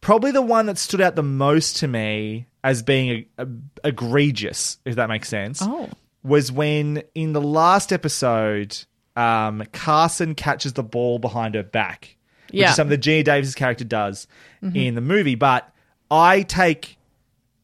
probably 0.00 0.32
the 0.32 0.42
one 0.42 0.66
that 0.66 0.78
stood 0.78 1.00
out 1.00 1.14
the 1.14 1.22
most 1.22 1.76
to 1.78 1.88
me 1.88 2.46
as 2.64 2.82
being 2.82 3.26
a, 3.38 3.44
a, 3.44 3.48
egregious, 3.84 4.78
if 4.84 4.96
that 4.96 5.08
makes 5.08 5.28
sense, 5.28 5.62
Oh. 5.62 5.88
Was 6.24 6.52
when 6.52 7.02
in 7.14 7.32
the 7.32 7.40
last 7.40 7.92
episode, 7.92 8.76
um, 9.16 9.64
Carson 9.72 10.34
catches 10.34 10.72
the 10.74 10.82
ball 10.84 11.18
behind 11.18 11.54
her 11.56 11.62
back, 11.64 12.16
which 12.48 12.60
Yeah. 12.60 12.70
is 12.70 12.76
something 12.76 12.90
that 12.98 13.00
Geena 13.02 13.24
Davis' 13.24 13.54
character 13.54 13.84
does 13.84 14.26
in 14.74 14.94
the 14.94 15.00
movie. 15.00 15.34
But 15.34 15.68
I 16.10 16.42
take, 16.42 16.96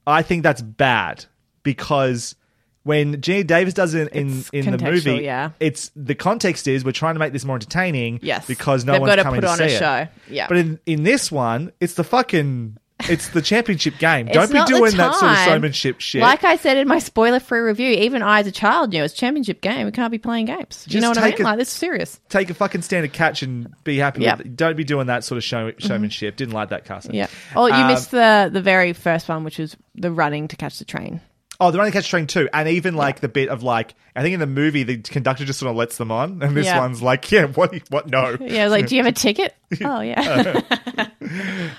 I 0.06 0.22
think 0.22 0.42
that's 0.42 0.60
bad 0.62 1.26
because 1.62 2.34
when 2.82 3.20
Geena 3.20 3.46
Davis 3.46 3.74
does 3.74 3.94
it 3.94 4.08
in 4.12 4.38
It's 4.38 4.48
in 4.50 4.70
the 4.70 4.78
movie, 4.78 5.22
yeah. 5.22 5.50
it's 5.60 5.90
the 5.94 6.14
context 6.14 6.66
is 6.66 6.84
we're 6.84 6.92
trying 6.92 7.14
to 7.14 7.20
make 7.20 7.32
this 7.32 7.44
more 7.44 7.56
entertaining, 7.56 8.18
Yes. 8.22 8.46
because 8.46 8.84
no 8.84 8.92
They've 8.92 9.00
one's 9.02 9.10
got 9.10 9.16
to 9.16 9.22
coming 9.24 9.40
put 9.40 9.46
to 9.46 9.52
on 9.52 9.58
see 9.58 9.64
a 9.64 9.66
it. 9.66 9.78
show. 9.78 10.08
Yeah. 10.28 10.48
But 10.48 10.56
in 10.56 10.80
in 10.86 11.02
this 11.04 11.30
one, 11.30 11.70
it's 11.80 11.94
the 11.94 12.04
fucking 12.04 12.78
it's 13.00 13.28
the 13.30 13.40
championship 13.42 13.98
game. 13.98 14.26
Don't 14.26 14.50
be 14.52 14.62
doing 14.64 14.96
that 14.96 15.14
sort 15.14 15.30
of 15.32 15.38
showmanship 15.38 16.00
shit. 16.00 16.20
Like 16.20 16.44
I 16.44 16.56
said 16.56 16.76
in 16.76 16.88
my 16.88 16.98
spoiler-free 16.98 17.60
review, 17.60 17.90
even 17.90 18.22
I, 18.22 18.40
as 18.40 18.46
a 18.46 18.52
child, 18.52 18.90
knew 18.92 19.02
it's 19.04 19.14
championship 19.14 19.60
game. 19.60 19.86
We 19.86 19.92
can't 19.92 20.10
be 20.10 20.18
playing 20.18 20.46
games. 20.46 20.84
Do 20.88 20.96
you 20.96 21.00
know 21.00 21.10
what 21.10 21.18
I 21.18 21.30
mean? 21.30 21.40
a- 21.40 21.44
like 21.44 21.58
this 21.58 21.68
is 21.68 21.74
serious. 21.74 22.20
Take 22.28 22.50
a 22.50 22.54
fucking 22.54 22.82
standard 22.82 23.12
catch 23.12 23.42
and 23.42 23.72
be 23.84 23.98
happy 23.98 24.22
Yep. 24.22 24.38
with 24.38 24.46
it. 24.46 24.56
Don't 24.56 24.76
be 24.76 24.84
doing 24.84 25.06
that 25.06 25.24
sort 25.24 25.36
of 25.36 25.44
show, 25.44 25.72
showmanship. 25.78 26.36
Didn't 26.36 26.54
like 26.54 26.70
that, 26.70 26.84
Carson. 26.84 27.14
Yeah. 27.14 27.28
Oh, 27.54 27.66
you 27.66 27.72
Um, 27.74 27.88
missed 27.88 28.10
the 28.10 28.50
the 28.52 28.62
very 28.62 28.92
first 28.92 29.28
one, 29.28 29.44
which 29.44 29.58
was 29.58 29.76
the 29.94 30.10
running 30.10 30.48
to 30.48 30.56
catch 30.56 30.78
the 30.78 30.84
train. 30.84 31.20
Oh, 31.60 31.70
they're 31.72 31.80
only 31.80 31.90
catch 31.90 32.08
train 32.08 32.28
too, 32.28 32.48
and 32.52 32.68
even 32.68 32.94
like 32.94 33.18
the 33.20 33.28
bit 33.28 33.48
of 33.48 33.62
like 33.64 33.94
I 34.14 34.22
think 34.22 34.34
in 34.34 34.40
the 34.40 34.46
movie 34.46 34.84
the 34.84 34.98
conductor 34.98 35.44
just 35.44 35.58
sort 35.58 35.70
of 35.70 35.76
lets 35.76 35.96
them 35.96 36.12
on, 36.12 36.40
and 36.42 36.56
this 36.56 36.66
Yeah. 36.66 36.78
one's 36.78 37.02
like, 37.02 37.30
yeah, 37.32 37.46
what? 37.46 37.74
What? 37.90 38.06
No. 38.08 38.36
Yeah, 38.40 38.68
like, 38.68 38.86
do 38.86 38.94
you 38.96 39.02
have 39.02 39.12
a 39.12 39.16
ticket? 39.16 39.54
oh 39.84 40.00
yeah. 40.00 40.60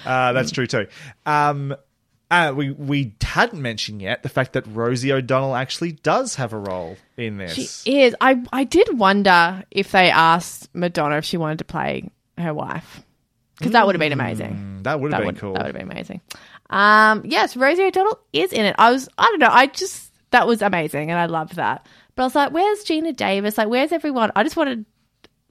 Uh, 0.06 0.34
that's 0.34 0.52
true 0.52 0.68
too. 0.68 0.88
Um, 1.26 1.76
uh, 2.32 2.54
we 2.56 2.70
we 2.72 3.14
hadn't 3.22 3.62
mentioned 3.62 4.02
yet 4.02 4.22
the 4.22 4.30
fact 4.30 4.54
that 4.54 4.64
Rosie 4.68 5.12
O'Donnell 5.12 5.56
actually 5.56 5.94
does 5.94 6.36
have 6.36 6.54
a 6.54 6.58
role 6.60 6.98
in 7.18 7.38
this. 7.38 7.82
She 7.84 8.02
is. 8.02 8.16
I 8.22 8.44
I 8.54 8.66
did 8.66 8.98
wonder 9.00 9.64
if 9.72 9.92
they 9.92 10.12
asked 10.12 10.70
Madonna 10.76 11.18
if 11.18 11.26
she 11.26 11.38
wanted 11.38 11.60
to 11.60 11.66
play 11.66 12.10
her 12.38 12.54
wife, 12.54 13.02
because 13.58 13.72
that 13.72 13.86
would 13.88 13.96
have 13.96 14.00
been 14.00 14.12
amazing. 14.14 14.80
Mm, 14.80 14.84
that 14.84 15.00
would 15.00 15.12
have 15.12 15.20
That 15.22 15.26
been 15.26 15.34
would 15.36 15.40
cool. 15.42 15.54
that 15.54 15.64
would 15.64 15.76
have 15.76 15.76
been 15.88 15.92
amazing. 15.92 16.22
Um, 16.70 17.24
yes, 17.26 17.56
Rosie 17.56 17.84
O'Donnell 17.84 18.20
is 18.34 18.54
in 18.54 18.66
it. 18.66 18.76
I 18.78 18.92
was. 18.92 19.10
I 19.18 19.26
don't 19.26 19.40
know. 19.40 19.50
I 19.50 19.68
just 19.68 20.12
that 20.32 20.48
was 20.48 20.62
amazing, 20.62 21.10
and 21.10 21.20
I 21.20 21.26
loved 21.26 21.56
that. 21.56 21.88
But 22.16 22.24
I 22.24 22.26
was 22.26 22.36
like, 22.36 22.52
where's 22.52 22.84
Geena 22.84 23.16
Davis? 23.16 23.58
Like, 23.58 23.70
where's 23.70 23.92
everyone? 23.92 24.32
I 24.36 24.44
just 24.44 24.58
wanted 24.58 24.86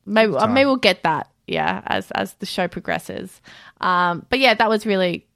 maybe 0.06 0.32
maybe 0.32 0.66
we'll 0.66 0.76
get 0.76 1.02
that. 1.02 1.30
Yeah, 1.46 1.82
as 1.86 2.10
as 2.12 2.34
the 2.34 2.46
show 2.46 2.68
progresses. 2.68 3.40
Um, 3.80 4.26
but 4.28 4.38
yeah, 4.38 4.54
that 4.54 4.68
was 4.68 4.86
really 4.86 5.26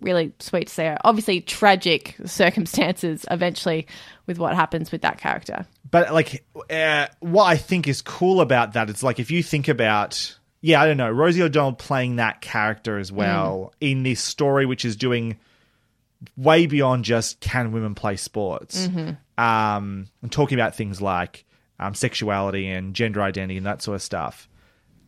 really 0.00 0.32
sweet 0.40 0.68
to 0.68 0.74
see 0.74 0.82
her. 0.84 0.98
Obviously, 1.04 1.40
tragic 1.40 2.16
circumstances 2.26 3.24
eventually 3.30 3.86
with 4.26 4.38
what 4.38 4.54
happens 4.54 4.92
with 4.92 5.02
that 5.02 5.18
character. 5.18 5.66
But 5.90 6.12
like, 6.12 6.44
uh, 6.70 7.06
what 7.20 7.44
I 7.44 7.56
think 7.56 7.88
is 7.88 8.02
cool 8.02 8.40
about 8.40 8.72
that 8.74 8.90
is 8.90 9.02
like 9.02 9.20
if 9.20 9.30
you 9.30 9.42
think 9.42 9.68
about, 9.68 10.36
yeah, 10.66 10.80
I 10.80 10.86
don't 10.86 10.96
know, 10.96 11.10
Rosie 11.10 11.42
O'Donnell 11.42 11.74
playing 11.74 12.16
that 12.16 12.40
character 12.40 12.96
as 12.98 13.12
well 13.12 13.74
in 13.82 14.02
this 14.02 14.20
story, 14.22 14.64
which 14.64 14.86
is 14.86 14.96
doing 14.96 15.36
way 16.38 16.64
beyond 16.66 17.04
just 17.04 17.38
can 17.40 17.70
women 17.70 17.94
play 17.94 18.16
sports, 18.16 18.86
um, 19.36 20.06
and 20.22 20.32
talking 20.32 20.58
about 20.58 20.74
things 20.74 21.02
like 21.02 21.44
um, 21.78 21.92
sexuality 21.94 22.66
and 22.70 22.94
gender 22.94 23.20
identity 23.20 23.58
and 23.58 23.66
that 23.66 23.82
sort 23.82 23.96
of 23.96 24.02
stuff. 24.02 24.48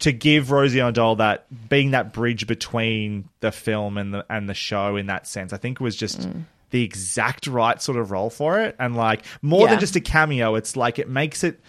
To 0.00 0.12
give 0.12 0.50
Rosie 0.50 0.82
O'Donnell 0.82 1.16
that 1.16 1.46
being 1.70 1.92
that 1.92 2.12
bridge 2.12 2.46
between 2.46 3.30
the 3.40 3.50
film 3.50 3.96
and 3.96 4.12
the 4.12 4.26
and 4.28 4.46
the 4.46 4.52
show 4.52 4.96
in 4.96 5.07
that 5.07 5.26
sense, 5.26 5.54
I 5.54 5.57
think 5.57 5.80
was 5.80 5.96
just 5.96 6.28
the 6.68 6.82
exact 6.82 7.46
right 7.46 7.80
sort 7.80 7.96
of 7.96 8.11
role 8.11 8.28
for 8.28 8.61
it. 8.61 8.76
And 8.78 8.94
like 8.94 9.24
more 9.40 9.62
Yeah. 9.62 9.70
than 9.70 9.80
just 9.80 9.96
a 9.96 10.00
cameo, 10.00 10.54
it's 10.57 10.76
like 10.76 10.98
it 10.98 11.09
makes 11.09 11.42
it 11.44 11.61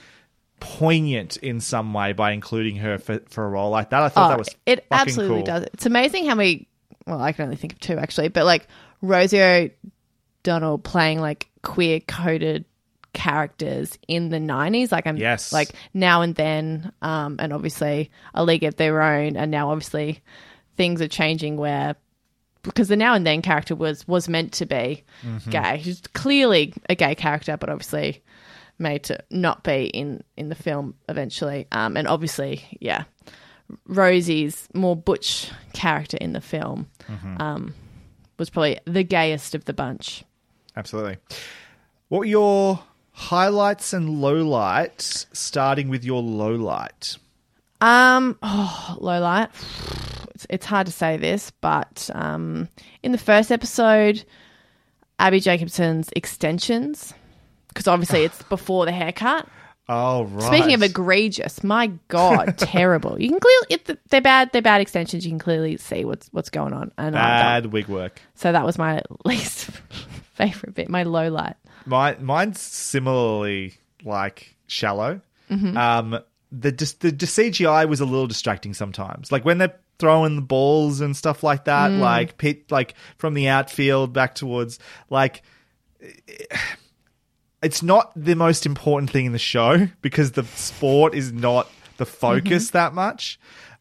poignant 0.59 1.37
in 1.37 1.59
some 1.61 1.93
way 1.93 2.13
by 2.13 2.31
including 2.31 2.77
her 2.77 2.97
for, 2.97 3.19
for 3.29 3.45
a 3.45 3.49
role 3.49 3.69
like 3.69 3.91
that. 3.91 4.01
I 4.01 4.09
thought 4.09 4.25
Oh, 4.25 4.29
that 4.29 4.39
was 4.39 4.49
it 4.65 4.85
absolutely 4.91 5.37
cool. 5.37 5.45
does. 5.45 5.63
It's 5.73 5.85
amazing 5.85 6.25
how 6.27 6.35
many. 6.35 6.67
Well, 7.05 7.21
I 7.21 7.31
can 7.31 7.45
only 7.45 7.55
think 7.57 7.73
of 7.73 7.79
two 7.79 7.97
actually, 7.97 8.27
but 8.29 8.45
like 8.45 8.67
Rosie 9.01 9.41
O'Donnell 10.43 10.77
playing 10.79 11.19
like 11.19 11.49
queer 11.61 11.99
coded 12.01 12.65
characters 13.13 13.97
in 14.07 14.29
the 14.29 14.37
90s 14.37 14.91
like 14.91 15.07
i'm 15.07 15.17
Yes. 15.17 15.51
like 15.51 15.69
now 15.91 16.21
and 16.21 16.35
then 16.35 16.91
um 17.01 17.37
and 17.39 17.51
obviously 17.51 18.11
a 18.35 18.43
league 18.43 18.63
of 18.63 18.75
their 18.75 19.01
own 19.01 19.35
and 19.35 19.49
now 19.49 19.71
obviously 19.71 20.19
things 20.75 21.01
are 21.01 21.07
changing 21.07 21.57
where 21.57 21.95
because 22.61 22.89
the 22.89 22.95
now 22.95 23.15
and 23.15 23.25
then 23.25 23.41
character 23.41 23.73
was 23.75 24.07
was 24.07 24.29
meant 24.29 24.51
to 24.53 24.67
be 24.67 25.03
Mm-hmm. 25.25 25.49
gay 25.49 25.81
she's 25.83 26.01
clearly 26.13 26.75
a 26.89 26.93
gay 26.95 27.15
character 27.15 27.57
but 27.57 27.69
obviously 27.69 28.21
made 28.79 29.03
to 29.03 29.17
not 29.31 29.63
be 29.63 29.85
in 29.85 30.23
in 30.35 30.49
the 30.49 30.55
film 30.55 30.93
eventually 31.09 31.65
um 31.71 31.97
and 31.97 32.07
obviously 32.07 32.63
yeah 32.79 33.03
Rosie's 33.87 34.67
more 34.73 34.95
butch 34.95 35.51
character 35.73 36.17
in 36.21 36.33
the 36.33 36.41
film 36.41 36.87
Mm-hmm. 37.09 37.41
um, 37.41 37.73
was 38.37 38.49
probably 38.49 38.79
the 38.85 39.03
gayest 39.03 39.55
of 39.55 39.65
the 39.65 39.73
bunch. 39.73 40.23
Absolutely. 40.75 41.17
What 42.09 42.19
were 42.19 42.25
your 42.25 42.79
highlights 43.13 43.93
and 43.93 44.09
lowlights, 44.21 45.25
starting 45.33 45.89
with 45.89 46.03
your 46.05 46.21
low 46.21 46.51
light? 46.53 47.17
Um, 47.81 48.37
oh, 48.43 48.97
low 48.99 49.19
light. 49.19 49.49
It's, 50.35 50.45
it's 50.49 50.65
hard 50.65 50.85
to 50.87 50.93
say 50.93 51.17
this, 51.17 51.51
but 51.61 52.09
um, 52.13 52.69
in 53.03 53.11
the 53.11 53.17
first 53.17 53.51
episode, 53.51 54.23
Abbi 55.17 55.39
Jacobson's 55.39 56.09
extensions, 56.15 57.13
because 57.77 57.87
obviously 57.87 58.23
it's 58.23 58.41
before 58.43 58.85
the 58.85 58.91
haircut. 58.91 59.47
Oh, 59.89 60.25
right. 60.25 60.43
Speaking 60.47 60.73
of 60.73 60.81
egregious, 60.83 61.63
my 61.63 61.87
god, 62.09 62.55
terrible! 62.57 63.21
You 63.21 63.29
can 63.29 63.39
clearly 63.39 63.65
it, 63.69 63.99
they're 64.09 64.19
bad. 64.19 64.49
They're 64.51 64.61
bad 64.61 64.81
extensions. 64.81 65.25
You 65.25 65.31
can 65.31 65.39
clearly 65.39 65.77
see 65.77 66.03
what's 66.03 66.27
what's 66.33 66.49
going 66.49 66.73
on. 66.73 66.91
And 66.97 67.15
I 67.17 67.37
don't- 67.61 67.63
bad 67.63 67.65
wig 67.73 67.87
work. 67.87 68.19
So 68.35 68.51
that 68.51 68.65
was 68.65 68.77
my 68.77 69.01
least 69.25 69.65
favorite 70.33 70.73
bit, 70.75 70.89
my 70.89 71.03
low 71.03 71.29
light. 71.29 71.55
My, 71.85 72.17
mine's 72.19 72.59
similarly 72.59 73.75
like 74.03 74.57
shallow. 74.67 75.21
Mm-hmm. 75.49 75.77
Um, 75.77 76.19
the 76.51 76.71
just 76.73 76.99
the, 76.99 77.11
the 77.11 77.25
CGI 77.25 77.87
was 77.87 78.01
a 78.01 78.05
little 78.05 78.27
distracting 78.27 78.73
sometimes. 78.73 79.31
Like 79.31 79.45
when 79.45 79.57
they're 79.57 79.75
throwing 79.99 80.35
the 80.35 80.41
balls 80.41 80.99
and 80.99 81.15
stuff 81.15 81.43
like 81.43 81.63
that, 81.65 81.91
Mm. 81.91 81.99
like 81.99 82.37
pit 82.37 82.69
like 82.71 82.95
from 83.17 83.35
the 83.35 83.47
outfield 83.47 84.11
back 84.11 84.35
towards 84.35 84.79
like. 85.09 85.43
It's 87.61 87.81
not 87.81 88.11
the 88.15 88.35
most 88.35 88.65
important 88.65 89.09
thing 89.11 89.25
in 89.25 89.31
the 89.31 89.39
show 89.39 89.87
because 90.01 90.33
the 90.33 90.43
sport 90.43 91.15
is 91.15 91.31
not 91.33 91.69
the 91.97 92.05
focus 92.05 92.67
Mm-hmm. 92.67 92.77
that 92.77 92.93
much. 92.93 93.39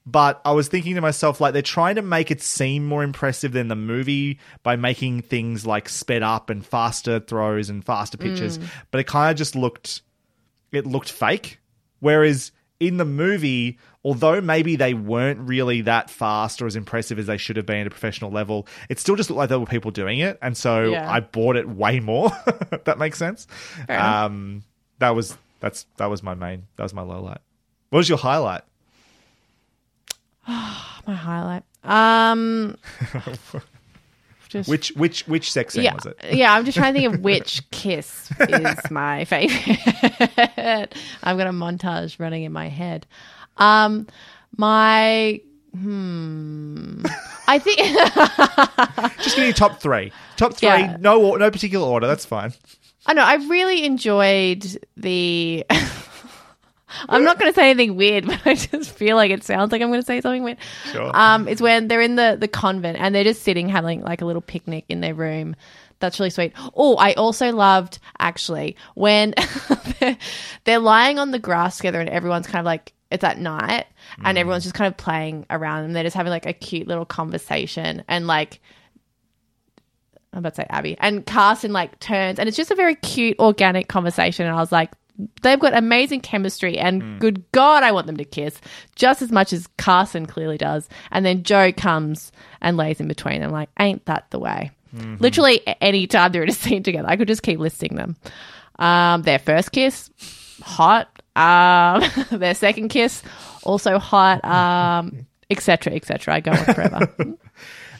But 0.08 0.40
I 0.44 0.52
was 0.52 0.68
thinking 0.68 0.94
to 0.94 1.00
myself, 1.00 1.40
like, 1.40 1.52
they're 1.52 1.62
trying 1.62 1.96
to 1.96 2.02
make 2.02 2.30
it 2.30 2.40
seem 2.40 2.86
more 2.86 3.02
impressive 3.02 3.50
than 3.50 3.66
the 3.66 3.74
movie 3.74 4.38
by 4.62 4.76
making 4.76 5.22
things 5.22 5.66
like 5.66 5.88
sped 5.88 6.22
up 6.22 6.48
and 6.48 6.64
faster 6.64 7.18
throws 7.18 7.68
and 7.68 7.84
faster 7.84 8.16
pitches. 8.16 8.58
Mm. 8.58 8.68
But 8.92 9.00
it 9.00 9.08
kind 9.08 9.32
of 9.32 9.36
just 9.36 9.56
looked, 9.56 10.02
it 10.70 10.86
looked 10.86 11.10
fake. 11.10 11.58
Whereas 11.98 12.52
in 12.78 12.96
the 12.98 13.04
movie, 13.04 13.78
although 14.04 14.40
maybe 14.40 14.76
they 14.76 14.92
weren't 14.94 15.40
really 15.48 15.80
that 15.82 16.10
fast 16.10 16.60
or 16.60 16.66
as 16.66 16.76
impressive 16.76 17.18
as 17.18 17.26
they 17.26 17.36
should 17.36 17.56
have 17.56 17.66
been 17.66 17.78
at 17.78 17.86
a 17.86 17.90
professional 17.90 18.30
level, 18.30 18.66
it 18.88 18.98
still 18.98 19.16
just 19.16 19.30
looked 19.30 19.38
like 19.38 19.48
there 19.48 19.58
were 19.58 19.66
people 19.66 19.90
doing 19.90 20.18
it. 20.18 20.38
And 20.42 20.56
so 20.56 20.90
Yeah. 20.90 21.10
I 21.10 21.20
bought 21.20 21.56
it 21.56 21.68
way 21.68 22.00
more. 22.00 22.30
that 22.84 22.98
makes 22.98 23.18
sense. 23.18 23.46
Um, 23.88 24.62
that 24.98 25.10
was, 25.10 25.36
that's, 25.60 25.86
that 25.96 26.06
was 26.06 26.22
my 26.22 26.34
main, 26.34 26.66
that 26.76 26.82
was 26.82 26.92
my 26.94 27.02
low 27.02 27.22
light. 27.22 27.40
What 27.90 27.98
was 27.98 28.08
your 28.08 28.18
highlight? 28.18 28.62
My 30.48 31.14
highlight. 31.14 31.62
Um, 31.84 32.76
Just- 34.56 34.68
which 34.68 34.88
which 34.96 35.26
which 35.28 35.52
sex 35.52 35.74
scene 35.74 35.84
yeah, 35.84 35.94
was 35.94 36.06
it? 36.06 36.18
yeah. 36.32 36.54
I'm 36.54 36.64
just 36.64 36.76
trying 36.76 36.94
to 36.94 37.00
think 37.00 37.14
of 37.14 37.20
which 37.24 37.68
kiss 37.70 38.30
is 38.40 38.90
my 38.90 39.24
favorite. 39.24 39.78
I've 41.22 41.36
got 41.38 41.46
a 41.46 41.52
montage 41.52 42.18
running 42.18 42.44
in 42.44 42.52
my 42.52 42.68
head. 42.68 43.06
Um, 43.58 44.06
my 44.56 45.40
hmm, 45.72 47.04
I 47.46 47.58
think 47.58 47.78
Just 49.22 49.36
give 49.36 49.46
me 49.46 49.52
top 49.52 49.80
three. 49.80 50.12
Top 50.36 50.54
three. 50.54 50.68
Yeah. 50.68 50.96
No 51.00 51.36
no 51.36 51.50
particular 51.50 51.86
order. 51.86 52.06
That's 52.06 52.24
fine. 52.24 52.52
I 53.06 53.12
know 53.12 53.22
I 53.22 53.34
really 53.34 53.84
enjoyed 53.84 54.66
the. 54.96 55.64
I'm 57.08 57.24
not 57.24 57.38
going 57.38 57.50
to 57.50 57.54
say 57.54 57.70
anything 57.70 57.96
weird, 57.96 58.26
but 58.26 58.40
I 58.46 58.54
just 58.54 58.92
feel 58.92 59.16
like 59.16 59.30
it 59.30 59.44
sounds 59.44 59.72
like 59.72 59.82
I'm 59.82 59.88
going 59.88 60.00
to 60.00 60.06
say 60.06 60.20
something 60.20 60.44
weird. 60.44 60.58
Sure. 60.92 61.10
Um, 61.14 61.48
it's 61.48 61.60
when 61.60 61.88
they're 61.88 62.00
in 62.00 62.16
the 62.16 62.36
the 62.38 62.48
convent 62.48 62.98
and 62.98 63.14
they're 63.14 63.24
just 63.24 63.42
sitting 63.42 63.68
having 63.68 64.02
like 64.02 64.22
a 64.22 64.24
little 64.24 64.42
picnic 64.42 64.84
in 64.88 65.00
their 65.00 65.14
room. 65.14 65.56
That's 65.98 66.20
really 66.20 66.30
sweet. 66.30 66.52
Oh, 66.74 66.96
I 66.96 67.14
also 67.14 67.52
loved 67.52 67.98
actually 68.18 68.76
when 68.94 69.34
they're, 70.00 70.18
they're 70.64 70.78
lying 70.78 71.18
on 71.18 71.30
the 71.30 71.38
grass 71.38 71.78
together 71.78 72.00
and 72.00 72.10
everyone's 72.10 72.46
kind 72.46 72.60
of 72.60 72.66
like 72.66 72.92
it's 73.10 73.24
at 73.24 73.38
night 73.38 73.86
and 74.24 74.36
everyone's 74.36 74.64
just 74.64 74.74
kind 74.74 74.88
of 74.88 74.96
playing 74.96 75.46
around 75.48 75.84
and 75.84 75.94
they're 75.94 76.02
just 76.02 76.16
having 76.16 76.30
like 76.30 76.44
a 76.44 76.52
cute 76.52 76.88
little 76.88 77.06
conversation 77.06 78.02
and 78.08 78.26
like 78.26 78.60
I'm 80.32 80.40
about 80.40 80.54
to 80.56 80.62
say 80.62 80.66
Abbi 80.68 80.96
and 80.98 81.24
Carson 81.24 81.72
like 81.72 81.98
turns 82.00 82.38
and 82.38 82.48
it's 82.48 82.56
just 82.56 82.70
a 82.70 82.74
very 82.74 82.96
cute 82.96 83.38
organic 83.38 83.88
conversation 83.88 84.44
and 84.44 84.54
I 84.54 84.60
was 84.60 84.72
like 84.72 84.92
they've 85.42 85.60
got 85.60 85.76
amazing 85.76 86.20
chemistry 86.20 86.78
and 86.78 87.20
good 87.20 87.44
god 87.52 87.82
I 87.82 87.92
want 87.92 88.06
them 88.06 88.16
to 88.18 88.24
kiss 88.24 88.60
just 88.94 89.22
as 89.22 89.32
much 89.32 89.52
as 89.52 89.66
Carson 89.78 90.26
clearly 90.26 90.58
does. 90.58 90.88
And 91.10 91.24
then 91.24 91.42
Jo 91.42 91.72
comes 91.72 92.32
and 92.60 92.76
lays 92.76 93.00
in 93.00 93.08
between. 93.08 93.40
Them 93.40 93.50
like 93.50 93.70
ain't 93.78 94.04
that 94.06 94.30
the 94.30 94.38
way? 94.38 94.70
Literally 95.20 95.60
any 95.80 96.06
time 96.06 96.32
they're 96.32 96.42
in 96.42 96.48
a 96.48 96.52
scene 96.52 96.82
together 96.82 97.08
I 97.08 97.16
could 97.16 97.28
just 97.28 97.42
keep 97.42 97.58
listing 97.58 97.96
them. 97.96 98.16
Um 98.78 99.22
their 99.22 99.38
first 99.38 99.72
kiss 99.72 100.10
hot. 100.62 101.08
Um 101.34 102.02
their 102.38 102.54
second 102.54 102.88
kiss 102.88 103.22
also 103.62 103.98
hot. 103.98 104.44
Um 104.44 105.26
etc 105.50 105.94
etc 105.94 106.34
I 106.34 106.40
go 106.40 106.52
on 106.52 106.64
forever. 106.64 107.14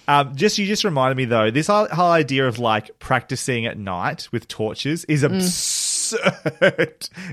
Um, 0.09 0.37
just 0.37 0.57
you 0.59 0.67
just 0.67 0.85
reminded 0.85 1.17
me 1.17 1.25
though, 1.25 1.51
this 1.51 1.67
whole, 1.67 1.89
whole 1.89 2.11
idea 2.11 2.47
of 2.47 2.59
like 2.59 2.97
practicing 2.99 3.67
at 3.67 3.77
night 3.77 4.29
with 4.31 4.47
torches 4.47 5.05
is 5.07 5.23
absurd. 5.23 5.43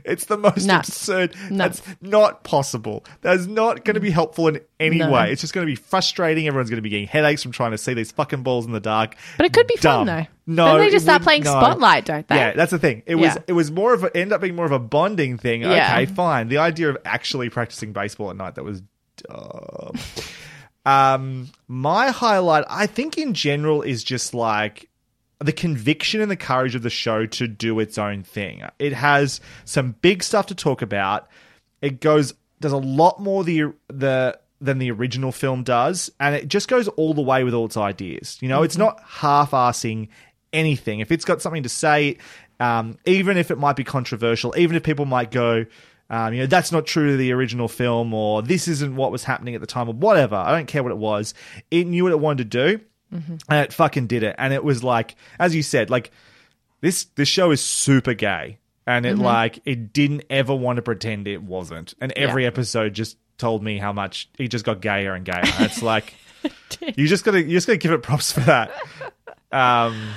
it's 0.05 0.26
the 0.26 0.38
most 0.38 0.67
Mm. 0.67 0.80
Absurd. 0.80 1.36
That's 1.51 1.82
not 2.01 2.43
possible. 2.43 3.05
That's 3.21 3.45
not 3.47 3.84
going 3.86 3.95
to 3.95 3.99
be 3.99 4.11
helpful 4.11 4.47
in 4.47 4.61
any 4.80 4.97
No. 4.97 5.11
way. 5.11 5.32
It's 5.32 5.41
just 5.41 5.53
going 5.53 5.65
to 5.65 5.71
be 5.71 5.76
frustrating. 5.76 6.47
Everyone's 6.47 6.69
going 6.69 6.78
to 6.78 6.82
be 6.82 6.89
getting 6.89 7.07
headaches 7.07 7.43
from 7.43 7.51
trying 7.51 7.71
to 7.71 7.78
see 7.78 7.93
these 7.93 8.11
fucking 8.11 8.43
balls 8.43 8.65
in 8.65 8.71
the 8.71 8.80
dark. 8.80 9.15
But 9.38 9.45
it 9.45 9.53
could 9.53 9.67
be 9.67 9.76
Dumb. 9.76 10.07
fun 10.07 10.17
though. 10.17 10.28
No, 10.45 10.65
then 10.74 10.80
they 10.86 10.89
just 10.91 11.05
start 11.05 11.21
playing 11.24 11.43
no. 11.43 11.51
Spotlight, 11.51 12.05
don't 12.05 12.28
they? 12.28 12.36
Yeah, 12.36 12.51
that's 12.53 12.71
the 12.71 12.80
thing. 12.80 13.03
It 13.05 13.15
was 13.15 13.36
Yeah. 13.36 13.41
it 13.47 13.53
was 13.53 13.71
more 13.71 13.93
of 13.93 14.03
a 14.03 14.15
end 14.15 14.34
up 14.34 14.41
being 14.41 14.55
more 14.55 14.65
of 14.65 14.71
a 14.74 14.80
bonding 14.80 15.38
thing. 15.38 15.61
Yeah. 15.61 15.93
Okay, 15.93 16.05
fine. 16.05 16.49
The 16.49 16.57
idea 16.57 16.89
of 16.89 16.97
actually 17.05 17.49
practicing 17.49 17.93
baseball 17.93 18.30
at 18.30 18.36
night 18.36 18.55
that 18.55 18.63
was 18.63 18.82
dumb. 19.30 19.93
um, 20.86 21.49
my 21.67 22.09
highlight, 22.11 22.65
I 22.69 22.88
think, 22.88 23.17
in 23.17 23.34
general, 23.34 23.82
is 23.84 24.03
just 24.03 24.34
like 24.34 24.89
the 25.43 25.53
conviction 25.53 26.21
and 26.21 26.31
the 26.31 26.35
courage 26.35 26.75
of 26.75 26.81
the 26.83 26.89
show 26.89 27.25
to 27.25 27.47
do 27.47 27.79
its 27.79 27.97
own 27.97 28.23
thing. 28.23 28.63
It 28.79 28.93
has 28.93 29.41
some 29.65 29.95
big 30.01 30.23
stuff 30.23 30.47
to 30.47 30.55
talk 30.55 30.81
about. 30.81 31.27
It 31.81 31.99
goes 31.99 32.33
does 32.61 32.71
a 32.71 32.77
lot 32.77 33.19
more 33.19 33.43
the 33.43 33.73
the 33.89 34.39
than 34.61 34.77
the 34.77 34.91
original 34.91 35.33
film 35.33 35.63
does, 35.63 36.09
and 36.19 36.33
it 36.35 36.47
just 36.47 36.69
goes 36.69 36.87
all 36.87 37.13
the 37.13 37.21
way 37.21 37.43
with 37.43 37.53
all 37.53 37.65
its 37.65 37.75
ideas. 37.75 38.37
You 38.41 38.47
know, 38.47 38.63
it's 38.63 38.77
not 38.77 39.01
half-assing 39.05 40.07
anything. 40.53 41.01
If 41.01 41.11
it's 41.11 41.25
got 41.25 41.41
something 41.41 41.63
to 41.63 41.69
say, 41.69 42.17
um, 42.61 42.97
even 43.05 43.35
if 43.35 43.51
it 43.51 43.57
might 43.57 43.75
be 43.75 43.83
controversial, 43.83 44.53
even 44.57 44.77
if 44.77 44.83
people 44.83 45.03
might 45.03 45.31
go, 45.31 45.65
um, 46.09 46.33
you 46.33 46.39
know, 46.39 46.45
that's 46.45 46.71
not 46.71 46.85
true 46.85 47.11
to 47.11 47.17
the 47.17 47.33
original 47.33 47.67
film, 47.67 48.13
or 48.13 48.41
this 48.41 48.69
isn't 48.69 48.95
what 48.95 49.11
was 49.11 49.25
happening 49.25 49.55
at 49.55 49.59
the 49.59 49.67
time, 49.67 49.89
or 49.89 49.93
whatever. 49.93 50.37
I 50.37 50.51
don't 50.51 50.67
care 50.67 50.83
what 50.83 50.93
it 50.93 50.97
was. 50.97 51.33
It 51.69 51.85
knew 51.85 52.03
what 52.03 52.13
it 52.13 52.19
wanted 52.19 52.49
to 52.49 52.77
do, 52.77 52.83
and 53.14 53.39
it 53.66 53.74
fucking 53.74 54.07
did 54.07 54.24
it. 54.24 54.36
And 54.38 54.53
it 54.53 54.64
was 54.64 54.84
like, 54.84 55.16
as 55.39 55.55
you 55.55 55.61
said, 55.64 55.89
like 55.89 56.11
this 56.82 57.05
this 57.16 57.28
show 57.28 57.51
is 57.51 57.61
super 57.61 58.14
gay, 58.14 58.57
and 58.88 59.05
it 59.05 59.18
like 59.18 59.59
it 59.66 59.93
didn't 59.93 60.24
ever 60.30 60.53
want 60.55 60.78
to 60.78 60.82
pretend 60.82 61.28
it 61.28 61.41
wasn't. 61.43 61.93
And 62.01 62.11
every 62.14 62.43
Yeah. 62.43 62.47
episode 62.49 62.93
just 62.93 63.18
told 63.38 63.64
me 63.64 63.78
how 63.78 63.91
much 63.93 64.30
he 64.38 64.47
just 64.47 64.66
got 64.66 64.82
gayer 64.82 65.14
and 65.14 65.26
gayer. 65.26 65.41
It's 65.59 65.82
like 65.82 66.14
you 66.95 67.07
just 67.07 67.24
gotta 67.24 67.41
you 67.41 67.51
just 67.51 67.68
gotta 67.68 67.78
give 67.78 67.91
it 67.91 68.03
props 68.03 68.32
for 68.32 68.41
that. 68.41 68.72
Um, 69.51 70.09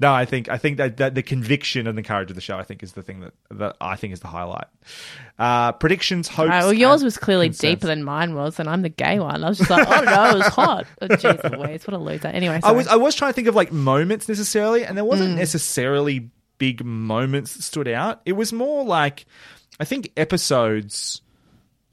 no, 0.00 0.12
I 0.12 0.24
think 0.24 0.48
I 0.48 0.56
think 0.58 0.78
that, 0.78 0.96
that 0.96 1.14
the 1.14 1.22
conviction 1.22 1.86
and 1.86 1.96
the 1.96 2.02
courage 2.02 2.30
of 2.30 2.34
the 2.34 2.40
show, 2.40 2.56
I 2.58 2.62
think, 2.64 2.82
is 2.82 2.92
the 2.94 3.02
thing 3.02 3.20
that, 3.20 3.34
that 3.50 3.76
I 3.80 3.96
think 3.96 4.12
is 4.14 4.20
the 4.20 4.28
highlight. 4.28 4.66
Uh, 5.38 5.72
predictions, 5.72 6.26
hopes. 6.26 6.48
Right, 6.48 6.62
well, 6.64 6.72
yours 6.72 7.04
was 7.04 7.16
clearly 7.18 7.48
concerns. 7.48 7.60
deeper 7.74 7.86
than 7.86 8.02
mine 8.02 8.34
was, 8.34 8.58
and 8.58 8.68
I'm 8.68 8.82
the 8.82 8.88
gay 8.88 9.20
one. 9.20 9.44
I 9.44 9.48
was 9.48 9.58
just 9.58 9.70
like, 9.70 9.86
oh 9.88 10.00
no, 10.02 10.30
it 10.30 10.34
was 10.36 10.46
hot. 10.48 10.86
Oh, 11.02 11.06
Jeez 11.08 11.58
Louise, 11.58 11.86
what 11.86 11.94
a 11.94 11.98
loser. 11.98 12.28
Anyway, 12.28 12.60
I 12.62 12.72
was 12.72 12.86
I 12.88 12.96
was 12.96 13.14
trying 13.14 13.30
to 13.30 13.34
think 13.34 13.48
of 13.48 13.54
like 13.54 13.72
moments 13.72 14.28
necessarily, 14.28 14.84
and 14.84 14.96
there 14.96 15.04
Mm. 15.04 15.08
wasn't 15.08 15.36
necessarily 15.36 16.30
big 16.58 16.84
moments 16.84 17.54
that 17.56 17.62
stood 17.62 17.88
out. 17.88 18.20
It 18.26 18.32
was 18.32 18.52
more 18.52 18.84
like 18.84 19.26
I 19.78 19.84
think 19.84 20.12
episodes. 20.16 21.20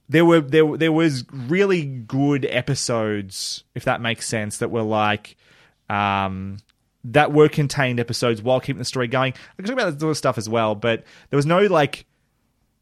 There 0.09 0.23
were 0.25 0.39
there 0.41 0.77
there 0.77 0.91
was 0.93 1.25
really 1.31 1.83
good 1.85 2.45
episodes, 2.45 3.63
if 3.75 3.83
that 3.85 3.99
makes 4.01 4.27
sense, 4.27 4.59
that 4.59 4.71
were 4.71 4.81
like 4.83 5.35
um 5.89 6.57
that 7.11 7.31
were 7.33 7.49
contained 7.49 7.99
episodes 7.99 8.41
while 8.41 8.59
keeping 8.59 8.79
the 8.79 8.85
story 8.85 9.07
going. 9.07 9.33
I 9.33 9.55
can 9.55 9.65
talk 9.65 9.73
about 9.73 9.91
that 9.91 9.99
sort 9.99 10.11
of 10.11 10.17
stuff 10.17 10.37
as 10.37 10.47
well, 10.49 10.75
but 10.75 11.03
there 11.29 11.37
was 11.37 11.45
no 11.45 11.59
like 11.61 12.05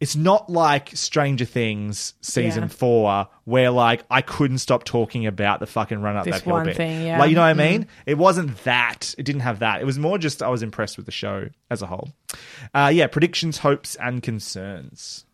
it's 0.01 0.15
not 0.17 0.49
like 0.49 0.89
Stranger 0.93 1.45
Things 1.45 2.15
season 2.19 2.63
Yeah. 2.63 2.69
four, 2.69 3.28
where 3.45 3.71
like 3.71 4.03
I 4.11 4.21
couldn't 4.21 4.57
stop 4.57 4.84
talking 4.84 5.26
about 5.26 5.61
the 5.61 5.65
fucking 5.67 6.01
run 6.01 6.17
up 6.17 6.26
This 6.26 6.36
that 6.36 6.43
hill 6.43 6.53
one 6.53 6.65
bit. 6.65 6.76
thing, 6.76 7.05
yeah. 7.07 7.17
Like 7.17 7.30
you 7.30 7.36
know 7.36 7.41
what 7.43 7.47
I 7.47 7.53
Mm. 7.53 7.57
mean? 7.71 7.88
It 8.05 8.17
wasn't 8.17 8.61
that. 8.65 9.15
It 9.17 9.23
didn't 9.23 9.41
have 9.41 9.59
that. 9.59 9.82
It 9.82 9.86
was 9.86 9.97
more 9.97 10.17
just 10.17 10.43
I 10.43 10.49
was 10.49 10.63
impressed 10.63 10.97
with 10.97 11.05
the 11.05 11.13
show 11.13 11.47
as 11.71 11.82
a 11.82 11.86
whole. 11.88 12.09
Uh, 12.73 12.91
yeah, 12.93 13.07
predictions, 13.07 13.59
hopes, 13.59 13.95
and 13.95 14.21
concerns. 14.21 15.26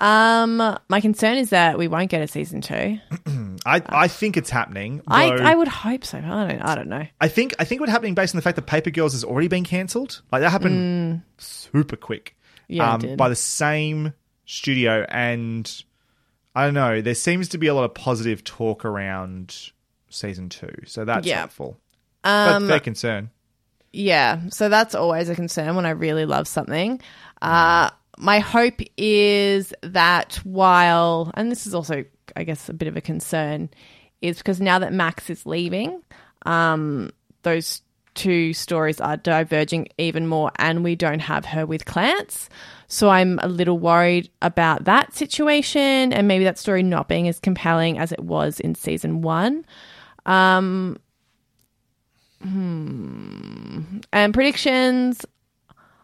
Um, 0.00 0.56
my 0.88 1.00
concern 1.00 1.36
is 1.36 1.50
that 1.50 1.78
we 1.78 1.86
won't 1.88 2.10
get 2.10 2.22
a 2.22 2.26
season 2.28 2.60
two. 2.60 2.98
I, 3.66 3.82
I 3.86 4.08
think 4.08 4.36
it's 4.36 4.48
happening. 4.50 5.02
I, 5.06 5.28
though 5.28 5.44
I 5.44 5.54
would 5.54 5.68
hope 5.68 6.04
so. 6.04 6.18
I 6.18 6.22
don't. 6.22 6.62
I 6.62 6.74
don't 6.74 6.88
know. 6.88 7.06
I 7.20 7.28
think 7.28 7.54
I 7.58 7.64
think 7.64 7.80
what's 7.80 7.92
happening 7.92 8.14
based 8.14 8.34
on 8.34 8.38
the 8.38 8.42
fact 8.42 8.56
that 8.56 8.66
Paper 8.66 8.90
Girls 8.90 9.12
has 9.12 9.22
already 9.22 9.48
been 9.48 9.64
cancelled. 9.64 10.22
Like 10.32 10.40
that 10.40 10.50
happened 10.50 11.22
super 11.38 11.96
quick. 11.96 12.34
Mm. 12.38 12.64
Yeah, 12.68 12.90
it 12.90 12.94
um, 12.94 13.00
did. 13.00 13.18
by 13.18 13.28
the 13.28 13.36
same 13.36 14.14
studio, 14.46 15.04
and 15.08 15.84
I 16.54 16.64
don't 16.64 16.74
know. 16.74 17.02
There 17.02 17.14
seems 17.14 17.48
to 17.50 17.58
be 17.58 17.66
a 17.66 17.74
lot 17.74 17.84
of 17.84 17.94
positive 17.94 18.42
talk 18.44 18.84
around 18.84 19.70
season 20.08 20.48
two, 20.48 20.74
so 20.86 21.04
that's 21.04 21.26
Yeah. 21.26 21.40
helpful. 21.40 21.78
Um, 22.24 22.62
but 22.62 22.68
fair 22.68 22.80
concern. 22.80 23.30
Yeah, 23.92 24.40
so 24.50 24.68
that's 24.68 24.94
always 24.94 25.28
a 25.28 25.34
concern 25.34 25.74
when 25.74 25.84
I 25.84 25.90
really 25.90 26.24
love 26.24 26.46
something. 26.46 27.00
Uh, 27.42 27.90
my 28.20 28.38
hope 28.38 28.80
is 28.96 29.72
that 29.82 30.36
while, 30.44 31.30
and 31.34 31.50
this 31.50 31.66
is 31.66 31.74
also, 31.74 32.04
I 32.36 32.44
guess, 32.44 32.68
a 32.68 32.74
bit 32.74 32.86
of 32.86 32.96
a 32.96 33.00
concern, 33.00 33.70
is 34.20 34.38
because 34.38 34.60
now 34.60 34.78
that 34.78 34.92
Max 34.92 35.30
is 35.30 35.46
leaving, 35.46 36.02
um, 36.44 37.10
those 37.42 37.80
two 38.14 38.52
stories 38.52 39.00
are 39.00 39.16
diverging 39.16 39.88
even 39.96 40.26
more, 40.26 40.50
and 40.56 40.84
we 40.84 40.94
don't 40.96 41.20
have 41.20 41.46
her 41.46 41.64
with 41.64 41.86
Clance. 41.86 42.48
So 42.88 43.08
I'm 43.08 43.38
a 43.42 43.48
little 43.48 43.78
worried 43.78 44.28
about 44.42 44.84
that 44.84 45.14
situation, 45.14 46.12
and 46.12 46.28
maybe 46.28 46.44
that 46.44 46.58
story 46.58 46.82
not 46.82 47.08
being 47.08 47.26
as 47.26 47.40
compelling 47.40 47.98
as 47.98 48.12
it 48.12 48.20
was 48.20 48.60
in 48.60 48.74
season 48.74 49.22
one. 49.22 49.64
Um, 50.26 50.98
and 52.42 54.34
predictions 54.34 55.24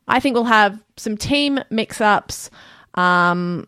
i 0.08 0.20
think 0.20 0.34
we'll 0.34 0.44
have 0.44 0.82
some 0.96 1.16
team 1.16 1.58
mix-ups 1.70 2.50
um, 2.94 3.66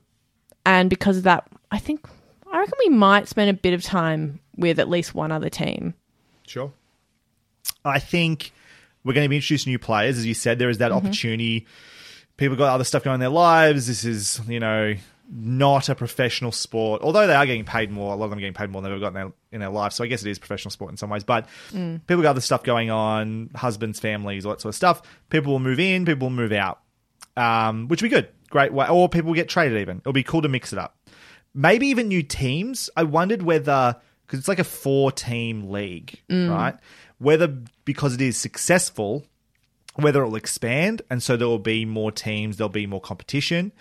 and 0.65 0.89
because 0.91 1.17
of 1.19 1.23
that 1.25 1.47
i 1.71 1.79
think 1.79 2.07
i 2.53 2.59
reckon 2.59 2.75
we 2.87 2.91
might 2.91 3.29
spend 3.29 3.51
a 3.51 3.55
bit 3.55 3.75
of 3.75 3.83
time 3.83 4.41
with 4.57 4.79
at 4.79 4.89
least 4.89 5.15
one 5.15 5.31
other 5.33 5.49
team 5.51 5.95
Sure. 6.49 6.73
I 7.85 7.99
think 7.99 8.53
we're 9.05 9.13
going 9.13 9.27
to 9.27 9.29
be 9.29 9.37
introducing 9.37 9.71
new 9.71 9.79
players. 9.79 10.17
As 10.19 10.25
you 10.27 10.35
said, 10.35 10.59
there 10.59 10.71
is 10.71 10.79
that 10.79 10.93
opportunity. 10.93 11.67
People 12.39 12.57
got 12.57 12.73
other 12.75 12.85
stuff 12.85 13.05
going 13.05 13.15
in 13.15 13.21
their 13.21 13.29
lives. 13.29 13.87
This 13.87 14.05
is, 14.05 14.41
you 14.49 14.59
know, 14.59 14.95
not 15.31 15.89
a 15.89 15.95
professional 15.95 16.53
sport. 16.53 17.03
Although 17.03 17.27
they 17.27 17.35
are 17.35 17.45
getting 17.45 17.65
paid 17.65 17.91
more, 17.91 18.15
a 18.15 18.17
lot 18.17 18.25
of 18.25 18.31
them 18.31 18.39
are 18.39 18.41
getting 18.41 18.55
paid 18.55 18.71
more 18.71 18.81
than 18.81 18.91
they've 18.91 19.03
ever 19.03 19.11
got 19.11 19.19
in 19.19 19.27
their, 19.27 19.33
in 19.53 19.61
their 19.61 19.69
life. 19.71 19.93
So 19.93 20.03
I 20.03 20.07
guess 20.07 20.23
it 20.25 20.31
is 20.31 20.39
professional 20.39 20.71
sport 20.71 20.91
in 20.91 20.97
some 20.97 21.11
ways. 21.11 21.25
But 21.25 21.47
people 21.71 22.23
got 22.23 22.31
other 22.31 22.41
stuff 22.41 22.63
going 22.63 22.91
on, 22.91 23.51
husbands, 23.55 24.01
families, 24.01 24.47
all 24.47 24.53
that 24.53 24.61
sort 24.61 24.71
of 24.71 24.77
stuff. 24.77 25.03
People 25.29 25.53
will 25.53 25.59
move 25.61 25.81
in, 25.81 26.05
people 26.07 26.29
will 26.29 26.37
move 26.37 26.53
out, 26.53 26.81
um, 27.37 27.89
which 27.89 28.01
will 28.01 28.09
be 28.09 28.15
good. 28.15 28.29
Great 28.51 28.73
way. 28.73 28.89
Or 28.89 29.09
people 29.09 29.29
will 29.29 29.37
get 29.37 29.49
traded 29.51 29.79
even. 29.81 29.99
It'll 29.99 30.13
be 30.13 30.23
cool 30.23 30.43
to 30.43 30.49
mix 30.49 30.73
it 30.73 30.79
up. 30.79 30.97
Maybe 31.55 31.89
even 31.89 32.09
new 32.09 32.23
teams. 32.23 32.89
I 32.97 33.03
wondered 33.03 33.43
whether, 33.43 33.97
because 34.27 34.39
it's 34.39 34.49
like 34.49 34.59
a 34.59 34.65
four 34.65 35.13
team 35.13 35.71
league, 35.71 36.21
right? 36.31 36.77
whether 37.19 37.49
because 37.85 38.15
it 38.15 38.21
is 38.21 38.37
successful, 38.37 39.25
whether 39.97 40.23
it 40.23 40.29
will 40.29 40.37
expand, 40.37 41.03
and 41.11 41.23
so 41.23 41.37
there 41.37 41.49
will 41.49 41.59
be 41.59 41.85
more 41.85 42.13
teams, 42.13 42.57
there'll 42.57 42.69
be 42.69 42.87
more 42.87 43.01
competition. 43.01 43.73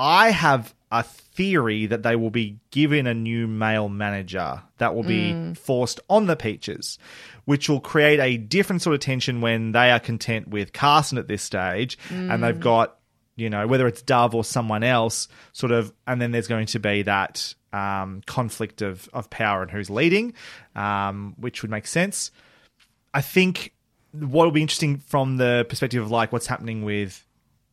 I 0.00 0.30
have 0.30 0.74
a 0.90 1.02
theory 1.02 1.84
that 1.84 2.02
they 2.02 2.16
will 2.16 2.30
be 2.30 2.58
given 2.70 3.06
a 3.06 3.12
new 3.12 3.46
male 3.46 3.90
manager 3.90 4.62
that 4.78 4.94
will 4.94 5.02
be 5.02 5.54
forced 5.54 6.00
on 6.08 6.26
the 6.26 6.36
Peaches, 6.36 6.98
which 7.44 7.68
will 7.68 7.80
create 7.80 8.18
a 8.18 8.38
different 8.38 8.80
sort 8.80 8.94
of 8.94 9.00
tension 9.00 9.42
when 9.42 9.72
they 9.72 9.90
are 9.90 10.00
content 10.00 10.48
with 10.48 10.72
Carson 10.72 11.18
at 11.18 11.28
this 11.28 11.42
stage 11.42 11.98
and 12.10 12.42
they've 12.42 12.58
got, 12.58 12.96
you 13.36 13.50
know, 13.50 13.66
whether 13.66 13.86
it's 13.86 14.00
Dove 14.00 14.34
or 14.34 14.42
someone 14.42 14.82
else, 14.82 15.28
sort 15.52 15.70
of, 15.70 15.92
and 16.06 16.20
then 16.20 16.30
there's 16.30 16.48
going 16.48 16.66
to 16.68 16.78
be 16.80 17.02
that 17.02 17.54
um, 17.74 18.22
conflict 18.24 18.80
of, 18.80 19.06
of 19.12 19.28
power 19.28 19.60
and 19.60 19.70
who's 19.70 19.90
leading, 19.90 20.32
um, 20.74 21.34
which 21.36 21.60
would 21.60 21.70
make 21.70 21.86
sense. 21.86 22.30
I 23.12 23.20
think 23.20 23.74
what 24.12 24.46
will 24.46 24.50
be 24.50 24.62
interesting 24.62 24.96
from 24.96 25.36
the 25.36 25.66
perspective 25.68 26.02
of 26.02 26.10
like 26.10 26.32
what's 26.32 26.46
happening 26.46 26.84
with 26.84 27.22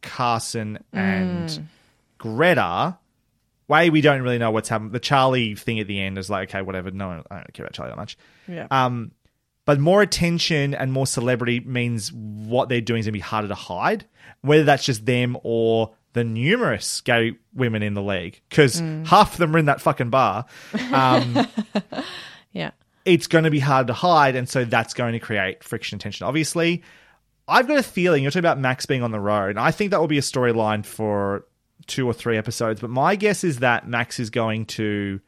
Carson 0.02 0.84
and 0.92 1.68
Greta. 2.18 2.98
Way 3.68 3.90
we 3.90 4.00
don't 4.00 4.22
really 4.22 4.38
know 4.38 4.52
what's 4.52 4.70
happened. 4.70 4.94
The 4.94 5.00
Charlie 5.00 5.54
thing 5.56 5.80
at 5.80 5.88
the 5.88 6.02
end 6.02 6.18
is 6.18 6.30
like, 6.30 6.50
okay, 6.50 6.62
whatever. 6.62 6.90
No, 6.92 7.08
one- 7.10 7.24
I 7.30 7.36
don't 7.36 7.54
care 7.54 7.66
about 7.66 7.74
Charlie 7.74 7.92
that 7.92 7.98
much. 7.98 8.18
Yeah. 8.48 8.68
Um, 8.72 9.12
but 9.66 9.78
more 9.82 10.02
attention 10.02 10.74
and 10.74 10.94
more 10.94 11.06
celebrity 11.06 11.60
means 11.60 12.14
what 12.14 12.70
they're 12.70 12.80
doing 12.80 13.02
is 13.02 13.06
going 13.06 13.12
to 13.12 13.18
be 13.18 13.20
harder 13.20 13.50
to 13.50 13.56
hide, 13.56 14.06
whether 14.40 14.64
that's 14.64 14.86
just 14.86 15.06
them 15.06 15.38
or 15.44 15.94
the 16.14 16.24
numerous 16.24 17.02
gay 17.02 17.34
women 17.54 17.84
in 17.84 17.94
the 17.94 18.02
league, 18.02 18.40
because 18.50 18.80
half 19.06 19.34
of 19.34 19.38
them 19.40 19.54
are 19.54 19.60
in 19.60 19.66
that 19.66 19.82
fucking 19.82 20.10
bar. 20.10 20.46
Um, 20.94 21.46
yeah. 22.54 22.72
it's 23.04 23.28
going 23.28 23.44
to 23.44 23.52
be 23.52 23.60
hard 23.60 23.88
to 23.88 23.94
hide, 23.94 24.38
and 24.38 24.48
so 24.48 24.64
that's 24.64 24.94
going 24.94 25.12
to 25.12 25.20
create 25.20 25.64
friction 25.66 25.96
and 25.96 26.02
tension. 26.02 26.26
Obviously, 26.26 26.82
I've 27.48 27.68
got 27.68 27.78
a 27.78 27.84
feeling 27.84 28.24
you're 28.24 28.32
talking 28.32 28.40
about 28.40 28.58
Max 28.60 28.86
being 28.86 29.04
on 29.04 29.12
the 29.12 29.20
road, 29.20 29.50
and 29.52 29.60
I 29.60 29.72
think 29.72 29.92
that 29.92 30.00
will 30.00 30.08
be 30.08 30.18
a 30.18 30.22
storyline 30.22 30.86
for 30.86 31.46
two 31.88 32.06
or 32.06 32.14
three 32.14 32.38
episodes. 32.38 32.82
But 32.82 32.90
my 32.90 33.16
guess 33.16 33.44
is 33.44 33.60
that 33.60 33.88
Max 33.88 34.20
is 34.20 34.30
going 34.30 34.66
to 34.68 35.20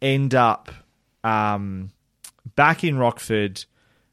end 0.00 0.34
up 0.34 0.70
um, 1.24 1.90
back 2.56 2.84
in 2.84 2.98
Rockford, 2.98 3.64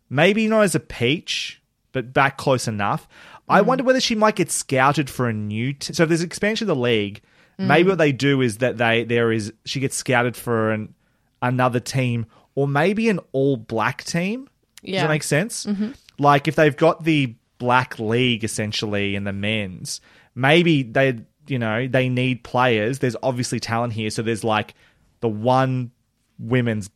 maybe 0.10 0.48
not 0.48 0.62
as 0.62 0.76
a 0.76 0.80
peach, 0.80 1.62
but 1.92 2.14
back 2.14 2.38
close 2.38 2.68
enough. 2.68 3.08
I 3.48 3.62
hmm. 3.62 3.68
wonder 3.68 3.84
whether 3.84 4.00
she 4.00 4.16
might 4.16 4.36
get 4.36 4.52
scouted 4.52 5.10
for 5.10 5.28
a 5.28 5.34
new. 5.34 5.74
T- 5.74 5.94
so 5.94 6.04
if 6.04 6.10
there's 6.10 6.22
expansion 6.22 6.70
of 6.70 6.76
the 6.76 6.82
league, 6.82 7.22
maybe 7.58 7.84
hmm. 7.84 7.90
what 7.90 7.98
they 7.98 8.12
do 8.12 8.42
is 8.42 8.60
that 8.60 8.78
they 8.78 9.04
there 9.04 9.32
is 9.32 9.52
she 9.66 9.80
gets 9.80 9.96
scouted 9.96 10.36
for 10.36 10.72
an 10.72 10.94
another 11.42 11.80
team 11.80 12.26
or 12.56 12.68
maybe 12.68 13.10
an 13.10 13.20
all 13.32 13.58
black 13.58 14.04
team. 14.04 14.50
Does 14.84 14.94
Yeah. 14.94 15.04
that 15.04 15.10
make 15.10 15.24
sense? 15.24 15.66
Mm-hmm. 15.66 15.92
Like 16.18 16.48
if 16.48 16.56
they've 16.56 16.76
got 16.76 17.04
the 17.04 17.36
black 17.58 18.00
league 18.00 18.44
essentially 18.44 19.16
in 19.16 19.24
the 19.24 19.34
men's, 19.34 20.02
maybe 20.36 20.84
they 20.84 21.20
you 21.50 21.60
know 21.60 21.88
they 21.88 22.10
need 22.10 22.44
players. 22.44 23.00
There's 23.00 23.16
obviously 23.24 23.60
talent 23.60 23.94
here, 23.94 24.10
so 24.10 24.22
there's 24.22 24.44
like 24.44 24.74
the 25.22 25.30
one 25.30 25.92
women's 26.38 26.90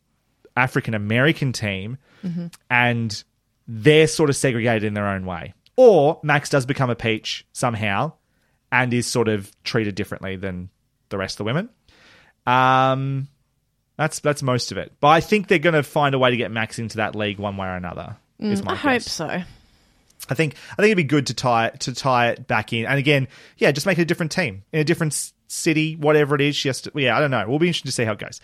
African 0.56 0.94
American 0.94 1.52
team, 1.52 1.98
and 2.70 3.24
they're 3.66 4.06
sort 4.06 4.30
of 4.30 4.36
segregated 4.36 4.84
in 4.84 4.94
their 4.94 5.06
own 5.08 5.26
way. 5.26 5.54
Or 5.76 6.20
Max 6.22 6.48
does 6.50 6.66
become 6.66 6.90
a 6.90 6.94
peach 6.94 7.46
somehow 7.52 8.12
and 8.70 8.92
is 8.94 9.06
sort 9.06 9.28
of 9.28 9.50
treated 9.64 9.94
differently 9.94 10.36
than 10.36 10.68
the 11.08 11.18
rest 11.18 11.34
of 11.34 11.38
the 11.38 11.44
women. 11.44 11.68
Um, 12.46 13.28
that's 13.96 14.20
that's 14.20 14.42
most 14.42 14.72
of 14.72 14.78
it. 14.78 14.92
But 15.00 15.08
I 15.08 15.20
think 15.20 15.48
they're 15.48 15.58
going 15.58 15.74
to 15.74 15.82
find 15.82 16.14
a 16.14 16.18
way 16.18 16.30
to 16.30 16.36
get 16.36 16.50
Max 16.50 16.78
into 16.78 16.98
that 16.98 17.14
league 17.14 17.38
one 17.38 17.56
way 17.56 17.66
or 17.66 17.76
another. 17.76 18.16
is 18.38 18.62
my 18.62 18.72
I 18.72 18.76
hope 18.76 19.02
so. 19.02 19.42
I 20.28 20.34
think 20.34 20.54
I 20.72 20.76
think 20.76 20.86
it'd 20.86 20.96
be 20.96 21.04
good 21.04 21.26
to 21.28 21.34
tie 21.34 21.66
it, 21.68 21.80
to 21.80 21.94
tie 21.94 22.30
it 22.30 22.46
back 22.46 22.72
in, 22.72 22.86
and 22.86 22.98
again, 22.98 23.28
yeah, 23.58 23.70
just 23.72 23.86
make 23.86 23.98
it 23.98 24.02
a 24.02 24.06
different 24.06 24.32
team 24.32 24.64
in 24.72 24.80
a 24.80 24.84
different 24.84 25.32
city, 25.46 25.96
whatever 25.96 26.34
it 26.34 26.40
is. 26.40 26.56
She 26.56 26.68
has 26.68 26.80
to, 26.82 26.92
yeah, 26.94 27.16
I 27.16 27.20
don't 27.20 27.30
know. 27.30 27.44
We'll 27.48 27.58
be 27.58 27.68
interested 27.68 27.88
to 27.88 27.92
see 27.92 28.04
how 28.04 28.12
it 28.12 28.18
goes. 28.18 28.40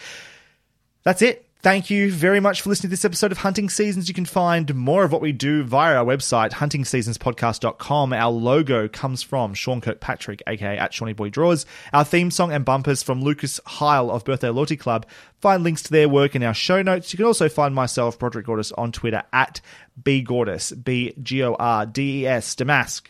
That's 1.03 1.23
it. 1.23 1.50
Thank 1.63 1.91
you 1.91 2.11
very 2.11 2.41
much 2.41 2.63
for 2.63 2.71
listening 2.71 2.89
to 2.89 2.93
this 2.93 3.05
episode 3.05 3.33
of 3.33 3.39
Hunting 3.39 3.69
Seasons. 3.69 4.09
You 4.09 4.15
can 4.15 4.25
find 4.25 4.75
more 4.75 5.05
of 5.05 5.13
what 5.13 5.21
we 5.21 5.33
do 5.33 5.63
via 5.63 5.97
our 5.97 6.07
website, 6.07 6.53
huntingseasonspodcast.com. 6.53 8.15
Our 8.15 8.31
logo 8.31 8.89
comes 8.89 9.23
from 9.23 9.53
Sean 9.53 9.83
Kirkpatrick, 9.83 10.43
aka 10.47 10.79
at 10.79 10.95
Shawnee 10.95 11.13
Boy 11.13 11.29
Draws. 11.29 11.67
Our 11.93 12.03
theme 12.03 12.31
song 12.31 12.51
and 12.51 12.65
bumpers 12.65 13.03
from 13.03 13.21
Lucas 13.21 13.61
Heil 13.67 14.11
of 14.11 14.25
Birthday 14.25 14.49
Loyalty 14.49 14.79
Club. 14.79 15.05
Find 15.43 15.63
links 15.63 15.83
to 15.83 15.91
their 15.91 16.09
work 16.09 16.35
in 16.35 16.43
our 16.43 16.55
show 16.55 16.81
notes. 16.81 17.13
You 17.13 17.19
can 17.19 17.27
also 17.27 17.51
find 17.51 17.75
myself, 17.75 18.19
Broderick 18.19 18.47
Gordis, 18.47 18.73
on 18.73 18.91
Twitter 18.91 19.23
at 19.31 19.61
b 20.03 20.25
bgordis, 20.25 20.83
B 20.83 21.13
G 21.23 21.43
O 21.43 21.57
R 21.59 21.85
D 21.85 22.23
E 22.23 22.27
S, 22.27 22.55
Damask. 22.55 23.03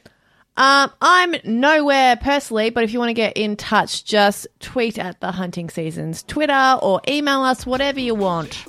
Um, 0.61 0.91
I'm 1.01 1.37
nowhere 1.43 2.17
personally, 2.17 2.69
but 2.69 2.85
if 2.85 2.93
you 2.93 2.99
want 2.99 3.09
to 3.09 3.15
get 3.15 3.39
in 3.39 3.57
touch, 3.57 4.05
just 4.05 4.47
tweet 4.61 4.99
at 4.99 5.19
the 5.21 5.33
Hunting 5.33 5.71
Seasons 5.71 6.23
Twitter 6.23 6.77
or 6.83 7.01
email 7.09 7.41
us, 7.41 7.65
whatever 7.65 7.99
you 7.99 8.15
want. 8.15 8.67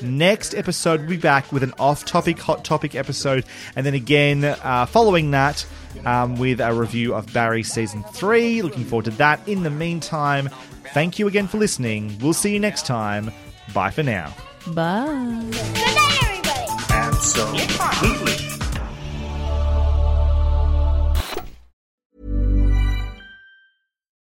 Next 0.00 0.54
episode, 0.54 1.00
we'll 1.00 1.10
be 1.10 1.16
back 1.16 1.50
with 1.50 1.64
an 1.64 1.74
off 1.80 2.04
topic, 2.04 2.38
hot 2.38 2.64
topic 2.64 2.94
episode. 2.94 3.44
And 3.74 3.84
then 3.84 3.94
again, 3.94 4.44
uh, 4.44 4.86
following 4.86 5.32
that, 5.32 5.66
um, 6.04 6.36
with 6.36 6.60
a 6.60 6.72
review 6.72 7.12
of 7.12 7.32
Barry 7.32 7.64
Season 7.64 8.04
3. 8.04 8.62
Looking 8.62 8.84
forward 8.84 9.06
to 9.06 9.10
that. 9.12 9.40
In 9.48 9.64
the 9.64 9.70
meantime, 9.70 10.48
thank 10.94 11.18
you 11.18 11.26
again 11.26 11.48
for 11.48 11.58
listening. 11.58 12.16
We'll 12.20 12.34
see 12.34 12.52
you 12.52 12.60
next 12.60 12.86
time. 12.86 13.32
Bye 13.74 13.90
for 13.90 14.04
now. 14.04 14.32
Bye. 14.68 15.44
Good 15.50 15.76
night, 15.76 16.18
everybody. 16.22 16.66
Absolutely. 16.90 18.48